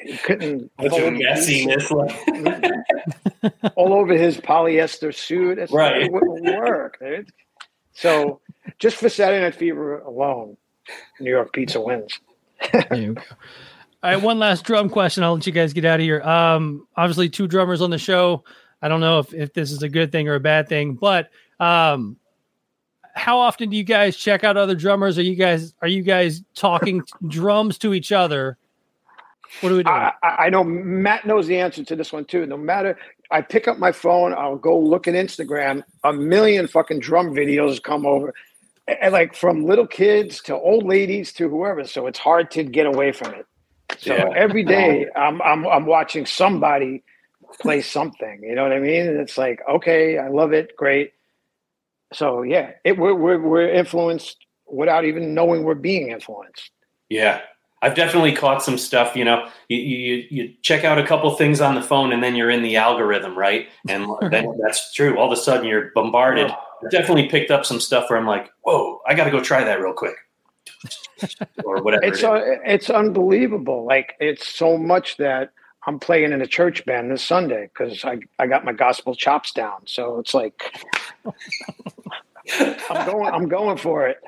He 0.02 0.16
couldn't 0.18 0.70
Bunch 0.76 0.92
messiness. 0.92 1.90
Like, 1.90 3.72
all 3.76 3.92
over 3.92 4.14
his 4.14 4.38
polyester 4.38 5.14
suit. 5.14 5.58
It's, 5.58 5.72
Right. 5.72 6.02
It 6.02 6.12
wouldn't 6.12 6.44
work. 6.44 6.98
dude. 7.00 7.30
So 7.92 8.40
just 8.78 8.96
for 8.96 9.08
Saturday 9.08 9.42
Night 9.42 9.54
Fever 9.54 10.00
alone, 10.00 10.56
New 11.20 11.30
York 11.30 11.52
Pizza 11.52 11.80
wins. 11.80 12.18
There 12.72 12.94
you 12.94 13.14
go. 13.14 13.22
All 14.02 14.10
right, 14.10 14.22
one 14.22 14.38
last 14.38 14.64
drum 14.64 14.88
question. 14.88 15.22
I'll 15.22 15.34
let 15.34 15.46
you 15.46 15.52
guys 15.52 15.74
get 15.74 15.84
out 15.84 16.00
of 16.00 16.04
here. 16.04 16.22
Um, 16.22 16.86
obviously, 16.96 17.28
two 17.28 17.46
drummers 17.46 17.82
on 17.82 17.90
the 17.90 17.98
show. 17.98 18.44
I 18.80 18.88
don't 18.88 19.00
know 19.00 19.18
if, 19.18 19.34
if 19.34 19.52
this 19.52 19.70
is 19.70 19.82
a 19.82 19.88
good 19.90 20.10
thing 20.10 20.26
or 20.28 20.36
a 20.36 20.40
bad 20.40 20.68
thing, 20.68 20.94
but 20.94 21.28
um, 21.58 22.16
how 23.14 23.38
often 23.38 23.68
do 23.68 23.76
you 23.76 23.84
guys 23.84 24.16
check 24.16 24.42
out 24.42 24.56
other 24.56 24.74
drummers? 24.74 25.18
Are 25.18 25.22
you 25.22 25.34
guys 25.36 25.74
are 25.82 25.88
you 25.88 26.02
guys 26.02 26.42
talking 26.54 27.02
drums 27.28 27.76
to 27.78 27.92
each 27.92 28.10
other? 28.12 28.56
What 29.60 29.72
are 29.72 29.76
we 29.76 29.82
doing? 29.82 29.96
I, 29.96 30.12
I 30.22 30.50
know 30.50 30.64
Matt 30.64 31.26
knows 31.26 31.46
the 31.46 31.58
answer 31.58 31.84
to 31.84 31.96
this 31.96 32.12
one 32.12 32.24
too. 32.24 32.46
No 32.46 32.56
matter, 32.56 32.96
I 33.30 33.42
pick 33.42 33.68
up 33.68 33.78
my 33.78 33.92
phone, 33.92 34.32
I'll 34.32 34.56
go 34.56 34.78
look 34.78 35.08
at 35.08 35.14
Instagram. 35.14 35.82
A 36.04 36.12
million 36.12 36.66
fucking 36.68 37.00
drum 37.00 37.30
videos 37.34 37.82
come 37.82 38.06
over, 38.06 38.32
and 38.88 39.12
like 39.12 39.34
from 39.34 39.64
little 39.66 39.86
kids 39.86 40.40
to 40.42 40.54
old 40.56 40.84
ladies 40.86 41.32
to 41.34 41.48
whoever. 41.48 41.84
So 41.84 42.06
it's 42.06 42.18
hard 42.18 42.50
to 42.52 42.62
get 42.64 42.86
away 42.86 43.12
from 43.12 43.34
it. 43.34 43.46
So 43.98 44.14
Yeah. 44.14 44.32
every 44.36 44.62
day, 44.64 45.06
I'm 45.16 45.42
I'm 45.42 45.66
I'm 45.66 45.86
watching 45.86 46.26
somebody 46.26 47.02
play 47.60 47.82
something. 47.82 48.40
You 48.42 48.54
know 48.54 48.62
what 48.62 48.72
I 48.72 48.78
mean? 48.78 49.08
And 49.08 49.20
it's 49.20 49.36
like, 49.36 49.60
okay, 49.68 50.16
I 50.18 50.28
love 50.28 50.52
it, 50.52 50.76
great. 50.76 51.12
So 52.12 52.42
yeah, 52.42 52.72
it 52.84 52.96
we're 52.98 53.14
we're, 53.14 53.40
we're 53.40 53.68
influenced 53.70 54.36
without 54.66 55.04
even 55.04 55.34
knowing 55.34 55.64
we're 55.64 55.74
being 55.74 56.10
influenced. 56.10 56.70
yeah. 57.08 57.40
I've 57.82 57.94
definitely 57.94 58.32
caught 58.32 58.62
some 58.62 58.76
stuff, 58.76 59.16
you 59.16 59.24
know, 59.24 59.48
you, 59.68 59.78
you, 59.78 60.26
you 60.30 60.54
check 60.62 60.84
out 60.84 60.98
a 60.98 61.06
couple 61.06 61.34
things 61.36 61.60
on 61.62 61.74
the 61.74 61.82
phone 61.82 62.12
and 62.12 62.22
then 62.22 62.36
you're 62.36 62.50
in 62.50 62.62
the 62.62 62.76
algorithm, 62.76 63.36
right? 63.36 63.68
And 63.88 64.06
then 64.30 64.58
that's 64.62 64.92
true. 64.92 65.18
All 65.18 65.32
of 65.32 65.38
a 65.38 65.40
sudden 65.40 65.66
you're 65.66 65.90
bombarded. 65.94 66.50
I've 66.50 66.90
definitely 66.90 67.28
picked 67.28 67.50
up 67.50 67.64
some 67.64 67.80
stuff 67.80 68.10
where 68.10 68.18
I'm 68.18 68.26
like, 68.26 68.50
whoa, 68.62 69.00
I 69.06 69.14
got 69.14 69.24
to 69.24 69.30
go 69.30 69.40
try 69.40 69.64
that 69.64 69.80
real 69.80 69.94
quick. 69.94 70.16
or 71.64 71.82
whatever. 71.82 72.04
It's 72.04 72.20
it 72.20 72.24
uh, 72.24 72.40
it's 72.64 72.90
unbelievable. 72.90 73.84
Like 73.84 74.14
it's 74.20 74.48
so 74.48 74.76
much 74.78 75.16
that 75.18 75.52
I'm 75.86 75.98
playing 75.98 76.32
in 76.32 76.40
a 76.40 76.46
church 76.46 76.84
band 76.86 77.10
this 77.10 77.22
Sunday 77.22 77.70
because 77.72 78.04
I 78.04 78.18
I 78.38 78.46
got 78.46 78.64
my 78.64 78.72
gospel 78.72 79.14
chops 79.14 79.52
down. 79.52 79.82
So 79.86 80.18
it's 80.18 80.34
like 80.34 80.74
I'm 82.90 83.06
going 83.06 83.32
I'm 83.32 83.48
going 83.48 83.76
for 83.76 84.06
it. 84.06 84.22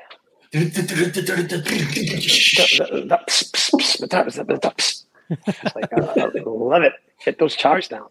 It's 5.29 5.75
like 5.75 5.91
I, 5.93 5.99
I 5.99 6.41
love 6.45 6.83
it. 6.83 6.93
Hit 7.17 7.39
those 7.39 7.55
chops 7.55 7.87
down. 7.87 8.07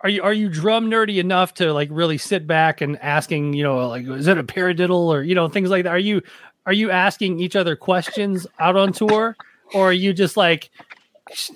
Are 0.00 0.08
you 0.08 0.22
are 0.22 0.32
you 0.32 0.48
drum 0.48 0.90
nerdy 0.90 1.18
enough 1.18 1.54
to 1.54 1.72
like 1.72 1.88
really 1.92 2.16
sit 2.16 2.46
back 2.46 2.80
and 2.80 2.98
asking, 3.00 3.52
you 3.52 3.62
know, 3.62 3.88
like 3.88 4.06
is 4.06 4.26
it 4.26 4.38
a 4.38 4.44
paradiddle 4.44 5.08
or 5.08 5.22
you 5.22 5.34
know 5.34 5.48
things 5.48 5.68
like 5.68 5.84
that? 5.84 5.90
Are 5.90 5.98
you 5.98 6.22
are 6.64 6.72
you 6.72 6.90
asking 6.90 7.38
each 7.40 7.56
other 7.56 7.76
questions 7.76 8.46
out 8.58 8.76
on 8.76 8.92
tour, 8.92 9.36
or 9.74 9.90
are 9.90 9.92
you 9.92 10.12
just 10.12 10.36
like 10.36 10.70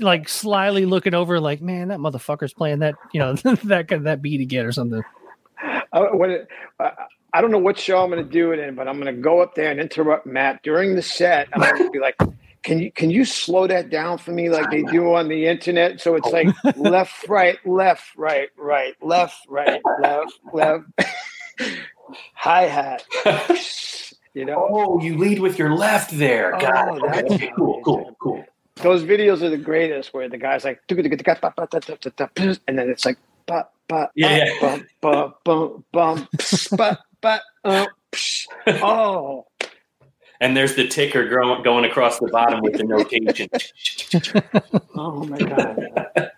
like 0.01 0.29
slyly 0.29 0.85
looking 0.85 1.15
over, 1.15 1.41
like 1.41 1.63
man, 1.63 1.89
that 1.89 1.99
motherfucker's 1.99 2.53
playing 2.53 2.81
that 2.81 2.97
you 3.15 3.21
know 3.21 3.35
that 3.65 3.89
that 3.89 4.21
beat 4.21 4.41
again 4.41 4.67
or 4.67 4.73
something? 4.73 5.03
I, 5.93 6.01
what 6.13 6.29
it, 6.29 6.49
I, 6.79 6.93
I 7.37 7.43
don't 7.43 7.51
know 7.51 7.59
what 7.59 7.79
show 7.79 8.03
I'm 8.03 8.09
going 8.09 8.25
to 8.25 8.31
do 8.31 8.53
it 8.53 8.59
in, 8.59 8.75
but 8.75 8.89
I'm 8.89 8.99
going 8.99 9.15
to 9.15 9.21
go 9.21 9.43
up 9.43 9.57
there 9.57 9.71
and 9.71 9.79
interrupt 9.79 10.25
Matt 10.25 10.63
during 10.63 10.97
the 10.97 11.03
set. 11.03 11.49
I'm 11.53 11.61
going 11.61 11.85
to 11.85 11.91
be 11.91 11.99
like, 11.99 12.17
"Can 12.63 12.79
you 12.79 12.91
can 12.91 13.11
you 13.11 13.27
slow 13.27 13.67
that 13.67 13.91
down 13.91 14.17
for 14.17 14.33
me, 14.33 14.49
like 14.49 14.71
they 14.71 14.85
do 14.85 15.13
on 15.13 15.29
the 15.29 15.47
internet?" 15.47 16.01
So 16.01 16.15
it's 16.15 16.31
like 16.31 16.49
oh. 16.65 16.73
left, 16.77 17.29
right, 17.29 17.59
left, 17.67 18.17
right, 18.17 18.49
right, 18.57 18.95
left, 19.03 19.37
right, 19.51 19.83
left, 20.01 20.33
left, 20.55 20.85
hi 22.33 22.63
hat. 22.63 23.05
You 24.33 24.47
know, 24.47 24.69
oh, 24.71 25.03
you 25.03 25.19
lead 25.19 25.39
with 25.41 25.59
your 25.59 25.75
left 25.75 26.13
there. 26.13 26.57
Oh, 26.57 26.61
Got 26.61 26.97
it. 26.97 27.33
Okay, 27.33 27.53
cool, 27.55 27.83
cool, 27.83 28.17
cool. 28.19 28.45
those 28.77 29.03
videos 29.03 29.43
are 29.43 29.51
the 29.51 29.59
greatest, 29.59 30.15
where 30.15 30.27
the 30.29 30.39
guy's 30.39 30.65
like, 30.65 30.81
and 30.89 32.79
then 32.79 32.89
it's 32.89 33.05
like, 33.05 33.19
ba 33.47 33.69
ba 33.89 34.11
Yeah, 34.15 34.37
yeah. 34.37 34.61
bum 34.61 34.87
ba 35.01 35.35
bum 35.45 35.85
bum 35.93 36.29
ba 36.73 36.99
ba 37.21 37.41
uh, 37.65 37.87
oh. 38.83 39.47
And 40.39 40.55
there's 40.55 40.75
the 40.75 40.87
ticker 40.87 41.27
going, 41.29 41.63
going 41.63 41.87
across 41.87 42.19
the 42.19 42.29
bottom 42.29 42.61
with 42.61 42.75
the 42.75 42.85
notation. 42.85 43.49
Oh 44.95 45.25
my 45.25 45.39
god! 45.39 46.31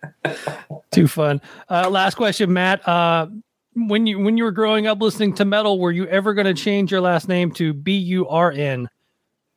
Too 0.90 1.06
fun. 1.06 1.40
Uh, 1.68 1.88
last 1.90 2.16
question, 2.16 2.52
Matt. 2.52 2.86
Uh, 2.86 3.28
when 3.74 4.06
you 4.06 4.18
when 4.18 4.36
you 4.36 4.44
were 4.44 4.52
growing 4.52 4.86
up 4.86 5.00
listening 5.00 5.34
to 5.34 5.44
metal, 5.44 5.78
were 5.78 5.92
you 5.92 6.06
ever 6.06 6.34
going 6.34 6.46
to 6.46 6.54
change 6.54 6.90
your 6.90 7.00
last 7.00 7.28
name 7.28 7.52
to 7.52 7.72
B 7.72 7.96
U 7.98 8.28
R 8.28 8.50
N 8.50 8.88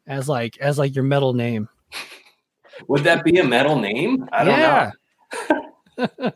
as 0.07 0.30
like 0.30 0.57
as 0.59 0.78
like 0.78 0.95
your 0.95 1.03
metal 1.03 1.34
name? 1.34 1.67
Would 2.88 3.03
that 3.03 3.24
be 3.24 3.38
a 3.39 3.43
metal 3.43 3.80
name? 3.80 4.28
I 4.32 4.43
don't 4.43 6.19
know. 6.19 6.32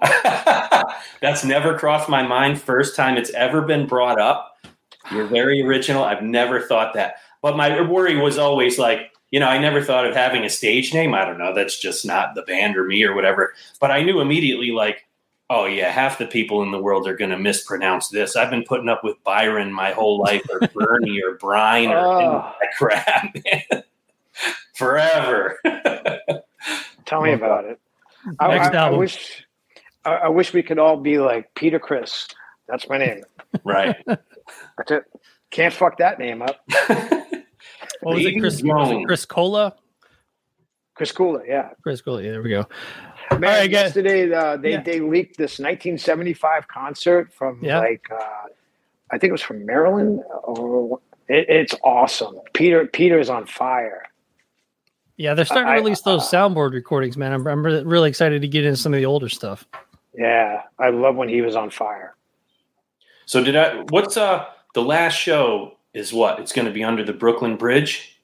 That's 1.20 1.44
never 1.44 1.76
crossed 1.78 2.08
my 2.08 2.22
mind. 2.22 2.60
First 2.60 2.96
time 2.96 3.16
it's 3.16 3.30
ever 3.30 3.62
been 3.62 3.86
brought 3.86 4.20
up. 4.20 4.56
You're 5.12 5.26
very 5.26 5.62
original. 5.62 6.04
I've 6.04 6.22
never 6.22 6.60
thought 6.60 6.94
that. 6.94 7.16
But 7.42 7.56
my 7.56 7.80
worry 7.82 8.16
was 8.16 8.38
always 8.38 8.78
like, 8.78 9.12
you 9.30 9.40
know, 9.40 9.48
I 9.48 9.58
never 9.58 9.82
thought 9.82 10.06
of 10.06 10.14
having 10.14 10.44
a 10.44 10.50
stage 10.50 10.92
name. 10.94 11.14
I 11.14 11.24
don't 11.24 11.38
know. 11.38 11.54
That's 11.54 11.78
just 11.78 12.04
not 12.06 12.34
the 12.34 12.42
band 12.42 12.76
or 12.76 12.84
me 12.84 13.04
or 13.04 13.14
whatever. 13.14 13.54
But 13.80 13.90
I 13.90 14.02
knew 14.02 14.20
immediately, 14.20 14.70
like, 14.72 15.06
oh, 15.50 15.64
yeah, 15.66 15.90
half 15.90 16.18
the 16.18 16.26
people 16.26 16.62
in 16.62 16.70
the 16.72 16.80
world 16.80 17.06
are 17.06 17.16
going 17.16 17.30
to 17.30 17.38
mispronounce 17.38 18.08
this. 18.08 18.34
I've 18.36 18.50
been 18.50 18.64
putting 18.64 18.88
up 18.88 19.04
with 19.04 19.22
Byron 19.22 19.72
my 19.72 19.92
whole 19.92 20.18
life 20.20 20.44
or 20.50 20.60
Bernie 20.74 21.20
or 21.22 21.34
Brian 21.38 21.90
or 21.90 21.96
Oh. 21.98 22.52
crap. 22.78 23.36
Forever. 24.74 25.58
Tell 27.04 27.22
me 27.22 27.32
about 27.32 27.64
it. 27.64 27.78
Next 28.40 28.68
I- 28.68 28.72
I 28.72 28.74
album. 28.76 28.98
wish, 29.00 29.45
I, 30.06 30.14
I 30.24 30.28
wish 30.28 30.52
we 30.52 30.62
could 30.62 30.78
all 30.78 30.96
be 30.96 31.18
like 31.18 31.54
Peter 31.54 31.78
Criss. 31.78 32.28
That's 32.68 32.88
my 32.88 32.98
name. 32.98 33.22
right. 33.64 33.96
That's 34.06 34.90
it. 34.90 35.04
Can't 35.50 35.72
fuck 35.74 35.98
that 35.98 36.18
name 36.18 36.42
up. 36.42 36.60
What 38.02 38.16
was 38.16 38.24
it, 38.24 38.38
Chris? 38.38 38.62
Was 38.62 38.90
it 38.90 39.04
Chris 39.06 39.24
Cola? 39.24 39.74
Chris 40.94 41.12
Cooler, 41.12 41.44
yeah. 41.46 41.70
Criscuola. 41.84 42.22
Yeah, 42.24 42.30
there 42.32 42.42
we 42.42 42.50
go. 42.50 42.66
Man, 43.32 43.44
All 43.44 43.50
right, 43.50 43.62
guys. 43.70 43.70
yesterday 43.70 44.32
uh, 44.32 44.56
they 44.56 44.72
Yeah. 44.72 44.82
they 44.82 45.00
leaked 45.00 45.36
this 45.36 45.58
1975 45.58 46.68
concert 46.68 47.32
from 47.32 47.58
Yeah. 47.62 47.80
like 47.80 48.06
uh, 48.12 48.16
I 49.10 49.18
think 49.18 49.30
it 49.30 49.32
was 49.32 49.42
from 49.42 49.66
Maryland. 49.66 50.20
Or 50.44 51.00
it, 51.28 51.48
it's 51.48 51.74
awesome. 51.82 52.36
Peter 52.52 52.86
Peter 52.86 53.18
is 53.18 53.28
on 53.28 53.46
fire. 53.46 54.04
Yeah, 55.16 55.34
they're 55.34 55.44
starting 55.44 55.66
to 55.66 55.72
I- 55.72 55.76
release 55.76 56.02
those 56.02 56.22
soundboard 56.30 56.72
recordings, 56.72 57.16
man. 57.16 57.32
I'm, 57.32 57.46
I'm 57.46 57.64
really 57.64 58.08
excited 58.08 58.42
to 58.42 58.48
get 58.48 58.64
into 58.64 58.76
some 58.76 58.94
of 58.94 58.98
the 58.98 59.06
older 59.06 59.28
stuff. 59.28 59.66
Yeah, 60.16 60.62
I 60.78 60.90
love 60.90 61.16
when 61.16 61.28
he 61.28 61.42
was 61.42 61.56
on 61.56 61.70
fire. 61.70 62.14
So 63.26 63.42
did 63.42 63.56
I? 63.56 63.82
What's 63.90 64.16
uh 64.16 64.46
the 64.74 64.82
last 64.82 65.14
show? 65.14 65.72
Is 65.94 66.12
what? 66.12 66.38
It's 66.40 66.52
going 66.52 66.66
to 66.66 66.72
be 66.72 66.84
under 66.84 67.02
the 67.02 67.12
Brooklyn 67.14 67.56
Bridge. 67.56 68.20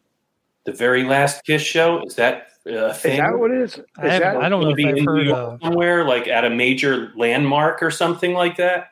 The 0.64 0.72
very 0.72 1.04
last 1.04 1.42
Kiss 1.44 1.62
show 1.62 2.02
is 2.04 2.14
that 2.16 2.48
uh, 2.66 2.88
Is 2.88 2.98
thing? 2.98 3.18
that 3.20 3.36
what 3.38 3.50
it 3.50 3.62
is? 3.62 3.78
Is 3.78 3.84
I, 3.96 4.18
that, 4.18 4.36
I 4.36 4.48
don't 4.50 4.60
know 4.60 4.66
Gonna 4.66 4.70
if 4.72 4.76
be 4.76 4.86
I've 4.88 4.96
in 4.98 5.04
New 5.04 5.10
heard. 5.10 5.26
York 5.26 5.60
somewhere 5.62 6.04
like 6.04 6.28
at 6.28 6.44
a 6.44 6.50
major 6.50 7.12
landmark 7.16 7.82
or 7.82 7.90
something 7.90 8.34
like 8.34 8.56
that. 8.58 8.90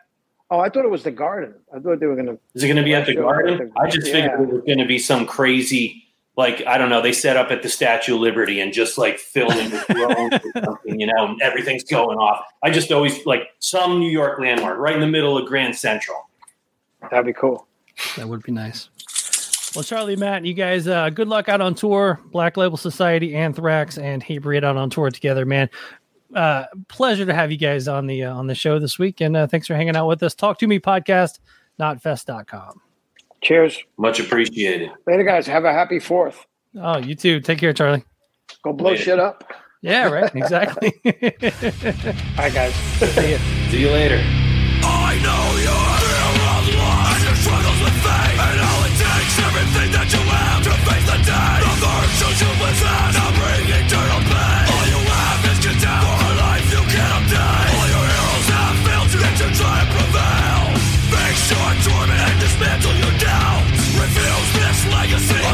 oh, 0.50 0.58
I 0.60 0.68
thought 0.70 0.84
it 0.84 0.90
was 0.90 1.02
the 1.04 1.10
Garden. 1.10 1.54
I 1.74 1.78
thought 1.78 2.00
they 2.00 2.06
were 2.06 2.16
gonna. 2.16 2.38
Is 2.54 2.64
it 2.64 2.66
going 2.66 2.76
to 2.78 2.82
be 2.82 2.94
at 2.94 3.06
the 3.06 3.12
Sure. 3.12 3.22
Garden? 3.22 3.70
I 3.76 3.88
just 3.88 4.10
figured 4.10 4.40
it 4.40 4.48
was 4.52 4.62
going 4.64 4.78
to 4.78 4.86
be 4.86 4.98
some 4.98 5.26
crazy, 5.26 6.09
like 6.40 6.66
I 6.66 6.78
don't 6.78 6.88
know. 6.88 7.02
They 7.02 7.12
set 7.12 7.36
up 7.36 7.50
at 7.50 7.62
the 7.62 7.68
Statue 7.68 8.14
of 8.14 8.20
Liberty 8.22 8.60
and 8.60 8.72
just 8.72 8.96
like 8.96 9.18
filming 9.18 9.70
with 9.70 9.86
drones 9.88 10.32
or 10.32 10.64
something, 10.64 10.98
you 10.98 11.06
know, 11.06 11.26
and 11.26 11.42
everything's 11.42 11.84
going 11.84 12.16
off. 12.18 12.42
I 12.62 12.70
just 12.70 12.90
always 12.90 13.24
like 13.26 13.42
some 13.58 14.00
New 14.00 14.10
York 14.10 14.40
landmark 14.40 14.78
right 14.78 14.94
in 14.94 15.00
the 15.00 15.06
middle 15.06 15.36
of 15.36 15.46
Grand 15.46 15.76
Central. 15.76 16.16
That'd 17.10 17.26
be 17.26 17.34
cool. 17.34 17.66
that 18.16 18.26
would 18.26 18.42
be 18.42 18.52
nice. 18.52 18.88
Well, 19.76 19.84
Charlie, 19.84 20.16
Matt, 20.16 20.44
you 20.46 20.54
guys, 20.54 20.88
uh, 20.88 21.10
good 21.10 21.28
luck 21.28 21.48
out 21.48 21.60
on 21.60 21.74
tour. 21.74 22.18
Black 22.32 22.56
Label 22.56 22.76
Society, 22.76 23.36
Anthrax, 23.36 23.98
and 23.98 24.24
Hatebreed 24.24 24.64
out 24.64 24.76
on 24.76 24.90
tour 24.90 25.10
together, 25.10 25.44
man. 25.44 25.68
Uh, 26.34 26.64
pleasure 26.88 27.26
to 27.26 27.34
have 27.34 27.52
you 27.52 27.58
guys 27.58 27.86
on 27.86 28.06
the 28.06 28.24
uh, 28.24 28.34
on 28.34 28.46
the 28.46 28.54
show 28.54 28.78
this 28.78 28.98
week, 28.98 29.20
and 29.20 29.36
uh, 29.36 29.46
thanks 29.46 29.66
for 29.66 29.74
hanging 29.74 29.94
out 29.94 30.08
with 30.08 30.22
us. 30.22 30.34
Talk 30.34 30.58
to 30.60 30.66
me 30.66 30.80
podcast, 30.80 31.38
Knotfest.com. 31.78 32.80
Cheers. 33.42 33.78
Much 33.98 34.20
appreciated. 34.20 34.90
Later, 35.06 35.24
guys. 35.24 35.46
Have 35.46 35.64
a 35.64 35.72
happy 35.72 35.98
Fourth. 35.98 36.46
Oh, 36.80 36.98
you 36.98 37.14
too. 37.14 37.40
Take 37.40 37.58
care, 37.58 37.72
Charlie. 37.72 38.04
Go 38.62 38.72
blow 38.72 38.90
Later. 38.90 39.02
shit 39.02 39.18
up. 39.18 39.44
Yeah, 39.82 40.08
right. 40.08 40.30
Exactly. 40.34 40.92
Bye, 42.36 42.50
guys. 42.50 42.74
See 43.00 43.32
ya. 43.32 43.38
See 43.70 43.80
you 43.80 43.90
later. 43.90 44.20
I 44.82 45.16
know 45.24 45.44
you're 45.60 45.92
fear 46.00 46.20
of 46.20 46.36
loss 46.40 47.12
and 47.16 47.22
your 47.24 47.36
struggles 47.36 47.80
with 47.84 47.96
fate 48.00 48.36
And 48.40 48.58
all 48.64 48.82
it 48.88 48.96
takes, 48.96 49.34
everything 49.44 49.90
that 49.92 50.08
you 50.08 50.22
have 50.24 50.60
to 50.64 50.72
face 50.88 51.04
the 51.04 51.18
day 51.20 51.56
The 51.60 51.74
virtues 51.84 52.38
you 52.40 52.50
possess 52.60 53.12
now 53.12 53.28
bring 53.36 53.64
eternal 53.76 54.22
pain 54.24 54.64
All 54.72 54.86
you 54.88 55.00
have 55.04 55.40
is 55.52 55.58
contempt 55.60 56.04
for 56.08 56.16
a 56.16 56.32
life 56.40 56.66
you 56.72 56.82
can't 56.88 57.12
obtain 57.20 57.68
All 57.76 57.88
your 57.92 58.04
heroes 58.08 58.48
have 58.56 58.76
failed 58.88 59.10
you, 59.12 59.20
yet 59.20 59.36
you 59.36 59.48
try 59.52 59.76
and 59.84 59.90
prevail 59.92 60.62
Face 61.12 61.44
your 61.52 61.70
torment 61.84 62.20
and 62.24 62.36
dismantle 62.40 62.96
your 63.04 63.14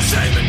shame 0.06 0.45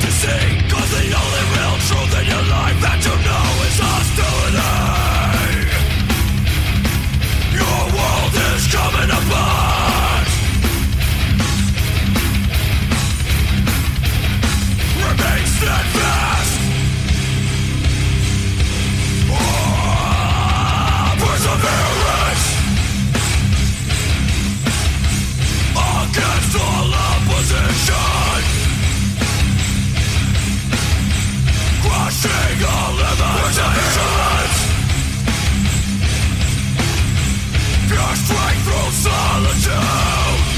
solitude 38.97 40.57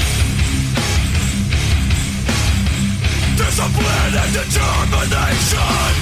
Discipline 3.36 4.14
and 4.20 4.32
determination. 4.32 5.92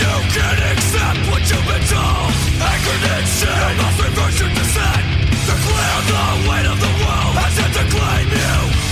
You 0.00 0.14
can 0.36 0.58
accept 0.72 1.20
what 1.30 1.42
you've 1.48 1.66
been 1.68 1.84
told. 1.88 2.32
Anchored 2.60 3.04
in 3.16 3.26
sin 3.26 3.52
You 3.52 3.76
must 3.80 3.98
reverse 4.04 4.36
your 4.40 4.50
descent. 4.50 5.04
Declare 5.48 6.00
the 6.10 6.24
weight 6.48 6.66
of 6.72 6.78
the 6.80 6.92
world. 7.00 7.34
Has 7.40 7.56
yet 7.56 7.72
to 7.78 7.84
claim 7.94 8.28
you 8.28 8.85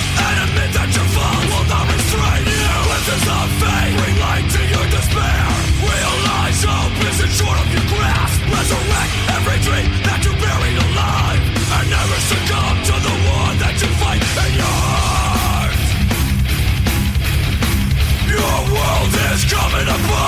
is 19.34 19.44
coming 19.52 19.88
apart 19.88 20.23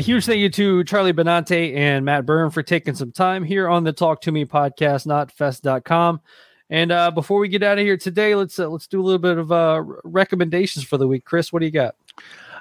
right, 0.00 0.06
huge 0.06 0.24
thank 0.24 0.38
you 0.38 0.48
to 0.48 0.82
Charlie 0.84 1.12
Benante 1.12 1.76
and 1.76 2.06
Matt 2.06 2.24
Byrne 2.24 2.50
for 2.50 2.62
taking 2.62 2.94
some 2.94 3.12
time 3.12 3.44
here 3.44 3.68
on 3.68 3.84
the 3.84 3.92
Talk 3.92 4.22
to 4.22 4.32
Me 4.32 4.46
podcast, 4.46 5.06
Knotfest.com. 5.06 6.22
And 6.70 6.90
uh, 6.90 7.10
before 7.10 7.38
we 7.38 7.48
get 7.48 7.62
out 7.62 7.78
of 7.78 7.84
here 7.84 7.98
today, 7.98 8.34
let's 8.34 8.58
uh, 8.58 8.68
let's 8.68 8.86
do 8.86 9.00
a 9.00 9.04
little 9.04 9.18
bit 9.18 9.36
of 9.36 9.52
uh, 9.52 9.82
recommendations 10.04 10.86
for 10.86 10.96
the 10.96 11.06
week. 11.06 11.24
Chris, 11.26 11.52
what 11.52 11.58
do 11.58 11.66
you 11.66 11.72
got? 11.72 11.96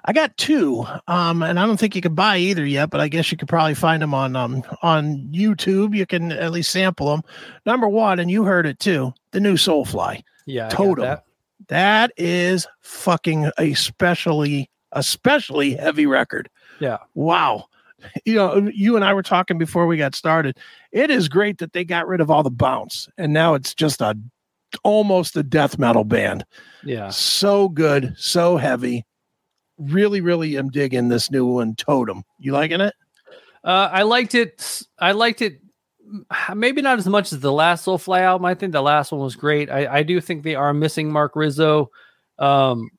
I 0.04 0.12
got 0.14 0.36
two, 0.36 0.86
um, 1.08 1.44
and 1.44 1.60
I 1.60 1.66
don't 1.66 1.78
think 1.78 1.96
you 1.96 2.02
can 2.02 2.16
buy 2.16 2.38
either 2.38 2.66
yet, 2.66 2.90
but 2.90 3.00
I 3.00 3.08
guess 3.08 3.32
you 3.32 3.38
could 3.38 3.48
probably 3.48 3.76
find 3.76 4.02
them 4.02 4.14
on 4.14 4.36
um, 4.36 4.64
on 4.82 5.30
YouTube. 5.32 5.96
You 5.96 6.06
can 6.06 6.34
at 6.34 6.52
least 6.52 6.72
sample 6.72 7.12
them. 7.12 7.22
Number 7.66 7.88
one, 7.88 8.20
and 8.20 8.30
you 8.30 8.44
heard 8.44 8.66
it 8.66 8.80
too, 8.80 9.14
the 9.32 9.40
new 9.40 9.56
Soulfly. 9.56 10.24
Yeah, 10.46 10.68
Totem. 10.70 11.06
that. 11.06 11.24
That 11.68 12.12
is 12.18 12.68
fucking 12.82 13.52
a 13.58 13.72
especially 13.72 14.70
especially 14.92 15.76
heavy 15.76 16.08
record. 16.08 16.50
Yeah. 16.80 16.98
Wow. 17.14 17.66
You 18.24 18.36
know, 18.36 18.72
you 18.74 18.96
and 18.96 19.04
I 19.04 19.14
were 19.14 19.24
talking 19.24 19.58
before 19.58 19.86
we 19.86 19.98
got 19.98 20.16
started. 20.16 20.58
It 20.92 21.10
is 21.12 21.28
great 21.28 21.58
that 21.58 21.74
they 21.74 21.84
got 21.84 22.08
rid 22.08 22.22
of 22.22 22.32
all 22.32 22.44
the 22.44 22.50
bounce 22.50 23.10
and 23.18 23.34
now 23.34 23.56
it's 23.56 23.76
just 23.76 24.02
a 24.02 24.18
almost 24.84 25.36
a 25.36 25.44
death 25.44 25.78
metal 25.78 26.04
band. 26.04 26.46
Yeah. 26.84 27.10
So 27.10 27.70
good, 27.70 28.16
so 28.18 28.58
heavy. 28.58 29.06
Really, 29.78 30.22
really 30.22 30.58
am 30.58 30.70
digging 30.70 31.10
this 31.10 31.32
new 31.32 31.46
one, 31.46 31.76
Totem. 31.76 32.24
You 32.38 32.52
liking 32.52 32.82
it? 32.82 32.94
Uh, 33.64 33.90
I 33.92 34.04
liked 34.04 34.36
it. 34.36 34.84
I 34.98 35.14
liked 35.14 35.42
it. 35.42 35.62
Maybe 36.56 36.82
not 36.82 36.98
as 36.98 37.08
much 37.08 37.32
as 37.32 37.40
the 37.40 37.52
last 37.52 37.86
Soulfly 37.86 38.22
album. 38.22 38.46
I 38.46 38.56
think 38.56 38.74
the 38.74 38.82
last 38.82 39.12
one 39.12 39.22
was 39.22 39.36
great. 39.36 39.70
I, 39.70 39.98
I 39.98 40.04
do 40.04 40.20
think 40.20 40.44
they 40.44 40.56
are 40.56 40.74
missing 40.74 41.12
Mark 41.12 41.36
Rizzo. 41.36 41.92
Um, 42.40 42.90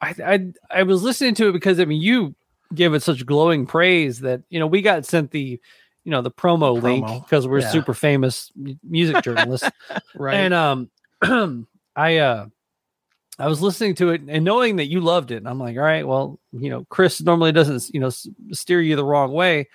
I, 0.00 0.14
I 0.24 0.52
I 0.70 0.82
was 0.82 1.02
listening 1.02 1.34
to 1.36 1.48
it 1.48 1.52
because 1.52 1.78
I 1.80 1.84
mean 1.84 2.00
you 2.00 2.34
give 2.74 2.94
it 2.94 3.02
such 3.02 3.26
glowing 3.26 3.66
praise 3.66 4.20
that 4.20 4.42
you 4.48 4.58
know 4.58 4.66
we 4.66 4.82
got 4.82 5.04
sent 5.04 5.30
the 5.30 5.60
you 6.04 6.10
know 6.10 6.22
the 6.22 6.30
promo, 6.30 6.80
link 6.80 7.06
because 7.24 7.46
we're 7.46 7.60
yeah. 7.60 7.70
super 7.70 7.94
famous 7.94 8.50
music 8.82 9.22
journalists. 9.22 9.68
Right. 10.14 10.34
And 10.34 10.54
um, 10.54 10.90
I 11.96 12.18
uh, 12.18 12.46
I 13.38 13.48
was 13.48 13.62
listening 13.62 13.94
to 13.96 14.10
it 14.10 14.22
and 14.28 14.44
knowing 14.44 14.76
that 14.76 14.86
you 14.86 15.00
loved 15.00 15.30
it, 15.30 15.36
and 15.36 15.48
I'm 15.48 15.58
like, 15.58 15.76
all 15.76 15.82
right, 15.82 16.06
well, 16.06 16.38
you 16.52 16.70
know, 16.70 16.84
Chris 16.88 17.20
normally 17.20 17.52
doesn't, 17.52 17.90
you 17.92 18.00
know, 18.00 18.10
steer 18.52 18.80
you 18.80 18.96
the 18.96 19.04
wrong 19.04 19.32
way. 19.32 19.68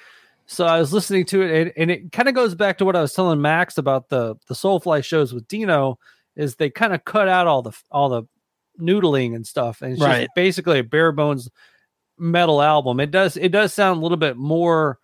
So 0.47 0.65
I 0.65 0.79
was 0.79 0.93
listening 0.93 1.25
to 1.27 1.41
it, 1.41 1.61
and, 1.61 1.73
and 1.75 1.91
it 1.91 2.11
kind 2.11 2.29
of 2.29 2.35
goes 2.35 2.53
back 2.53 2.77
to 2.77 2.85
what 2.85 2.95
I 2.95 3.01
was 3.01 3.13
telling 3.13 3.41
Max 3.41 3.77
about 3.77 4.09
the 4.09 4.35
the 4.47 4.55
Soulfly 4.55 5.03
shows 5.03 5.33
with 5.33 5.47
Dino. 5.47 5.99
Is 6.35 6.55
they 6.55 6.69
kind 6.69 6.93
of 6.93 7.05
cut 7.05 7.27
out 7.27 7.47
all 7.47 7.61
the 7.61 7.71
all 7.91 8.09
the 8.09 8.23
noodling 8.79 9.35
and 9.35 9.45
stuff, 9.45 9.81
and 9.81 9.93
it's 9.93 10.01
Right. 10.01 10.23
just 10.23 10.35
basically 10.35 10.79
a 10.79 10.83
bare 10.83 11.11
bones 11.11 11.49
metal 12.17 12.61
album. 12.61 12.99
It 12.99 13.11
does 13.11 13.37
it 13.37 13.49
does 13.49 13.73
sound 13.73 13.99
a 13.99 14.01
little 14.01 14.17
bit 14.17 14.37
more 14.37 14.99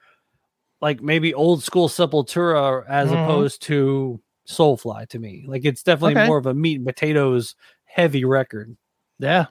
like 0.82 1.02
maybe 1.02 1.34
old 1.34 1.64
school 1.64 1.88
Sepultura 1.90 2.84
as 2.88 3.10
Mhm. 3.10 3.24
opposed 3.24 3.62
to 3.64 4.20
Soulfly 4.48 5.08
to 5.10 5.20
me. 5.20 5.46
Like 5.48 5.66
it's 5.66 5.84
definitely 5.84 6.16
Okay. 6.20 6.28
more 6.28 6.38
of 6.38 6.46
a 6.48 6.54
meat 6.54 6.78
and 6.78 6.86
potatoes 6.86 7.56
heavy 7.86 8.26
record. 8.26 8.76
Yeah. 9.20 9.46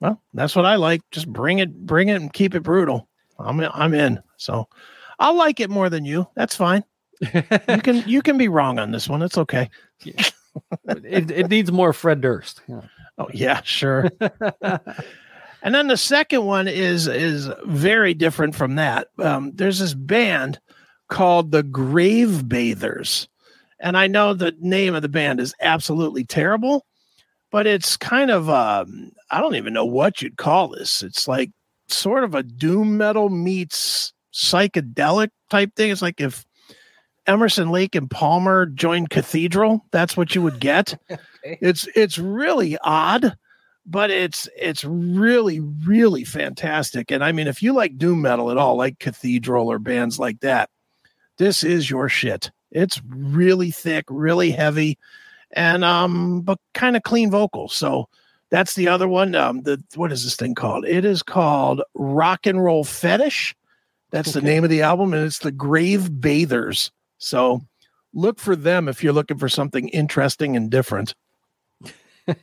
Well, 0.00 0.20
that's 0.34 0.54
what 0.54 0.66
I 0.66 0.76
like. 0.76 1.00
Just 1.10 1.32
bring 1.32 1.58
it, 1.60 1.74
bring 1.86 2.08
it, 2.08 2.16
and 2.20 2.32
keep 2.32 2.54
it 2.54 2.62
brutal. 2.62 3.08
I'm 3.38 3.60
I'm 3.60 3.94
in. 3.94 4.20
So 4.36 4.68
I'll 5.18 5.36
like 5.36 5.60
it 5.60 5.70
more 5.70 5.88
than 5.88 6.04
you. 6.04 6.26
That's 6.36 6.54
fine. 6.56 6.84
You 7.20 7.80
can 7.82 8.06
you 8.06 8.20
can 8.20 8.36
be 8.36 8.48
wrong 8.48 8.78
on 8.78 8.90
this 8.90 9.08
one. 9.08 9.22
It's 9.22 9.38
okay. 9.38 9.70
it, 10.04 11.30
it 11.30 11.48
needs 11.48 11.72
more 11.72 11.94
Fred 11.94 12.20
Durst. 12.20 12.60
Yeah. 12.68 12.82
Oh 13.16 13.28
yeah, 13.32 13.62
sure. 13.64 14.10
and 15.62 15.74
then 15.74 15.88
the 15.88 15.96
second 15.96 16.44
one 16.44 16.68
is 16.68 17.06
is 17.06 17.50
very 17.64 18.14
different 18.14 18.54
from 18.54 18.76
that. 18.76 19.08
Um, 19.18 19.52
there's 19.54 19.78
this 19.78 19.94
band 19.94 20.60
called 21.08 21.50
the 21.50 21.62
Grave 21.62 22.48
Bathers, 22.48 23.28
and 23.80 23.96
I 23.96 24.06
know 24.06 24.34
the 24.34 24.54
name 24.60 24.94
of 24.94 25.02
the 25.02 25.08
band 25.08 25.40
is 25.40 25.54
absolutely 25.60 26.24
terrible, 26.24 26.86
but 27.50 27.66
it's 27.66 27.96
kind 27.96 28.30
of 28.30 28.48
um, 28.48 29.12
I 29.30 29.40
don't 29.40 29.56
even 29.56 29.72
know 29.72 29.86
what 29.86 30.22
you'd 30.22 30.36
call 30.36 30.68
this. 30.68 31.02
It's 31.02 31.28
like 31.28 31.50
sort 31.88 32.24
of 32.24 32.34
a 32.34 32.42
doom 32.42 32.96
metal 32.96 33.28
meets 33.28 34.12
psychedelic 34.32 35.30
type 35.50 35.74
thing. 35.74 35.90
It's 35.90 36.02
like 36.02 36.20
if 36.20 36.44
Emerson 37.26 37.70
Lake 37.70 37.94
and 37.94 38.10
Palmer 38.10 38.66
joined 38.66 39.10
Cathedral, 39.10 39.84
that's 39.90 40.16
what 40.16 40.34
you 40.34 40.42
would 40.42 40.60
get. 40.60 40.98
It's 41.60 41.86
it's 41.94 42.18
really 42.18 42.76
odd, 42.82 43.36
but 43.86 44.10
it's 44.10 44.48
it's 44.56 44.84
really 44.84 45.60
really 45.60 46.24
fantastic. 46.24 47.10
And 47.10 47.24
I 47.24 47.32
mean, 47.32 47.46
if 47.46 47.62
you 47.62 47.72
like 47.72 47.98
doom 47.98 48.22
metal 48.22 48.50
at 48.50 48.58
all, 48.58 48.76
like 48.76 48.98
Cathedral 48.98 49.70
or 49.70 49.78
bands 49.78 50.18
like 50.18 50.40
that, 50.40 50.68
this 51.38 51.62
is 51.62 51.88
your 51.88 52.08
shit. 52.08 52.50
It's 52.72 53.00
really 53.06 53.70
thick, 53.70 54.04
really 54.08 54.50
heavy, 54.50 54.98
and 55.52 55.84
um, 55.84 56.42
but 56.42 56.58
kind 56.74 56.96
of 56.96 57.04
clean 57.04 57.30
vocals. 57.30 57.74
So 57.74 58.08
that's 58.50 58.74
the 58.74 58.88
other 58.88 59.08
one. 59.08 59.34
Um, 59.34 59.62
the 59.62 59.82
what 59.94 60.12
is 60.12 60.24
this 60.24 60.36
thing 60.36 60.54
called? 60.54 60.84
It 60.84 61.04
is 61.04 61.22
called 61.22 61.82
Rock 61.94 62.46
and 62.46 62.62
Roll 62.62 62.84
Fetish. 62.84 63.54
That's 64.10 64.32
the 64.32 64.40
name 64.40 64.64
of 64.64 64.70
the 64.70 64.82
album, 64.82 65.12
and 65.14 65.24
it's 65.24 65.40
the 65.40 65.52
Grave 65.52 66.20
Bathers. 66.20 66.90
So 67.18 67.62
look 68.14 68.38
for 68.38 68.56
them 68.56 68.88
if 68.88 69.02
you're 69.02 69.12
looking 69.12 69.38
for 69.38 69.48
something 69.48 69.88
interesting 69.88 70.56
and 70.56 70.70
different. 70.70 71.14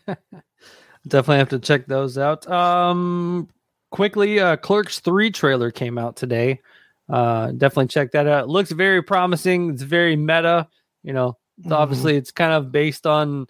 Definitely 1.08 1.40
have 1.40 1.50
to 1.50 1.60
check 1.60 1.86
those 1.86 2.18
out. 2.18 2.50
Um, 2.50 3.50
quickly, 3.92 4.40
uh, 4.40 4.56
Clerks 4.58 5.00
Three 5.00 5.32
trailer 5.32 5.70
came 5.72 5.98
out 5.98 6.16
today. 6.16 6.62
Uh, 7.10 7.52
definitely 7.52 7.88
check 7.88 8.12
that 8.14 8.26
out. 8.28 8.46
It 8.46 8.50
looks 8.50 8.72
very 8.72 9.02
promising. 9.04 9.72
It's 9.72 9.82
very 9.84 10.16
meta. 10.16 10.68
You 11.04 11.12
know, 11.14 11.38
Mhm. 11.66 11.72
obviously 11.74 12.16
it's 12.16 12.32
kind 12.32 12.54
of 12.54 12.72
based 12.72 13.06
on 13.06 13.48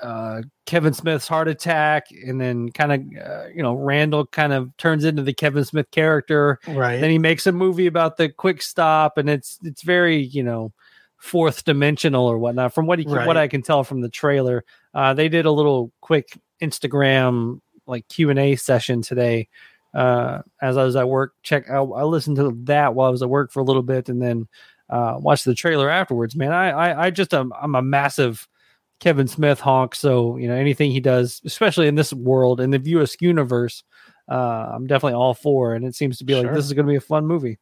uh, 0.00 0.42
Kevin 0.66 0.92
Smith's 0.94 1.26
heart 1.26 1.48
attack, 1.48 2.06
and 2.24 2.40
then 2.40 2.70
kind 2.70 2.92
of 2.92 3.00
uh, 3.26 3.46
you 3.52 3.60
know 3.64 3.74
Randall 3.74 4.24
kind 4.26 4.52
of 4.52 4.70
turns 4.76 5.04
into 5.04 5.22
the 5.22 5.34
Kevin 5.34 5.64
Smith 5.64 5.90
character. 5.90 6.60
Right. 6.68 7.00
Then 7.00 7.10
he 7.10 7.18
makes 7.18 7.48
a 7.48 7.52
movie 7.52 7.88
about 7.88 8.16
the 8.16 8.28
quick 8.28 8.62
stop, 8.62 9.18
and 9.18 9.28
it's 9.28 9.58
it's 9.64 9.82
very 9.82 10.18
you 10.18 10.44
know 10.44 10.72
fourth 11.16 11.64
dimensional 11.64 12.24
or 12.24 12.38
whatnot. 12.38 12.72
From 12.72 12.86
what 12.86 13.00
he, 13.00 13.04
Right. 13.04 13.26
what 13.26 13.36
I 13.36 13.48
can 13.48 13.62
tell 13.62 13.82
from 13.82 14.00
the 14.00 14.08
trailer, 14.08 14.64
uh, 14.94 15.12
they 15.12 15.28
did 15.28 15.44
a 15.44 15.50
little 15.50 15.90
quick 16.00 16.38
Instagram 16.60 17.60
like 17.86 18.08
Q 18.08 18.30
and 18.30 18.38
A 18.38 18.56
session 18.56 19.02
today. 19.02 19.48
Uh, 19.92 20.42
as 20.62 20.76
I 20.76 20.84
was 20.84 20.94
at 20.94 21.08
work, 21.08 21.34
check 21.42 21.68
I, 21.68 21.78
I 21.78 22.04
listened 22.04 22.36
to 22.36 22.56
that 22.64 22.94
while 22.94 23.08
I 23.08 23.10
was 23.10 23.22
at 23.22 23.28
work 23.28 23.50
for 23.50 23.60
a 23.60 23.64
little 23.64 23.82
bit, 23.82 24.08
and 24.08 24.22
then 24.22 24.46
uh, 24.88 25.16
watched 25.18 25.44
the 25.44 25.54
trailer 25.54 25.90
afterwards. 25.90 26.36
Man, 26.36 26.52
I 26.52 26.70
I, 26.70 27.06
I 27.06 27.10
just 27.10 27.34
um, 27.34 27.52
I'm 27.60 27.74
a 27.74 27.82
massive 27.82 28.48
Kevin 29.00 29.26
Smith 29.26 29.58
honk. 29.60 29.94
So 29.94 30.36
you 30.36 30.46
know 30.46 30.54
anything 30.54 30.92
he 30.92 31.00
does, 31.00 31.40
especially 31.44 31.88
in 31.88 31.96
this 31.96 32.12
world 32.12 32.60
in 32.60 32.70
the 32.70 32.78
View 32.78 33.04
universe, 33.20 33.82
uh, 34.28 34.70
I'm 34.74 34.86
definitely 34.86 35.14
all 35.14 35.34
for. 35.34 35.74
And 35.74 35.84
it 35.84 35.96
seems 35.96 36.18
to 36.18 36.24
be 36.24 36.34
like 36.34 36.52
this 36.54 36.64
is 36.64 36.72
going 36.72 36.86
to 36.86 36.90
be 36.90 36.96
a 36.96 37.00
fun 37.00 37.26
movie. 37.26 37.58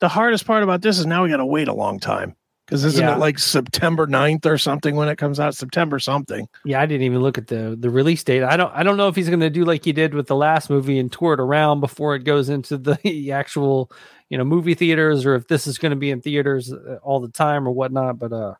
the 0.00 0.08
hardest 0.08 0.46
part 0.46 0.62
about 0.62 0.82
this 0.82 0.98
is 0.98 1.06
now 1.06 1.22
we 1.22 1.30
got 1.30 1.38
to 1.38 1.46
wait 1.46 1.68
a 1.68 1.74
long 1.74 1.98
time 1.98 2.36
because 2.70 2.84
isn't 2.84 3.04
Yeah. 3.04 3.16
it 3.16 3.18
like 3.18 3.38
September 3.40 4.06
9th 4.06 4.46
or 4.46 4.56
something 4.56 4.94
when 4.94 5.08
it 5.08 5.18
comes 5.18 5.40
out? 5.40 5.56
September 5.56 5.98
something. 5.98 6.48
Yeah, 6.64 6.80
I 6.80 6.86
didn't 6.86 7.02
even 7.02 7.20
look 7.20 7.36
at 7.36 7.48
the 7.48 7.76
the 7.78 7.90
release 7.90 8.22
date. 8.22 8.44
I 8.44 8.56
don't 8.56 8.72
I 8.72 8.82
don't 8.84 8.96
know 8.96 9.08
if 9.08 9.16
he's 9.16 9.28
going 9.28 9.40
to 9.40 9.50
do 9.50 9.64
like 9.64 9.84
he 9.84 9.92
did 9.92 10.14
with 10.14 10.28
the 10.28 10.36
last 10.36 10.70
movie 10.70 10.98
and 10.98 11.10
tour 11.12 11.34
it 11.34 11.40
around 11.40 11.80
before 11.80 12.14
it 12.14 12.20
goes 12.24 12.48
into 12.48 12.78
the 12.78 13.30
actual 13.32 13.90
you 14.28 14.38
know 14.38 14.44
movie 14.44 14.74
theaters, 14.74 15.26
or 15.26 15.34
if 15.34 15.48
this 15.48 15.66
is 15.66 15.78
going 15.78 15.90
to 15.90 15.96
be 15.96 16.10
in 16.12 16.20
theaters 16.20 16.72
uh, 16.72 16.98
all 17.02 17.18
the 17.20 17.28
time 17.32 17.66
or 17.66 17.72
whatnot. 17.72 18.18
But 18.18 18.32
uh, 18.32 18.54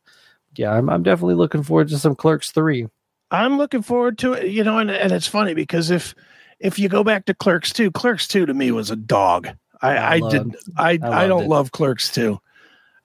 yeah, 0.56 0.72
I'm 0.72 0.90
I'm 0.90 1.04
definitely 1.04 1.36
looking 1.36 1.62
forward 1.62 1.88
to 1.90 1.98
some 1.98 2.16
Clerks 2.16 2.50
three. 2.50 2.88
I'm 3.30 3.58
looking 3.58 3.82
forward 3.82 4.18
to 4.18 4.32
it. 4.32 4.48
You 4.50 4.64
know, 4.64 4.78
and, 4.78 4.90
and 4.90 5.12
it's 5.12 5.28
funny 5.28 5.54
because 5.54 5.90
if 5.90 6.14
if 6.58 6.78
you 6.78 6.88
go 6.88 7.02
back 7.04 7.24
to 7.26 7.32
Clerks 7.34 7.72
2, 7.72 7.90
Clerks 7.92 8.26
2 8.28 8.44
to 8.44 8.52
me 8.52 8.70
was 8.70 8.90
a 8.90 8.96
dog. 8.96 9.48
I, 9.80 9.96
I 9.96 10.14
I, 10.14 10.18
loved- 10.18 10.32
did 10.52 10.56
I 10.76 10.98
I 11.02 11.24
I, 11.24 11.26
don't 11.28 11.44
it. 11.44 11.48
love 11.48 11.70
Clerks 11.72 12.10
2. 12.12 12.38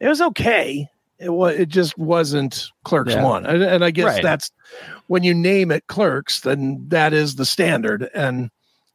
It 0.01 0.07
was 0.09 0.19
okay. 0.19 0.89
It 1.25 1.33
was 1.33 1.55
it 1.55 1.69
just 1.69 1.97
wasn't 1.97 2.69
Clerks 2.83 3.13
Yeah. 3.13 3.23
1. 3.23 3.45
And, 3.45 3.63
and 3.63 3.83
I 3.83 3.91
guess 3.91 4.05
Right. 4.05 4.23
that's 4.23 4.51
when 5.07 5.23
you 5.23 5.33
name 5.33 5.71
it 5.71 5.87
Clerks, 5.87 6.41
then 6.41 6.85
that 6.89 7.13
is 7.13 7.35
the 7.35 7.45
standard 7.45 8.09
and 8.13 8.49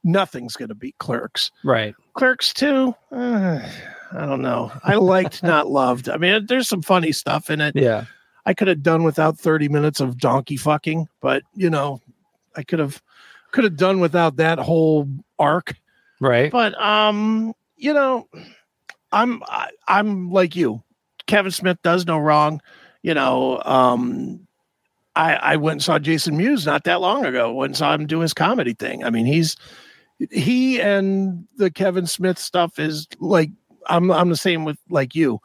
nothing's 0.04 0.54
going 0.56 0.68
to 0.68 0.74
beat 0.74 0.96
Clerks. 0.98 1.50
Right. 1.64 1.94
Clerks 2.14 2.52
2, 2.54 2.94
uh, 3.12 3.60
I 4.12 4.26
don't 4.26 4.42
know. 4.42 4.72
I 4.84 4.94
liked 4.94 5.42
not 5.44 5.68
loved. 5.68 6.08
I 6.08 6.16
mean, 6.16 6.46
there's 6.46 6.68
some 6.68 6.82
funny 6.82 7.12
stuff 7.12 7.50
in 7.50 7.60
it. 7.60 7.74
Yeah. 7.76 8.04
I 8.46 8.54
could 8.54 8.68
have 8.68 8.82
done 8.82 9.02
without 9.02 9.38
30 9.38 9.68
minutes 9.68 10.00
of 10.00 10.16
donkey 10.18 10.56
fucking, 10.56 11.08
but 11.20 11.42
you 11.54 11.68
know, 11.68 12.00
I 12.56 12.62
could 12.62 12.78
have 12.78 13.02
could 13.52 13.64
have 13.64 13.76
done 13.76 14.00
without 14.00 14.36
that 14.36 14.58
whole 14.58 15.08
arc. 15.38 15.74
Right. 16.20 16.50
But 16.50 16.80
um, 16.80 17.52
you 17.76 17.92
know, 17.92 18.28
I'm 19.12 19.42
I, 19.44 19.70
I'm 19.86 20.30
like 20.30 20.56
you. 20.56 20.82
Kevin 21.30 21.52
Smith 21.52 21.78
does 21.82 22.06
no 22.06 22.18
wrong. 22.18 22.60
You 23.02 23.14
know, 23.14 23.62
um 23.64 24.46
I 25.16 25.34
I 25.36 25.56
went 25.56 25.74
and 25.74 25.82
saw 25.82 25.98
Jason 25.98 26.36
Mewes 26.36 26.66
not 26.66 26.84
that 26.84 27.00
long 27.00 27.24
ago. 27.24 27.52
Went 27.52 27.70
and 27.70 27.76
saw 27.76 27.94
him 27.94 28.06
do 28.06 28.20
his 28.20 28.34
comedy 28.34 28.74
thing. 28.74 29.04
I 29.04 29.10
mean, 29.10 29.26
he's 29.26 29.56
he 30.30 30.80
and 30.80 31.46
the 31.56 31.70
Kevin 31.70 32.06
Smith 32.06 32.38
stuff 32.38 32.78
is 32.78 33.06
like 33.20 33.50
I'm 33.86 34.10
I'm 34.10 34.28
the 34.28 34.36
same 34.36 34.64
with 34.64 34.78
like 34.90 35.14
you. 35.14 35.40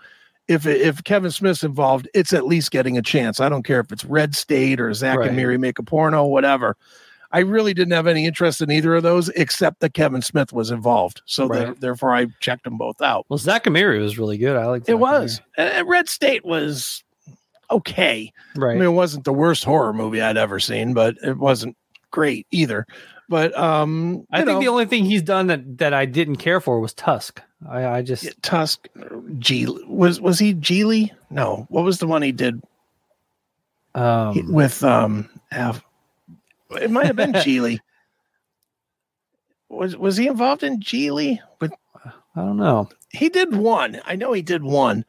If 0.48 0.66
if 0.68 1.04
Kevin 1.04 1.32
Smith's 1.32 1.64
involved, 1.64 2.08
it's 2.14 2.34
at 2.34 2.46
least 2.46 2.70
getting 2.72 2.98
a 2.98 3.02
chance. 3.02 3.40
I 3.40 3.50
don't 3.50 3.64
care 3.64 3.80
if 3.80 3.92
it's 3.92 4.06
Red 4.06 4.36
State 4.36 4.80
or 4.80 4.94
Zach 4.94 5.18
Right. 5.20 5.28
and 5.30 5.36
Miri 5.38 5.58
make 5.58 5.80
a 5.80 5.84
porno, 5.84 6.26
whatever. 6.26 6.78
I 7.32 7.40
really 7.40 7.74
didn't 7.74 7.94
have 7.94 8.08
any 8.08 8.26
interest 8.26 8.62
in 8.62 8.72
either 8.72 8.96
of 8.96 9.04
those, 9.04 9.30
except 9.30 9.80
that 9.82 9.94
Kevin 9.94 10.22
Smith 10.22 10.54
was 10.54 10.72
involved. 10.72 11.22
So 11.26 11.48
Right. 11.48 11.80
therefore, 11.80 12.16
I 12.16 12.28
checked 12.40 12.64
them 12.64 12.78
both 12.78 13.02
out. 13.02 13.26
Well, 13.30 13.38
Zach 13.38 13.66
Amiri 13.66 14.00
was 14.02 14.18
really 14.18 14.38
good. 14.38 14.56
I 14.56 14.66
like 14.66 14.84
It 14.88 15.00
was 15.00 15.42
Uh, 15.58 15.84
Red 15.86 16.08
State 16.10 16.46
was 16.46 17.04
okay. 17.72 18.32
right. 18.56 18.72
I 18.72 18.76
mean, 18.76 18.84
it 18.84 18.90
wasn't 18.90 19.26
the 19.26 19.34
worst 19.34 19.64
horror 19.66 19.94
movie 19.94 20.22
I'd 20.22 20.38
ever 20.38 20.60
seen, 20.60 20.94
but 20.94 21.16
it 21.24 21.38
wasn't 21.38 21.76
great 22.12 22.48
either. 22.52 22.86
But 23.28 23.58
um, 23.58 24.26
I 24.32 24.38
think 24.44 24.50
know, 24.50 24.60
the 24.60 24.68
only 24.68 24.86
thing 24.86 25.04
he's 25.06 25.24
done 25.24 25.48
that 25.48 25.80
that 25.80 25.94
I 25.96 26.06
didn't 26.06 26.36
care 26.36 26.62
for 26.62 26.80
was 26.80 26.94
Tusk. 26.94 27.42
I, 27.68 27.84
I 27.88 28.02
just 28.04 28.24
Yeah, 28.24 28.32
Tusk, 28.44 28.88
G 29.40 29.66
was 29.88 30.22
was 30.22 30.38
he 30.38 30.54
Gigli? 30.54 31.10
No, 31.32 31.66
what 31.70 31.84
was 31.84 31.98
the 31.98 32.06
one 32.06 32.22
he 32.22 32.32
did 32.32 32.62
He- 33.96 34.00
um 34.00 34.54
with 34.54 34.84
um? 34.84 35.28
F, 35.52 35.82
it 36.82 36.92
might 36.92 37.08
have 37.08 37.16
been 37.16 37.34
Gigli. 37.34 37.80
Was 39.70 39.96
was 39.98 40.18
he 40.18 40.28
involved 40.28 40.64
in 40.64 40.80
Gigli? 40.80 41.40
With 41.60 41.74
I 42.36 42.42
don't 42.42 42.58
know. 42.58 42.90
he 43.12 43.30
did 43.30 43.56
one. 43.56 44.00
I 44.06 44.16
know 44.16 44.34
he 44.34 44.42
did 44.42 44.64
one. 44.64 45.06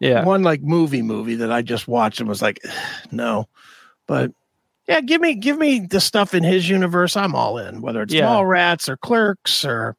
Yeah. 0.00 0.24
one 0.24 0.42
like 0.42 0.62
movie 0.62 1.02
movie 1.02 1.34
that 1.36 1.52
I 1.52 1.60
just 1.62 1.86
watched 1.86 2.20
and 2.20 2.28
was 2.28 2.40
like, 2.42 2.58
no. 3.10 3.48
But 4.06 4.32
yeah, 4.88 5.00
give 5.02 5.20
me 5.20 5.34
give 5.34 5.58
me 5.58 5.80
the 5.80 6.00
stuff 6.00 6.34
in 6.34 6.42
his 6.42 6.68
universe. 6.68 7.16
I'm 7.16 7.34
all 7.34 7.58
in, 7.58 7.82
whether 7.82 8.02
it's 8.02 8.14
Yeah. 8.14 8.26
Mallrats 8.26 8.88
or 8.88 8.96
Clerks 8.96 9.64
or 9.64 9.96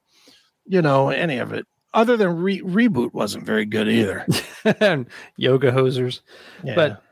you 0.66 0.82
know 0.82 1.10
any 1.10 1.38
of 1.38 1.54
it. 1.54 1.66
Other 1.94 2.16
than 2.18 2.38
re- 2.38 2.62
reboot 2.62 3.14
wasn't 3.14 3.46
very 3.46 3.66
good 3.66 3.88
either. 3.88 4.26
And 4.80 5.08
Yoga 5.38 5.72
hosers. 5.72 6.22
Yeah. 6.64 6.76
But 6.76 7.04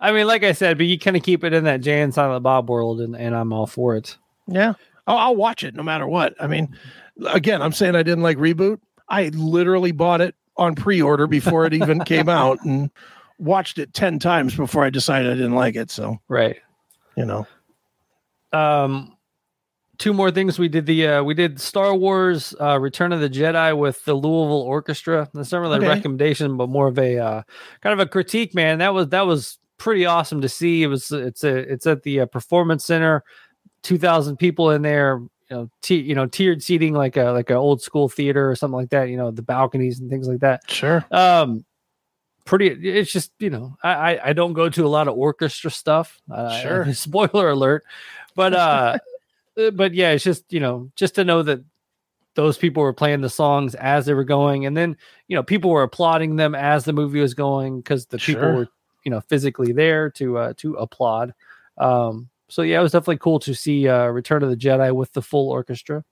I 0.00 0.12
mean, 0.12 0.26
like 0.26 0.44
I 0.44 0.52
said, 0.52 0.78
but 0.78 0.86
you 0.86 0.98
kind 0.98 1.16
of 1.16 1.22
keep 1.22 1.42
it 1.44 1.52
in 1.52 1.64
that 1.64 1.80
Jay 1.80 2.00
and 2.02 2.14
Silent 2.14 2.42
Bob 2.42 2.68
world, 2.70 3.00
and, 3.00 3.16
and 3.16 3.34
I'm 3.34 3.52
all 3.52 3.66
for 3.66 3.96
it. 3.96 4.16
yeah, 4.46 4.74
I'll, 5.06 5.16
I'll 5.18 5.36
watch 5.36 5.64
it 5.64 5.74
no 5.74 5.82
matter 5.82 6.06
what. 6.06 6.34
I 6.40 6.46
mean, 6.46 6.76
again, 7.26 7.60
I'm 7.62 7.72
saying 7.72 7.96
I 7.96 8.02
didn't 8.02 8.22
like 8.22 8.36
reboot. 8.38 8.78
I 9.08 9.28
literally 9.34 9.92
bought 9.92 10.20
it 10.20 10.34
on 10.56 10.74
pre-order 10.74 11.26
before 11.26 11.64
it 11.66 11.74
even 11.74 12.00
came 12.04 12.28
out 12.28 12.58
and 12.64 12.90
watched 13.38 13.78
it 13.78 13.92
ten 13.94 14.18
times 14.18 14.54
before 14.54 14.84
I 14.84 14.90
decided 14.90 15.30
I 15.32 15.34
didn't 15.34 15.54
like 15.54 15.76
it. 15.76 15.90
So 15.90 16.18
Right. 16.28 16.56
you 17.16 17.24
know, 17.24 17.46
Um, 18.52 19.16
two 19.98 20.12
more 20.12 20.30
things. 20.30 20.58
We 20.58 20.68
did 20.68 20.86
the 20.86 21.06
uh, 21.06 21.22
we 21.22 21.34
did 21.34 21.60
Star 21.60 21.94
Wars 21.94 22.54
uh, 22.60 22.78
Return 22.78 23.12
of 23.12 23.20
the 23.20 23.28
Jedi 23.30 23.76
with 23.76 24.04
the 24.04 24.14
Louisville 24.14 24.62
Orchestra. 24.62 25.28
That's 25.34 25.52
not 25.52 25.60
really 25.60 25.76
Okay. 25.78 25.86
a 25.86 25.88
recommendation, 25.90 26.56
but 26.56 26.68
more 26.68 26.86
of 26.88 26.98
a 26.98 27.18
uh, 27.18 27.42
kind 27.82 27.92
of 27.92 28.06
a 28.06 28.08
critique. 28.08 28.54
Man, 28.54 28.78
that 28.78 28.94
was 28.94 29.08
that 29.08 29.26
was 29.26 29.58
pretty 29.78 30.04
awesome 30.06 30.40
to 30.42 30.48
see. 30.48 30.82
It 30.82 30.88
was 30.88 31.10
it's 31.10 31.44
a 31.44 31.56
it's 31.56 31.86
at 31.86 32.02
the 32.02 32.20
uh, 32.20 32.26
Performance 32.26 32.84
Center, 32.84 33.24
two 33.82 33.98
thousand 33.98 34.36
people 34.36 34.70
in 34.70 34.82
there. 34.82 35.20
You 35.50 35.56
know, 35.56 35.70
t- 35.80 36.00
you 36.00 36.14
know, 36.14 36.26
tiered 36.26 36.62
seating 36.62 36.92
like 36.92 37.16
a 37.16 37.30
like 37.30 37.48
an 37.48 37.56
old 37.56 37.80
school 37.80 38.08
theater 38.08 38.50
or 38.50 38.54
something 38.56 38.76
like 38.76 38.90
that. 38.90 39.08
You 39.08 39.16
know, 39.16 39.30
the 39.30 39.40
balconies 39.42 39.98
and 40.00 40.10
things 40.10 40.28
like 40.28 40.40
that. 40.40 40.68
sure. 40.70 41.04
um 41.10 41.64
pretty 42.44 42.68
it's 42.68 43.12
just 43.12 43.30
you 43.40 43.50
know 43.50 43.76
I, 43.82 43.90
I 44.14 44.28
i 44.30 44.32
don't 44.32 44.54
go 44.54 44.70
to 44.70 44.86
a 44.86 44.88
lot 44.88 45.06
of 45.06 45.14
orchestra 45.18 45.70
stuff 45.70 46.18
uh, 46.30 46.58
Sure. 46.62 46.92
spoiler 46.94 47.50
alert 47.50 47.84
but 48.34 48.54
uh 48.54 48.96
uh, 49.58 49.70
but 49.72 49.92
yeah 49.92 50.12
it's 50.12 50.24
just 50.24 50.50
you 50.50 50.58
know 50.58 50.90
just 50.96 51.16
to 51.16 51.24
know 51.24 51.42
that 51.42 51.60
those 52.36 52.56
people 52.56 52.82
were 52.82 52.94
playing 52.94 53.20
the 53.20 53.28
songs 53.28 53.74
as 53.74 54.06
they 54.06 54.14
were 54.14 54.24
going 54.24 54.64
and 54.64 54.74
then 54.74 54.96
you 55.26 55.36
know 55.36 55.42
people 55.42 55.68
were 55.70 55.82
applauding 55.82 56.36
them 56.36 56.54
as 56.54 56.86
the 56.86 56.92
movie 56.94 57.20
was 57.20 57.34
going 57.34 57.82
because 57.82 58.06
the 58.06 58.16
people 58.16 58.50
were 58.54 58.68
you 59.04 59.10
know 59.10 59.20
physically 59.20 59.72
there 59.72 60.10
to 60.10 60.38
uh 60.38 60.52
to 60.56 60.74
applaud 60.74 61.32
um 61.78 62.28
so 62.48 62.62
yeah 62.62 62.78
it 62.78 62.82
was 62.82 62.92
definitely 62.92 63.18
cool 63.18 63.38
to 63.38 63.54
see 63.54 63.88
uh 63.88 64.06
return 64.06 64.42
of 64.42 64.50
the 64.50 64.56
jedi 64.56 64.94
with 64.94 65.12
the 65.12 65.22
full 65.22 65.48
orchestra 65.50 66.04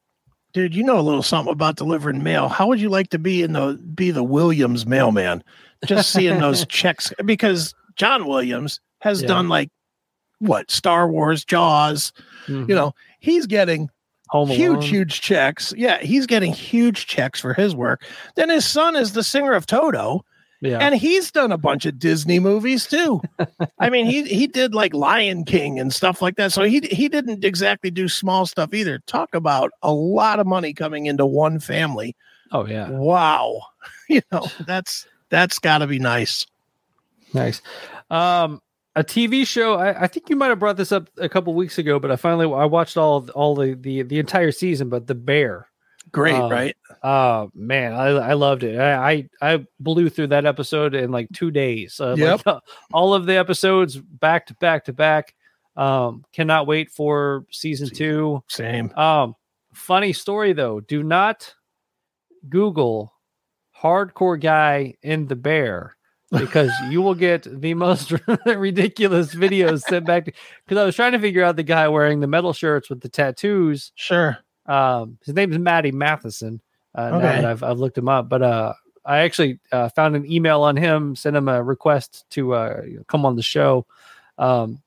Dude, 0.52 0.74
you 0.74 0.84
know 0.84 0.98
a 0.98 1.02
little 1.02 1.22
something 1.24 1.52
about 1.52 1.76
delivering 1.76 2.22
mail. 2.22 2.48
How 2.48 2.66
would 2.68 2.80
you 2.80 2.88
like 2.88 3.10
to 3.10 3.18
be 3.18 3.42
in 3.42 3.52
the 3.52 3.74
be 3.94 4.10
the 4.10 4.22
Williams 4.24 4.86
mailman? 4.86 5.44
Just 5.84 6.10
seeing 6.12 6.38
those 6.38 6.64
checks 6.68 7.12
because 7.26 7.74
John 7.96 8.26
Williams 8.26 8.80
has 9.00 9.20
Yeah. 9.20 9.28
done 9.28 9.48
like 9.50 9.68
what 10.38 10.70
Star 10.70 11.10
Wars, 11.10 11.44
Jaws. 11.44 12.10
Mhm. 12.46 12.70
You 12.70 12.74
know, 12.74 12.94
he's 13.20 13.46
getting 13.46 13.90
huge, 14.32 14.88
huge 14.88 15.20
checks. 15.20 15.74
Yeah, 15.76 15.98
he's 15.98 16.24
getting 16.26 16.54
huge 16.54 17.06
checks 17.06 17.38
for 17.38 17.52
his 17.52 17.74
work. 17.76 18.06
Then 18.36 18.48
his 18.48 18.64
son 18.64 18.96
is 18.96 19.12
the 19.12 19.24
singer 19.24 19.52
of 19.52 19.66
Toto, 19.66 20.24
Yeah. 20.60 20.78
And 20.78 20.94
he's 20.94 21.30
done 21.30 21.52
a 21.52 21.58
bunch 21.58 21.84
of 21.86 21.98
Disney 21.98 22.38
movies 22.38 22.86
too. 22.86 23.20
I 23.78 23.90
mean, 23.90 24.06
he 24.06 24.24
he 24.24 24.46
did 24.46 24.74
like 24.74 24.94
Lion 24.94 25.44
King 25.44 25.78
and 25.78 25.92
stuff 25.92 26.22
like 26.22 26.36
that. 26.36 26.52
So 26.52 26.62
he 26.62 26.80
he 26.80 27.08
didn't 27.08 27.44
exactly 27.44 27.90
do 27.90 28.08
small 28.08 28.46
stuff 28.46 28.72
either. 28.72 29.00
Talk 29.06 29.34
about 29.34 29.70
a 29.82 29.92
lot 29.92 30.40
of 30.40 30.46
money 30.46 30.72
coming 30.72 31.06
into 31.06 31.26
one 31.26 31.60
family. 31.60 32.16
oh 32.52 32.66
yeah. 32.66 32.88
Wow. 32.90 33.60
You 34.08 34.22
know, 34.30 34.46
that's 34.66 35.04
that's 35.30 35.58
got 35.58 35.78
to 35.78 35.86
be 35.88 35.98
nice. 35.98 36.46
Nice. 37.34 37.60
Um, 38.08 38.62
a 38.94 39.02
TV 39.02 39.44
show. 39.46 39.74
I, 39.74 40.04
I 40.04 40.06
think 40.06 40.30
you 40.30 40.36
might 40.36 40.46
have 40.48 40.60
brought 40.60 40.76
this 40.76 40.92
up 40.92 41.10
a 41.18 41.28
couple 41.28 41.52
weeks 41.54 41.76
ago, 41.76 41.98
but 41.98 42.10
I 42.12 42.16
finally 42.16 42.46
I 42.46 42.64
watched 42.66 42.96
all 42.96 43.28
all 43.30 43.56
the 43.56 43.74
the, 43.74 44.02
the 44.02 44.18
entire 44.20 44.52
season. 44.52 44.88
But 44.88 45.08
the 45.08 45.14
Bear. 45.16 45.68
Great, 46.12 46.36
Um, 46.36 46.50
right? 46.50 46.76
Oh 47.08 47.50
man, 47.54 47.92
I, 47.92 48.06
I 48.08 48.32
loved 48.32 48.64
it. 48.64 48.80
I, 48.80 49.10
I 49.10 49.28
I 49.54 49.66
blew 49.78 50.08
through 50.10 50.26
that 50.28 50.44
episode 50.44 50.92
in 50.96 51.12
like 51.12 51.28
two 51.32 51.52
days. 51.52 52.00
Uh, 52.00 52.16
Yep. 52.18 52.44
like, 52.44 52.56
all 52.92 53.14
of 53.14 53.26
the 53.26 53.36
episodes 53.36 53.96
back 53.96 54.46
to 54.46 54.54
back 54.54 54.86
to 54.86 54.92
back. 54.92 55.34
Um, 55.76 56.24
cannot 56.32 56.66
wait 56.66 56.90
for 56.90 57.44
season 57.52 57.90
two. 57.90 58.42
Same. 58.48 58.90
Um, 58.96 59.36
funny 59.72 60.12
story 60.12 60.52
though. 60.52 60.80
Do 60.80 61.04
not 61.04 61.54
Google 62.48 63.12
hardcore 63.80 64.40
guy 64.40 64.94
in 65.02 65.26
the 65.28 65.36
bear 65.36 65.96
because 66.32 66.72
you 66.90 67.02
will 67.02 67.14
get 67.14 67.46
the 67.60 67.74
most 67.74 68.12
ridiculous 68.46 69.32
videos 69.32 69.82
sent 69.82 70.06
back. 70.06 70.24
Because 70.24 70.78
I 70.80 70.84
was 70.84 70.96
trying 70.96 71.12
to 71.12 71.20
figure 71.20 71.44
out 71.44 71.54
the 71.54 71.62
guy 71.62 71.86
wearing 71.86 72.18
the 72.18 72.26
metal 72.26 72.52
shirts 72.52 72.90
with 72.90 73.00
the 73.00 73.08
tattoos. 73.08 73.92
Sure. 73.94 74.38
Um, 74.66 75.18
his 75.24 75.34
name 75.34 75.52
is 75.52 75.58
Matty 75.58 75.92
Matheson. 75.92 76.60
Uh, 76.96 77.10
now 77.10 77.18
that 77.18 77.44
I've 77.44 77.62
I've 77.62 77.78
looked 77.78 77.98
him 77.98 78.08
up, 78.08 78.28
but 78.28 78.42
uh, 78.42 78.72
I 79.04 79.18
actually 79.18 79.60
uh, 79.70 79.90
found 79.90 80.16
an 80.16 80.30
email 80.30 80.62
on 80.62 80.76
him, 80.76 81.14
sent 81.14 81.36
him 81.36 81.46
a 81.48 81.62
request 81.62 82.24
to 82.30 82.54
uh, 82.54 82.80
come 83.06 83.26
on 83.26 83.36
the 83.36 83.42
show. 83.42 83.86
Um, 84.38 84.82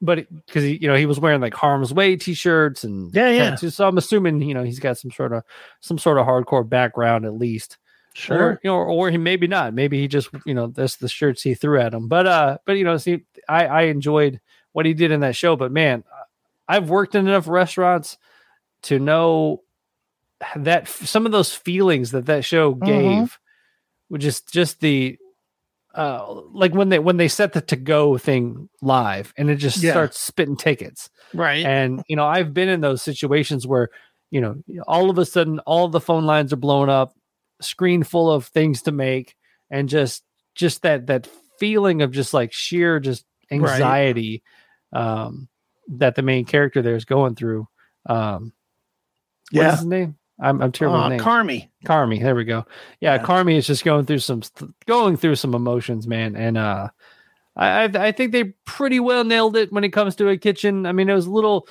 but 0.00 0.26
because 0.46 0.64
he, 0.64 0.78
you 0.80 0.88
know, 0.88 0.94
he 0.96 1.04
was 1.04 1.20
wearing 1.20 1.42
like 1.42 1.52
harm's 1.52 1.92
way 1.92 2.16
t-shirts 2.16 2.84
and 2.84 3.14
Yeah, 3.14 3.28
yeah. 3.28 3.50
tattoos, 3.50 3.74
so 3.76 3.86
I'm 3.86 3.98
assuming 3.98 4.40
you 4.40 4.54
know 4.54 4.64
he's 4.64 4.80
got 4.80 4.96
some 4.96 5.10
sort 5.10 5.34
of 5.34 5.42
some 5.80 5.98
sort 5.98 6.16
of 6.18 6.26
hardcore 6.26 6.66
background 6.66 7.26
at 7.26 7.34
least. 7.34 7.76
Sure. 8.14 8.42
Or, 8.42 8.60
you 8.64 8.70
know, 8.70 8.76
or 8.76 9.10
he 9.10 9.18
maybe 9.18 9.46
not. 9.46 9.72
Maybe 9.72 10.00
he 10.00 10.08
just, 10.08 10.30
you 10.44 10.52
know, 10.52 10.66
that's 10.66 10.96
the 10.96 11.08
shirts 11.08 11.42
he 11.42 11.54
threw 11.54 11.80
at 11.80 11.94
him. 11.94 12.08
But 12.08 12.26
uh, 12.26 12.58
but 12.64 12.72
you 12.72 12.84
know, 12.84 12.96
see, 12.96 13.24
I 13.48 13.66
I 13.66 13.82
enjoyed 13.82 14.40
what 14.72 14.86
he 14.86 14.94
did 14.94 15.10
in 15.10 15.20
that 15.20 15.36
show. 15.36 15.54
But 15.56 15.70
man, 15.70 16.02
I've 16.66 16.88
worked 16.90 17.14
in 17.14 17.28
enough 17.28 17.46
restaurants 17.46 18.18
to 18.82 18.98
know 18.98 19.62
that 20.56 20.88
some 20.88 21.26
of 21.26 21.32
those 21.32 21.54
feelings 21.54 22.10
that 22.12 22.26
that 22.26 22.44
show 22.44 22.74
Mhm. 22.74 22.86
gave, 22.86 23.38
were 24.08 24.18
just 24.18 24.52
just 24.52 24.80
the 24.80 25.18
uh 25.94 26.40
like 26.52 26.72
when 26.72 26.88
they 26.88 26.98
when 27.00 27.16
they 27.16 27.26
set 27.28 27.52
the 27.52 27.60
to 27.60 27.74
go 27.76 28.16
thing 28.16 28.68
live 28.80 29.34
and 29.36 29.50
it 29.50 29.56
just 29.56 29.82
Yeah. 29.82 29.90
starts 29.90 30.20
spitting 30.20 30.56
tickets 30.56 31.10
right. 31.34 31.64
and 31.66 32.02
you 32.06 32.14
know 32.14 32.24
i've 32.24 32.54
been 32.54 32.68
in 32.68 32.80
those 32.80 33.02
situations 33.02 33.66
where 33.66 33.88
you 34.30 34.40
know 34.40 34.62
all 34.86 35.10
of 35.10 35.18
a 35.18 35.26
sudden 35.26 35.58
all 35.60 35.88
the 35.88 36.00
phone 36.00 36.24
lines 36.26 36.52
are 36.52 36.56
blown 36.56 36.88
up 36.88 37.12
screen 37.60 38.04
full 38.04 38.30
of 38.30 38.46
things 38.46 38.82
to 38.82 38.92
make 38.92 39.34
and 39.68 39.88
just 39.88 40.22
just 40.54 40.82
that 40.82 41.08
that 41.08 41.28
feeling 41.58 42.02
of 42.02 42.12
just 42.12 42.32
like 42.32 42.52
sheer 42.52 43.00
just 43.00 43.24
Right. 43.50 43.56
anxiety 43.72 44.44
um 44.92 45.48
that 45.88 46.14
the 46.14 46.22
main 46.22 46.44
character 46.44 46.82
there 46.82 46.94
is 46.94 47.04
going 47.04 47.34
through 47.34 47.66
um 48.08 48.52
yeah. 49.50 49.72
his 49.72 49.84
name 49.84 50.16
i'm, 50.40 50.60
I'm 50.62 50.72
terrible 50.72 50.98
Uh, 50.98 51.08
with 51.08 51.18
names. 51.18 51.22
Carmy. 51.22 51.68
Carmy, 51.84 52.20
there 52.20 52.34
we 52.34 52.44
go. 52.44 52.64
Yeah, 53.00 53.14
Yeah. 53.16 53.22
Carmy 53.22 53.56
is 53.56 53.66
just 53.66 53.84
going 53.84 54.06
through 54.06 54.18
some 54.18 54.42
going 54.86 55.16
through 55.16 55.36
some 55.36 55.54
emotions, 55.54 56.06
man, 56.06 56.36
and 56.36 56.56
uh, 56.58 56.88
I 57.56 57.84
I 57.84 57.84
I 58.08 58.12
think 58.12 58.32
they 58.32 58.44
pretty 58.64 59.00
well 59.00 59.24
nailed 59.24 59.56
it 59.56 59.72
when 59.72 59.84
it 59.84 59.90
comes 59.90 60.16
to 60.16 60.28
a 60.28 60.36
kitchen. 60.36 60.86
I 60.86 60.92
mean, 60.92 61.08
it 61.08 61.14
was 61.14 61.26
a 61.26 61.30
little 61.30 61.66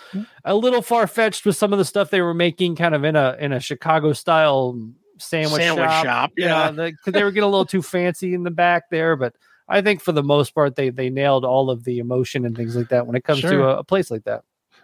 a 0.45 0.55
little 0.55 0.81
far 0.81 1.07
fetched 1.07 1.45
with 1.45 1.55
some 1.57 1.73
of 1.73 1.79
the 1.79 1.85
stuff 1.85 2.09
they 2.09 2.21
were 2.21 2.33
making, 2.33 2.75
kind 2.75 2.95
of 2.95 3.03
in 3.03 3.15
a 3.15 3.35
in 3.39 3.51
a 3.53 3.59
Chicago 3.59 4.13
style 4.13 4.77
sandwich, 5.17 5.61
Sandwich 5.61 5.85
shop. 5.89 6.05
shop, 6.05 6.31
yeah, 6.37 6.71
because 6.71 7.13
they 7.13 7.23
were 7.23 7.31
getting 7.31 7.47
a 7.47 7.51
little 7.51 7.65
too 7.65 7.81
fancy 7.81 8.33
in 8.33 8.43
the 8.43 8.51
back 8.51 8.89
there, 8.91 9.15
but. 9.15 9.35
I 9.71 9.83
think 9.83 10.01
for 10.01 10.13
the 10.13 10.23
most 10.23 10.55
part, 10.55 10.75
they 10.75 10.89
they 10.89 11.11
nailed 11.11 11.45
all 11.45 11.69
of 11.69 11.83
the 11.83 11.99
emotion 11.99 12.43
and 12.43 12.57
things 12.57 12.75
like 12.75 12.89
that 12.89 13.05
when 13.05 13.15
it 13.15 13.23
comes 13.23 13.41
to 13.41 13.65
a, 13.65 13.77
a 13.77 13.83
place 13.83 14.09
like 14.09 14.23
that. 14.23 14.41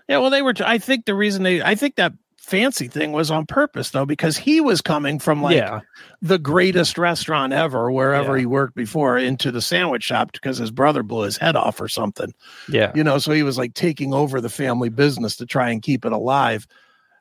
Yeah, 0.07 0.19
well, 0.19 0.29
they 0.29 0.43
were. 0.43 0.53
I 0.63 0.77
think 0.77 1.05
the 1.05 1.15
reason 1.15 1.41
they, 1.41 1.63
I 1.63 1.73
think 1.73 1.95
that 1.95 2.13
fancy 2.45 2.87
thing 2.87 3.11
was 3.11 3.31
on 3.31 3.45
purpose 3.45 3.89
though, 3.89 4.05
because 4.05 4.37
he 4.37 4.61
was 4.61 4.81
coming 4.81 5.19
from 5.19 5.41
like 5.41 5.55
yeah, 5.55 5.79
the 6.21 6.37
greatest 6.37 6.97
restaurant 6.97 7.51
ever, 7.53 7.91
wherever 7.91 8.33
Yeah. 8.35 8.41
he 8.41 8.45
worked 8.45 8.75
before, 8.75 9.17
into 9.17 9.51
the 9.51 9.61
sandwich 9.61 10.03
shop 10.03 10.31
because 10.31 10.57
his 10.57 10.71
brother 10.71 11.03
blew 11.03 11.23
his 11.23 11.37
head 11.37 11.55
off 11.55 11.81
or 11.81 11.87
something. 11.87 12.33
yeah, 12.69 12.91
You 12.95 13.03
know, 13.03 13.17
so 13.17 13.31
he 13.31 13.43
was 13.43 13.57
like 13.57 13.73
taking 13.73 14.13
over 14.13 14.39
the 14.39 14.49
family 14.49 14.89
business 14.89 15.35
to 15.37 15.45
try 15.45 15.69
and 15.71 15.81
keep 15.81 16.05
it 16.05 16.11
alive. 16.11 16.67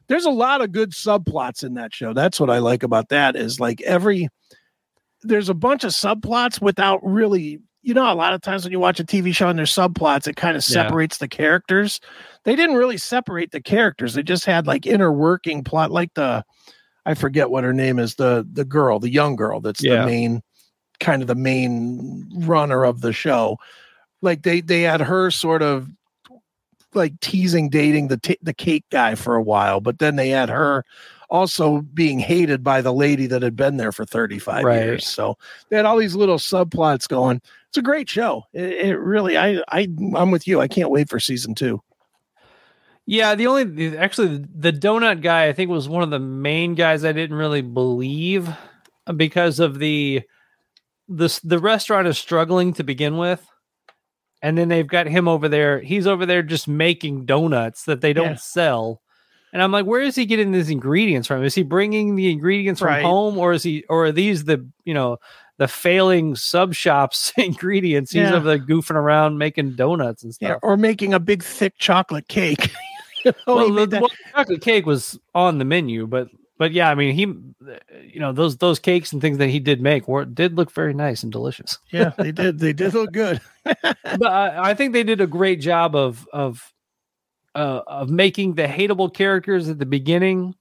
There's 0.08 0.26
a 0.26 0.30
lot 0.30 0.60
of 0.60 0.70
good 0.72 0.90
subplots 0.92 1.64
in 1.64 1.74
that 1.74 1.94
show. 1.94 2.12
That's 2.12 2.38
what 2.38 2.50
I 2.50 2.58
like 2.58 2.82
about 2.82 3.08
that. 3.08 3.36
Is 3.36 3.58
like 3.58 3.80
every 3.82 4.28
there's 5.22 5.48
a 5.48 5.54
bunch 5.54 5.84
of 5.84 5.92
subplots 5.92 6.60
without 6.60 7.00
really 7.02 7.60
you 7.84 7.94
know 7.94 8.10
a 8.10 8.14
lot 8.14 8.32
of 8.34 8.40
times 8.40 8.64
when 8.64 8.72
you 8.72 8.80
watch 8.80 8.98
a 8.98 9.04
tv 9.04 9.34
show 9.34 9.48
and 9.48 9.58
there's 9.58 9.72
subplots 9.74 10.26
it 10.26 10.36
kind 10.36 10.56
of 10.56 10.64
Yeah. 10.68 10.84
separates 10.84 11.18
the 11.18 11.28
characters 11.28 12.00
they 12.44 12.56
didn't 12.56 12.76
really 12.76 12.96
separate 12.96 13.52
the 13.52 13.60
characters 13.60 14.14
they 14.14 14.22
just 14.22 14.44
had 14.46 14.66
like 14.66 14.86
inner 14.86 15.12
working 15.12 15.62
plot 15.62 15.90
like 15.90 16.12
the 16.14 16.44
i 17.06 17.14
forget 17.14 17.50
what 17.50 17.62
her 17.64 17.72
name 17.74 17.98
is 17.98 18.14
the 18.16 18.46
the 18.52 18.64
girl 18.64 18.98
the 18.98 19.10
young 19.12 19.36
girl 19.36 19.60
that's 19.60 19.82
Yeah. 19.84 20.00
the 20.00 20.06
main 20.06 20.42
kind 21.00 21.20
of 21.22 21.28
the 21.28 21.34
main 21.34 22.26
runner 22.34 22.84
of 22.84 23.00
the 23.02 23.12
show 23.12 23.58
like 24.22 24.42
they 24.42 24.60
they 24.62 24.82
had 24.82 25.00
her 25.02 25.30
sort 25.30 25.60
of 25.62 25.88
like 26.94 27.18
teasing 27.20 27.68
dating 27.68 28.08
the 28.08 28.16
t- 28.16 28.38
the 28.42 28.54
cake 28.54 28.84
guy 28.90 29.14
for 29.14 29.34
a 29.34 29.42
while 29.42 29.80
but 29.80 29.98
then 29.98 30.16
they 30.16 30.28
had 30.30 30.48
her 30.48 30.84
also 31.30 31.80
being 31.92 32.20
hated 32.20 32.62
by 32.62 32.80
the 32.80 32.92
lady 32.92 33.26
that 33.26 33.42
had 33.42 33.56
been 33.56 33.76
there 33.76 33.90
for 33.90 34.04
35 34.04 34.62
Right. 34.62 34.84
years 34.84 35.06
so 35.06 35.36
they 35.68 35.76
had 35.76 35.84
all 35.86 35.96
these 35.98 36.14
little 36.14 36.38
subplots 36.38 37.08
going 37.08 37.42
it's 37.74 37.78
a 37.78 37.82
great 37.82 38.08
show 38.08 38.44
it, 38.52 38.70
it 38.86 38.96
really 38.96 39.36
i 39.36 39.60
i 39.68 39.88
i'm 40.14 40.30
with 40.30 40.46
you 40.46 40.60
i 40.60 40.68
can't 40.68 40.90
wait 40.90 41.08
for 41.08 41.18
season 41.18 41.54
two 41.56 41.82
Yeah, 43.06 43.34
the 43.34 43.48
only 43.48 43.96
actually 43.98 44.44
the 44.54 44.72
donut 44.72 45.20
guy 45.20 45.48
I 45.48 45.52
think 45.52 45.70
was 45.70 45.88
one 45.88 46.02
of 46.02 46.10
the 46.10 46.18
main 46.20 46.74
guys 46.74 47.04
I 47.04 47.12
didn't 47.12 47.36
really 47.36 47.60
believe 47.62 48.48
because 49.16 49.60
of 49.60 49.78
the 49.78 50.22
this 51.08 51.38
the 51.40 51.58
restaurant 51.58 52.06
is 52.06 52.16
struggling 52.16 52.72
to 52.74 52.84
begin 52.84 53.18
with. 53.18 53.46
And 54.40 54.56
then 54.56 54.68
they've 54.68 54.86
got 54.86 55.06
him 55.06 55.26
over 55.28 55.48
there. 55.48 55.80
He's 55.80 56.06
over 56.06 56.24
there 56.26 56.42
just 56.42 56.68
making 56.68 57.26
donuts 57.26 57.84
that 57.84 58.00
they 58.00 58.12
don't 58.14 58.30
Yeah. 58.30 58.36
sell. 58.36 59.00
And 59.52 59.62
I'm 59.62 59.70
like, 59.72 59.86
where 59.86 60.02
is 60.02 60.16
he 60.16 60.24
getting 60.26 60.52
these 60.52 60.70
ingredients 60.70 61.28
from? 61.28 61.44
Is 61.44 61.54
he 61.54 61.62
bringing 61.62 62.16
the 62.16 62.30
ingredients 62.30 62.80
from 62.80 62.88
Right. 62.88 63.04
home 63.04 63.36
or 63.38 63.52
is 63.52 63.62
he 63.62 63.84
or 63.90 64.06
are 64.06 64.12
these 64.12 64.44
the, 64.44 64.66
you 64.84 64.94
know, 64.94 65.18
the 65.58 65.68
failing 65.68 66.34
sub 66.36 66.74
shops 66.74 67.32
ingredients? 67.38 68.12
He's 68.12 68.22
Yeah. 68.22 68.34
over 68.34 68.46
there 68.46 68.58
goofing 68.58 68.96
around 68.96 69.38
making 69.38 69.76
donuts 69.76 70.22
and 70.22 70.34
stuff. 70.34 70.48
yeah 70.48 70.56
or 70.62 70.76
making 70.76 71.14
a 71.14 71.20
big 71.20 71.42
thick 71.42 71.74
chocolate 71.78 72.28
cake 72.28 72.70
You 73.24 73.32
know, 73.46 73.54
well, 73.56 73.78
he 73.78 73.86
the, 73.86 74.00
well, 74.00 74.10
chocolate 74.32 74.60
cake 74.60 74.84
was 74.84 75.18
on 75.34 75.56
the 75.58 75.64
menu, 75.64 76.06
but 76.06 76.28
but 76.58 76.72
yeah, 76.72 76.90
I 76.90 76.94
mean, 76.94 77.14
he, 77.14 77.22
you 78.12 78.20
know, 78.20 78.32
those 78.32 78.58
those 78.58 78.78
cakes 78.78 79.12
and 79.12 79.20
things 79.20 79.38
that 79.38 79.48
he 79.48 79.58
did 79.58 79.80
make 79.80 80.06
were 80.06 80.24
did 80.24 80.56
look 80.56 80.70
very 80.70 80.94
nice 80.94 81.22
and 81.22 81.32
delicious. 81.32 81.78
yeah 81.90 82.12
they 82.18 82.32
did 82.32 82.58
they 82.58 82.72
did 82.72 82.94
look 82.94 83.12
good 83.12 83.40
but 83.64 84.26
I, 84.26 84.70
I 84.70 84.74
think 84.74 84.92
they 84.92 85.02
did 85.04 85.20
a 85.20 85.26
great 85.26 85.60
job 85.60 85.96
of 85.96 86.28
of 86.32 86.72
uh, 87.54 87.80
of 87.86 88.10
making 88.10 88.54
the 88.54 88.66
hateable 88.66 89.12
characters 89.12 89.68
at 89.68 89.78
the 89.78 89.86
beginning 89.86 90.54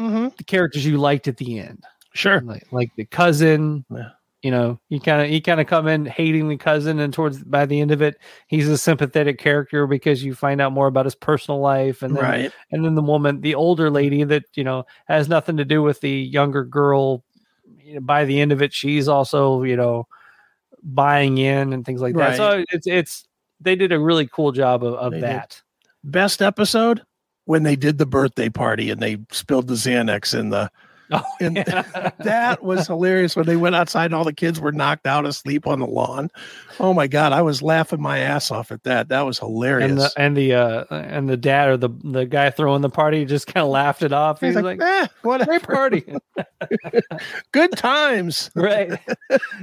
mm-hmm. 0.00 0.28
the 0.36 0.44
characters 0.44 0.84
you 0.86 0.98
liked 0.98 1.26
at 1.26 1.36
the 1.38 1.58
end, 1.58 1.84
sure 2.16 2.40
like 2.40 2.66
like 2.72 2.90
the 2.96 3.04
cousin. 3.04 3.84
Yeah. 3.90 4.10
You 4.42 4.50
know, 4.52 4.78
you 4.90 5.00
kind 5.00 5.22
of 5.22 5.30
you 5.30 5.42
kind 5.42 5.60
of 5.60 5.66
come 5.66 5.88
in 5.88 6.06
hating 6.06 6.48
the 6.48 6.56
cousin, 6.56 7.00
and 7.00 7.12
towards 7.12 7.42
by 7.42 7.66
the 7.66 7.80
end 7.80 7.90
of 7.90 8.00
it, 8.00 8.16
he's 8.46 8.68
a 8.68 8.78
sympathetic 8.78 9.38
character 9.38 9.88
because 9.88 10.22
you 10.22 10.34
find 10.34 10.60
out 10.60 10.72
more 10.72 10.86
about 10.86 11.06
his 11.06 11.16
personal 11.16 11.58
life, 11.58 12.02
and 12.02 12.14
then 12.14 12.22
right 12.22 12.52
and 12.70 12.84
then 12.84 12.94
the 12.94 13.02
woman, 13.02 13.40
the 13.40 13.56
older 13.56 13.90
lady 13.90 14.22
that 14.24 14.44
you 14.54 14.62
know 14.62 14.84
has 15.06 15.28
nothing 15.28 15.56
to 15.56 15.64
do 15.64 15.82
with 15.82 16.00
the 16.00 16.10
younger 16.10 16.64
girl. 16.64 17.24
You 17.82 17.94
know, 17.94 18.00
by 18.00 18.24
the 18.24 18.40
end 18.40 18.52
of 18.52 18.62
it, 18.62 18.72
she's 18.72 19.08
also 19.08 19.64
you 19.64 19.74
know 19.76 20.06
buying 20.82 21.38
in 21.38 21.72
and 21.72 21.84
things 21.84 22.00
like 22.00 22.14
that. 22.16 22.28
Right. 22.28 22.36
So 22.36 22.64
it's 22.70 22.86
it's 22.86 23.26
they 23.60 23.74
did 23.74 23.90
a 23.90 23.98
really 23.98 24.28
cool 24.28 24.52
job 24.52 24.84
of, 24.84 24.94
of 24.94 25.12
They 25.12 25.22
did. 25.22 25.24
that. 25.24 25.60
best 26.04 26.40
episode 26.42 27.02
when 27.46 27.62
they 27.64 27.74
did 27.74 27.98
the 27.98 28.06
birthday 28.06 28.48
party 28.50 28.90
and 28.90 29.00
they 29.00 29.18
spilled 29.32 29.66
the 29.66 29.74
Xanax 29.74 30.38
in 30.38 30.50
the 30.50 30.70
Oh, 31.12 31.22
And 31.40 31.56
that 32.18 32.62
was 32.62 32.86
hilarious 32.86 33.36
when 33.36 33.46
they 33.46 33.56
went 33.56 33.74
outside 33.76 34.06
and 34.06 34.14
all 34.14 34.24
the 34.24 34.32
kids 34.32 34.60
were 34.60 34.72
knocked 34.72 35.06
out 35.06 35.24
asleep 35.26 35.66
on 35.66 35.78
the 35.78 35.86
lawn. 35.86 36.30
Oh 36.80 36.92
my 36.94 37.06
god, 37.06 37.32
I 37.32 37.42
was 37.42 37.62
laughing 37.62 38.00
my 38.02 38.18
ass 38.18 38.50
off 38.50 38.72
at 38.72 38.82
that. 38.84 39.08
That 39.08 39.22
was 39.22 39.38
hilarious. 39.38 39.90
and 39.90 39.98
the 40.00 40.12
and 40.16 40.36
the 40.36 40.54
uh 40.54 40.84
and 40.90 41.28
the 41.28 41.36
dad 41.36 41.68
or 41.68 41.76
the 41.76 41.90
the 42.04 42.24
guy 42.26 42.50
throwing 42.50 42.82
the 42.82 42.90
party 42.90 43.24
just 43.24 43.46
kind 43.46 43.64
of 43.64 43.70
laughed 43.70 44.02
it 44.02 44.12
off. 44.12 44.40
He's 44.40 44.54
He's 44.54 44.62
like, 44.62 44.80
like, 44.80 45.04
eh, 45.04 45.06
whatever. 45.22 45.50
"Great 45.50 45.62
party." 45.62 46.04
Good 47.52 47.72
times. 47.76 48.50
right. 48.54 48.98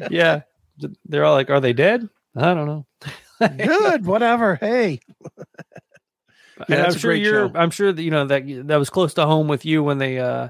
yeah. 0.09 0.41
They're 1.05 1.25
all 1.25 1.33
like, 1.35 1.49
"Are 1.49 1.59
they 1.59 1.73
dead?" 1.73 2.07
I 2.35 2.53
don't 2.53 2.65
know. 2.67 2.85
Good, 3.57 4.05
whatever. 4.05 4.55
Hey. 4.55 4.99
Yeah, 6.69 6.85
I'm 6.85 6.93
sure 6.93 7.13
you're. 7.13 7.49
show. 7.49 7.55
I'm 7.55 7.71
sure 7.71 7.91
that 7.91 8.01
you 8.01 8.11
know 8.11 8.25
that 8.25 8.43
that 8.67 8.77
was 8.77 8.89
close 8.89 9.13
to 9.15 9.25
home 9.25 9.47
with 9.47 9.65
you 9.65 9.83
when 9.83 9.97
they 9.97 10.19
uh 10.19 10.49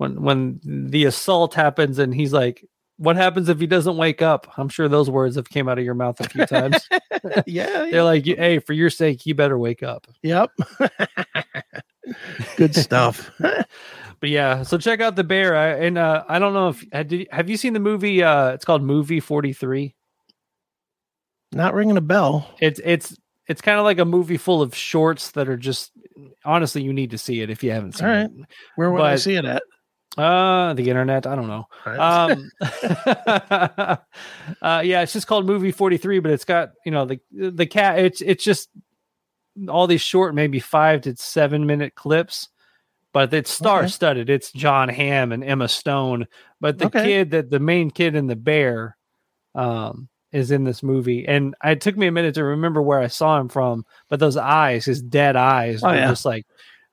when 0.00 0.22
when 0.22 0.60
the 0.64 1.04
assault 1.04 1.52
happens 1.52 1.98
and 1.98 2.14
he's 2.14 2.32
like, 2.32 2.64
"What 2.96 3.16
happens 3.16 3.50
if 3.50 3.60
he 3.60 3.66
doesn't 3.66 3.98
wake 3.98 4.22
up?" 4.22 4.50
I'm 4.56 4.70
sure 4.70 4.88
those 4.88 5.10
words 5.10 5.36
have 5.36 5.50
came 5.50 5.68
out 5.68 5.78
of 5.78 5.84
your 5.84 5.92
mouth 5.94 6.18
a 6.20 6.28
few 6.28 6.46
times. 6.46 6.88
Yeah. 7.22 7.42
yeah. 7.46 7.88
They're 7.90 8.02
like, 8.04 8.24
"Hey, 8.24 8.60
for 8.60 8.72
your 8.72 8.88
sake, 8.88 9.26
you 9.26 9.34
better 9.34 9.58
wake 9.58 9.82
up." 9.82 10.06
Yep. 10.22 10.50
Good 12.56 12.74
stuff. 12.74 13.30
But 13.38 14.28
yeah, 14.30 14.62
so 14.62 14.78
check 14.78 15.00
out 15.02 15.16
the 15.16 15.24
bear. 15.24 15.54
I, 15.54 15.68
and 15.84 15.98
uh, 15.98 16.24
I 16.28 16.38
don't 16.38 16.54
know 16.54 16.68
if 16.68 16.82
have 16.92 17.12
you, 17.12 17.26
have 17.30 17.50
you 17.50 17.56
seen 17.58 17.74
the 17.74 17.80
movie? 17.80 18.22
Uh, 18.22 18.52
it's 18.52 18.64
called 18.64 18.82
Movie 18.82 19.20
Forty 19.20 19.52
Three. 19.52 19.94
Not 21.52 21.74
ringing 21.74 21.96
a 21.98 22.00
bell. 22.02 22.48
It's 22.60 22.80
it's 22.84 23.14
it's 23.48 23.60
kind 23.60 23.78
of 23.78 23.84
like 23.84 23.98
a 23.98 24.04
movie 24.06 24.36
full 24.38 24.62
of 24.62 24.74
shorts 24.74 25.32
that 25.32 25.48
are 25.48 25.56
just 25.58 25.90
honestly 26.44 26.82
you 26.82 26.92
need 26.92 27.10
to 27.10 27.18
see 27.18 27.40
it 27.42 27.50
if 27.50 27.62
you 27.62 27.70
haven't 27.72 27.96
seen 27.96 28.08
All 28.08 28.14
right. 28.14 28.30
Where 28.76 28.90
would 28.90 29.02
I 29.02 29.12
But- 29.14 29.20
see 29.20 29.34
it 29.34 29.44
at? 29.44 29.62
Uh, 30.18 30.74
the 30.74 30.88
internet. 30.88 31.26
I 31.26 31.34
don't 31.36 31.46
know. 31.46 31.66
Um, 31.86 32.50
uh, 34.62 34.82
yeah, 34.84 35.02
it's 35.02 35.12
just 35.12 35.26
called 35.26 35.46
Movie 35.46 35.70
Forty 35.70 35.96
Three, 35.96 36.18
but 36.18 36.32
it's 36.32 36.44
got 36.44 36.72
you 36.84 36.90
know 36.92 37.04
the 37.04 37.20
the 37.32 37.66
cat. 37.66 37.98
It's 37.98 38.20
it's 38.20 38.42
just 38.44 38.68
all 39.68 39.86
these 39.86 40.00
short, 40.00 40.34
maybe 40.34 40.58
five 40.60 41.02
to 41.02 41.16
seven 41.16 41.66
minute 41.66 41.94
clips, 41.94 42.48
but 43.12 43.32
it's 43.32 43.50
star 43.50 43.86
studded. 43.88 44.28
It's 44.30 44.50
Jon 44.52 44.88
Hamm 44.88 45.32
and 45.32 45.44
Emma 45.44 45.68
Stone, 45.68 46.26
but 46.60 46.78
the 46.78 46.86
Okay. 46.86 47.02
kid 47.04 47.30
that 47.30 47.50
the 47.50 47.60
main 47.60 47.90
kid 47.90 48.14
in 48.16 48.26
the 48.26 48.36
bear, 48.36 48.96
um, 49.54 50.08
is 50.32 50.50
in 50.50 50.64
this 50.64 50.82
movie, 50.82 51.26
and 51.26 51.54
it 51.64 51.80
took 51.80 51.96
me 51.96 52.06
a 52.08 52.12
minute 52.12 52.34
to 52.34 52.44
remember 52.44 52.82
where 52.82 53.00
I 53.00 53.08
saw 53.08 53.38
him 53.40 53.48
from, 53.48 53.84
but 54.08 54.20
those 54.20 54.36
eyes, 54.36 54.84
his 54.84 55.02
dead 55.02 55.36
eyes, 55.36 55.82
Oh, 55.82 55.88
were 55.88 55.94
yeah. 55.96 56.08
just 56.08 56.24
like. 56.24 56.46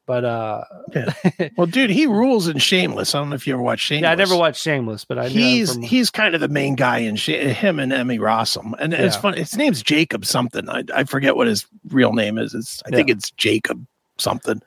But 0.08 0.24
uh, 0.24 0.64
well, 1.58 1.68
dude, 1.68 1.90
he 1.90 2.08
rules 2.08 2.48
in 2.48 2.60
Shameless. 2.60 3.14
I 3.14 3.20
don't 3.20 3.30
know 3.30 3.36
if 3.36 3.46
you 3.46 3.54
ever 3.54 3.62
watched 3.62 3.86
Shameless. 3.86 4.04
yeah, 4.08 4.12
I 4.14 4.16
never 4.16 4.38
watched 4.38 4.62
Shameless, 4.62 5.04
but 5.04 5.20
I 5.20 5.24
know 5.24 5.28
he's 5.28 5.74
from, 5.74 5.82
he's 5.84 6.10
kind 6.10 6.34
of 6.34 6.40
the 6.40 6.48
main 6.48 6.76
guy 6.76 7.00
in 7.00 7.18
Sh- 7.18 7.28
him 7.32 7.78
and 7.78 7.92
Emmy 7.92 8.18
Rossum, 8.18 8.74
and 8.80 8.94
it's 8.94 9.18
funny. 9.18 9.40
His 9.40 9.58
name's 9.58 9.84
Jacob 9.84 10.26
something. 10.26 10.70
I, 10.70 10.86
I 10.96 11.04
forget 11.04 11.36
what 11.36 11.48
his 11.48 11.68
real 11.90 12.14
name 12.14 12.38
is. 12.38 12.54
It's 12.56 12.82
I 12.86 12.90
think 12.90 13.10
it's 13.10 13.32
Jacob 13.32 13.86
something, 14.18 14.62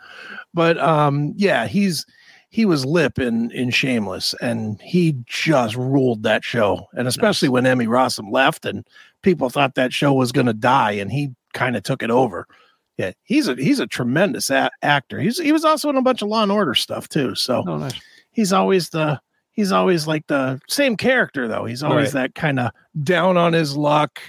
but 0.53 0.77
um, 0.79 1.33
yeah, 1.37 1.67
he's 1.67 2.05
he 2.51 2.67
was 2.67 2.85
Lip 2.85 3.19
in 3.19 3.51
in 3.53 3.71
Shameless, 3.71 4.35
and 4.43 4.79
he 4.83 5.17
just 5.25 5.75
ruled 5.75 6.23
that 6.25 6.45
show. 6.45 6.87
And 6.93 7.09
especially 7.09 7.49
when 7.49 7.65
Emmy 7.65 7.87
Rossum 7.87 8.31
left, 8.31 8.67
and 8.67 8.87
people 9.23 9.49
thought 9.49 9.75
that 9.77 9.95
show 9.95 10.13
was 10.13 10.33
going 10.33 10.49
to 10.49 10.53
die, 10.53 10.93
and 10.93 11.11
he 11.11 11.31
kind 11.55 11.77
of 11.77 11.83
took 11.83 12.03
it 12.03 12.11
over. 12.11 12.47
Yeah, 13.01 13.13
he's 13.25 13.49
a 13.49 13.55
he's 13.55 13.81
a 13.81 13.87
tremendous 13.87 14.51
a- 14.51 14.71
actor. 14.83 15.19
He's 15.21 15.39
he 15.41 15.53
was 15.53 15.65
also 15.65 15.89
in 15.89 15.97
a 15.97 16.03
bunch 16.03 16.21
of 16.21 16.29
Law 16.29 16.43
and 16.43 16.53
Order 16.53 16.75
stuff 16.75 17.09
too. 17.09 17.35
So 17.35 17.65
oh, 17.67 17.79
nice. 17.79 17.99
he's 18.33 18.53
always 18.53 18.91
the 18.91 19.19
he's 19.53 19.73
always 19.73 20.07
like 20.07 20.27
the 20.27 20.61
same 20.69 20.97
character 20.97 21.49
though. 21.49 21.65
He's 21.65 21.83
always 21.83 22.13
that 22.13 22.35
kind 22.35 22.61
of 22.61 22.73
down 23.03 23.37
on 23.39 23.55
his 23.55 23.75
luck 23.77 24.21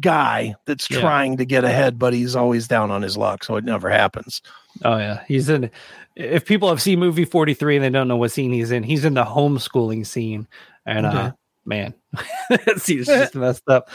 guy 0.00 0.54
that's 0.66 0.90
Yeah. 0.90 1.00
trying 1.00 1.36
to 1.38 1.44
get 1.44 1.64
ahead, 1.64 1.98
but 1.98 2.12
he's 2.12 2.34
always 2.36 2.66
down 2.68 2.90
on 2.90 3.02
his 3.02 3.16
luck, 3.16 3.44
so 3.44 3.56
it 3.56 3.64
never 3.64 3.88
happens. 3.90 4.40
Oh 4.84 4.96
yeah, 4.96 5.22
he's 5.26 5.48
in. 5.48 5.70
If 6.16 6.44
people 6.44 6.68
have 6.68 6.80
seen 6.82 7.00
movie 7.00 7.24
forty 7.24 7.54
three 7.54 7.76
and 7.76 7.84
they 7.84 7.90
don't 7.90 8.08
know 8.08 8.16
what 8.16 8.30
scene 8.32 8.52
he's 8.52 8.70
in, 8.70 8.82
he's 8.84 9.04
in 9.04 9.14
the 9.14 9.24
homeschooling 9.24 10.06
scene, 10.06 10.46
and 10.86 11.06
uh, 11.06 11.08
Okay. 11.08 11.32
Man, 11.66 11.94
scene's 12.76 13.06
just 13.06 13.34
messed 13.36 13.68
up. 13.68 13.88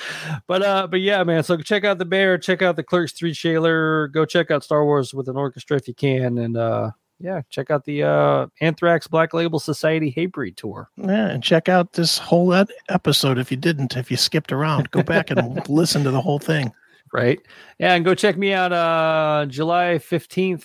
But 0.48 0.62
uh, 0.62 0.88
but 0.88 1.02
yeah, 1.02 1.24
man. 1.24 1.44
So 1.44 1.58
check 1.58 1.84
out 1.84 1.98
the 1.98 2.06
bear, 2.06 2.38
check 2.38 2.62
out 2.62 2.76
the 2.76 2.84
Clerks 2.84 3.14
three 3.14 3.34
shaler 3.34 4.08
go 4.10 4.26
check 4.26 4.52
out 4.52 4.64
Star 4.64 4.84
Wars 4.86 5.14
with 5.14 5.28
an 5.28 5.38
orchestra 5.38 5.78
if 5.78 5.88
you 5.88 5.94
can, 5.94 6.38
and 6.38 6.58
uh, 6.58 6.92
yeah, 7.20 7.42
check 7.50 7.70
out 7.70 7.86
the 7.86 8.04
uh 8.04 8.48
Anthrax 8.62 9.08
Black 9.08 9.34
Label 9.34 9.60
Society 9.60 10.14
Hatebreed 10.16 10.56
tour. 10.56 10.90
Yeah, 10.98 11.28
and 11.28 11.44
check 11.44 11.70
out 11.70 11.94
this 11.94 12.18
whole 12.18 12.54
ep- 12.54 12.70
episode 12.90 13.38
if 13.38 13.52
you 13.52 13.58
didn't, 13.58 13.98
if 13.98 14.10
you 14.10 14.18
skipped 14.18 14.52
around, 14.52 14.92
go 14.92 15.04
back 15.04 15.30
and 15.30 15.68
listen 15.70 16.04
to 16.04 16.12
the 16.12 16.22
whole 16.22 16.40
thing. 16.40 16.72
right? 17.14 17.40
Yeah, 17.80 17.96
and 17.96 18.06
go 18.06 18.16
check 18.16 18.38
me 18.38 18.54
out 18.54 18.72
uh 18.72 19.46
July 19.48 20.00
15th 20.00 20.64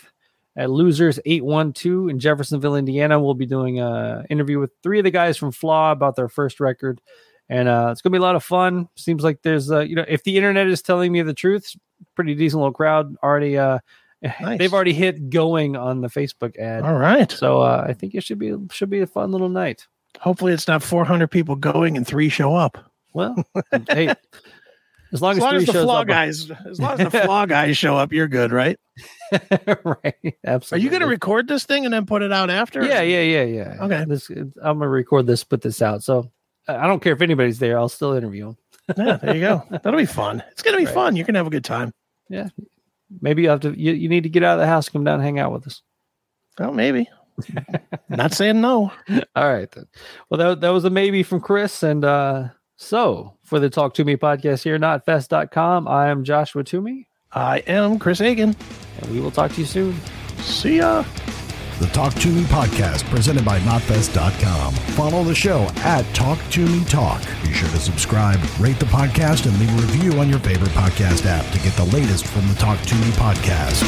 at 0.56 0.70
Losers 0.70 1.18
812 1.24 2.08
in 2.10 2.18
Jeffersonville, 2.18 2.76
Indiana. 2.76 3.20
We'll 3.20 3.34
be 3.34 3.46
doing 3.46 3.80
a 3.80 4.24
interview 4.30 4.58
with 4.58 4.70
three 4.82 4.98
of 4.98 5.04
the 5.04 5.10
guys 5.10 5.36
from 5.36 5.52
Flaw 5.52 5.92
about 5.92 6.16
their 6.16 6.28
first 6.28 6.60
record. 6.60 7.00
And 7.48 7.68
uh 7.68 7.88
it's 7.92 8.00
gonna 8.00 8.12
be 8.12 8.18
a 8.18 8.22
lot 8.22 8.36
of 8.36 8.44
fun. 8.44 8.88
Seems 8.96 9.22
like 9.22 9.42
there's 9.42 9.70
uh 9.70 9.80
you 9.80 9.94
know, 9.96 10.04
if 10.08 10.22
the 10.24 10.36
internet 10.36 10.66
is 10.66 10.80
telling 10.82 11.12
me 11.12 11.22
the 11.22 11.34
truth, 11.34 11.74
pretty 12.14 12.34
decent 12.34 12.60
little 12.60 12.72
crowd 12.72 13.16
already 13.22 13.58
uh 13.58 13.78
Nice. 14.40 14.58
they've 14.58 14.72
already 14.72 14.94
hit 14.94 15.28
going 15.28 15.76
on 15.76 16.00
the 16.00 16.08
Facebook 16.08 16.56
ad. 16.58 16.84
All 16.84 16.96
right. 16.96 17.30
So 17.30 17.60
uh 17.60 17.84
I 17.86 17.92
think 17.92 18.14
it 18.14 18.22
should 18.24 18.38
be 18.38 18.54
should 18.70 18.88
be 18.90 19.00
a 19.00 19.06
fun 19.06 19.32
little 19.32 19.50
night. 19.50 19.86
Hopefully, 20.20 20.52
it's 20.52 20.68
not 20.68 20.82
400 20.82 21.28
people 21.28 21.56
going 21.56 21.96
and 21.96 22.06
three 22.06 22.28
show 22.28 22.54
up. 22.54 22.78
Well, 23.12 23.44
hey, 23.88 24.08
as 25.12 25.20
long 25.20 25.32
As 25.32 25.38
as, 25.38 25.42
long 25.42 25.54
as 25.56 25.66
the 25.66 25.72
flaw 25.72 26.00
up, 26.00 26.06
guys, 26.06 26.50
as 26.70 26.80
long 26.80 27.00
as 27.00 27.12
the 27.12 27.20
flaw 27.20 27.46
guys 27.46 27.76
show 27.76 27.96
up, 27.96 28.12
you're 28.12 28.28
good, 28.28 28.52
right? 28.52 28.78
right? 29.84 30.36
Absolutely. 30.46 30.72
Are 30.72 30.78
you 30.84 30.90
going 30.90 31.00
to 31.02 31.06
record 31.08 31.48
this 31.48 31.64
thing 31.64 31.84
and 31.84 31.92
then 31.94 32.06
put 32.06 32.22
it 32.22 32.32
out 32.32 32.50
after? 32.50 32.84
Yeah, 32.84 33.02
yeah, 33.02 33.22
yeah, 33.22 33.44
yeah. 33.44 33.76
Okay. 33.84 34.04
This, 34.06 34.28
I'm 34.30 34.52
gonna 34.78 34.88
record 34.88 35.26
this, 35.26 35.44
put 35.44 35.62
this 35.62 35.80
out. 35.82 36.02
So 36.02 36.30
I 36.68 36.86
don't 36.86 37.00
care 37.02 37.12
if 37.12 37.22
anybody's 37.22 37.58
there. 37.58 37.78
I'll 37.78 37.88
still 37.88 38.12
interview 38.14 38.46
them. 38.88 38.96
yeah. 39.06 39.16
There 39.16 39.34
you 39.34 39.40
go. 39.40 39.62
That'll 39.70 39.96
be 39.98 40.06
fun. 40.06 40.42
It's 40.52 40.62
going 40.62 40.74
to 40.74 40.78
be 40.80 40.86
Right. 40.86 40.94
fun. 40.94 41.16
You're 41.16 41.26
going 41.26 41.34
to 41.34 41.40
have 41.40 41.46
a 41.46 41.50
good 41.50 41.64
time. 41.64 41.92
Yeah. 42.28 42.48
Maybe 43.20 43.42
you 43.42 43.48
have 43.50 43.60
to. 43.60 43.78
You, 43.78 43.92
you 43.92 44.08
need 44.08 44.22
to 44.24 44.28
get 44.28 44.42
out 44.42 44.54
of 44.54 44.60
the 44.60 44.66
house, 44.66 44.88
come 44.88 45.04
down, 45.04 45.14
and 45.16 45.22
hang 45.22 45.38
out 45.38 45.52
with 45.52 45.66
us. 45.66 45.82
Well, 46.58 46.72
maybe. 46.72 47.08
Not 48.08 48.32
saying 48.32 48.60
no. 48.60 48.92
All 49.36 49.52
right. 49.52 49.70
Then. 49.70 49.86
Well, 50.30 50.38
that 50.38 50.60
that 50.60 50.68
was 50.70 50.84
a 50.84 50.90
maybe 50.90 51.22
from 51.22 51.40
Chris, 51.40 51.82
and 51.82 52.04
uh 52.04 52.48
so 52.76 53.36
for 53.44 53.58
the 53.60 53.68
Talk 53.70 53.94
to 53.94 54.04
Me 54.04 54.16
podcast 54.16 54.62
here, 54.62 54.78
Knotfest.com. 54.78 55.86
I 55.88 56.08
am 56.08 56.22
Joshua 56.24 56.62
Toomey, 56.64 57.08
I 57.34 57.58
am 57.66 57.98
Chris 57.98 58.18
Hagan. 58.20 58.54
and 59.00 59.10
we 59.12 59.20
will 59.20 59.30
talk 59.30 59.52
to 59.52 59.60
you 59.60 59.66
soon. 59.66 59.96
See 60.38 60.76
ya. 60.78 61.04
The 61.80 61.86
Talk 61.86 62.14
to 62.14 62.28
Me 62.28 62.42
podcast 62.44 63.02
presented 63.10 63.44
by 63.44 63.58
Knotfest.com. 63.60 64.74
Follow 64.94 65.24
the 65.24 65.34
show 65.34 65.66
at 65.78 66.02
Talk 66.14 66.38
to 66.50 66.64
Me 66.64 66.84
Talk. 66.84 67.20
Be 67.42 67.52
sure 67.52 67.68
to 67.70 67.78
subscribe, 67.78 68.38
rate 68.60 68.78
the 68.78 68.86
podcast, 68.86 69.46
and 69.46 69.58
leave 69.58 69.70
a 69.70 69.82
review 69.82 70.20
on 70.20 70.28
your 70.28 70.38
favorite 70.38 70.70
podcast 70.70 71.26
app 71.26 71.44
to 71.52 71.58
get 71.58 71.72
the 71.74 71.84
latest 71.86 72.26
from 72.28 72.46
the 72.46 72.54
Talk 72.54 72.80
to 72.82 72.94
Me 72.94 73.10
podcast. 73.12 73.82